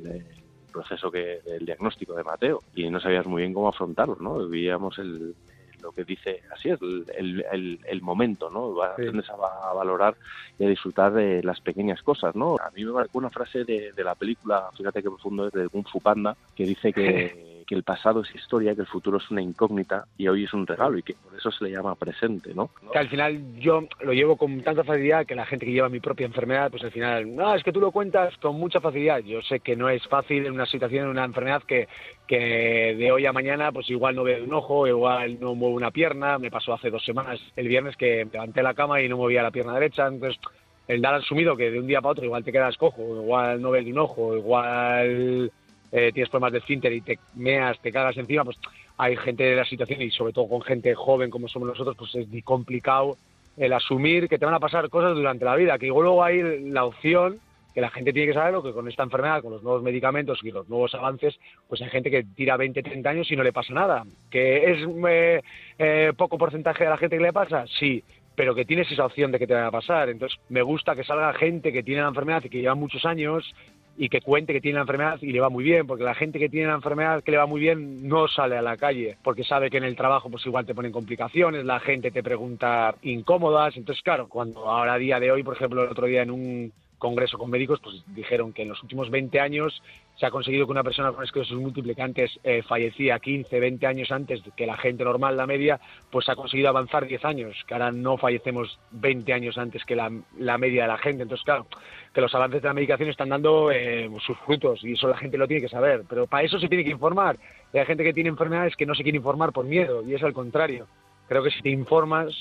proceso 0.69 1.11
que 1.11 1.39
el 1.45 1.65
diagnóstico 1.65 2.13
de 2.13 2.23
Mateo 2.23 2.61
y 2.75 2.89
no 2.89 2.99
sabías 2.99 3.25
muy 3.25 3.41
bien 3.41 3.53
cómo 3.53 3.69
afrontarlo, 3.69 4.17
¿no? 4.19 4.47
Vivíamos 4.47 4.97
el, 4.99 5.35
lo 5.81 5.91
que 5.91 6.03
dice 6.03 6.41
así 6.51 6.69
es 6.69 6.81
el, 6.81 7.05
el, 7.51 7.79
el- 7.87 8.01
momento, 8.01 8.49
¿no? 8.49 8.73
Sí. 8.73 8.81
Aprendes 8.91 9.29
a 9.29 9.73
valorar 9.73 10.15
y 10.57 10.65
a 10.65 10.69
disfrutar 10.69 11.13
de 11.13 11.43
las 11.43 11.61
pequeñas 11.61 12.01
cosas, 12.01 12.35
¿no? 12.35 12.55
A 12.57 12.69
mí 12.71 12.83
me 12.83 12.91
marcó 12.91 13.17
una 13.17 13.29
frase 13.29 13.63
de, 13.63 13.91
de 13.93 14.03
la 14.03 14.15
película, 14.15 14.69
fíjate 14.75 15.01
qué 15.01 15.09
profundo 15.09 15.47
es, 15.47 15.53
de 15.53 15.69
Kung 15.69 15.87
Fu 15.87 15.99
Panda, 16.01 16.35
que 16.55 16.65
dice 16.65 16.91
que, 16.91 17.47
que 17.69 17.75
el 17.75 17.83
pasado 17.83 18.21
es 18.21 18.33
historia, 18.33 18.73
que 18.73 18.81
el 18.81 18.87
futuro 18.87 19.19
es 19.19 19.29
una 19.29 19.43
incógnita 19.43 20.05
y 20.17 20.27
hoy 20.27 20.45
es 20.45 20.53
un 20.55 20.65
regalo 20.65 20.97
y 20.97 21.03
que 21.03 21.13
por 21.13 21.37
eso 21.37 21.51
se 21.51 21.65
le 21.65 21.69
llama 21.69 21.93
presente, 21.93 22.51
¿no? 22.55 22.71
Al 22.95 23.07
final 23.09 23.59
yo 23.59 23.83
lo 24.01 24.11
llevo 24.11 24.37
con 24.37 24.59
tanta 24.63 24.83
facilidad 24.83 25.27
que 25.27 25.35
la 25.35 25.45
gente 25.45 25.67
que 25.67 25.71
lleva 25.71 25.87
mi 25.87 25.99
propia 25.99 26.25
enfermedad, 26.25 26.71
pues 26.71 26.83
al 26.83 26.89
final, 26.89 27.35
no, 27.35 27.53
es 27.53 27.63
que 27.63 27.71
tú 27.71 27.79
lo 27.79 27.91
cuentas 27.91 28.35
con 28.37 28.55
mucha 28.55 28.79
facilidad. 28.79 29.19
Yo 29.19 29.43
sé 29.43 29.59
que 29.59 29.75
no 29.75 29.87
es 29.87 30.01
fácil 30.07 30.47
en 30.47 30.53
una 30.53 30.65
situación, 30.65 31.03
en 31.03 31.11
una 31.11 31.25
enfermedad 31.25 31.61
que, 31.61 31.87
que 32.25 32.95
de 32.97 33.11
hoy 33.11 33.27
a 33.27 33.33
mañana, 33.33 33.71
pues 33.71 33.87
igual 33.91 34.15
no 34.15 34.23
veo 34.23 34.43
un 34.43 34.53
ojo, 34.53 34.87
igual 34.87 35.39
no 35.39 35.53
muevo 35.53 35.75
una 35.75 35.91
pierna. 35.91 36.39
Me 36.39 36.49
pasó 36.49 36.73
hace 36.73 36.89
dos 36.89 37.05
semanas, 37.05 37.39
el 37.55 37.67
viernes, 37.67 37.95
que 37.97 38.25
me 38.25 38.31
levanté 38.31 38.63
la 38.63 38.73
cama 38.73 38.99
y 38.99 39.07
no 39.07 39.17
movía 39.17 39.43
la 39.43 39.51
pierna 39.51 39.75
derecha. 39.75 40.07
Entonces, 40.07 40.41
el 40.87 41.03
dar 41.03 41.13
asumido 41.13 41.55
que 41.55 41.69
de 41.69 41.79
un 41.79 41.85
día 41.85 42.01
para 42.01 42.13
otro 42.13 42.25
igual 42.25 42.43
te 42.43 42.51
quedas 42.51 42.77
cojo, 42.77 43.21
igual 43.21 43.61
no 43.61 43.69
ves 43.69 43.85
de 43.85 43.91
un 43.91 43.99
ojo, 43.99 44.35
igual 44.35 45.51
eh, 45.91 46.11
tienes 46.13 46.29
problemas 46.29 46.53
de 46.53 46.59
esfínter 46.59 46.93
y 46.93 47.01
te 47.01 47.19
meas, 47.35 47.79
te 47.79 47.91
cagas 47.91 48.17
encima, 48.17 48.43
pues 48.43 48.57
hay 48.97 49.15
gente 49.17 49.43
de 49.43 49.55
la 49.55 49.65
situación 49.65 50.01
y 50.01 50.11
sobre 50.11 50.33
todo 50.33 50.47
con 50.47 50.61
gente 50.61 50.93
joven 50.93 51.29
como 51.29 51.47
somos 51.47 51.69
nosotros, 51.69 51.95
pues 51.97 52.15
es 52.15 52.43
complicado 52.43 53.17
el 53.57 53.73
asumir 53.73 54.29
que 54.29 54.37
te 54.37 54.45
van 54.45 54.53
a 54.53 54.59
pasar 54.59 54.89
cosas 54.89 55.15
durante 55.15 55.45
la 55.45 55.55
vida, 55.55 55.77
que 55.77 55.87
luego 55.87 56.23
hay 56.23 56.69
la 56.69 56.85
opción 56.85 57.39
que 57.73 57.81
la 57.81 57.89
gente 57.89 58.13
tiene 58.13 58.27
que 58.27 58.33
saberlo, 58.33 58.63
que 58.63 58.73
con 58.73 58.87
esta 58.87 59.03
enfermedad, 59.03 59.41
con 59.41 59.51
los 59.51 59.63
nuevos 59.63 59.83
medicamentos 59.83 60.39
y 60.43 60.51
los 60.51 60.67
nuevos 60.69 60.93
avances, 60.95 61.39
pues 61.67 61.81
hay 61.81 61.89
gente 61.89 62.09
que 62.09 62.23
tira 62.23 62.57
20, 62.57 62.81
30 62.81 63.09
años 63.09 63.31
y 63.31 63.35
no 63.35 63.43
le 63.43 63.53
pasa 63.53 63.73
nada. 63.73 64.03
¿Que 64.31 64.71
es 64.71 64.87
eh, 65.07 65.41
eh, 65.77 66.13
poco 66.17 66.37
porcentaje 66.37 66.83
de 66.83 66.89
la 66.89 66.97
gente 66.97 67.17
que 67.17 67.23
le 67.23 67.33
pasa? 67.33 67.65
Sí, 67.67 68.03
pero 68.35 68.55
que 68.55 68.65
tienes 68.65 68.91
esa 68.91 69.05
opción 69.05 69.31
de 69.31 69.37
que 69.37 69.45
te 69.45 69.53
vaya 69.53 69.67
a 69.67 69.71
pasar. 69.71 70.09
Entonces, 70.09 70.39
me 70.49 70.61
gusta 70.61 70.95
que 70.95 71.03
salga 71.03 71.33
gente 71.33 71.71
que 71.71 71.83
tiene 71.83 72.01
la 72.01 72.07
enfermedad 72.07 72.43
y 72.43 72.49
que 72.49 72.59
lleva 72.59 72.73
muchos 72.73 73.05
años 73.05 73.53
y 74.01 74.07
que 74.07 74.21
cuente 74.21 74.53
que 74.53 74.61
tiene 74.61 74.77
la 74.77 74.83
enfermedad 74.83 75.19
y 75.21 75.33
le 75.33 75.41
va 75.41 75.49
muy 75.49 75.61
bien, 75.61 75.85
porque 75.85 76.05
la 76.05 76.15
gente 76.15 76.39
que 76.39 76.47
tiene 76.47 76.67
la 76.67 76.75
enfermedad 76.75 77.21
que 77.21 77.31
le 77.31 77.37
va 77.37 77.45
muy 77.45 77.59
bien 77.59 78.07
no 78.07 78.29
sale 78.29 78.57
a 78.57 78.61
la 78.61 78.77
calle, 78.77 79.17
porque 79.21 79.43
sabe 79.43 79.69
que 79.69 79.75
en 79.75 79.83
el 79.83 79.97
trabajo 79.97 80.29
pues 80.29 80.45
igual 80.45 80.65
te 80.65 80.73
ponen 80.73 80.93
complicaciones, 80.93 81.65
la 81.65 81.81
gente 81.81 82.09
te 82.09 82.23
pregunta 82.23 82.95
incómodas, 83.01 83.75
entonces 83.75 84.01
claro, 84.01 84.29
cuando 84.29 84.69
ahora 84.69 84.93
a 84.93 84.97
día 84.97 85.19
de 85.19 85.33
hoy, 85.33 85.43
por 85.43 85.55
ejemplo, 85.55 85.83
el 85.83 85.89
otro 85.89 86.07
día 86.07 86.21
en 86.21 86.31
un 86.31 86.71
congreso 86.99 87.37
con 87.37 87.49
médicos, 87.49 87.79
pues 87.81 88.03
dijeron 88.07 88.53
que 88.53 88.61
en 88.61 88.69
los 88.69 88.83
últimos 88.83 89.09
20 89.09 89.39
años 89.39 89.81
se 90.19 90.25
ha 90.25 90.31
conseguido 90.31 90.65
que 90.65 90.71
una 90.71 90.83
persona 90.83 91.11
con 91.13 91.23
esclerosis 91.23 91.57
múltiple 91.57 91.95
que 91.95 92.01
antes 92.01 92.39
eh, 92.43 92.61
fallecía 92.61 93.19
15, 93.19 93.59
20 93.59 93.87
años 93.87 94.11
antes 94.11 94.41
que 94.55 94.65
la 94.65 94.77
gente 94.77 95.03
normal, 95.03 95.37
la 95.37 95.47
media, 95.47 95.79
pues 96.11 96.27
ha 96.27 96.35
conseguido 96.35 96.69
avanzar 96.69 97.07
10 97.07 97.23
años, 97.23 97.55
que 97.65 97.73
ahora 97.73 97.91
no 97.91 98.17
fallecemos 98.17 98.77
20 98.91 99.31
años 99.33 99.57
antes 99.57 99.83
que 99.85 99.95
la, 99.95 100.11
la 100.37 100.57
media 100.57 100.83
de 100.83 100.87
la 100.89 100.97
gente. 100.97 101.23
Entonces, 101.23 101.45
claro, 101.45 101.67
que 102.13 102.21
los 102.21 102.35
avances 102.35 102.61
de 102.61 102.67
la 102.67 102.73
medicación 102.73 103.09
están 103.09 103.29
dando 103.29 103.71
eh, 103.71 104.09
sus 104.25 104.37
frutos 104.39 104.83
y 104.83 104.93
eso 104.93 105.07
la 105.07 105.17
gente 105.17 105.37
lo 105.37 105.47
tiene 105.47 105.61
que 105.61 105.69
saber. 105.69 106.03
Pero 106.07 106.27
para 106.27 106.43
eso 106.43 106.59
se 106.59 106.67
tiene 106.67 106.83
que 106.83 106.91
informar. 106.91 107.37
Y 107.73 107.77
hay 107.77 107.85
gente 107.85 108.03
que 108.03 108.13
tiene 108.13 108.29
enfermedades 108.29 108.75
que 108.75 108.85
no 108.85 108.95
se 108.95 109.03
quiere 109.03 109.17
informar 109.17 109.53
por 109.53 109.65
miedo 109.65 110.03
y 110.05 110.13
es 110.13 110.23
al 110.23 110.33
contrario. 110.33 110.87
Creo 111.29 111.43
que 111.43 111.51
si 111.51 111.61
te 111.61 111.69
informas, 111.69 112.33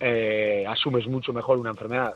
eh, 0.00 0.64
asumes 0.68 1.06
mucho 1.06 1.32
mejor 1.32 1.58
una 1.58 1.70
enfermedad. 1.70 2.14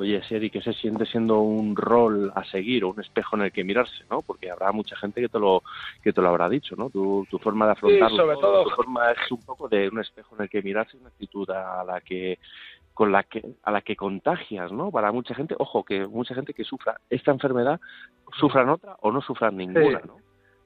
Oye, 0.00 0.22
Seri, 0.24 0.48
¿qué 0.48 0.62
se 0.62 0.72
siente 0.72 1.04
siendo 1.04 1.40
un 1.40 1.76
rol 1.76 2.32
a 2.34 2.42
seguir 2.44 2.84
o 2.84 2.88
un 2.88 3.00
espejo 3.00 3.36
en 3.36 3.42
el 3.42 3.52
que 3.52 3.64
mirarse, 3.64 4.02
¿no? 4.10 4.22
Porque 4.22 4.50
habrá 4.50 4.72
mucha 4.72 4.96
gente 4.96 5.20
que 5.20 5.28
te 5.28 5.38
lo 5.38 5.62
que 6.02 6.14
te 6.14 6.22
lo 6.22 6.28
habrá 6.28 6.48
dicho, 6.48 6.74
¿no? 6.74 6.88
Tu, 6.88 7.26
tu 7.30 7.38
forma 7.38 7.66
de 7.66 7.72
afrontarlo, 7.72 8.16
sobre 8.16 8.36
todo- 8.38 8.64
tu 8.64 8.70
forma 8.70 9.10
es 9.12 9.30
un 9.30 9.44
poco 9.44 9.68
de 9.68 9.90
un 9.90 9.98
espejo 10.00 10.34
en 10.36 10.44
el 10.44 10.48
que 10.48 10.62
mirarse, 10.62 10.96
una 10.96 11.08
actitud 11.10 11.48
a 11.50 11.84
la 11.84 12.00
que 12.00 12.38
con 12.94 13.12
la 13.12 13.24
que 13.24 13.42
a 13.62 13.70
la 13.70 13.82
que 13.82 13.94
contagias, 13.94 14.72
¿no? 14.72 14.90
Para 14.90 15.12
mucha 15.12 15.34
gente, 15.34 15.54
ojo, 15.58 15.84
que 15.84 16.06
mucha 16.06 16.34
gente 16.34 16.54
que 16.54 16.64
sufra 16.64 16.98
esta 17.10 17.30
enfermedad 17.30 17.78
sufran 18.38 18.70
otra 18.70 18.96
o 19.02 19.12
no 19.12 19.20
sufran 19.20 19.54
ninguna, 19.56 20.00
Sí. 20.00 20.06
¿no? 20.08 20.16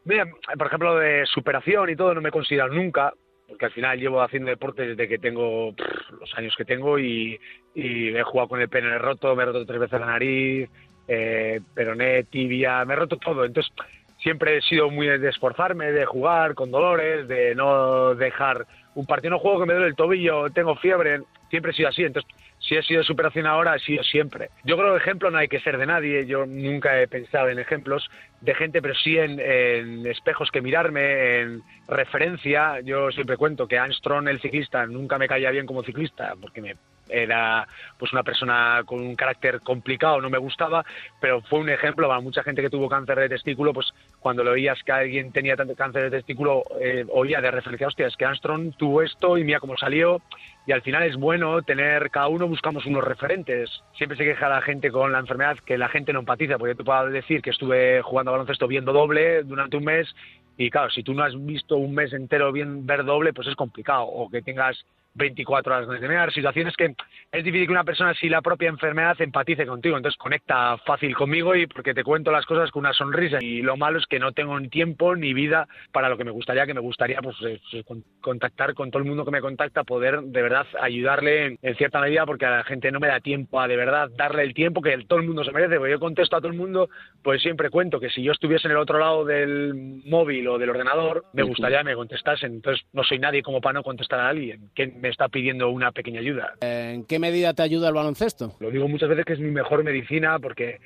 Mira, 0.05 0.26
por 0.59 0.66
ejemplo, 0.68 0.97
de 0.97 1.24
superación 1.26 1.91
y 1.91 1.97
todo, 1.97 2.14
no 2.14 2.20
me 2.20 2.28
he 2.28 2.32
considerado 2.32 2.72
nunca, 2.72 3.12
porque 3.49 3.66
al 3.66 3.72
final 3.72 3.99
llevo 3.99 4.22
haciendo 4.22 4.51
deporte 4.51 4.86
desde 4.86 5.09
que 5.09 5.18
tengo 5.18 5.74
los 6.18 6.34
años 6.36 6.55
que 6.57 6.64
tengo 6.64 6.99
y, 6.99 7.38
y 7.74 8.09
he 8.09 8.22
jugado 8.22 8.49
con 8.49 8.61
el 8.61 8.68
pene 8.68 8.99
roto, 8.99 9.36
me 9.36 9.42
he 9.42 9.47
roto 9.47 9.66
tres 9.66 9.80
veces 9.80 10.01
la 10.01 10.07
nariz, 10.07 10.68
eh, 11.07 11.61
peroné, 11.74 12.24
tibia, 12.24 12.84
me 12.84 12.95
he 12.95 12.97
roto 12.97 13.16
todo. 13.16 13.45
Entonces, 13.45 13.72
siempre 14.18 14.57
he 14.57 14.62
sido 14.62 14.90
muy 14.90 15.07
de 15.07 15.28
esforzarme, 15.28 15.92
de 15.92 16.07
jugar 16.07 16.55
con 16.55 16.70
dolores, 16.70 17.28
de 17.28 17.55
no 17.55 18.14
dejar 18.14 18.66
un 18.95 19.07
partido, 19.07 19.32
no 19.32 19.38
juego 19.38 19.61
que 19.61 19.66
me 19.66 19.74
duele 19.74 19.88
el 19.88 19.97
tobillo, 19.97 20.51
tengo 20.51 20.76
fiebre, 20.76 21.20
siempre 21.51 21.72
he 21.72 21.74
sido 21.74 21.88
así. 21.88 22.05
Entonces, 22.05 22.30
si 22.66 22.76
he 22.76 22.82
sido 22.82 23.02
superación 23.02 23.46
ahora, 23.46 23.76
he 23.76 23.80
sido 23.80 24.02
siempre. 24.02 24.50
Yo 24.64 24.76
creo 24.76 24.92
que 24.92 24.98
ejemplo 24.98 25.30
no 25.30 25.38
hay 25.38 25.48
que 25.48 25.60
ser 25.60 25.78
de 25.78 25.86
nadie, 25.86 26.26
yo 26.26 26.46
nunca 26.46 27.00
he 27.00 27.08
pensado 27.08 27.48
en 27.48 27.58
ejemplos 27.58 28.08
de 28.40 28.54
gente, 28.54 28.80
pero 28.82 28.94
sí 28.94 29.18
en, 29.18 29.40
en 29.40 30.06
espejos 30.06 30.50
que 30.50 30.60
mirarme, 30.60 31.40
en 31.40 31.62
referencia. 31.88 32.80
Yo 32.80 33.10
siempre 33.10 33.36
cuento 33.36 33.66
que 33.66 33.78
Armstrong, 33.78 34.28
el 34.28 34.40
ciclista, 34.40 34.86
nunca 34.86 35.18
me 35.18 35.28
caía 35.28 35.50
bien 35.50 35.66
como 35.66 35.82
ciclista, 35.82 36.34
porque 36.40 36.60
me 36.60 36.76
era 37.08 37.66
pues 37.98 38.12
una 38.12 38.22
persona 38.22 38.82
con 38.84 39.00
un 39.00 39.16
carácter 39.16 39.60
complicado, 39.60 40.20
no 40.20 40.30
me 40.30 40.38
gustaba, 40.38 40.84
pero 41.20 41.42
fue 41.42 41.60
un 41.60 41.68
ejemplo 41.68 42.08
para 42.08 42.20
mucha 42.20 42.42
gente 42.42 42.62
que 42.62 42.70
tuvo 42.70 42.88
cáncer 42.88 43.18
de 43.18 43.28
testículo, 43.28 43.72
pues 43.72 43.92
cuando 44.24 44.42
lo 44.42 44.52
oías 44.52 44.82
que 44.84 44.90
alguien 44.90 45.32
tenía 45.32 45.54
tanto 45.54 45.74
cáncer 45.74 46.04
de 46.04 46.16
testículo, 46.16 46.62
eh, 46.80 47.04
oía 47.10 47.42
de 47.42 47.50
referencia, 47.50 47.88
hostia, 47.88 48.06
es 48.06 48.16
que 48.16 48.24
Armstrong 48.24 48.74
tuvo 48.74 49.02
esto 49.02 49.36
y 49.36 49.44
mira 49.44 49.60
cómo 49.60 49.76
salió, 49.76 50.22
y 50.66 50.72
al 50.72 50.80
final 50.80 51.02
es 51.02 51.16
bueno 51.16 51.60
tener, 51.60 52.10
cada 52.10 52.28
uno 52.28 52.48
buscamos 52.48 52.86
unos 52.86 53.04
referentes. 53.04 53.68
Siempre 53.98 54.16
se 54.16 54.24
queja 54.24 54.48
la 54.48 54.62
gente 54.62 54.90
con 54.90 55.12
la 55.12 55.18
enfermedad 55.18 55.58
que 55.58 55.76
la 55.76 55.90
gente 55.90 56.14
no 56.14 56.20
empatiza, 56.20 56.56
porque 56.56 56.74
te 56.74 56.82
puedo 56.82 57.10
decir 57.10 57.42
que 57.42 57.50
estuve 57.50 58.00
jugando 58.00 58.30
a 58.30 58.32
baloncesto 58.32 58.66
viendo 58.66 58.94
doble 58.94 59.42
durante 59.42 59.76
un 59.76 59.84
mes, 59.84 60.08
y 60.56 60.70
claro, 60.70 60.88
si 60.88 61.02
tú 61.02 61.12
no 61.12 61.22
has 61.22 61.34
visto 61.44 61.76
un 61.76 61.94
mes 61.94 62.14
entero 62.14 62.50
bien 62.50 62.86
ver 62.86 63.04
doble, 63.04 63.34
pues 63.34 63.46
es 63.48 63.56
complicado, 63.56 64.04
o 64.06 64.30
que 64.30 64.40
tengas 64.40 64.86
24 65.14 65.74
horas 65.74 66.00
de 66.00 66.08
mear, 66.08 66.32
situaciones 66.32 66.76
que 66.76 66.94
es 67.32 67.44
difícil 67.44 67.66
que 67.66 67.72
una 67.72 67.84
persona 67.84 68.14
si 68.14 68.28
la 68.28 68.42
propia 68.42 68.68
enfermedad 68.68 69.20
empatice 69.20 69.66
contigo, 69.66 69.96
entonces 69.96 70.18
conecta 70.18 70.76
fácil 70.78 71.14
conmigo 71.14 71.54
y 71.54 71.66
porque 71.66 71.94
te 71.94 72.04
cuento 72.04 72.30
las 72.32 72.46
cosas 72.46 72.70
con 72.70 72.80
una 72.80 72.92
sonrisa. 72.92 73.38
Y 73.40 73.62
lo 73.62 73.76
malo 73.76 73.98
es 73.98 74.06
que 74.06 74.18
no 74.18 74.32
tengo 74.32 74.58
ni 74.58 74.68
tiempo 74.68 75.14
ni 75.16 75.32
vida 75.34 75.66
para 75.92 76.08
lo 76.08 76.16
que 76.16 76.24
me 76.24 76.30
gustaría, 76.30 76.66
que 76.66 76.74
me 76.74 76.80
gustaría 76.80 77.20
pues 77.22 77.36
eh, 77.42 77.84
con- 77.84 78.04
contactar 78.20 78.74
con 78.74 78.90
todo 78.90 79.02
el 79.02 79.08
mundo 79.08 79.24
que 79.24 79.30
me 79.30 79.40
contacta, 79.40 79.84
poder 79.84 80.20
de 80.22 80.42
verdad 80.42 80.66
ayudarle 80.80 81.46
en, 81.46 81.58
en 81.62 81.76
cierta 81.76 82.00
medida 82.00 82.26
porque 82.26 82.46
a 82.46 82.50
la 82.58 82.64
gente 82.64 82.90
no 82.92 83.00
me 83.00 83.08
da 83.08 83.20
tiempo 83.20 83.60
a 83.60 83.68
de 83.68 83.76
verdad 83.76 84.10
darle 84.16 84.42
el 84.42 84.54
tiempo 84.54 84.82
que 84.82 84.96
todo 85.06 85.18
el 85.20 85.26
mundo 85.26 85.44
se 85.44 85.52
merece, 85.52 85.76
porque 85.76 85.92
yo 85.92 86.00
contesto 86.00 86.36
a 86.36 86.40
todo 86.40 86.50
el 86.50 86.58
mundo, 86.58 86.88
pues 87.22 87.40
siempre 87.42 87.70
cuento 87.70 88.00
que 88.00 88.10
si 88.10 88.22
yo 88.22 88.32
estuviese 88.32 88.66
en 88.68 88.72
el 88.72 88.78
otro 88.78 88.98
lado 88.98 89.24
del 89.24 90.02
móvil 90.04 90.48
o 90.48 90.58
del 90.58 90.70
ordenador, 90.70 91.24
me 91.32 91.42
gustaría 91.48 91.78
que 91.78 91.84
me 91.84 91.94
contestasen, 91.94 92.54
entonces 92.54 92.84
no 92.92 93.04
soy 93.04 93.18
nadie 93.18 93.42
como 93.42 93.60
para 93.60 93.74
no 93.74 93.82
contestar 93.82 94.20
a 94.20 94.28
alguien. 94.28 94.70
Que 94.74 94.86
me 95.05 95.11
está 95.11 95.28
pidiendo 95.28 95.68
una 95.68 95.92
pequeña 95.92 96.20
ayuda. 96.20 96.55
¿En 96.62 97.05
qué 97.05 97.18
medida 97.18 97.52
te 97.52 97.62
ayuda 97.62 97.88
el 97.88 97.94
baloncesto? 97.94 98.57
Lo 98.59 98.70
digo 98.70 98.88
muchas 98.88 99.11
veces 99.11 99.26
que 99.26 99.34
es 99.34 99.38
mi 99.38 99.50
mejor 99.50 99.84
medicina 99.84 100.38
porque 100.38 100.80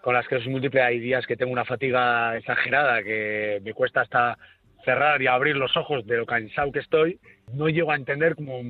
con 0.00 0.14
la 0.14 0.20
esclerosis 0.20 0.48
múltiple 0.48 0.80
hay 0.80 1.00
días 1.00 1.26
que 1.26 1.36
tengo 1.36 1.50
una 1.50 1.64
fatiga 1.64 2.36
exagerada 2.36 3.02
que 3.02 3.60
me 3.64 3.74
cuesta 3.74 4.02
hasta 4.02 4.38
cerrar 4.84 5.20
y 5.20 5.26
abrir 5.26 5.56
los 5.56 5.76
ojos 5.76 6.06
de 6.06 6.18
lo 6.18 6.24
cansado 6.24 6.70
que 6.70 6.78
estoy. 6.78 7.18
No 7.52 7.68
llego 7.68 7.90
a 7.90 7.96
entender 7.96 8.36
cómo 8.36 8.62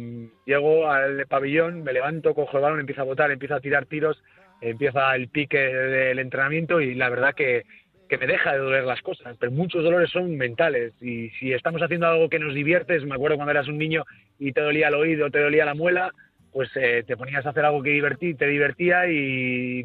llego 0.47 0.91
al 0.91 1.27
pabellón, 1.27 1.83
me 1.83 1.93
levanto, 1.93 2.35
cojo 2.35 2.57
el 2.57 2.63
balón, 2.63 2.81
empiezo 2.81 3.03
a 3.03 3.05
botar, 3.05 3.31
empiezo 3.31 3.57
a 3.57 3.61
tirar 3.61 3.85
tiros, 3.85 4.23
empieza 4.63 5.15
el 5.15 5.29
pique 5.29 5.59
del 5.59 6.19
entrenamiento 6.19 6.81
y 6.81 6.95
la 6.95 7.11
verdad 7.11 7.35
que, 7.35 7.65
que 8.09 8.19
me 8.19 8.27
deja 8.27 8.53
de 8.53 8.59
doler 8.59 8.85
las 8.85 9.01
cosas, 9.03 9.37
pero 9.39 9.53
muchos 9.53 9.83
dolores 9.83 10.11
son 10.11 10.37
mentales 10.37 10.93
y 11.01 11.31
si 11.31 11.53
estamos 11.53 11.83
haciendo 11.83 12.07
algo 12.07 12.29
que 12.29 12.39
nos 12.39 12.55
diviertes, 12.55 13.05
me 13.05 13.15
acuerdo 13.15 13.37
cuando 13.37 13.53
eras 13.53 13.69
un 13.69 13.79
niño 13.79 14.05
y 14.39 14.53
te 14.53 14.61
dolía 14.61 14.89
el 14.89 14.95
oído, 14.95 15.31
te 15.31 15.41
dolía 15.41 15.65
la 15.65 15.75
muela, 15.75 16.11
pues 16.53 16.71
eh, 16.77 17.03
te 17.07 17.17
ponías 17.17 17.45
a 17.47 17.51
hacer 17.51 17.65
algo 17.65 17.83
que 17.83 17.91
divertí, 17.91 18.35
te 18.35 18.47
divertía 18.47 19.11
y 19.11 19.85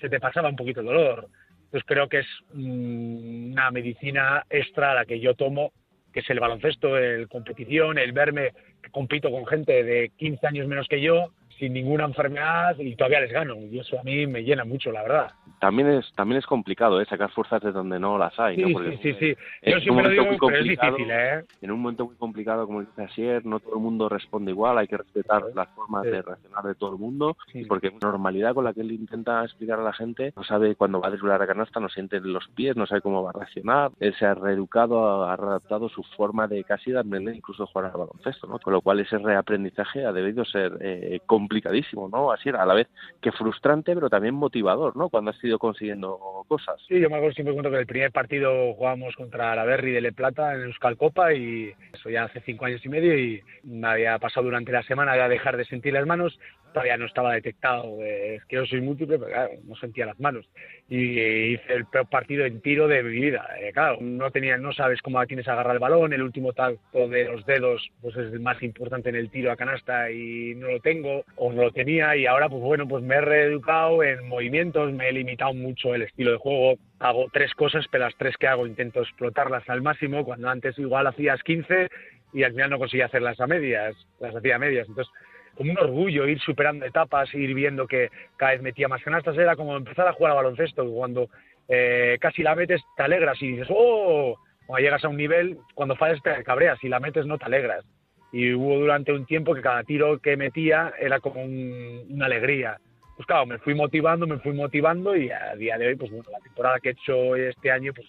se 0.00 0.08
te 0.08 0.18
pasaba 0.18 0.48
un 0.48 0.56
poquito 0.56 0.80
el 0.80 0.86
dolor. 0.86 1.28
Entonces 1.66 1.84
creo 1.86 2.08
que 2.08 2.20
es 2.20 2.26
mm, 2.54 3.52
una 3.52 3.70
medicina 3.70 4.44
extra 4.48 4.94
la 4.94 5.04
que 5.04 5.20
yo 5.20 5.34
tomo, 5.34 5.72
que 6.12 6.20
es 6.20 6.30
el 6.30 6.40
baloncesto, 6.40 6.96
el 6.96 7.28
competición, 7.28 7.98
el 7.98 8.12
verme 8.12 8.52
que 8.82 8.90
compito 8.90 9.30
con 9.30 9.46
gente 9.46 9.84
de 9.84 10.10
15 10.16 10.46
años 10.46 10.66
menos 10.66 10.88
que 10.88 11.00
yo, 11.00 11.32
sin 11.58 11.72
ninguna 11.72 12.04
enfermedad 12.04 12.76
y 12.78 12.94
todavía 12.96 13.20
les 13.20 13.32
gano. 13.32 13.56
Y 13.56 13.78
eso 13.78 13.98
a 13.98 14.02
mí 14.02 14.26
me 14.26 14.42
llena 14.42 14.64
mucho, 14.64 14.90
la 14.92 15.02
verdad. 15.02 15.30
También 15.60 15.88
es 15.88 16.12
también 16.14 16.38
es 16.38 16.46
complicado, 16.46 17.00
¿eh? 17.00 17.06
Sacar 17.06 17.30
fuerzas 17.30 17.60
de 17.62 17.72
donde 17.72 17.98
no 17.98 18.16
las 18.16 18.38
hay, 18.38 18.56
¿no? 18.56 18.68
Sí, 18.68 18.72
Porque 18.72 18.90
sí, 18.98 18.98
sí, 19.02 19.14
sí. 19.18 19.36
Yo 19.62 19.76
un 19.76 19.82
siempre 19.82 19.86
lo 19.86 19.94
momento 19.94 20.10
digo, 20.10 20.24
muy 20.24 20.36
pero 20.38 20.48
es 20.50 20.58
complicado- 20.60 20.96
difícil, 20.96 21.10
¿eh? 21.12 21.44
En 21.62 21.70
un 21.72 21.80
momento 21.80 22.06
muy 22.06 22.16
complicado, 22.16 22.66
como 22.66 22.80
dice 22.80 23.02
Asier, 23.02 23.44
no 23.44 23.58
todo 23.60 23.74
el 23.74 23.80
mundo 23.80 24.08
responde 24.08 24.52
igual, 24.52 24.78
hay 24.78 24.86
que 24.86 24.96
respetar 24.98 25.42
las 25.54 25.68
formas 25.70 26.04
Sí. 26.04 26.10
de 26.10 26.22
reaccionar 26.22 26.64
de 26.64 26.74
todo 26.76 26.92
el 26.92 26.98
mundo, 26.98 27.36
porque 27.66 27.90
la 27.90 27.98
normalidad 28.00 28.54
con 28.54 28.64
la 28.64 28.72
que 28.72 28.80
él 28.82 28.92
intenta 28.92 29.42
explicar 29.44 29.80
a 29.80 29.82
la 29.82 29.92
gente, 29.92 30.32
no 30.36 30.44
sabe 30.44 30.76
cuándo 30.76 31.00
va 31.00 31.08
a 31.08 31.10
driblar 31.10 31.40
la 31.40 31.46
canasta, 31.46 31.80
no 31.80 31.88
siente 31.88 32.20
los 32.20 32.46
pies, 32.48 32.76
no 32.76 32.86
sabe 32.86 33.00
cómo 33.00 33.22
va 33.22 33.30
a 33.30 33.32
reaccionar, 33.32 33.90
él 34.00 34.14
se 34.14 34.26
ha 34.26 34.34
reeducado, 34.34 35.24
ha 35.24 35.34
adaptado 35.34 35.88
su 35.88 36.02
forma 36.16 36.46
de 36.46 36.62
casi 36.64 36.92
darle 36.92 37.18
incluso 37.34 37.66
jugar 37.66 37.86
al 37.90 37.98
baloncesto, 37.98 38.46
¿no? 38.46 38.58
Con 38.60 38.72
lo 38.72 38.80
cual 38.80 39.00
ese 39.00 39.18
reaprendizaje 39.18 40.04
ha 40.04 40.12
debido 40.12 40.44
ser 40.44 40.76
eh, 40.80 41.20
complicadísimo, 41.48 42.08
¿no? 42.08 42.30
Así 42.30 42.50
era, 42.50 42.62
a 42.62 42.66
la 42.66 42.74
vez 42.74 42.88
que 43.22 43.32
frustrante, 43.32 43.94
pero 43.94 44.10
también 44.10 44.34
motivador, 44.34 44.94
¿no? 44.96 45.08
Cuando 45.08 45.30
has 45.30 45.42
ido 45.42 45.58
consiguiendo 45.58 46.44
cosas. 46.46 46.76
Sí, 46.86 47.00
yo 47.00 47.08
me 47.08 47.16
acuerdo 47.16 47.34
siempre 47.34 47.54
cuento 47.54 47.70
que 47.70 47.78
el 47.78 47.86
primer 47.86 48.12
partido 48.12 48.74
jugábamos 48.74 49.16
contra 49.16 49.56
la 49.56 49.64
Berry 49.64 49.92
de 49.92 50.02
Le 50.02 50.12
Plata 50.12 50.54
en 50.54 50.64
Euskal 50.64 50.98
Copa 50.98 51.32
y 51.32 51.72
eso 51.92 52.10
ya 52.10 52.24
hace 52.24 52.40
cinco 52.42 52.66
años 52.66 52.84
y 52.84 52.88
medio 52.88 53.18
y 53.18 53.42
me 53.64 53.88
había 53.88 54.18
pasado 54.18 54.44
durante 54.44 54.72
la 54.72 54.82
semana 54.82 55.16
ya 55.16 55.28
dejar 55.28 55.56
de 55.56 55.64
sentir 55.64 55.94
las 55.94 56.06
manos, 56.06 56.38
todavía 56.72 56.98
no 56.98 57.06
estaba 57.06 57.32
detectado, 57.32 58.02
eh, 58.02 58.36
es 58.36 58.44
que 58.44 58.56
yo 58.56 58.66
soy 58.66 58.82
múltiple, 58.82 59.18
pero 59.18 59.30
claro, 59.30 59.50
no 59.64 59.74
sentía 59.76 60.06
las 60.06 60.20
manos 60.20 60.46
y 60.88 61.18
hice 61.54 61.72
el 61.72 61.86
peor 61.86 62.08
partido 62.08 62.44
en 62.44 62.60
tiro 62.60 62.88
de 62.88 63.02
mi 63.02 63.10
vida, 63.10 63.46
Eh, 63.60 63.72
claro, 63.72 63.98
no 64.00 64.30
tenía, 64.30 64.56
no 64.58 64.72
sabes 64.72 65.00
cómo 65.02 65.24
tienes 65.26 65.46
que 65.46 65.50
agarrar 65.50 65.74
el 65.74 65.80
balón, 65.80 66.12
el 66.12 66.22
último 66.22 66.52
tacto 66.52 67.08
de 67.08 67.24
los 67.24 67.44
dedos 67.46 67.90
pues 68.02 68.16
es 68.16 68.32
el 68.32 68.40
más 68.40 68.62
importante 68.62 69.08
en 69.08 69.16
el 69.16 69.30
tiro 69.30 69.50
a 69.50 69.56
canasta 69.56 70.10
y 70.10 70.54
no 70.56 70.68
lo 70.68 70.80
tengo 70.80 71.24
o 71.38 71.52
no 71.52 71.62
lo 71.62 71.70
tenía 71.70 72.16
y 72.16 72.26
ahora 72.26 72.48
pues 72.48 72.62
bueno, 72.62 72.86
pues 72.86 73.02
me 73.02 73.16
he 73.16 73.20
reeducado 73.20 74.02
en 74.02 74.26
movimientos, 74.28 74.92
me 74.92 75.08
he 75.08 75.12
limitado 75.12 75.54
mucho 75.54 75.94
el 75.94 76.02
estilo 76.02 76.32
de 76.32 76.38
juego, 76.38 76.78
hago 76.98 77.26
tres 77.32 77.54
cosas, 77.54 77.86
pero 77.90 78.04
las 78.04 78.16
tres 78.16 78.36
que 78.36 78.48
hago 78.48 78.66
intento 78.66 79.00
explotarlas 79.00 79.68
al 79.68 79.82
máximo, 79.82 80.24
cuando 80.24 80.48
antes 80.48 80.78
igual 80.78 81.06
hacías 81.06 81.42
15 81.42 81.88
y 82.32 82.42
al 82.42 82.52
final 82.52 82.70
no 82.70 82.78
conseguía 82.78 83.06
hacerlas 83.06 83.40
a 83.40 83.46
medias, 83.46 83.94
las 84.20 84.34
hacía 84.34 84.56
a 84.56 84.58
medias. 84.58 84.88
Entonces, 84.88 85.12
como 85.54 85.72
un 85.72 85.78
orgullo 85.78 86.26
ir 86.26 86.38
superando 86.40 86.86
etapas, 86.86 87.32
ir 87.34 87.54
viendo 87.54 87.86
que 87.86 88.10
cada 88.36 88.52
vez 88.52 88.62
metía 88.62 88.88
más 88.88 89.02
canastas, 89.02 89.36
era 89.36 89.56
como 89.56 89.76
empezar 89.76 90.06
a 90.06 90.12
jugar 90.12 90.32
a 90.32 90.36
baloncesto, 90.36 90.88
cuando 90.90 91.28
eh, 91.68 92.16
casi 92.20 92.42
la 92.42 92.54
metes 92.54 92.80
te 92.96 93.02
alegras 93.02 93.40
y 93.42 93.52
dices, 93.52 93.68
¡oh! 93.70 94.36
Cuando 94.66 94.84
llegas 94.84 95.04
a 95.04 95.08
un 95.08 95.16
nivel, 95.16 95.58
cuando 95.74 95.96
fallas 95.96 96.22
te 96.22 96.44
cabreas, 96.44 96.78
y 96.84 96.88
la 96.88 97.00
metes 97.00 97.26
no 97.26 97.38
te 97.38 97.46
alegras. 97.46 97.84
Y 98.32 98.52
hubo 98.52 98.78
durante 98.78 99.12
un 99.12 99.24
tiempo 99.26 99.54
que 99.54 99.62
cada 99.62 99.82
tiro 99.84 100.18
que 100.18 100.36
metía 100.36 100.92
era 100.98 101.18
como 101.20 101.42
un- 101.42 102.06
una 102.10 102.26
alegría. 102.26 102.78
Pues 103.16 103.26
claro, 103.26 103.46
me 103.46 103.58
fui 103.58 103.74
motivando, 103.74 104.26
me 104.26 104.38
fui 104.38 104.52
motivando 104.52 105.16
y 105.16 105.30
a 105.30 105.54
día 105.56 105.76
de 105.78 105.88
hoy, 105.88 105.96
pues 105.96 106.10
bueno, 106.10 106.30
la 106.30 106.38
temporada 106.40 106.78
que 106.78 106.90
he 106.90 106.92
hecho 106.92 107.34
este 107.36 107.70
año, 107.70 107.92
pues 107.94 108.06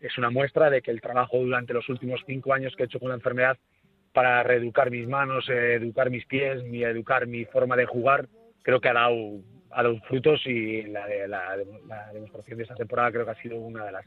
es 0.00 0.16
una 0.18 0.30
muestra 0.30 0.70
de 0.70 0.82
que 0.82 0.90
el 0.90 1.00
trabajo 1.00 1.38
durante 1.38 1.74
los 1.74 1.88
últimos 1.88 2.22
cinco 2.26 2.52
años 2.54 2.74
que 2.76 2.84
he 2.84 2.86
hecho 2.86 3.00
con 3.00 3.08
la 3.08 3.16
enfermedad 3.16 3.58
para 4.12 4.42
reeducar 4.42 4.90
mis 4.90 5.06
manos, 5.06 5.46
educar 5.48 6.08
mis 6.10 6.24
pies, 6.26 6.62
mi, 6.64 6.82
educar 6.82 7.26
mi 7.26 7.44
forma 7.44 7.76
de 7.76 7.84
jugar, 7.84 8.28
creo 8.62 8.80
que 8.80 8.88
ha 8.88 8.94
dado, 8.94 9.40
ha 9.72 9.82
dado 9.82 9.98
frutos 10.08 10.40
y 10.46 10.82
la, 10.84 11.06
la, 11.26 11.56
la 11.86 12.12
demostración 12.14 12.56
de 12.56 12.62
esta 12.62 12.76
temporada 12.76 13.12
creo 13.12 13.24
que 13.26 13.30
ha 13.32 13.42
sido 13.42 13.56
una 13.56 13.84
de 13.84 13.92
las 13.92 14.06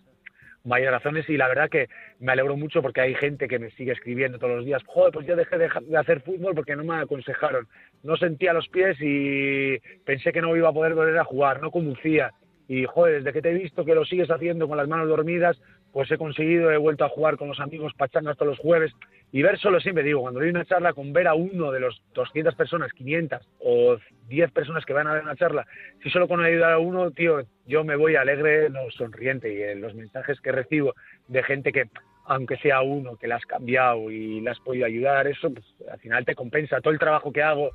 mayores 0.63 0.93
razones 0.93 1.29
y 1.29 1.37
la 1.37 1.47
verdad 1.47 1.69
que 1.69 1.87
me 2.19 2.31
alegro 2.31 2.57
mucho 2.57 2.81
porque 2.81 3.01
hay 3.01 3.15
gente 3.15 3.47
que 3.47 3.59
me 3.59 3.71
sigue 3.71 3.91
escribiendo 3.91 4.39
todos 4.39 4.57
los 4.57 4.65
días, 4.65 4.83
joder, 4.85 5.13
pues 5.13 5.27
yo 5.27 5.35
dejé 5.35 5.57
de, 5.57 5.69
de 5.87 5.97
hacer 5.97 6.21
fútbol 6.21 6.55
porque 6.55 6.75
no 6.75 6.83
me 6.83 6.97
aconsejaron, 6.97 7.67
no 8.03 8.17
sentía 8.17 8.53
los 8.53 8.67
pies 8.69 8.97
y 8.99 9.79
pensé 10.05 10.31
que 10.31 10.41
no 10.41 10.55
iba 10.55 10.69
a 10.69 10.73
poder 10.73 10.93
volver 10.93 11.17
a 11.17 11.23
jugar, 11.23 11.61
no 11.61 11.71
conducía 11.71 12.31
y 12.69 12.85
joder, 12.85 13.23
desde 13.23 13.33
que 13.33 13.41
te 13.41 13.49
he 13.49 13.55
visto 13.55 13.83
que 13.83 13.95
lo 13.95 14.05
sigues 14.05 14.29
haciendo 14.29 14.67
con 14.67 14.77
las 14.77 14.87
manos 14.87 15.09
dormidas, 15.09 15.59
pues 15.91 16.11
he 16.11 16.17
conseguido, 16.17 16.71
he 16.71 16.77
vuelto 16.77 17.05
a 17.05 17.09
jugar 17.09 17.37
con 17.37 17.47
los 17.47 17.59
amigos 17.59 17.93
pachangas 17.97 18.37
todos 18.37 18.51
los 18.51 18.59
jueves 18.59 18.93
y 19.31 19.41
ver 19.41 19.59
solo 19.59 19.79
siempre 19.79 20.03
digo, 20.03 20.21
cuando 20.21 20.39
doy 20.39 20.49
una 20.49 20.65
charla 20.65 20.93
con 20.93 21.13
ver 21.13 21.27
a 21.27 21.33
uno 21.33 21.71
de 21.71 21.79
los 21.79 22.01
200 22.13 22.55
personas, 22.55 22.91
500 22.93 23.47
o 23.59 23.97
10 24.27 24.51
personas 24.51 24.85
que 24.85 24.93
van 24.93 25.07
a 25.07 25.13
ver 25.13 25.23
una 25.23 25.35
charla, 25.35 25.65
si 26.03 26.09
solo 26.09 26.27
con 26.27 26.43
ayudar 26.43 26.73
a 26.73 26.79
uno, 26.79 27.11
tío, 27.11 27.41
yo 27.65 27.83
me 27.83 27.95
voy 27.95 28.15
alegre, 28.15 28.69
no 28.69 28.89
sonriente 28.91 29.51
y 29.53 29.79
los 29.79 29.93
mensajes 29.93 30.39
que 30.41 30.51
recibo 30.51 30.93
de 31.27 31.43
gente 31.43 31.71
que 31.71 31.89
aunque 32.25 32.57
sea 32.57 32.81
uno 32.81 33.17
que 33.17 33.27
la 33.27 33.37
has 33.37 33.45
cambiado 33.45 34.11
y 34.11 34.39
la 34.41 34.51
has 34.51 34.59
podido 34.59 34.85
ayudar, 34.85 35.25
eso 35.25 35.51
pues, 35.51 35.65
al 35.91 35.99
final 35.99 36.25
te 36.25 36.35
compensa 36.35 36.79
todo 36.79 36.93
el 36.93 36.99
trabajo 36.99 37.31
que 37.31 37.41
hago 37.41 37.71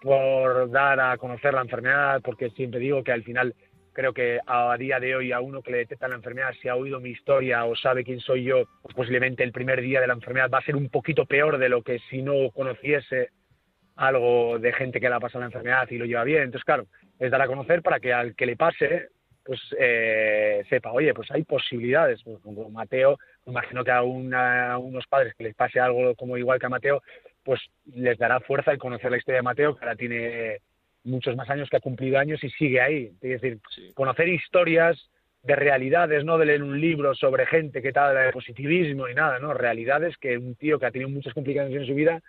por 0.00 0.70
dar 0.70 0.98
a 1.00 1.16
conocer 1.18 1.52
la 1.52 1.60
enfermedad, 1.60 2.20
porque 2.22 2.50
siempre 2.50 2.80
digo 2.80 3.04
que 3.04 3.12
al 3.12 3.22
final 3.22 3.54
creo 3.98 4.12
que 4.12 4.38
a 4.46 4.76
día 4.78 5.00
de 5.00 5.16
hoy 5.16 5.32
a 5.32 5.40
uno 5.40 5.60
que 5.60 5.72
le 5.72 5.78
detecta 5.78 6.06
la 6.06 6.14
enfermedad, 6.14 6.54
si 6.62 6.68
ha 6.68 6.76
oído 6.76 7.00
mi 7.00 7.10
historia 7.10 7.64
o 7.64 7.74
sabe 7.74 8.04
quién 8.04 8.20
soy 8.20 8.44
yo, 8.44 8.68
pues 8.80 8.94
posiblemente 8.94 9.42
el 9.42 9.50
primer 9.50 9.80
día 9.80 10.00
de 10.00 10.06
la 10.06 10.12
enfermedad 10.12 10.48
va 10.48 10.58
a 10.58 10.62
ser 10.64 10.76
un 10.76 10.88
poquito 10.88 11.26
peor 11.26 11.58
de 11.58 11.68
lo 11.68 11.82
que 11.82 11.98
si 12.08 12.22
no 12.22 12.52
conociese 12.52 13.30
algo 13.96 14.60
de 14.60 14.72
gente 14.72 15.00
que 15.00 15.08
le 15.08 15.16
ha 15.16 15.18
pasado 15.18 15.40
la 15.40 15.46
enfermedad 15.46 15.88
y 15.90 15.98
lo 15.98 16.04
lleva 16.04 16.22
bien. 16.22 16.42
Entonces, 16.44 16.64
claro, 16.64 16.86
es 17.18 17.28
dar 17.32 17.42
a 17.42 17.48
conocer 17.48 17.82
para 17.82 17.98
que 17.98 18.12
al 18.12 18.36
que 18.36 18.46
le 18.46 18.54
pase, 18.54 19.08
pues 19.44 19.60
eh, 19.76 20.62
sepa, 20.68 20.92
oye, 20.92 21.12
pues 21.12 21.28
hay 21.32 21.42
posibilidades. 21.42 22.22
Pues, 22.22 22.38
como 22.40 22.70
Mateo, 22.70 23.18
imagino 23.46 23.82
que 23.82 23.90
a, 23.90 24.02
una- 24.04 24.74
a 24.74 24.78
unos 24.78 25.08
padres 25.08 25.34
que 25.34 25.42
les 25.42 25.56
pase 25.56 25.80
algo 25.80 26.14
como 26.14 26.36
igual 26.38 26.60
que 26.60 26.66
a 26.66 26.68
Mateo, 26.68 27.02
pues 27.42 27.60
les 27.94 28.16
dará 28.16 28.38
fuerza 28.38 28.70
el 28.70 28.78
conocer 28.78 29.10
la 29.10 29.16
historia 29.16 29.38
de 29.38 29.42
Mateo, 29.42 29.74
que 29.74 29.84
ahora 29.84 29.96
tiene 29.96 30.58
muchos 31.08 31.36
más 31.36 31.48
años, 31.50 31.68
que 31.68 31.76
ha 31.76 31.80
cumplido 31.80 32.18
años 32.18 32.42
y 32.44 32.50
sigue 32.50 32.80
ahí. 32.80 33.10
Es 33.20 33.40
decir, 33.40 33.58
conocer 33.94 34.28
historias 34.28 35.10
de 35.42 35.56
realidades, 35.56 36.24
no 36.24 36.38
de 36.38 36.46
leer 36.46 36.62
un 36.62 36.80
libro 36.80 37.14
sobre 37.14 37.46
gente 37.46 37.80
que 37.80 37.92
tal 37.92 38.14
de 38.14 38.32
positivismo 38.32 39.08
y 39.08 39.14
nada, 39.14 39.38
no, 39.38 39.54
realidades 39.54 40.16
que 40.18 40.36
un 40.36 40.54
tío 40.56 40.78
que 40.78 40.86
ha 40.86 40.90
tenido 40.90 41.10
muchas 41.10 41.34
complicaciones 41.34 41.80
en 41.80 41.86
su 41.86 41.94
vida 41.94 42.20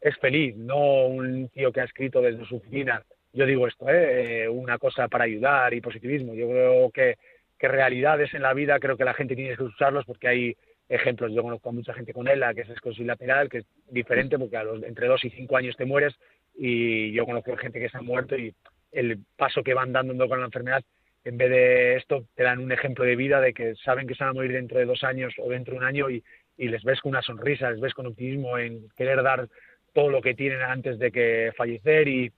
es 0.00 0.16
feliz, 0.18 0.56
no 0.56 1.06
un 1.06 1.48
tío 1.48 1.72
que 1.72 1.80
ha 1.80 1.84
escrito 1.84 2.20
desde 2.20 2.44
su 2.44 2.56
oficina. 2.56 3.02
Yo 3.32 3.46
digo 3.46 3.66
esto, 3.66 3.88
¿eh? 3.88 4.44
Eh, 4.44 4.48
una 4.48 4.78
cosa 4.78 5.08
para 5.08 5.24
ayudar 5.24 5.74
y 5.74 5.80
positivismo. 5.80 6.34
Yo 6.34 6.48
creo 6.48 6.90
que, 6.90 7.16
que 7.58 7.68
realidades 7.68 8.32
en 8.34 8.42
la 8.42 8.54
vida, 8.54 8.78
creo 8.78 8.96
que 8.96 9.04
la 9.04 9.14
gente 9.14 9.34
tiene 9.34 9.56
que 9.56 9.64
usarlos 9.64 10.04
porque 10.04 10.28
hay 10.28 10.56
ejemplos. 10.88 11.32
Yo 11.32 11.42
conozco 11.42 11.68
a 11.68 11.72
mucha 11.72 11.94
gente 11.94 12.12
con 12.12 12.28
ELA, 12.28 12.54
que 12.54 12.62
es 12.62 12.68
esclerosis 12.70 13.06
lateral, 13.06 13.48
que 13.48 13.58
es 13.58 13.66
diferente 13.90 14.38
porque 14.38 14.56
a 14.56 14.64
los, 14.64 14.82
entre 14.82 15.06
dos 15.06 15.24
y 15.24 15.30
cinco 15.30 15.56
años 15.56 15.76
te 15.76 15.84
mueres 15.84 16.14
y 16.54 17.12
yo 17.12 17.26
conozco 17.26 17.56
gente 17.56 17.78
que 17.78 17.88
se 17.88 17.98
ha 17.98 18.02
muerto 18.02 18.36
y 18.36 18.54
el 18.92 19.18
paso 19.36 19.62
que 19.62 19.74
van 19.74 19.92
dando 19.92 20.28
con 20.28 20.40
la 20.40 20.46
enfermedad, 20.46 20.82
en 21.24 21.36
vez 21.36 21.50
de 21.50 21.96
esto, 21.96 22.24
te 22.34 22.42
dan 22.42 22.58
un 22.58 22.72
ejemplo 22.72 23.04
de 23.04 23.16
vida 23.16 23.40
de 23.40 23.52
que 23.52 23.74
saben 23.76 24.06
que 24.06 24.14
se 24.14 24.24
van 24.24 24.30
a 24.30 24.34
morir 24.34 24.52
dentro 24.52 24.78
de 24.78 24.86
dos 24.86 25.04
años 25.04 25.34
o 25.38 25.48
dentro 25.50 25.74
de 25.74 25.78
un 25.78 25.84
año 25.84 26.08
y, 26.08 26.24
y 26.56 26.68
les 26.68 26.82
ves 26.84 27.00
con 27.00 27.10
una 27.10 27.22
sonrisa, 27.22 27.70
les 27.70 27.80
ves 27.80 27.92
con 27.92 28.06
optimismo 28.06 28.58
en 28.58 28.88
querer 28.96 29.22
dar 29.22 29.48
todo 29.92 30.08
lo 30.08 30.22
que 30.22 30.34
tienen 30.34 30.62
antes 30.62 30.98
de 30.98 31.12
que 31.12 31.52
fallecer 31.56 32.08
y, 32.08 32.32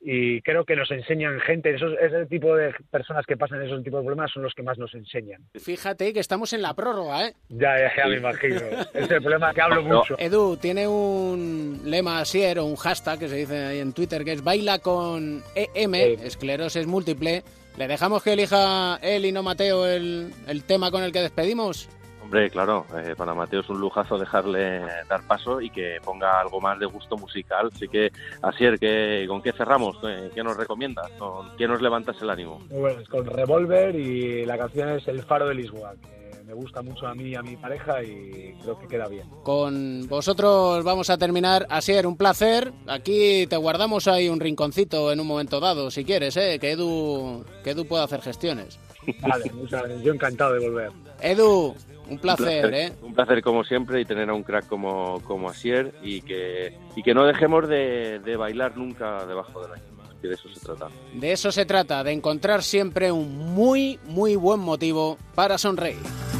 y 0.00 0.40
creo 0.42 0.64
que 0.64 0.76
nos 0.76 0.90
enseñan 0.90 1.40
gente, 1.40 1.74
esos, 1.74 1.92
ese 2.00 2.26
tipo 2.26 2.54
de 2.54 2.72
personas 2.90 3.26
que 3.26 3.36
pasan 3.36 3.62
esos 3.62 3.82
tipos 3.82 4.00
de 4.00 4.04
problemas 4.06 4.30
son 4.30 4.42
los 4.42 4.54
que 4.54 4.62
más 4.62 4.78
nos 4.78 4.94
enseñan. 4.94 5.42
Fíjate 5.54 6.12
que 6.12 6.20
estamos 6.20 6.52
en 6.52 6.62
la 6.62 6.74
prórroga, 6.74 7.26
¿eh? 7.26 7.34
Ya, 7.48 7.78
ya, 7.78 7.92
ya 7.96 8.06
me 8.06 8.16
imagino. 8.16 8.60
Es 8.94 9.10
el 9.10 9.20
problema 9.20 9.52
que 9.52 9.60
hablo 9.60 9.82
mucho. 9.82 10.16
Edu, 10.18 10.56
tiene 10.56 10.86
un 10.86 11.80
lema 11.84 12.20
asier 12.20 12.58
o 12.58 12.66
un 12.66 12.76
hashtag 12.76 13.18
que 13.18 13.28
se 13.28 13.36
dice 13.36 13.64
ahí 13.66 13.80
en 13.80 13.92
Twitter 13.92 14.24
que 14.24 14.32
es 14.32 14.44
baila 14.44 14.78
con 14.78 15.42
EM, 15.54 15.94
esclerosis 15.94 16.86
múltiple. 16.86 17.42
¿Le 17.76 17.88
dejamos 17.88 18.22
que 18.22 18.32
elija 18.32 18.98
él 19.02 19.26
y 19.26 19.32
no 19.32 19.42
Mateo 19.42 19.86
el, 19.86 20.30
el 20.46 20.64
tema 20.64 20.90
con 20.90 21.02
el 21.02 21.12
que 21.12 21.20
despedimos? 21.20 21.88
Hombre, 22.26 22.50
claro, 22.50 22.84
eh, 22.96 23.14
para 23.16 23.34
Mateo 23.34 23.60
es 23.60 23.68
un 23.68 23.78
lujazo 23.78 24.18
dejarle 24.18 24.80
dar 25.08 25.24
paso 25.28 25.60
y 25.60 25.70
que 25.70 25.98
ponga 26.04 26.40
algo 26.40 26.60
más 26.60 26.76
de 26.76 26.86
gusto 26.86 27.16
musical. 27.16 27.70
Así 27.72 27.86
que, 27.86 28.10
Asier, 28.42 28.80
¿qué, 28.80 29.26
¿con 29.28 29.40
qué 29.40 29.52
cerramos? 29.52 29.96
¿Qué, 30.00 30.30
qué 30.34 30.42
nos 30.42 30.56
recomiendas? 30.56 31.08
¿Con 31.20 31.56
qué 31.56 31.68
nos 31.68 31.80
levantas 31.80 32.20
el 32.20 32.28
ánimo? 32.28 32.58
Muy 32.68 32.80
bueno, 32.80 33.00
es 33.00 33.08
con 33.08 33.26
Revolver 33.26 33.94
y 33.94 34.44
la 34.44 34.58
canción 34.58 34.88
es 34.88 35.06
El 35.06 35.22
Faro 35.22 35.46
de 35.46 35.54
Lisboa, 35.54 35.94
que 36.02 36.42
me 36.44 36.52
gusta 36.52 36.82
mucho 36.82 37.06
a 37.06 37.14
mí 37.14 37.28
y 37.28 37.34
a 37.36 37.42
mi 37.42 37.56
pareja 37.56 38.02
y 38.02 38.56
creo 38.60 38.76
que 38.76 38.88
queda 38.88 39.06
bien. 39.06 39.30
Con 39.44 40.08
vosotros 40.08 40.82
vamos 40.82 41.08
a 41.10 41.18
terminar. 41.18 41.64
Asier, 41.70 42.08
un 42.08 42.16
placer. 42.16 42.72
Aquí 42.88 43.46
te 43.46 43.56
guardamos 43.56 44.08
ahí 44.08 44.28
un 44.28 44.40
rinconcito 44.40 45.12
en 45.12 45.20
un 45.20 45.28
momento 45.28 45.60
dado, 45.60 45.92
si 45.92 46.04
quieres, 46.04 46.36
¿eh? 46.36 46.58
que, 46.60 46.72
Edu, 46.72 47.44
que 47.62 47.70
Edu 47.70 47.86
pueda 47.86 48.02
hacer 48.02 48.20
gestiones. 48.20 48.80
Vale, 49.20 49.48
muchas 49.52 49.82
gracias. 49.82 50.02
Yo 50.02 50.12
encantado 50.12 50.54
de 50.54 50.68
volver. 50.68 50.90
Edu, 51.20 51.74
un 52.08 52.18
placer, 52.18 52.72
¿eh? 52.74 52.92
Un 53.02 53.14
placer 53.14 53.42
como 53.42 53.64
siempre 53.64 54.00
y 54.00 54.04
tener 54.04 54.30
a 54.30 54.34
un 54.34 54.42
crack 54.42 54.66
como, 54.66 55.20
como 55.24 55.48
Asier 55.48 55.92
y 56.02 56.20
que, 56.22 56.76
y 56.94 57.02
que 57.02 57.14
no 57.14 57.24
dejemos 57.24 57.68
de, 57.68 58.20
de 58.20 58.36
bailar 58.36 58.76
nunca 58.76 59.26
debajo 59.26 59.60
de 59.62 59.68
la 59.68 59.76
lluvia, 59.76 60.04
que 60.20 60.28
de 60.28 60.34
eso 60.34 60.48
se 60.48 60.60
trata. 60.60 60.88
De 61.14 61.32
eso 61.32 61.50
se 61.52 61.66
trata, 61.66 62.04
de 62.04 62.12
encontrar 62.12 62.62
siempre 62.62 63.10
un 63.12 63.36
muy, 63.54 63.98
muy 64.04 64.36
buen 64.36 64.60
motivo 64.60 65.18
para 65.34 65.58
sonreír. 65.58 65.98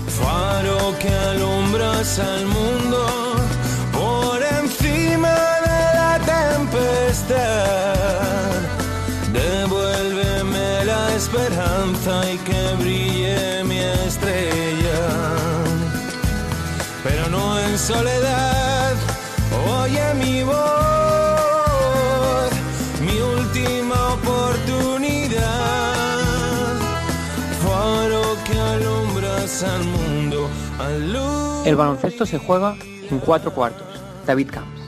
Faro 0.08 0.94
que 1.00 1.08
alumbras 1.08 2.18
al 2.18 2.46
mundo 2.46 3.06
por 3.92 4.42
encima 4.62 5.34
de 5.60 5.94
la 5.94 6.20
tempestad. 6.56 7.96
Devuélveme 9.32 10.84
la 10.86 11.14
esperanza 11.14 12.32
y 12.32 12.38
que 12.38 12.74
brille 12.82 13.64
mi 13.64 13.78
estrella. 13.78 15.35
En 17.76 17.80
soledad, 17.82 18.94
oye 19.68 20.14
mi 20.14 20.42
voz, 20.42 20.56
mi 23.02 23.20
última 23.20 24.14
oportunidad. 24.14 25.42
Faro 27.62 28.22
que 28.46 28.58
alumbras 28.58 29.62
al 29.62 29.84
mundo, 29.84 30.48
al 30.78 31.12
luz. 31.12 31.66
El 31.66 31.76
baloncesto 31.76 32.24
se 32.24 32.38
juega 32.38 32.76
en 33.10 33.18
cuatro 33.18 33.52
cuartos. 33.52 33.86
David 34.26 34.52
Camps. 34.52 34.80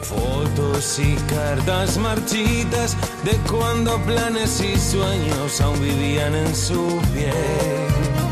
Fotos 0.00 0.98
y 0.98 1.14
cartas 1.34 1.98
marchitas 1.98 2.96
de 3.22 3.32
cuando 3.50 3.98
planes 4.06 4.62
y 4.62 4.78
sueños 4.78 5.60
aún 5.60 5.78
vivían 5.78 6.34
en 6.34 6.56
su 6.56 7.02
piel. 7.12 8.31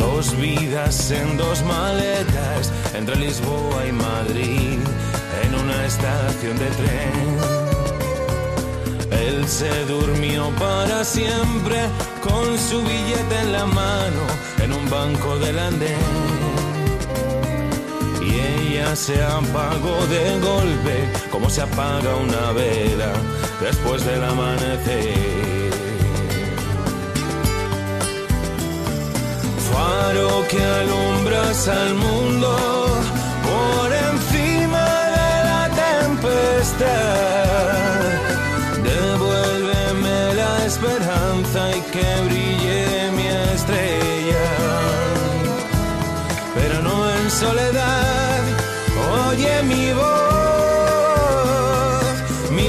Dos 0.00 0.34
vidas 0.36 1.10
en 1.10 1.36
dos 1.36 1.62
maletas 1.62 2.72
entre 2.94 3.16
Lisboa 3.16 3.86
y 3.86 3.92
Madrid 3.92 4.78
en 5.44 5.54
una 5.54 5.84
estación 5.84 6.58
de 6.58 6.66
tren. 6.80 7.70
Él 9.10 9.46
se 9.46 9.84
durmió 9.84 10.50
para 10.58 11.04
siempre 11.04 11.76
con 12.22 12.58
su 12.58 12.82
billete 12.82 13.40
en 13.42 13.52
la 13.52 13.66
mano 13.66 14.22
en 14.62 14.72
un 14.72 14.88
banco 14.88 15.38
del 15.38 15.58
andén. 15.58 15.98
Y 18.22 18.30
ella 18.40 18.96
se 18.96 19.22
apagó 19.22 20.06
de 20.06 20.40
golpe 20.40 20.96
como 21.30 21.50
se 21.50 21.60
apaga 21.60 22.16
una 22.16 22.52
vela 22.52 23.12
después 23.60 24.02
del 24.06 24.24
amanecer. 24.24 25.59
Faro 29.80 30.30
que 30.50 30.62
alumbras 30.80 31.60
al 31.68 31.94
mundo 31.94 32.50
por 33.48 33.86
encima 34.08 34.84
de 35.16 35.32
la 35.50 35.62
tempestad. 35.86 36.86
Devuélveme 38.90 40.18
la 40.42 40.52
esperanza 40.70 41.60
y 41.78 41.80
que 41.92 42.08
brille 42.26 42.82
mi 43.16 43.26
estrella. 43.54 44.48
Pero 46.56 46.76
no 46.88 46.96
en 47.16 47.24
soledad, 47.42 48.42
oye 49.28 49.54
mi 49.70 49.84
voz, 50.00 50.06
mi 52.56 52.66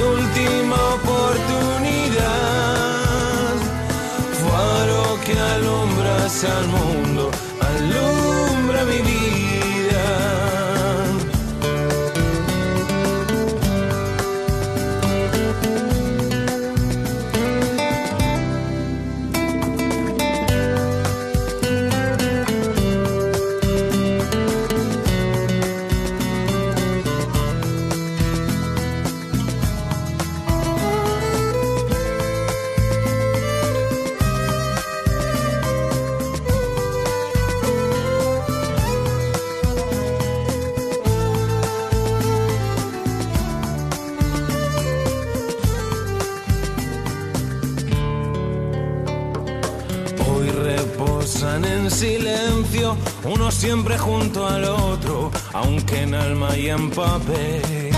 siempre 53.71 53.97
junto 53.97 54.45
al 54.45 54.65
otro, 54.65 55.31
aunque 55.53 56.01
en 56.01 56.13
alma 56.13 56.57
y 56.57 56.67
en 56.67 56.89
papel. 56.89 57.89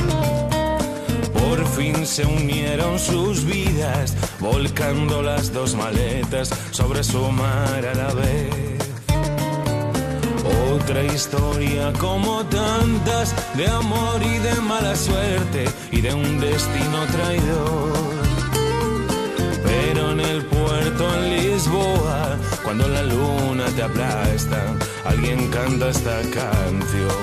Por 1.34 1.66
fin 1.70 2.06
se 2.06 2.24
unieron 2.28 3.00
sus 3.00 3.44
vidas, 3.44 4.16
volcando 4.40 5.24
las 5.24 5.52
dos 5.52 5.74
maletas 5.74 6.52
sobre 6.70 7.04
su 7.04 7.24
mar 7.32 7.84
a 7.92 7.96
la 7.96 8.14
vez. 8.14 8.78
Otra 10.76 11.04
historia 11.06 11.92
como 11.94 12.46
tantas, 12.46 13.34
de 13.58 13.66
amor 13.66 14.22
y 14.22 14.38
de 14.48 14.54
mala 14.62 14.96
suerte, 14.96 15.66
y 15.92 16.02
de 16.02 16.14
un 16.14 16.40
destino 16.40 17.00
traidor. 17.12 18.43
Pero 19.94 20.12
en 20.12 20.22
el 20.22 20.44
puerto 20.46 21.14
en 21.14 21.30
Lisboa, 21.30 22.36
cuando 22.64 22.88
la 22.88 23.04
luna 23.04 23.66
te 23.76 23.84
aplasta, 23.84 24.74
alguien 25.06 25.52
canta 25.52 25.90
esta 25.90 26.20
canción. 26.32 27.22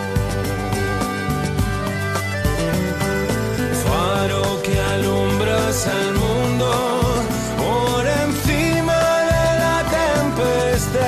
Faro 3.84 4.62
que 4.62 4.78
alumbras 4.94 5.88
al 5.88 6.14
mundo 6.14 6.70
por 7.58 8.06
encima 8.06 9.00
de 9.32 9.46
la 9.64 9.76
tempestad. 9.98 11.00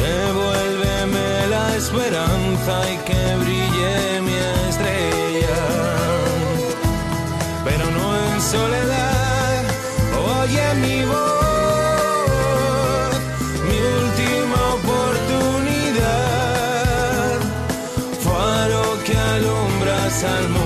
Devuélveme 0.00 1.46
la 1.50 1.74
esperanza 1.74 2.72
y 2.92 2.96
que 2.98 3.20
brille 3.42 4.20
mi 4.26 4.36
estrella 4.68 5.58
pero 7.64 7.90
no 7.90 8.06
en 8.16 8.40
soledad. 8.40 8.95
Al 20.26 20.48
mundo, 20.48 20.65